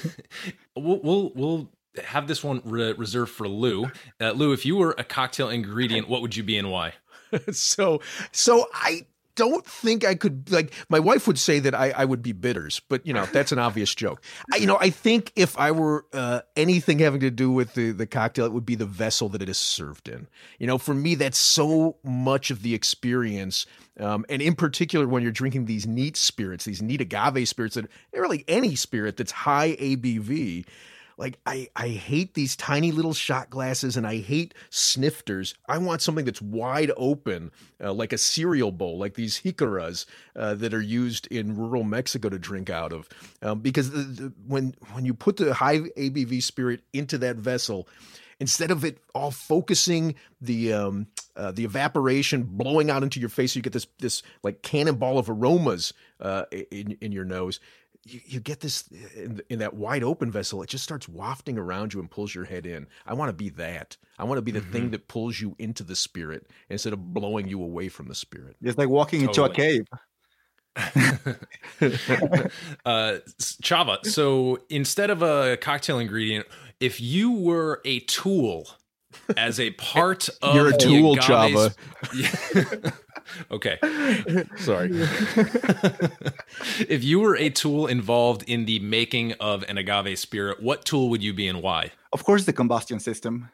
we'll 0.76 0.99
we'll 1.01 1.32
we'll 1.34 1.70
have 2.03 2.28
this 2.28 2.43
one 2.43 2.61
re- 2.64 2.93
reserved 2.93 3.32
for 3.32 3.47
Lou. 3.47 3.89
Uh, 4.22 4.32
Lou, 4.32 4.53
if 4.53 4.68
you 4.68 4.76
were 4.76 4.93
a 4.99 5.03
cocktail 5.03 5.49
ingredient, 5.49 6.07
what 6.07 6.22
would 6.22 6.36
you 6.36 6.43
be 6.43 6.59
and 6.59 6.70
why? 6.70 6.93
so 7.51 8.01
so 8.32 8.68
I 8.74 9.07
don't 9.36 9.66
think 9.66 10.06
I 10.06 10.16
could 10.16 10.52
like 10.52 10.74
my 10.90 11.00
wife 11.00 11.28
would 11.28 11.40
say 11.40 11.60
that 11.60 11.74
I, 11.74 11.92
I 11.92 12.06
would 12.06 12.22
be 12.22 12.32
bitters, 12.32 12.82
but 12.88 13.06
you 13.06 13.14
know 13.14 13.26
that's 13.26 13.52
an 13.52 13.60
obvious 13.60 13.94
joke. 13.94 14.22
I, 14.54 14.58
you 14.58 14.68
know, 14.68 14.78
I 14.80 14.90
think 14.90 15.32
if 15.36 15.58
I 15.58 15.72
were 15.72 16.06
uh, 16.14 16.42
anything 16.56 17.00
having 17.00 17.22
to 17.22 17.32
do 17.32 17.52
with 17.52 17.74
the 17.74 17.92
the 17.92 18.06
cocktail, 18.06 18.46
it 18.46 18.54
would 18.54 18.66
be 18.66 18.76
the 18.76 18.86
vessel 18.86 19.30
that 19.30 19.42
it 19.42 19.50
is 19.50 19.58
served 19.58 20.08
in. 20.08 20.28
You 20.60 20.68
know, 20.68 20.78
for 20.78 20.94
me, 20.94 21.16
that's 21.16 21.38
so 21.38 21.98
much 22.04 22.52
of 22.52 22.62
the 22.62 22.74
experience. 22.74 23.66
Um, 24.00 24.26
and 24.30 24.42
in 24.42 24.56
particular, 24.56 25.08
when 25.08 25.22
you're 25.24 25.32
drinking 25.32 25.66
these 25.66 25.86
neat 25.86 26.18
spirits, 26.18 26.66
these 26.66 26.82
neat 26.82 27.02
agave 27.02 27.48
spirits 27.48 27.76
that 27.76 27.86
really 28.14 28.44
any 28.48 28.76
spirit 28.76 29.18
that's 29.18 29.32
high 29.32 29.76
ABV, 29.76 30.66
like 31.18 31.39
I 31.45 31.70
I 31.76 31.89
hate 31.89 32.34
these 32.34 32.55
tiny 32.55 32.91
little 32.91 33.14
shot 33.14 33.49
glasses 33.49 33.97
and 33.97 34.05
I 34.05 34.18
hate 34.18 34.53
snifters. 34.70 35.53
I 35.68 35.78
want 35.78 36.01
something 36.01 36.26
that's 36.26 36.41
wide 36.41 36.91
open, 36.97 37.51
uh, 37.84 37.93
like 37.93 38.14
a 38.14 38.18
cereal 38.18 38.72
bowl, 38.72 38.97
like 38.97 39.14
these 39.16 39.41
jícaras 39.41 40.05
uh, 40.36 40.55
that 40.55 40.74
are 40.74 40.82
used 40.82 41.28
in 41.28 41.55
rural 41.55 41.84
Mexico 41.84 42.30
to 42.30 42.39
drink 42.39 42.70
out 42.70 42.93
of. 42.93 43.07
Um, 43.41 43.59
because 43.59 43.91
the, 43.91 43.99
the, 43.99 44.34
when 44.47 44.76
when 44.93 45.05
you 45.05 45.14
put 45.14 45.38
the 45.38 45.53
high 45.53 45.80
ABV 45.80 46.41
spirit 46.43 46.82
into 46.93 47.18
that 47.20 47.38
vessel, 47.38 47.88
instead 48.39 48.72
of 48.72 48.84
it 48.84 48.97
all 49.14 49.32
focusing 49.32 50.16
the 50.41 50.74
um, 50.74 51.07
uh, 51.36 51.51
the 51.51 51.64
evaporation 51.64 52.43
blowing 52.43 52.89
out 52.89 53.03
into 53.03 53.20
your 53.20 53.30
face, 53.30 53.53
so 53.53 53.57
you 53.57 53.64
get 53.64 53.74
this 53.74 53.88
this 53.99 54.24
like 54.43 54.61
cannonball 54.61 55.18
of 55.18 55.30
aromas 55.30 55.93
uh, 56.20 56.45
in 56.72 56.97
in 57.01 57.11
your 57.11 57.26
nose 57.26 57.59
you, 58.06 58.20
you 58.26 58.39
get 58.39 58.60
this 58.60 58.88
in, 59.16 59.41
in, 59.49 59.60
that 59.60 59.74
wide 59.74 60.04
open 60.04 60.32
vessel 60.32 60.62
it 60.62 60.70
just 60.70 60.84
starts 60.84 61.08
wafting 61.08 61.58
around 61.58 61.93
you 61.93 61.99
and 61.99 62.10
pulls 62.10 62.34
your 62.34 62.45
head 62.45 62.66
in 62.66 62.88
i 63.06 63.14
want 63.14 63.30
to 63.30 63.34
be 63.34 63.49
that 63.49 63.97
i 64.20 64.24
want 64.24 64.38
to 64.38 64.41
be 64.41 64.51
the 64.51 64.60
mm-hmm. 64.60 64.72
thing 64.72 64.91
that 64.91 65.08
pulls 65.08 65.39
you 65.39 65.56
into 65.60 65.84
the 65.84 65.95
spirit 65.95 66.47
instead 66.70 66.93
of 66.93 67.14
blowing 67.14 67.47
you 67.47 67.62
away 67.62 67.89
from 67.89 68.08
the 68.08 68.16
spirit 68.16 68.56
it's 68.62 68.78
like 68.78 68.89
walking 68.89 69.26
totally. 69.28 69.49
into 69.49 69.54
a 69.54 69.56
cave 69.56 69.86
uh, 70.76 70.82
Chava, 73.62 74.04
so 74.08 74.58
instead 74.72 75.12
of 75.12 75.22
a 75.22 75.56
cocktail 75.58 75.99
ingredient, 75.99 76.47
if 76.80 76.99
you 76.99 77.32
were 77.32 77.80
a 77.86 77.99
tool 77.99 78.68
as 79.38 79.59
a 79.59 79.72
part 79.72 80.30
of 80.41 80.55
You're 80.55 80.70
a 80.74 80.78
tool, 80.78 81.16
Chava. 81.18 81.74
okay. 83.51 83.78
Sorry. 84.57 84.89
if 86.88 87.03
you 87.03 87.20
were 87.20 87.36
a 87.36 87.49
tool 87.49 87.88
involved 87.88 88.43
in 88.47 88.66
the 88.66 88.80
making 88.80 89.34
of 89.34 89.64
an 89.64 89.78
agave 89.78 90.18
spirit, 90.20 90.61
what 90.61 90.86
tool 90.86 91.09
would 91.09 91.24
you 91.24 91.34
be 91.34 91.47
and 91.47 91.61
why? 91.61 91.91
Of 92.11 92.24
course, 92.24 92.45
the 92.45 92.53
combustion 92.53 92.99
system. 92.99 93.49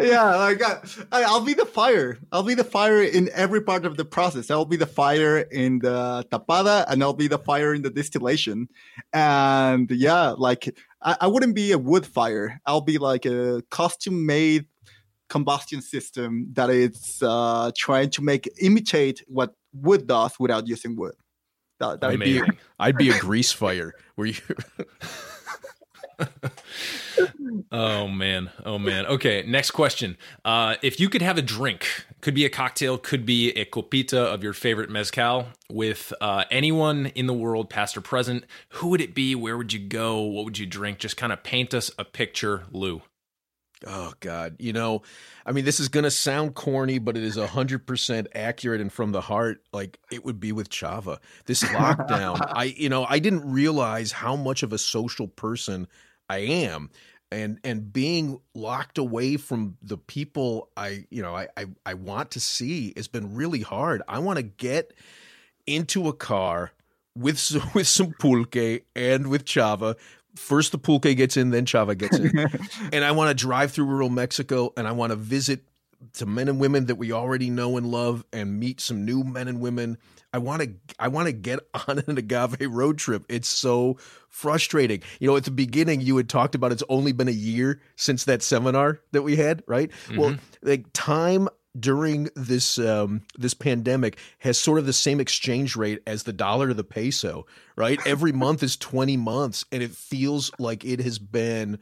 yeah, 0.00 0.34
like 0.36 0.62
I, 1.12 1.30
will 1.30 1.44
be 1.44 1.54
the 1.54 1.66
fire. 1.66 2.18
I'll 2.32 2.42
be 2.42 2.54
the 2.54 2.64
fire 2.64 3.02
in 3.02 3.28
every 3.32 3.60
part 3.60 3.84
of 3.84 3.96
the 3.96 4.04
process. 4.04 4.50
I'll 4.50 4.64
be 4.64 4.76
the 4.76 4.86
fire 4.86 5.38
in 5.38 5.80
the 5.80 6.26
tapada, 6.30 6.84
and 6.88 7.02
I'll 7.02 7.12
be 7.12 7.28
the 7.28 7.38
fire 7.38 7.74
in 7.74 7.82
the 7.82 7.90
distillation. 7.90 8.68
And 9.12 9.90
yeah, 9.90 10.34
like 10.36 10.74
I, 11.04 11.16
I 11.22 11.26
wouldn't 11.26 11.54
be 11.54 11.72
a 11.72 11.78
wood 11.78 12.06
fire. 12.06 12.60
I'll 12.66 12.80
be 12.80 12.98
like 12.98 13.26
a 13.26 13.62
costume-made 13.70 14.66
combustion 15.28 15.82
system 15.82 16.48
that 16.54 16.70
is 16.70 17.22
uh, 17.22 17.70
trying 17.76 18.10
to 18.10 18.22
make 18.22 18.48
imitate 18.60 19.22
what 19.26 19.54
wood 19.72 20.06
does 20.06 20.34
without 20.38 20.66
using 20.66 20.96
wood. 20.96 21.14
That, 21.80 22.02
I'd 22.02 22.20
be 22.20 22.40
I'd 22.78 22.96
be 22.96 23.10
a 23.10 23.18
grease 23.26 23.52
fire 23.52 23.94
where 24.14 24.28
you. 24.28 24.36
oh 27.72 28.08
man. 28.08 28.50
Oh 28.64 28.78
man. 28.78 29.06
Okay 29.06 29.44
next 29.46 29.72
question. 29.72 30.16
Uh, 30.44 30.76
if 30.82 30.98
you 31.00 31.08
could 31.08 31.22
have 31.22 31.38
a 31.38 31.42
drink 31.42 31.86
could 32.20 32.34
be 32.34 32.44
a 32.44 32.50
cocktail 32.50 32.98
could 32.98 33.26
be 33.26 33.50
a 33.52 33.64
copita 33.64 34.20
of 34.20 34.42
your 34.42 34.52
favorite 34.52 34.90
mezcal 34.90 35.46
with 35.70 36.12
uh, 36.20 36.44
anyone 36.50 37.06
in 37.14 37.26
the 37.26 37.34
world 37.34 37.68
past 37.68 37.96
or 37.96 38.00
present 38.00 38.44
who 38.70 38.88
would 38.88 39.00
it 39.00 39.14
be? 39.14 39.34
Where 39.34 39.56
would 39.56 39.72
you 39.72 39.80
go? 39.80 40.20
What 40.20 40.44
would 40.44 40.58
you 40.58 40.66
drink? 40.66 40.98
Just 40.98 41.16
kind 41.16 41.32
of 41.32 41.42
paint 41.42 41.74
us 41.74 41.90
a 41.98 42.04
picture 42.04 42.64
lou 42.72 43.02
Oh 43.86 44.12
God, 44.20 44.56
you 44.58 44.72
know, 44.72 45.02
I 45.44 45.52
mean, 45.52 45.64
this 45.64 45.80
is 45.80 45.88
gonna 45.88 46.10
sound 46.10 46.54
corny, 46.54 46.98
but 46.98 47.16
it 47.16 47.24
is 47.24 47.36
hundred 47.36 47.86
percent 47.86 48.28
accurate 48.34 48.80
and 48.80 48.92
from 48.92 49.12
the 49.12 49.20
heart. 49.20 49.62
Like 49.72 49.98
it 50.10 50.24
would 50.24 50.40
be 50.40 50.52
with 50.52 50.70
Chava. 50.70 51.18
This 51.46 51.62
lockdown, 51.62 52.38
I, 52.54 52.64
you 52.76 52.88
know, 52.88 53.04
I 53.04 53.18
didn't 53.18 53.50
realize 53.50 54.12
how 54.12 54.36
much 54.36 54.62
of 54.62 54.72
a 54.72 54.78
social 54.78 55.28
person 55.28 55.88
I 56.28 56.38
am, 56.38 56.90
and 57.30 57.58
and 57.64 57.92
being 57.92 58.40
locked 58.54 58.98
away 58.98 59.36
from 59.36 59.76
the 59.82 59.98
people 59.98 60.70
I, 60.76 61.06
you 61.10 61.22
know, 61.22 61.36
I 61.36 61.48
I, 61.56 61.66
I 61.84 61.94
want 61.94 62.32
to 62.32 62.40
see 62.40 62.92
has 62.96 63.08
been 63.08 63.34
really 63.34 63.60
hard. 63.60 64.02
I 64.08 64.18
want 64.20 64.38
to 64.38 64.42
get 64.42 64.92
into 65.66 66.08
a 66.08 66.12
car 66.12 66.72
with 67.16 67.52
with 67.74 67.86
some 67.86 68.14
pulque 68.18 68.84
and 68.94 69.28
with 69.28 69.44
Chava 69.44 69.96
first 70.34 70.72
the 70.72 70.78
pulque 70.78 71.16
gets 71.16 71.36
in, 71.36 71.50
then 71.50 71.66
Chava 71.66 71.96
gets 71.96 72.18
in. 72.18 72.32
and 72.92 73.04
I 73.04 73.12
want 73.12 73.30
to 73.30 73.34
drive 73.34 73.72
through 73.72 73.86
rural 73.86 74.08
Mexico 74.08 74.72
and 74.76 74.86
I 74.86 74.92
want 74.92 75.10
to 75.10 75.16
visit 75.16 75.64
some 76.12 76.34
men 76.34 76.48
and 76.48 76.60
women 76.60 76.86
that 76.86 76.96
we 76.96 77.12
already 77.12 77.50
know 77.50 77.76
and 77.76 77.86
love 77.86 78.24
and 78.32 78.58
meet 78.58 78.80
some 78.80 79.04
new 79.04 79.24
men 79.24 79.48
and 79.48 79.60
women. 79.60 79.98
I 80.32 80.38
want 80.38 80.62
to 80.62 80.74
I 80.98 81.08
want 81.08 81.26
to 81.26 81.32
get 81.32 81.60
on 81.88 82.02
an 82.06 82.18
agave 82.18 82.56
road 82.68 82.98
trip. 82.98 83.24
It's 83.28 83.48
so 83.48 83.96
frustrating. 84.28 85.02
You 85.20 85.28
know, 85.28 85.36
at 85.36 85.44
the 85.44 85.50
beginning 85.50 86.00
you 86.00 86.16
had 86.16 86.28
talked 86.28 86.54
about 86.54 86.72
it's 86.72 86.82
only 86.88 87.12
been 87.12 87.28
a 87.28 87.32
year 87.32 87.80
since 87.96 88.24
that 88.24 88.42
seminar 88.42 89.00
that 89.12 89.22
we 89.22 89.36
had, 89.36 89.62
right? 89.66 89.90
Mm-hmm. 90.08 90.18
Well, 90.18 90.36
like 90.62 90.86
time 90.92 91.48
during 91.78 92.30
this 92.34 92.78
um, 92.78 93.22
this 93.38 93.54
pandemic 93.54 94.18
has 94.38 94.58
sort 94.58 94.78
of 94.78 94.86
the 94.86 94.92
same 94.92 95.20
exchange 95.20 95.76
rate 95.76 96.02
as 96.06 96.22
the 96.22 96.32
dollar 96.32 96.68
to 96.68 96.74
the 96.74 96.84
peso, 96.84 97.46
right? 97.76 97.98
Every 98.06 98.32
month 98.32 98.62
is 98.62 98.76
20 98.76 99.16
months, 99.16 99.64
and 99.72 99.82
it 99.82 99.90
feels 99.90 100.52
like 100.58 100.84
it 100.84 101.00
has 101.00 101.18
been 101.18 101.78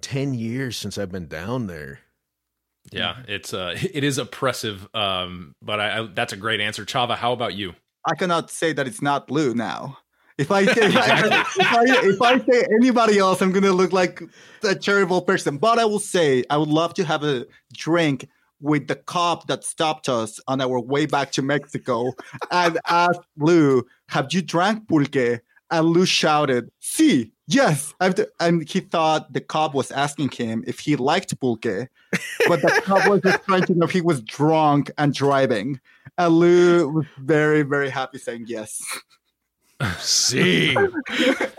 10 0.00 0.34
years 0.34 0.76
since 0.76 0.98
I've 0.98 1.12
been 1.12 1.28
down 1.28 1.66
there. 1.66 2.00
Yeah, 2.90 3.16
it's 3.28 3.54
uh, 3.54 3.76
it 3.92 4.04
is 4.04 4.18
oppressive. 4.18 4.88
Um, 4.94 5.54
but 5.62 5.80
I, 5.80 5.98
I, 5.98 6.08
that's 6.12 6.32
a 6.32 6.36
great 6.36 6.60
answer, 6.60 6.84
Chava. 6.84 7.16
How 7.16 7.32
about 7.32 7.54
you? 7.54 7.74
I 8.04 8.14
cannot 8.14 8.50
say 8.50 8.72
that 8.72 8.86
it's 8.86 9.02
not 9.02 9.26
blue 9.26 9.54
now. 9.54 9.98
If 10.38 10.52
I 10.52 10.64
say 10.64 10.70
exactly. 10.86 11.30
if, 11.30 11.72
I, 11.72 11.84
if 12.06 12.22
I 12.22 12.38
say 12.38 12.66
anybody 12.74 13.18
else, 13.18 13.42
I'm 13.42 13.52
gonna 13.52 13.72
look 13.72 13.92
like 13.92 14.22
a 14.62 14.74
terrible 14.74 15.20
person. 15.20 15.58
But 15.58 15.78
I 15.78 15.84
will 15.84 15.98
say 15.98 16.44
I 16.48 16.56
would 16.56 16.68
love 16.68 16.94
to 16.94 17.04
have 17.04 17.22
a 17.24 17.46
drink 17.72 18.28
with 18.60 18.88
the 18.88 18.96
cop 18.96 19.46
that 19.48 19.64
stopped 19.64 20.08
us 20.08 20.40
on 20.46 20.60
our 20.60 20.80
way 20.80 21.06
back 21.06 21.32
to 21.32 21.42
Mexico 21.42 22.12
and 22.50 22.78
asked 22.86 23.20
Lou, 23.36 23.84
Have 24.08 24.32
you 24.32 24.42
drank 24.42 24.88
pulque? 24.88 25.40
And 25.70 25.86
Lou 25.86 26.06
shouted, 26.06 26.70
See, 26.80 27.32
yes. 27.46 27.94
And 28.00 28.68
he 28.68 28.80
thought 28.80 29.32
the 29.32 29.40
cop 29.40 29.74
was 29.74 29.90
asking 29.90 30.30
him 30.30 30.64
if 30.66 30.80
he 30.80 30.96
liked 30.96 31.38
pulque, 31.40 31.88
but 32.48 32.62
the 32.62 32.82
cop 32.84 33.08
was 33.08 33.20
just 33.22 33.44
trying 33.44 33.64
to 33.64 33.74
know 33.74 33.84
if 33.84 33.92
he 33.92 34.00
was 34.00 34.22
drunk 34.22 34.90
and 34.96 35.12
driving. 35.12 35.80
And 36.16 36.34
Lou 36.34 36.88
was 36.88 37.06
very, 37.18 37.62
very 37.62 37.90
happy 37.90 38.18
saying 38.18 38.44
yes. 38.48 38.82
Sí, 40.00 40.74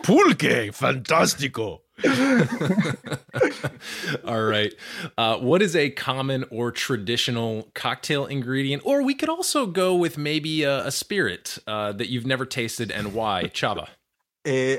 pulque, 0.03 0.73
fantástico. 0.73 1.84
All 4.26 4.43
right. 4.43 4.73
Uh, 5.17 5.38
what 5.38 5.61
is 5.61 5.76
a 5.76 5.89
common 5.91 6.45
or 6.51 6.71
traditional 6.71 7.69
cocktail 7.76 8.26
ingredient? 8.26 8.84
Or 8.85 9.03
we 9.03 9.13
could 9.13 9.30
also 9.30 9.65
go 9.65 9.95
with 9.95 10.17
maybe 10.17 10.63
a, 10.63 10.85
a 10.88 10.91
spirit 10.91 11.57
uh, 11.67 11.91
that 11.93 12.09
you've 12.09 12.26
never 12.26 12.45
tasted 12.45 12.91
and 12.91 13.13
why. 13.13 13.43
Chava. 13.53 13.88
Uh, 14.47 14.77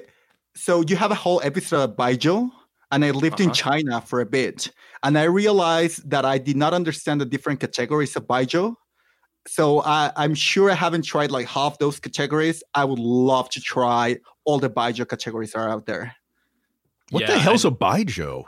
so 0.55 0.83
you 0.87 0.97
have 0.97 1.11
a 1.11 1.15
whole 1.15 1.41
episode 1.45 1.91
of 1.91 1.97
Baijiu, 1.97 2.51
and 2.91 3.05
I 3.05 3.11
lived 3.11 3.41
in 3.41 3.51
Uh-huh. 3.51 3.71
China 3.71 4.01
for 4.01 4.21
a 4.21 4.27
bit, 4.27 4.71
and 5.03 5.17
I 5.19 5.25
realized 5.25 6.09
that 6.11 6.25
I 6.25 6.39
did 6.39 6.57
not 6.57 6.75
understand 6.75 7.21
the 7.21 7.27
different 7.27 7.61
categories 7.61 8.17
of 8.17 8.27
Baijiu. 8.27 8.75
So 9.49 9.81
I, 9.83 10.13
I'm 10.17 10.35
sure 10.35 10.71
I 10.71 10.75
haven't 10.75 11.03
tried 11.05 11.31
like 11.31 11.47
half 11.49 11.79
those 11.79 11.99
categories. 12.01 12.63
I 12.75 12.85
would 12.85 12.99
love 12.99 13.49
to 13.51 13.61
try 13.61 14.19
all 14.45 14.59
the 14.59 14.71
Baijiu 14.71 15.09
categories 15.09 15.55
are 15.55 15.69
out 15.69 15.87
there. 15.87 16.15
What 17.11 17.23
Yeah, 17.23 17.33
the 17.35 17.39
hell's 17.39 17.65
I- 17.65 17.69
a 17.69 17.73
baijiu? 17.73 18.45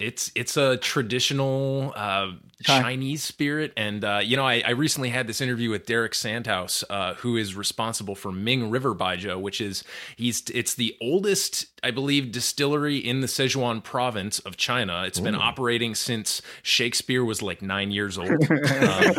It's 0.00 0.32
it's 0.34 0.56
a 0.56 0.78
traditional 0.78 1.92
uh, 1.94 2.32
Chinese 2.62 3.22
spirit, 3.22 3.72
and 3.76 4.02
uh, 4.04 4.20
you 4.24 4.36
know 4.36 4.44
I, 4.46 4.62
I 4.66 4.70
recently 4.70 5.10
had 5.10 5.26
this 5.26 5.40
interview 5.42 5.70
with 5.70 5.84
Derek 5.86 6.12
Sandhaus, 6.12 6.82
uh, 6.88 7.14
who 7.14 7.36
is 7.36 7.54
responsible 7.54 8.14
for 8.14 8.32
Ming 8.32 8.70
River 8.70 8.94
Baijiu, 8.94 9.38
which 9.40 9.60
is 9.60 9.84
he's 10.16 10.42
it's 10.54 10.74
the 10.74 10.96
oldest 11.00 11.66
I 11.82 11.90
believe 11.90 12.32
distillery 12.32 12.96
in 12.96 13.20
the 13.20 13.26
Sichuan 13.26 13.84
province 13.84 14.38
of 14.40 14.56
China. 14.56 15.04
It's 15.06 15.20
been 15.20 15.34
operating 15.36 15.94
since 15.94 16.40
Shakespeare 16.62 17.24
was 17.24 17.42
like 17.42 17.60
nine 17.62 17.90
years 17.90 18.16
old. 18.18 18.30
Um, 18.76 19.14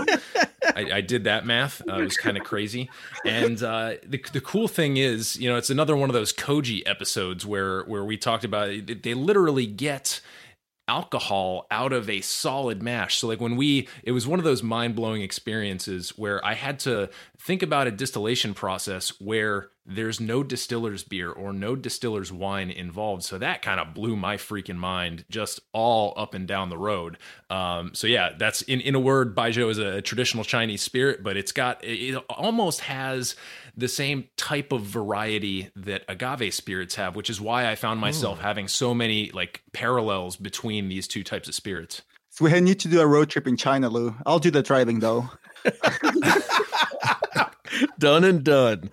I, 0.77 0.97
I 0.97 1.01
did 1.01 1.23
that 1.23 1.45
math. 1.45 1.81
Uh, 1.87 1.95
it 1.95 2.03
was 2.03 2.17
kind 2.17 2.37
of 2.37 2.43
crazy. 2.43 2.89
And 3.25 3.61
uh, 3.63 3.95
the 4.05 4.23
the 4.31 4.41
cool 4.41 4.67
thing 4.67 4.97
is, 4.97 5.35
you 5.37 5.49
know, 5.49 5.57
it's 5.57 5.71
another 5.71 5.97
one 5.97 6.09
of 6.09 6.13
those 6.13 6.31
Koji 6.31 6.83
episodes 6.85 7.45
where 7.45 7.83
where 7.83 8.05
we 8.05 8.15
talked 8.15 8.43
about 8.43 8.69
it, 8.69 9.03
they 9.03 9.15
literally 9.15 9.65
get 9.65 10.21
alcohol 10.87 11.67
out 11.69 11.93
of 11.93 12.09
a 12.09 12.21
solid 12.21 12.81
mash. 12.81 13.17
So 13.17 13.27
like 13.27 13.41
when 13.41 13.55
we 13.55 13.87
it 14.03 14.11
was 14.11 14.25
one 14.25 14.39
of 14.39 14.45
those 14.45 14.63
mind-blowing 14.63 15.21
experiences 15.21 16.17
where 16.17 16.43
I 16.45 16.53
had 16.53 16.79
to 16.81 17.09
think 17.37 17.61
about 17.61 17.87
a 17.87 17.91
distillation 17.91 18.53
process 18.53 19.09
where 19.19 19.69
there's 19.85 20.19
no 20.19 20.43
distiller's 20.43 21.03
beer 21.03 21.31
or 21.31 21.53
no 21.53 21.73
distiller's 21.73 22.31
wine 22.31 22.69
involved. 22.69 23.23
So 23.23 23.37
that 23.37 23.61
kind 23.61 23.79
of 23.79 23.93
blew 23.93 24.17
my 24.17 24.35
freaking 24.35 24.75
mind 24.75 25.23
just 25.29 25.61
all 25.71 26.13
up 26.17 26.33
and 26.33 26.45
down 26.45 26.69
the 26.69 26.77
road. 26.77 27.17
Um, 27.49 27.91
so 27.93 28.05
yeah, 28.05 28.31
that's 28.37 28.61
in, 28.63 28.81
in 28.81 28.95
a 28.95 28.99
word, 28.99 29.33
Baijiu 29.33 29.69
is 29.69 29.77
a 29.77 30.01
traditional 30.01 30.43
Chinese 30.43 30.81
spirit, 30.81 31.23
but 31.23 31.37
it's 31.37 31.53
got, 31.53 31.81
it, 31.85 32.15
it 32.15 32.23
almost 32.29 32.81
has 32.81 33.37
the 33.77 33.87
same 33.87 34.27
type 34.35 34.71
of 34.71 34.81
variety 34.81 35.69
that 35.75 36.03
agave 36.09 36.53
spirits 36.53 36.95
have, 36.95 37.15
which 37.15 37.29
is 37.29 37.39
why 37.39 37.69
I 37.69 37.75
found 37.75 38.01
myself 38.01 38.41
having 38.41 38.67
so 38.67 38.95
many 38.95 39.29
like 39.31 39.61
parallels 39.71 40.35
between 40.35 40.89
these 40.89 41.07
two 41.07 41.23
types 41.23 41.47
of 41.47 41.53
spirits. 41.53 42.01
So 42.31 42.45
we 42.45 42.59
need 42.59 42.79
to 42.81 42.87
do 42.87 42.99
a 42.99 43.07
road 43.07 43.29
trip 43.29 43.47
in 43.47 43.55
China, 43.55 43.89
Lou. 43.89 44.15
I'll 44.25 44.39
do 44.39 44.49
the 44.49 44.63
driving 44.63 44.99
though. 44.99 45.29
done 47.99 48.23
and 48.23 48.43
done. 48.43 48.89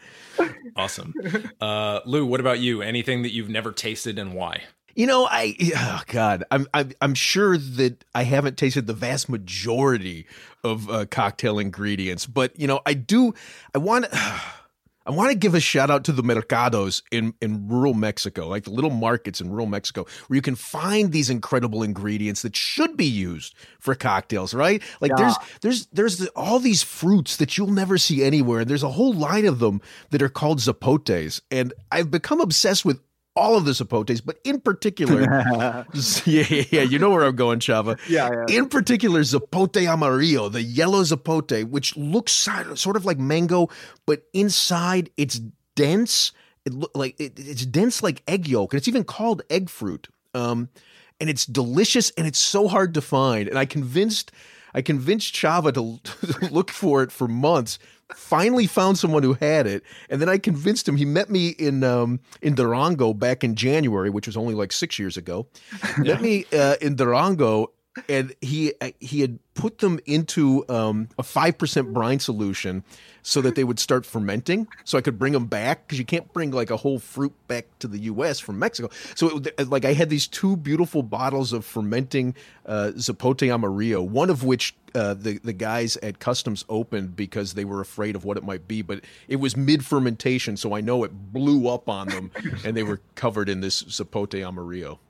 Awesome. 0.77 1.15
Uh, 1.61 2.01
Lou, 2.05 2.27
what 2.27 2.40
about 2.40 2.61
you? 2.61 2.82
Anything 2.82 3.23
that 3.23 3.32
you've 3.32 3.48
never 3.48 3.73
tasted 3.73 4.19
and 4.19 4.35
why? 4.35 4.65
You 4.94 5.06
know, 5.06 5.27
I 5.28 5.56
oh 5.77 6.02
God, 6.06 6.44
I'm 6.51 6.66
I'm 6.74 6.93
I'm 7.01 7.15
sure 7.15 7.56
that 7.56 8.05
I 8.15 8.23
haven't 8.24 8.59
tasted 8.59 8.86
the 8.86 8.93
vast 8.93 9.28
majority 9.28 10.27
of 10.62 10.89
uh, 10.89 11.06
cocktail 11.06 11.59
ingredients, 11.59 12.27
but 12.27 12.59
you 12.61 12.66
know, 12.66 12.81
I 12.85 12.94
do. 12.94 13.35
I 13.74 13.78
want. 13.78 14.06
I 15.07 15.11
want 15.11 15.31
to 15.31 15.37
give 15.37 15.55
a 15.55 15.61
shout 15.61 15.91
out 15.91 16.05
to 16.05 16.13
the 16.13 16.23
mercados 16.23 17.03
in, 17.11 17.35
in 17.43 17.69
rural 17.69 17.95
Mexico, 17.95 18.49
like 18.49 18.65
the 18.65 18.71
little 18.71 18.91
markets 18.91 19.41
in 19.41 19.51
rural 19.51 19.67
Mexico, 19.67 20.07
where 20.27 20.37
you 20.37 20.43
can 20.43 20.55
find 20.55 21.13
these 21.13 21.29
incredible 21.29 21.83
ingredients 21.83 22.43
that 22.43 22.57
should 22.57 22.97
be 22.97 23.05
used 23.07 23.55
for 23.79 23.95
cocktails, 23.95 24.55
right? 24.55 24.83
Like 25.01 25.13
there's 25.17 25.37
there's 25.61 25.87
there's 25.87 26.27
all 26.29 26.59
these 26.59 26.83
fruits 26.83 27.37
that 27.37 27.59
you'll 27.59 27.69
never 27.69 27.99
see 27.99 28.25
anywhere, 28.25 28.61
and 28.61 28.71
there's 28.71 28.83
a 28.83 28.91
whole 28.91 29.13
line 29.13 29.45
of 29.45 29.59
them 29.59 29.83
that 30.11 30.23
are 30.23 30.29
called 30.29 30.59
zapotes, 30.59 31.41
and 31.51 31.73
I've 31.93 32.11
become 32.11 32.41
obsessed 32.41 32.85
with 32.85 33.01
all 33.36 33.56
of 33.56 33.65
the 33.65 33.73
zapotes, 33.73 34.23
but 34.24 34.39
in 34.44 34.61
particular, 34.61 35.23
yeah, 35.23 35.85
yeah, 36.24 36.65
yeah, 36.70 36.82
you 36.82 36.98
know 36.98 37.11
where 37.11 37.24
I'm 37.24 37.36
going, 37.36 37.59
Chava. 37.59 37.98
Yeah, 38.09 38.31
yeah. 38.48 38.56
In 38.59 38.69
particular, 38.69 39.20
Zapote 39.20 39.86
Amarillo, 39.89 40.48
the 40.48 40.62
yellow 40.62 41.02
Zapote, 41.02 41.65
which 41.65 41.97
looks 41.97 42.32
sort 42.32 42.97
of 42.97 43.05
like 43.05 43.19
mango, 43.19 43.69
but 44.06 44.24
inside 44.32 45.11
it's 45.16 45.40
dense. 45.74 46.32
It 46.65 46.74
look 46.74 46.93
like 46.94 47.19
it, 47.19 47.32
it's 47.36 47.66
dense 47.66 48.02
like 48.02 48.23
egg 48.28 48.47
yolk, 48.47 48.73
and 48.73 48.78
it's 48.78 48.89
even 48.89 49.05
called 49.05 49.43
egg 49.51 49.69
fruit. 49.69 50.09
Um, 50.35 50.69
and 51.20 51.31
it's 51.31 51.47
delicious, 51.47 52.11
and 52.11 52.27
it's 52.27 52.39
so 52.39 52.69
hard 52.69 52.94
to 52.94 53.01
find. 53.01 53.48
And 53.48 53.59
I 53.59 53.65
convinced, 53.65 54.32
I 54.74 54.82
convinced 54.82 55.35
Chava 55.35 55.73
to, 55.74 55.98
to 56.27 56.47
look 56.52 56.70
for 56.70 57.02
it 57.02 57.11
for 57.11 57.27
months. 57.28 57.78
Finally, 58.15 58.67
found 58.67 58.99
someone 58.99 59.23
who 59.23 59.35
had 59.35 59.67
it, 59.67 59.83
and 60.11 60.21
then 60.21 60.29
I 60.29 60.39
convinced 60.39 60.89
him. 60.89 60.97
He 60.97 61.05
met 61.05 61.31
me 61.31 61.49
in 61.49 61.83
um, 61.85 62.21
in 62.43 62.55
Durango 62.55 63.15
back 63.15 63.43
in 63.43 63.55
January, 63.55 64.11
which 64.11 64.27
was 64.27 64.37
only 64.37 64.55
like 64.55 64.73
six 64.73 64.99
years 64.99 65.17
ago. 65.17 65.47
Met 65.99 66.21
me 66.21 66.45
uh, 66.53 66.77
in 66.81 66.97
Durango, 66.97 67.73
and 68.09 68.35
he 68.41 68.73
uh, 68.81 68.91
he 69.01 69.21
had 69.21 69.39
put 69.55 69.79
them 69.79 70.01
into 70.07 70.65
um, 70.69 71.09
a 71.19 71.23
five 71.23 71.57
percent 71.57 71.93
brine 71.93 72.21
solution 72.21 72.85
so 73.23 73.41
that 73.41 73.55
they 73.55 73.65
would 73.65 73.79
start 73.79 74.05
fermenting. 74.05 74.69
So 74.85 74.99
I 74.99 75.01
could 75.01 75.19
bring 75.19 75.33
them 75.33 75.47
back 75.47 75.87
because 75.87 75.99
you 75.99 76.05
can't 76.05 76.31
bring 76.33 76.51
like 76.51 76.71
a 76.71 76.77
whole 76.77 76.99
fruit 76.99 77.33
back 77.49 77.67
to 77.79 77.89
the 77.89 77.99
U.S. 78.01 78.39
from 78.39 78.59
Mexico. 78.59 78.91
So 79.15 79.39
it, 79.39 79.69
like 79.69 79.85
I 79.85 79.95
had 79.95 80.11
these 80.11 80.27
two 80.27 80.57
beautiful 80.57 81.03
bottles 81.03 81.53
of 81.53 81.65
fermenting 81.65 82.35
uh, 82.67 82.93
Zapote 82.97 83.51
Amarillo, 83.51 84.03
one 84.03 84.29
of 84.29 84.45
which 84.45 84.75
uh, 84.95 85.15
the 85.15 85.39
the 85.39 85.53
guys 85.53 85.97
at 85.99 86.19
customs 86.19 86.65
opened 86.69 87.16
because 87.16 87.55
they 87.55 87.65
were 87.65 87.81
afraid 87.81 88.16
of 88.16 88.25
what 88.25 88.37
it 88.37 88.45
might 88.45 88.69
be, 88.69 88.83
but 88.83 89.01
it 89.29 89.37
was 89.37 89.57
mid 89.57 89.85
fermentation, 89.85 90.57
so 90.57 90.75
I 90.75 90.81
know 90.81 91.05
it 91.05 91.33
blew 91.33 91.69
up 91.69 91.89
on 91.89 92.09
them, 92.09 92.31
and 92.65 92.77
they 92.77 92.83
were 92.83 93.01
covered 93.15 93.49
in 93.49 93.61
this 93.61 93.83
Zapote 93.85 94.43
Amarillo. 94.47 95.01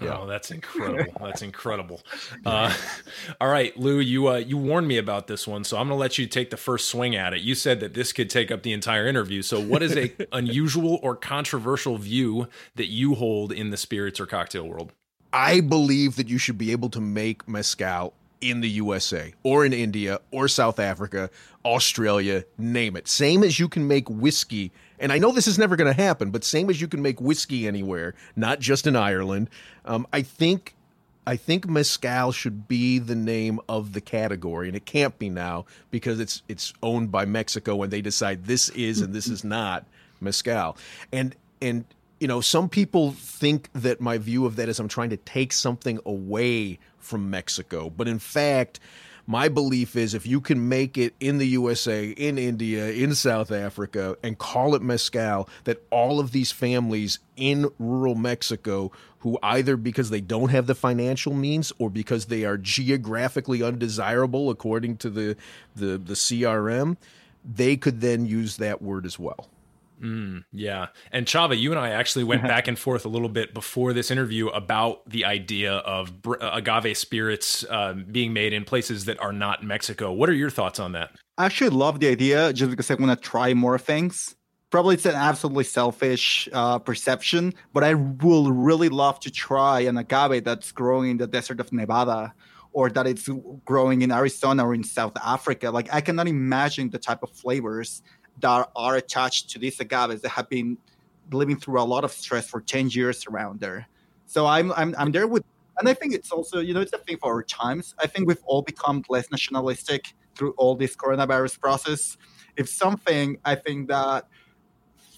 Oh, 0.00 0.26
that's 0.26 0.50
incredible. 0.50 1.12
That's 1.20 1.42
incredible. 1.42 2.00
Uh, 2.46 2.74
all 3.40 3.48
right, 3.48 3.76
Lou, 3.76 3.98
you 3.98 4.28
uh, 4.28 4.36
you 4.36 4.56
warned 4.56 4.88
me 4.88 4.98
about 4.98 5.26
this 5.26 5.46
one, 5.46 5.64
so 5.64 5.76
I'm 5.76 5.88
going 5.88 5.96
to 5.96 6.00
let 6.00 6.18
you 6.18 6.26
take 6.26 6.50
the 6.50 6.56
first 6.56 6.88
swing 6.88 7.16
at 7.16 7.34
it. 7.34 7.40
You 7.40 7.54
said 7.54 7.80
that 7.80 7.94
this 7.94 8.12
could 8.12 8.30
take 8.30 8.50
up 8.50 8.62
the 8.62 8.72
entire 8.72 9.06
interview. 9.06 9.42
So, 9.42 9.60
what 9.60 9.82
is 9.82 9.96
a 9.96 10.12
unusual 10.32 10.98
or 11.02 11.16
controversial 11.16 11.98
view 11.98 12.48
that 12.76 12.88
you 12.88 13.14
hold 13.14 13.52
in 13.52 13.70
the 13.70 13.76
spirits 13.76 14.20
or 14.20 14.26
cocktail 14.26 14.66
world? 14.66 14.92
I 15.32 15.60
believe 15.60 16.16
that 16.16 16.28
you 16.28 16.38
should 16.38 16.56
be 16.56 16.72
able 16.72 16.88
to 16.90 17.00
make 17.00 17.46
mezcal 17.46 18.14
in 18.40 18.60
the 18.60 18.68
USA 18.68 19.32
or 19.42 19.64
in 19.64 19.72
India 19.72 20.20
or 20.30 20.48
South 20.48 20.78
Africa, 20.78 21.30
Australia, 21.64 22.44
name 22.56 22.96
it. 22.96 23.08
Same 23.08 23.42
as 23.42 23.58
you 23.58 23.68
can 23.68 23.86
make 23.86 24.08
whiskey. 24.08 24.72
And 24.98 25.12
I 25.12 25.18
know 25.18 25.32
this 25.32 25.46
is 25.46 25.58
never 25.58 25.76
going 25.76 25.92
to 25.94 26.02
happen, 26.02 26.30
but 26.30 26.44
same 26.44 26.70
as 26.70 26.80
you 26.80 26.88
can 26.88 27.02
make 27.02 27.20
whiskey 27.20 27.66
anywhere, 27.66 28.14
not 28.36 28.60
just 28.60 28.86
in 28.86 28.96
Ireland. 28.96 29.50
Um, 29.84 30.06
I 30.12 30.22
think 30.22 30.74
I 31.26 31.36
think 31.36 31.68
mezcal 31.68 32.32
should 32.32 32.68
be 32.68 32.98
the 32.98 33.14
name 33.14 33.60
of 33.68 33.92
the 33.92 34.00
category, 34.00 34.66
and 34.66 34.74
it 34.74 34.86
can't 34.86 35.18
be 35.18 35.28
now 35.28 35.66
because 35.90 36.20
it's 36.20 36.42
it's 36.48 36.72
owned 36.82 37.12
by 37.12 37.26
Mexico, 37.26 37.82
and 37.82 37.92
they 37.92 38.00
decide 38.00 38.46
this 38.46 38.70
is 38.70 39.02
and 39.02 39.12
this 39.12 39.28
is 39.28 39.44
not 39.44 39.84
mezcal. 40.20 40.78
And 41.12 41.36
and 41.60 41.84
you 42.20 42.28
know, 42.28 42.40
some 42.40 42.68
people 42.68 43.12
think 43.12 43.70
that 43.74 44.00
my 44.00 44.18
view 44.18 44.46
of 44.46 44.56
that 44.56 44.68
is 44.68 44.80
I'm 44.80 44.88
trying 44.88 45.10
to 45.10 45.16
take 45.16 45.52
something 45.52 46.00
away 46.04 46.78
from 46.98 47.30
Mexico, 47.30 47.90
but 47.90 48.08
in 48.08 48.18
fact, 48.18 48.80
my 49.26 49.48
belief 49.48 49.94
is 49.94 50.14
if 50.14 50.26
you 50.26 50.40
can 50.40 50.70
make 50.70 50.96
it 50.96 51.14
in 51.20 51.36
the 51.36 51.46
USA, 51.48 52.08
in 52.08 52.38
India, 52.38 52.90
in 52.90 53.14
South 53.14 53.52
Africa, 53.52 54.16
and 54.22 54.38
call 54.38 54.74
it 54.74 54.80
mezcal, 54.80 55.50
that 55.64 55.82
all 55.90 56.18
of 56.18 56.32
these 56.32 56.50
families 56.50 57.18
in 57.36 57.70
rural 57.78 58.14
Mexico 58.14 58.90
who 59.18 59.38
either 59.42 59.76
because 59.76 60.08
they 60.08 60.22
don't 60.22 60.48
have 60.48 60.66
the 60.66 60.74
financial 60.74 61.34
means 61.34 61.72
or 61.78 61.90
because 61.90 62.26
they 62.26 62.44
are 62.44 62.56
geographically 62.56 63.62
undesirable 63.62 64.48
according 64.48 64.96
to 64.96 65.10
the 65.10 65.36
the, 65.76 65.98
the 65.98 66.14
CRM, 66.14 66.96
they 67.44 67.76
could 67.76 68.00
then 68.00 68.24
use 68.24 68.56
that 68.56 68.80
word 68.80 69.04
as 69.04 69.18
well. 69.18 69.48
Yeah. 70.52 70.88
And 71.12 71.26
Chava, 71.26 71.58
you 71.58 71.70
and 71.70 71.78
I 71.78 71.90
actually 71.90 72.24
went 72.24 72.42
back 72.54 72.68
and 72.68 72.78
forth 72.78 73.04
a 73.04 73.08
little 73.08 73.28
bit 73.28 73.54
before 73.54 73.92
this 73.92 74.10
interview 74.10 74.48
about 74.48 75.08
the 75.08 75.24
idea 75.24 75.74
of 75.74 76.22
br- 76.22 76.40
uh, 76.40 76.56
agave 76.56 76.96
spirits 76.96 77.64
um, 77.70 78.06
being 78.10 78.32
made 78.32 78.52
in 78.52 78.64
places 78.64 79.04
that 79.06 79.20
are 79.20 79.32
not 79.32 79.62
Mexico. 79.62 80.12
What 80.12 80.28
are 80.28 80.34
your 80.34 80.50
thoughts 80.50 80.78
on 80.78 80.92
that? 80.92 81.10
I 81.36 81.46
actually 81.46 81.70
love 81.70 82.00
the 82.00 82.08
idea 82.08 82.52
just 82.52 82.70
because 82.70 82.90
I 82.90 82.94
want 82.94 83.10
to 83.18 83.28
try 83.28 83.54
more 83.54 83.78
things. 83.78 84.34
Probably 84.70 84.96
it's 84.96 85.06
an 85.06 85.14
absolutely 85.14 85.64
selfish 85.64 86.48
uh, 86.52 86.78
perception, 86.78 87.54
but 87.72 87.84
I 87.84 87.94
will 87.94 88.52
really 88.52 88.90
love 88.90 89.18
to 89.20 89.30
try 89.30 89.80
an 89.80 89.96
agave 89.96 90.44
that's 90.44 90.72
growing 90.72 91.12
in 91.12 91.16
the 91.16 91.26
desert 91.26 91.58
of 91.58 91.72
Nevada 91.72 92.34
or 92.72 92.90
that 92.90 93.06
it's 93.06 93.28
growing 93.64 94.02
in 94.02 94.12
Arizona 94.12 94.66
or 94.66 94.74
in 94.74 94.84
South 94.84 95.16
Africa. 95.24 95.70
Like 95.70 95.92
I 95.92 96.00
cannot 96.00 96.28
imagine 96.28 96.90
the 96.90 96.98
type 96.98 97.22
of 97.22 97.30
flavors 97.30 98.02
that 98.40 98.70
are 98.76 98.96
attached 98.96 99.50
to 99.50 99.58
these 99.58 99.78
agaves 99.78 100.20
that 100.22 100.30
have 100.30 100.48
been 100.48 100.78
living 101.30 101.56
through 101.58 101.80
a 101.80 101.82
lot 101.84 102.04
of 102.04 102.12
stress 102.12 102.48
for 102.48 102.60
10 102.60 102.90
years 102.90 103.26
around 103.26 103.60
there. 103.60 103.86
So 104.26 104.46
I'm 104.46 104.72
I'm 104.72 104.94
I'm 104.98 105.12
there 105.12 105.26
with 105.26 105.44
and 105.78 105.88
I 105.88 105.94
think 105.94 106.12
it's 106.12 106.32
also, 106.32 106.58
you 106.60 106.74
know, 106.74 106.80
it's 106.80 106.92
a 106.92 106.98
thing 106.98 107.18
for 107.18 107.32
our 107.32 107.42
times. 107.42 107.94
I 108.00 108.08
think 108.08 108.26
we've 108.26 108.42
all 108.46 108.62
become 108.62 109.04
less 109.08 109.30
nationalistic 109.30 110.12
through 110.34 110.52
all 110.56 110.74
this 110.74 110.96
coronavirus 110.96 111.60
process. 111.60 112.16
If 112.56 112.68
something, 112.68 113.38
I 113.44 113.54
think 113.54 113.88
that 113.88 114.26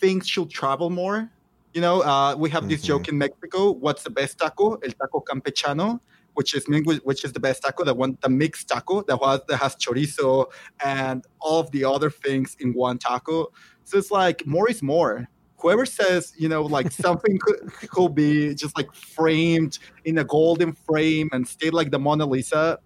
things 0.00 0.28
should 0.28 0.50
travel 0.50 0.90
more. 0.90 1.30
You 1.72 1.80
know, 1.80 2.02
uh, 2.02 2.34
we 2.36 2.50
have 2.50 2.68
this 2.68 2.82
Mhm. 2.82 2.86
joke 2.86 3.08
in 3.08 3.16
Mexico. 3.16 3.70
What's 3.70 4.02
the 4.02 4.10
best 4.10 4.38
taco? 4.38 4.74
El 4.76 4.92
taco 4.92 5.20
campechano, 5.20 6.00
which 6.40 6.54
is 6.54 6.64
which 7.04 7.22
is 7.22 7.34
the 7.34 7.38
best 7.38 7.62
taco. 7.62 7.84
The 7.84 7.92
one, 7.92 8.16
the 8.22 8.30
mixed 8.30 8.66
taco 8.68 9.02
that 9.02 9.20
was 9.20 9.40
that 9.48 9.58
has 9.58 9.76
chorizo 9.76 10.46
and 10.82 11.22
all 11.38 11.60
of 11.60 11.70
the 11.70 11.84
other 11.84 12.08
things 12.08 12.56
in 12.60 12.72
one 12.72 12.96
taco. 12.96 13.48
So 13.84 13.98
it's 13.98 14.10
like 14.10 14.46
more 14.46 14.70
is 14.70 14.82
more. 14.82 15.28
Whoever 15.58 15.84
says, 15.84 16.32
you 16.38 16.48
know, 16.48 16.62
like 16.62 16.90
something 17.06 17.38
could, 17.44 17.60
could 17.90 18.14
be 18.14 18.54
just 18.54 18.74
like 18.74 18.90
framed 18.94 19.78
in 20.06 20.16
a 20.16 20.24
golden 20.24 20.72
frame 20.72 21.28
and 21.34 21.46
stay 21.46 21.68
like 21.68 21.90
the 21.90 21.98
Mona 21.98 22.24
Lisa. 22.24 22.78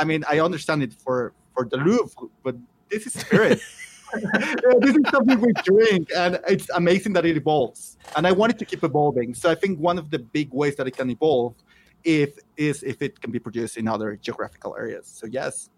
I 0.00 0.04
mean, 0.04 0.22
I 0.30 0.38
understand 0.38 0.84
it 0.84 0.92
for 0.92 1.32
for 1.52 1.64
the 1.64 1.78
Louvre, 1.78 2.28
but 2.44 2.54
this 2.90 3.08
is 3.08 3.14
spirit. 3.14 3.60
This 4.80 4.96
is 4.96 5.04
something 5.10 5.40
we 5.40 5.52
drink, 5.64 6.08
and 6.16 6.38
it's 6.48 6.68
amazing 6.70 7.12
that 7.14 7.24
it 7.24 7.36
evolves. 7.36 7.96
And 8.16 8.26
I 8.26 8.32
want 8.32 8.52
it 8.52 8.58
to 8.60 8.64
keep 8.64 8.84
evolving. 8.84 9.34
So 9.34 9.50
I 9.50 9.56
think 9.56 9.78
one 9.78 9.98
of 9.98 10.10
the 10.10 10.18
big 10.18 10.52
ways 10.52 10.76
that 10.76 10.86
it 10.86 10.96
can 10.96 11.10
evolve, 11.10 11.54
if 12.04 12.38
is 12.56 12.82
if 12.82 13.02
it 13.02 13.20
can 13.20 13.30
be 13.30 13.38
produced 13.38 13.76
in 13.76 13.88
other 13.88 14.16
geographical 14.16 14.76
areas. 14.76 15.06
So 15.06 15.26
yes, 15.26 15.70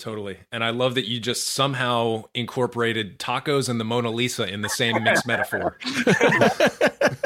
Totally. 0.00 0.38
And 0.50 0.64
I 0.64 0.70
love 0.70 0.94
that 0.94 1.06
you 1.06 1.20
just 1.20 1.48
somehow 1.48 2.24
incorporated 2.32 3.18
tacos 3.18 3.68
and 3.68 3.78
the 3.78 3.84
Mona 3.84 4.10
Lisa 4.10 4.50
in 4.50 4.62
the 4.62 4.68
same 4.70 5.04
mixed 5.04 5.26
metaphor. 5.26 5.76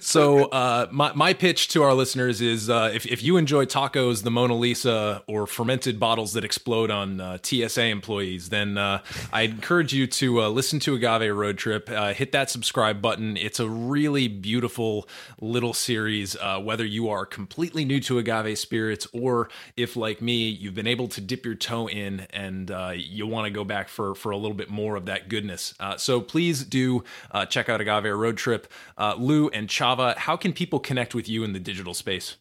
so 0.00 0.44
uh, 0.46 0.88
my, 0.90 1.12
my 1.14 1.32
pitch 1.32 1.68
to 1.68 1.82
our 1.82 1.94
listeners 1.94 2.40
is 2.40 2.70
uh, 2.70 2.90
if, 2.94 3.06
if 3.06 3.22
you 3.22 3.36
enjoy 3.36 3.64
tacos, 3.64 4.22
the 4.22 4.30
Mona 4.30 4.54
Lisa, 4.54 5.22
or 5.26 5.46
fermented 5.46 5.98
bottles 6.00 6.32
that 6.34 6.44
explode 6.44 6.90
on 6.90 7.20
uh, 7.20 7.38
TSA 7.42 7.84
employees, 7.86 8.48
then 8.48 8.78
uh, 8.78 9.00
I 9.32 9.42
encourage 9.42 9.92
you 9.92 10.06
to 10.06 10.42
uh, 10.42 10.48
listen 10.48 10.80
to 10.80 10.94
Agave 10.94 11.34
Road 11.34 11.58
Trip. 11.58 11.90
Uh, 11.90 12.14
hit 12.14 12.32
that 12.32 12.50
subscribe 12.50 13.00
button. 13.00 13.36
It's 13.36 13.60
a 13.60 13.68
really 13.68 14.28
beautiful 14.28 15.08
little 15.40 15.72
series. 15.72 16.36
Whether 16.60 16.84
you 16.84 17.08
are 17.08 17.26
completely 17.26 17.84
new 17.84 18.00
to 18.00 18.18
agave 18.18 18.58
spirits, 18.58 19.06
or 19.12 19.48
if 19.76 19.96
like 19.96 20.22
me, 20.22 20.48
you've 20.48 20.74
been 20.74 20.86
able 20.86 21.08
to 21.08 21.20
dip 21.20 21.44
your 21.44 21.54
toe 21.54 21.88
in 21.88 22.26
and 22.30 22.70
uh, 22.70 22.92
you 22.94 23.26
want 23.26 23.46
to 23.46 23.50
go 23.50 23.64
back 23.64 23.88
for 23.88 24.14
for 24.14 24.30
a 24.30 24.36
little 24.36 24.56
bit 24.56 24.70
more 24.70 24.96
of 24.96 25.06
that 25.06 25.28
goodness. 25.28 25.74
So 25.96 26.20
please 26.20 26.64
do 26.64 27.04
check 27.48 27.68
out 27.68 27.80
Agave 27.80 28.16
Road 28.16 28.36
Trip. 28.36 28.70
Lou 29.16 29.48
and 29.48 29.68
Chava, 29.84 30.16
how 30.16 30.36
can 30.36 30.52
people 30.54 30.80
connect 30.80 31.14
with 31.14 31.28
you 31.28 31.44
in 31.44 31.52
the 31.52 31.60
digital 31.60 31.92
space? 31.94 32.36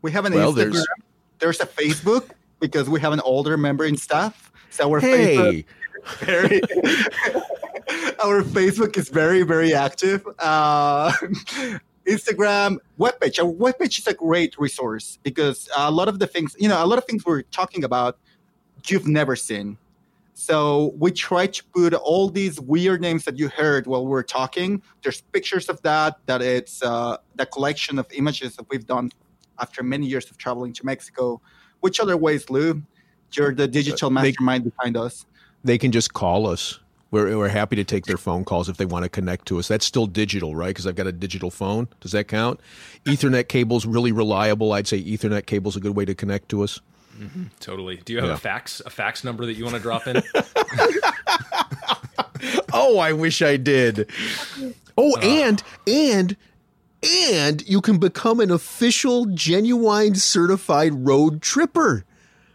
we 0.00 0.12
have 0.12 0.24
an 0.26 0.32
Well, 0.34 0.52
Instagram. 0.52 0.56
there's- 0.72 0.86
There's... 1.38 1.60
a 1.60 1.66
Facebook 1.66 2.30
because 2.60 2.88
we 2.88 3.00
have 3.00 3.12
an 3.12 3.20
older 3.20 3.56
member 3.56 3.84
in 3.84 3.96
staff. 3.96 4.50
So 4.70 4.90
our 4.92 5.00
Facebook 5.00 5.52
Hey, 5.52 5.64
very 6.20 6.60
our 8.24 8.42
facebook 8.42 8.96
is 8.98 9.08
very 9.08 9.42
very 9.42 9.72
active 9.72 10.26
uh, 10.38 11.10
instagram 12.06 12.76
webpage 12.98 13.38
our 13.42 13.50
webpage 13.64 13.98
is 14.00 14.06
a 14.06 14.12
great 14.12 14.58
resource 14.58 15.18
because 15.22 15.66
a 15.76 15.90
lot 15.90 16.08
of 16.08 16.18
the 16.18 16.26
things 16.26 16.54
you 16.58 16.68
know 16.68 16.82
a 16.84 16.86
lot 16.86 16.98
of 16.98 17.04
things 17.06 17.24
we're 17.24 17.42
talking 17.60 17.84
about 17.84 18.18
you've 18.88 19.06
never 19.06 19.34
seen 19.34 19.78
so 20.34 20.92
we 20.98 21.10
try 21.10 21.46
to 21.46 21.64
put 21.72 21.94
all 21.94 22.28
these 22.28 22.60
weird 22.60 23.00
names 23.00 23.24
that 23.24 23.38
you 23.38 23.48
heard 23.48 23.86
while 23.86 24.04
we 24.04 24.10
were 24.10 24.22
talking 24.22 24.82
there's 25.02 25.20
pictures 25.32 25.68
of 25.68 25.80
that 25.82 26.18
that 26.26 26.42
it's 26.42 26.82
uh, 26.82 27.16
the 27.36 27.46
collection 27.46 27.98
of 27.98 28.06
images 28.12 28.56
that 28.56 28.66
we've 28.68 28.86
done 28.86 29.10
after 29.60 29.82
many 29.82 30.06
years 30.06 30.30
of 30.30 30.36
traveling 30.36 30.72
to 30.72 30.84
mexico 30.84 31.40
which 31.80 32.00
other 32.00 32.16
ways 32.16 32.50
lou 32.50 32.82
you're 33.32 33.54
the 33.54 33.66
digital 33.66 34.10
They- 34.10 34.14
mastermind 34.14 34.64
behind 34.64 34.96
us 34.96 35.26
they 35.64 35.78
can 35.78 35.90
just 35.90 36.12
call 36.12 36.46
us. 36.46 36.78
We're, 37.10 37.38
we're 37.38 37.48
happy 37.48 37.76
to 37.76 37.84
take 37.84 38.04
their 38.06 38.16
phone 38.16 38.44
calls 38.44 38.68
if 38.68 38.76
they 38.76 38.84
want 38.84 39.04
to 39.04 39.08
connect 39.08 39.46
to 39.46 39.58
us. 39.58 39.68
That's 39.68 39.86
still 39.86 40.06
digital, 40.06 40.54
right? 40.54 40.68
Because 40.68 40.86
I've 40.86 40.96
got 40.96 41.06
a 41.06 41.12
digital 41.12 41.50
phone. 41.50 41.88
Does 42.00 42.12
that 42.12 42.28
count? 42.28 42.60
Ethernet 43.06 43.48
cable's 43.48 43.86
really 43.86 44.12
reliable. 44.12 44.72
I'd 44.72 44.86
say 44.86 45.02
Ethernet 45.02 45.46
cable's 45.46 45.76
a 45.76 45.80
good 45.80 45.96
way 45.96 46.04
to 46.04 46.14
connect 46.14 46.48
to 46.50 46.62
us. 46.62 46.80
Totally. 47.60 47.96
Do 48.04 48.12
you 48.12 48.18
have 48.20 48.28
Yeah. 48.28 48.34
a 48.34 48.38
fax 48.38 48.80
a 48.84 48.90
fax 48.90 49.24
number 49.24 49.46
that 49.46 49.54
you 49.54 49.64
want 49.64 49.76
to 49.76 49.82
drop 49.82 50.06
in? 50.06 50.22
Oh, 52.76 52.98
I 52.98 53.12
wish 53.12 53.40
I 53.40 53.56
did. 53.56 54.10
Oh, 54.98 55.16
and 55.22 55.62
and 55.86 56.36
and 57.02 57.66
you 57.68 57.80
can 57.80 57.98
become 57.98 58.40
an 58.40 58.50
official, 58.50 59.26
genuine, 59.26 60.14
certified 60.16 61.06
road 61.06 61.40
tripper. 61.40 62.04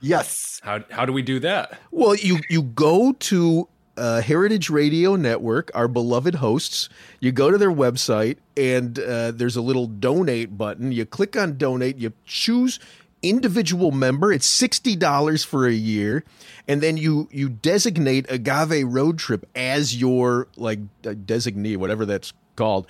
yes 0.02 0.60
how 0.64 0.84
how 0.92 1.06
do 1.06 1.14
we 1.14 1.22
do 1.22 1.40
that? 1.40 1.80
Well, 1.92 2.16
you 2.16 2.40
you 2.50 2.62
go 2.64 3.14
to 3.14 3.68
uh, 3.98 4.22
Heritage 4.22 4.70
Radio 4.70 5.16
Network, 5.16 5.72
our 5.74 5.88
beloved 5.88 6.36
hosts. 6.36 6.90
You 7.20 7.32
go 7.32 7.50
to 7.50 7.58
their 7.58 7.72
website, 7.72 8.38
and 8.58 9.00
uh, 9.00 9.32
there's 9.32 9.56
a 9.56 9.62
little 9.62 9.88
donate 9.88 10.58
button. 10.58 10.92
You 10.92 11.06
click 11.06 11.36
on 11.38 11.58
donate. 11.58 11.98
You 11.98 12.14
choose 12.26 12.80
individual 13.22 13.92
member. 13.92 14.32
It's 14.32 14.46
sixty 14.46 14.96
dollars 14.96 15.44
for 15.44 15.68
a 15.68 15.74
year, 15.74 16.24
and 16.68 16.82
then 16.82 16.98
you 16.98 17.28
you 17.32 17.50
designate 17.50 18.26
Agave 18.30 18.86
Road 18.86 19.18
Trip 19.18 19.48
as 19.56 20.00
your 20.00 20.48
like 20.56 20.80
uh, 21.06 21.10
designee, 21.10 21.78
whatever 21.78 22.06
that's 22.06 22.34
called, 22.56 22.88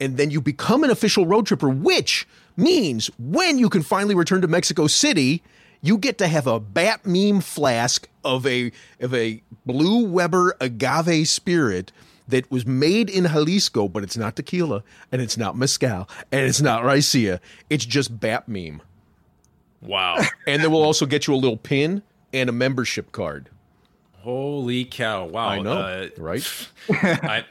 and 0.00 0.16
then 0.16 0.30
you 0.30 0.40
become 0.40 0.84
an 0.84 0.90
official 0.90 1.26
road 1.26 1.46
tripper, 1.46 1.68
which 1.68 2.26
means 2.56 3.10
when 3.18 3.58
you 3.58 3.68
can 3.68 3.82
finally 3.82 4.14
return 4.14 4.40
to 4.42 4.48
Mexico 4.48 4.86
City 4.86 5.42
you 5.82 5.98
get 5.98 6.16
to 6.18 6.28
have 6.28 6.46
a 6.46 6.60
bat 6.60 7.04
meme 7.04 7.40
flask 7.40 8.08
of 8.24 8.46
a 8.46 8.70
of 9.00 9.12
a 9.12 9.42
blue 9.66 10.06
Weber 10.06 10.56
agave 10.60 11.28
spirit 11.28 11.92
that 12.28 12.50
was 12.50 12.64
made 12.64 13.10
in 13.10 13.24
Jalisco, 13.24 13.88
but 13.88 14.02
it's 14.02 14.16
not 14.16 14.36
tequila 14.36 14.84
and 15.10 15.20
it's 15.20 15.36
not 15.36 15.56
mezcal 15.56 16.08
and 16.30 16.46
it's 16.46 16.60
not 16.60 16.84
raicilla. 16.84 17.40
It's 17.68 17.84
just 17.84 18.20
bat 18.20 18.48
meme. 18.48 18.80
Wow. 19.82 20.18
And 20.46 20.62
then 20.62 20.70
we'll 20.72 20.82
also 20.82 21.06
get 21.06 21.26
you 21.26 21.34
a 21.34 21.36
little 21.36 21.56
pin 21.56 22.02
and 22.32 22.48
a 22.48 22.52
membership 22.52 23.12
card. 23.12 23.48
Holy 24.20 24.84
cow. 24.84 25.26
Wow. 25.26 25.48
I 25.48 25.58
know, 25.60 25.72
Uh, 25.78 26.08
right? 26.16 26.68
I 26.90 27.44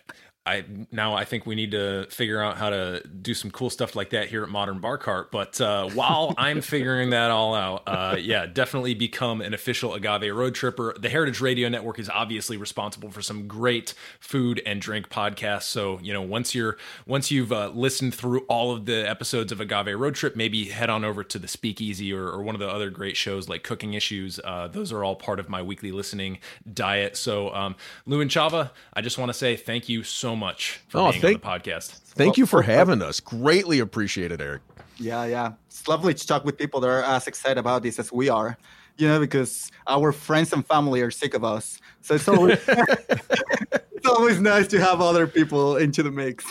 I 0.44 0.66
now 0.92 1.14
I 1.14 1.24
think 1.24 1.46
we 1.46 1.54
need 1.54 1.72
to 1.72 2.08
figure 2.10 2.42
out 2.42 2.58
how 2.58 2.72
to 2.72 3.04
do 3.08 3.36
some 3.36 3.52
cool 3.52 3.70
stuff 3.70 3.96
like 3.96 4.10
that 4.10 4.28
here 4.28 4.42
at 4.42 4.50
Modern 4.50 4.80
Bar 4.80 4.98
Cart. 4.98 5.32
But 5.32 5.62
uh, 5.62 5.90
while 5.90 6.34
I'm 6.38 6.62
figuring 6.62 7.12
that 7.12 7.30
all 7.30 7.54
out, 7.54 7.84
uh, 7.86 8.16
yeah, 8.20 8.48
definitely 8.48 8.96
become 8.96 9.42
an 9.42 9.54
official 9.54 9.94
agave 9.94 10.34
road 10.36 10.56
tripper. 10.56 10.96
The 10.98 11.10
Heritage 11.10 11.42
Radio 11.42 11.70
Network 11.70 12.00
is 12.00 12.10
obviously 12.10 12.58
responsible 12.58 13.12
for 13.12 13.22
some 13.22 13.48
great 13.48 13.94
food 14.20 14.60
and 14.66 14.82
drink 14.82 15.10
podcasts. 15.10 15.64
So 15.64 16.00
you 16.02 16.12
know, 16.12 16.24
once 16.24 16.56
you're 16.56 16.76
once 17.06 17.30
you've 17.30 17.52
uh, 17.52 17.70
listened 17.70 18.16
through 18.16 18.40
all 18.42 18.74
of 18.74 18.88
the 18.88 19.08
episodes 19.08 19.52
of 19.52 19.62
Agave 19.62 20.00
Road 20.00 20.16
Trip, 20.16 20.36
maybe 20.36 20.66
head 20.66 20.90
on 20.90 21.06
over 21.06 21.24
to 21.24 21.38
the 21.38 21.48
Speakeasy 21.48 22.12
or, 22.12 22.28
or 22.28 22.42
one 22.42 22.56
of 22.56 22.60
the 22.60 22.70
other 22.70 22.90
great 22.90 23.16
shows 23.16 23.48
like 23.48 23.62
Cooking 23.62 23.94
Issues. 23.94 24.40
Uh, 24.44 24.68
those 24.68 24.92
are 24.92 25.04
all 25.04 25.16
part 25.16 25.40
of 25.40 25.50
my 25.50 25.62
weekly 25.62 25.92
listening 25.92 26.40
diet. 26.74 27.16
So, 27.16 27.54
um, 27.54 27.76
Lou 28.08 28.22
and 28.22 28.32
Chava, 28.32 28.72
I 28.96 29.02
just 29.02 29.20
want 29.20 29.30
to 29.30 29.38
say 29.38 29.56
thank 29.56 29.88
you 29.88 30.02
so 30.02 30.31
much 30.36 30.82
for 30.88 31.00
Oh, 31.00 31.12
being 31.12 31.22
thank- 31.22 31.46
on 31.46 31.60
the 31.60 31.70
podcast. 31.70 31.92
Thank 32.14 32.38
you 32.38 32.46
for 32.46 32.62
having 32.62 33.02
us. 33.02 33.20
Greatly 33.20 33.80
appreciate 33.80 34.32
it, 34.32 34.42
Eric. 34.42 34.62
Yeah, 34.98 35.26
yeah. 35.26 35.54
It's 35.68 35.88
lovely 35.88 36.14
to 36.14 36.28
talk 36.28 36.44
with 36.46 36.58
people 36.58 36.80
that 36.82 36.88
are 36.90 37.04
as 37.04 37.26
excited 37.28 37.58
about 37.58 37.84
this 37.84 37.98
as 38.00 38.12
we 38.12 38.30
are. 38.30 38.58
You 38.98 39.08
know, 39.08 39.20
because 39.20 39.72
our 39.88 40.12
friends 40.12 40.52
and 40.54 40.66
family 40.68 41.02
are 41.02 41.10
sick 41.10 41.34
of 41.34 41.44
us. 41.44 41.80
So 42.02 42.16
it's 42.16 42.28
always 42.28 42.60
it's 42.68 44.08
always 44.08 44.40
nice 44.40 44.68
to 44.68 44.80
have 44.80 45.02
other 45.02 45.26
people 45.28 45.78
into 45.78 46.04
the 46.04 46.12
mix. 46.12 46.46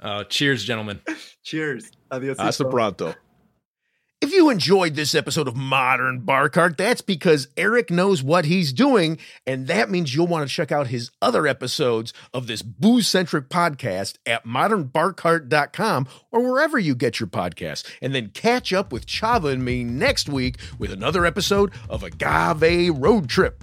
Uh, 0.00 0.24
cheers, 0.24 0.64
gentlemen. 0.64 1.00
Cheers. 1.44 1.90
Adios. 2.10 2.38
Hasta 2.38 2.64
pronto. 2.64 3.14
If 4.24 4.32
you 4.32 4.48
enjoyed 4.48 4.94
this 4.94 5.14
episode 5.14 5.48
of 5.48 5.54
Modern 5.54 6.20
Bar 6.20 6.48
Cart, 6.48 6.78
that's 6.78 7.02
because 7.02 7.46
Eric 7.58 7.90
knows 7.90 8.22
what 8.22 8.46
he's 8.46 8.72
doing, 8.72 9.18
and 9.46 9.66
that 9.66 9.90
means 9.90 10.14
you'll 10.14 10.26
want 10.26 10.48
to 10.48 10.54
check 10.54 10.72
out 10.72 10.86
his 10.86 11.10
other 11.20 11.46
episodes 11.46 12.14
of 12.32 12.46
this 12.46 12.62
booze 12.62 13.06
centric 13.06 13.50
podcast 13.50 14.16
at 14.24 14.46
modernbarcart.com 14.46 16.08
or 16.30 16.40
wherever 16.40 16.78
you 16.78 16.94
get 16.94 17.20
your 17.20 17.26
podcasts. 17.26 17.84
And 18.00 18.14
then 18.14 18.30
catch 18.30 18.72
up 18.72 18.92
with 18.92 19.04
Chava 19.04 19.52
and 19.52 19.62
me 19.62 19.84
next 19.84 20.30
week 20.30 20.56
with 20.78 20.90
another 20.90 21.26
episode 21.26 21.70
of 21.90 22.02
Agave 22.02 22.96
Road 22.96 23.28
Trip. 23.28 23.62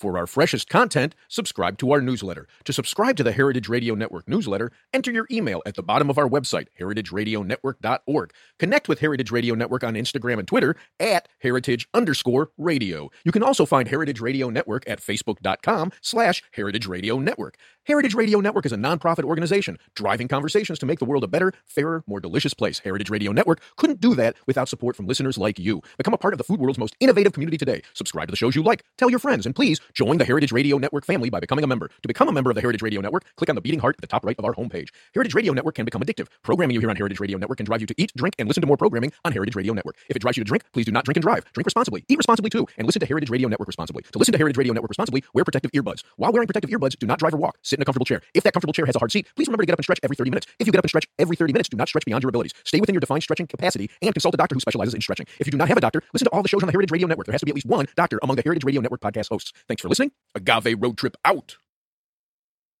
For 0.00 0.16
our 0.16 0.26
freshest 0.26 0.70
content, 0.70 1.14
subscribe 1.28 1.76
to 1.76 1.92
our 1.92 2.00
newsletter. 2.00 2.48
To 2.64 2.72
subscribe 2.72 3.18
to 3.18 3.22
the 3.22 3.32
Heritage 3.32 3.68
Radio 3.68 3.94
Network 3.94 4.26
newsletter, 4.26 4.72
enter 4.94 5.10
your 5.10 5.26
email 5.30 5.60
at 5.66 5.74
the 5.74 5.82
bottom 5.82 6.08
of 6.08 6.16
our 6.16 6.26
website, 6.26 6.68
heritageradionetwork.org. 6.80 8.32
Connect 8.58 8.88
with 8.88 9.00
Heritage 9.00 9.30
Radio 9.30 9.54
Network 9.54 9.84
on 9.84 9.92
Instagram 9.96 10.38
and 10.38 10.48
Twitter 10.48 10.74
at 10.98 11.28
heritage 11.40 11.86
underscore 11.92 12.50
radio. 12.56 13.10
You 13.24 13.32
can 13.32 13.42
also 13.42 13.66
find 13.66 13.88
Heritage 13.88 14.22
Radio 14.22 14.48
Network 14.48 14.88
at 14.88 15.02
facebook.com 15.02 15.92
slash 16.00 16.42
heritage 16.52 16.86
radio 16.86 17.18
network. 17.18 17.58
Heritage 17.84 18.14
Radio 18.14 18.40
Network 18.40 18.64
is 18.64 18.72
a 18.72 18.76
nonprofit 18.76 19.24
organization 19.24 19.76
driving 19.94 20.28
conversations 20.28 20.78
to 20.78 20.86
make 20.86 20.98
the 20.98 21.04
world 21.04 21.24
a 21.24 21.28
better, 21.28 21.52
fairer, 21.66 22.04
more 22.06 22.20
delicious 22.20 22.54
place. 22.54 22.78
Heritage 22.78 23.10
Radio 23.10 23.32
Network 23.32 23.60
couldn't 23.76 24.00
do 24.00 24.14
that 24.14 24.36
without 24.46 24.68
support 24.68 24.96
from 24.96 25.06
listeners 25.06 25.36
like 25.36 25.58
you. 25.58 25.82
Become 25.98 26.14
a 26.14 26.18
part 26.18 26.32
of 26.32 26.38
the 26.38 26.44
food 26.44 26.60
world's 26.60 26.78
most 26.78 26.96
innovative 27.00 27.32
community 27.34 27.58
today. 27.58 27.82
Subscribe 27.92 28.28
to 28.28 28.32
the 28.32 28.36
shows 28.36 28.54
you 28.54 28.62
like, 28.62 28.84
tell 28.96 29.10
your 29.10 29.18
friends, 29.18 29.44
and 29.44 29.54
please 29.54 29.80
join 29.94 30.18
the 30.18 30.24
Heritage 30.24 30.52
Radio 30.52 30.78
Network 30.78 31.04
family 31.04 31.30
by 31.30 31.40
becoming 31.40 31.64
a 31.64 31.66
member. 31.66 31.88
To 31.88 32.08
become 32.08 32.28
a 32.28 32.32
member 32.32 32.50
of 32.50 32.54
the 32.54 32.60
Heritage 32.60 32.82
Radio 32.82 33.00
Network, 33.00 33.24
click 33.36 33.48
on 33.48 33.54
the 33.54 33.60
beating 33.60 33.80
heart 33.80 33.96
at 33.96 34.00
the 34.00 34.06
top 34.06 34.24
right 34.24 34.36
of 34.38 34.44
our 34.44 34.54
homepage. 34.54 34.88
Heritage 35.14 35.34
Radio 35.34 35.52
Network 35.52 35.74
can 35.74 35.84
become 35.84 36.02
addictive. 36.02 36.28
Programming 36.42 36.74
you 36.74 36.80
here 36.80 36.90
on 36.90 36.96
Heritage 36.96 37.20
Radio 37.20 37.38
Network 37.38 37.58
can 37.58 37.66
drive 37.66 37.80
you 37.80 37.86
to 37.86 37.94
eat, 37.96 38.12
drink, 38.16 38.34
and 38.38 38.48
listen 38.48 38.60
to 38.60 38.66
more 38.66 38.76
programming 38.76 39.12
on 39.24 39.32
Heritage 39.32 39.56
Radio 39.56 39.72
Network. 39.72 39.96
If 40.08 40.16
it 40.16 40.20
drives 40.20 40.36
you 40.36 40.44
to 40.44 40.48
drink, 40.48 40.64
please 40.72 40.86
do 40.86 40.92
not 40.92 41.04
drink 41.04 41.16
and 41.16 41.22
drive. 41.22 41.44
Drink 41.52 41.66
responsibly. 41.66 42.04
Eat 42.08 42.18
responsibly 42.18 42.50
too, 42.50 42.66
and 42.78 42.86
listen 42.86 43.00
to 43.00 43.06
Heritage 43.06 43.30
Radio 43.30 43.48
Network 43.48 43.66
responsibly. 43.68 44.02
To 44.12 44.18
listen 44.18 44.32
to 44.32 44.38
Heritage 44.38 44.56
Radio 44.56 44.72
Network 44.72 44.90
responsibly, 44.90 45.22
wear 45.34 45.44
protective 45.44 45.70
earbuds. 45.72 46.02
While 46.16 46.32
wearing 46.32 46.46
protective 46.46 46.70
earbuds, 46.70 46.98
do 46.98 47.06
not 47.06 47.18
drive 47.18 47.34
or 47.34 47.38
walk. 47.38 47.58
Sit 47.62 47.78
in 47.78 47.82
a 47.82 47.84
comfortable 47.84 48.06
chair. 48.06 48.22
If 48.34 48.44
that 48.44 48.52
comfortable 48.52 48.72
chair 48.72 48.86
has 48.86 48.96
a 48.96 48.98
hard 48.98 49.12
seat, 49.12 49.26
please 49.36 49.48
remember 49.48 49.62
to 49.62 49.66
get 49.66 49.72
up 49.72 49.78
and 49.78 49.84
stretch 49.84 50.00
every 50.02 50.16
30 50.16 50.30
minutes. 50.30 50.46
If 50.58 50.66
you 50.66 50.72
get 50.72 50.78
up 50.78 50.84
and 50.84 50.90
stretch 50.90 51.06
every 51.18 51.36
30 51.36 51.52
minutes, 51.52 51.68
do 51.68 51.76
not 51.76 51.88
stretch 51.88 52.04
beyond 52.04 52.22
your 52.22 52.28
abilities. 52.28 52.52
Stay 52.64 52.80
within 52.80 52.94
your 52.94 53.00
defined 53.00 53.22
stretching 53.22 53.46
capacity 53.46 53.90
and 54.02 54.14
consult 54.14 54.34
a 54.34 54.36
doctor 54.36 54.54
who 54.54 54.60
specializes 54.60 54.94
in 54.94 55.00
stretching. 55.00 55.26
If 55.38 55.46
you 55.46 55.50
do 55.50 55.58
not 55.58 55.68
have 55.68 55.76
a 55.76 55.80
doctor, 55.80 56.02
listen 56.12 56.26
to 56.26 56.30
all 56.30 56.42
the 56.42 56.48
shows 56.48 56.62
on 56.62 56.66
the 56.66 56.72
Heritage 56.72 56.90
Radio 56.90 57.08
Network. 57.08 57.26
There 57.26 57.32
has 57.32 57.40
to 57.40 57.46
be 57.46 57.50
at 57.50 57.54
least 57.54 57.66
one 57.66 57.86
doctor 57.96 58.18
among 58.22 58.36
the 58.36 58.42
Heritage 58.42 58.64
Radio 58.64 58.80
Network 58.80 59.00
podcast 59.00 59.28
hosts. 59.28 59.52
Thanks 59.80 59.84
for 59.84 59.88
listening. 59.88 60.12
Agave 60.34 60.76
Road 60.78 60.98
Trip 60.98 61.16
out. 61.24 61.56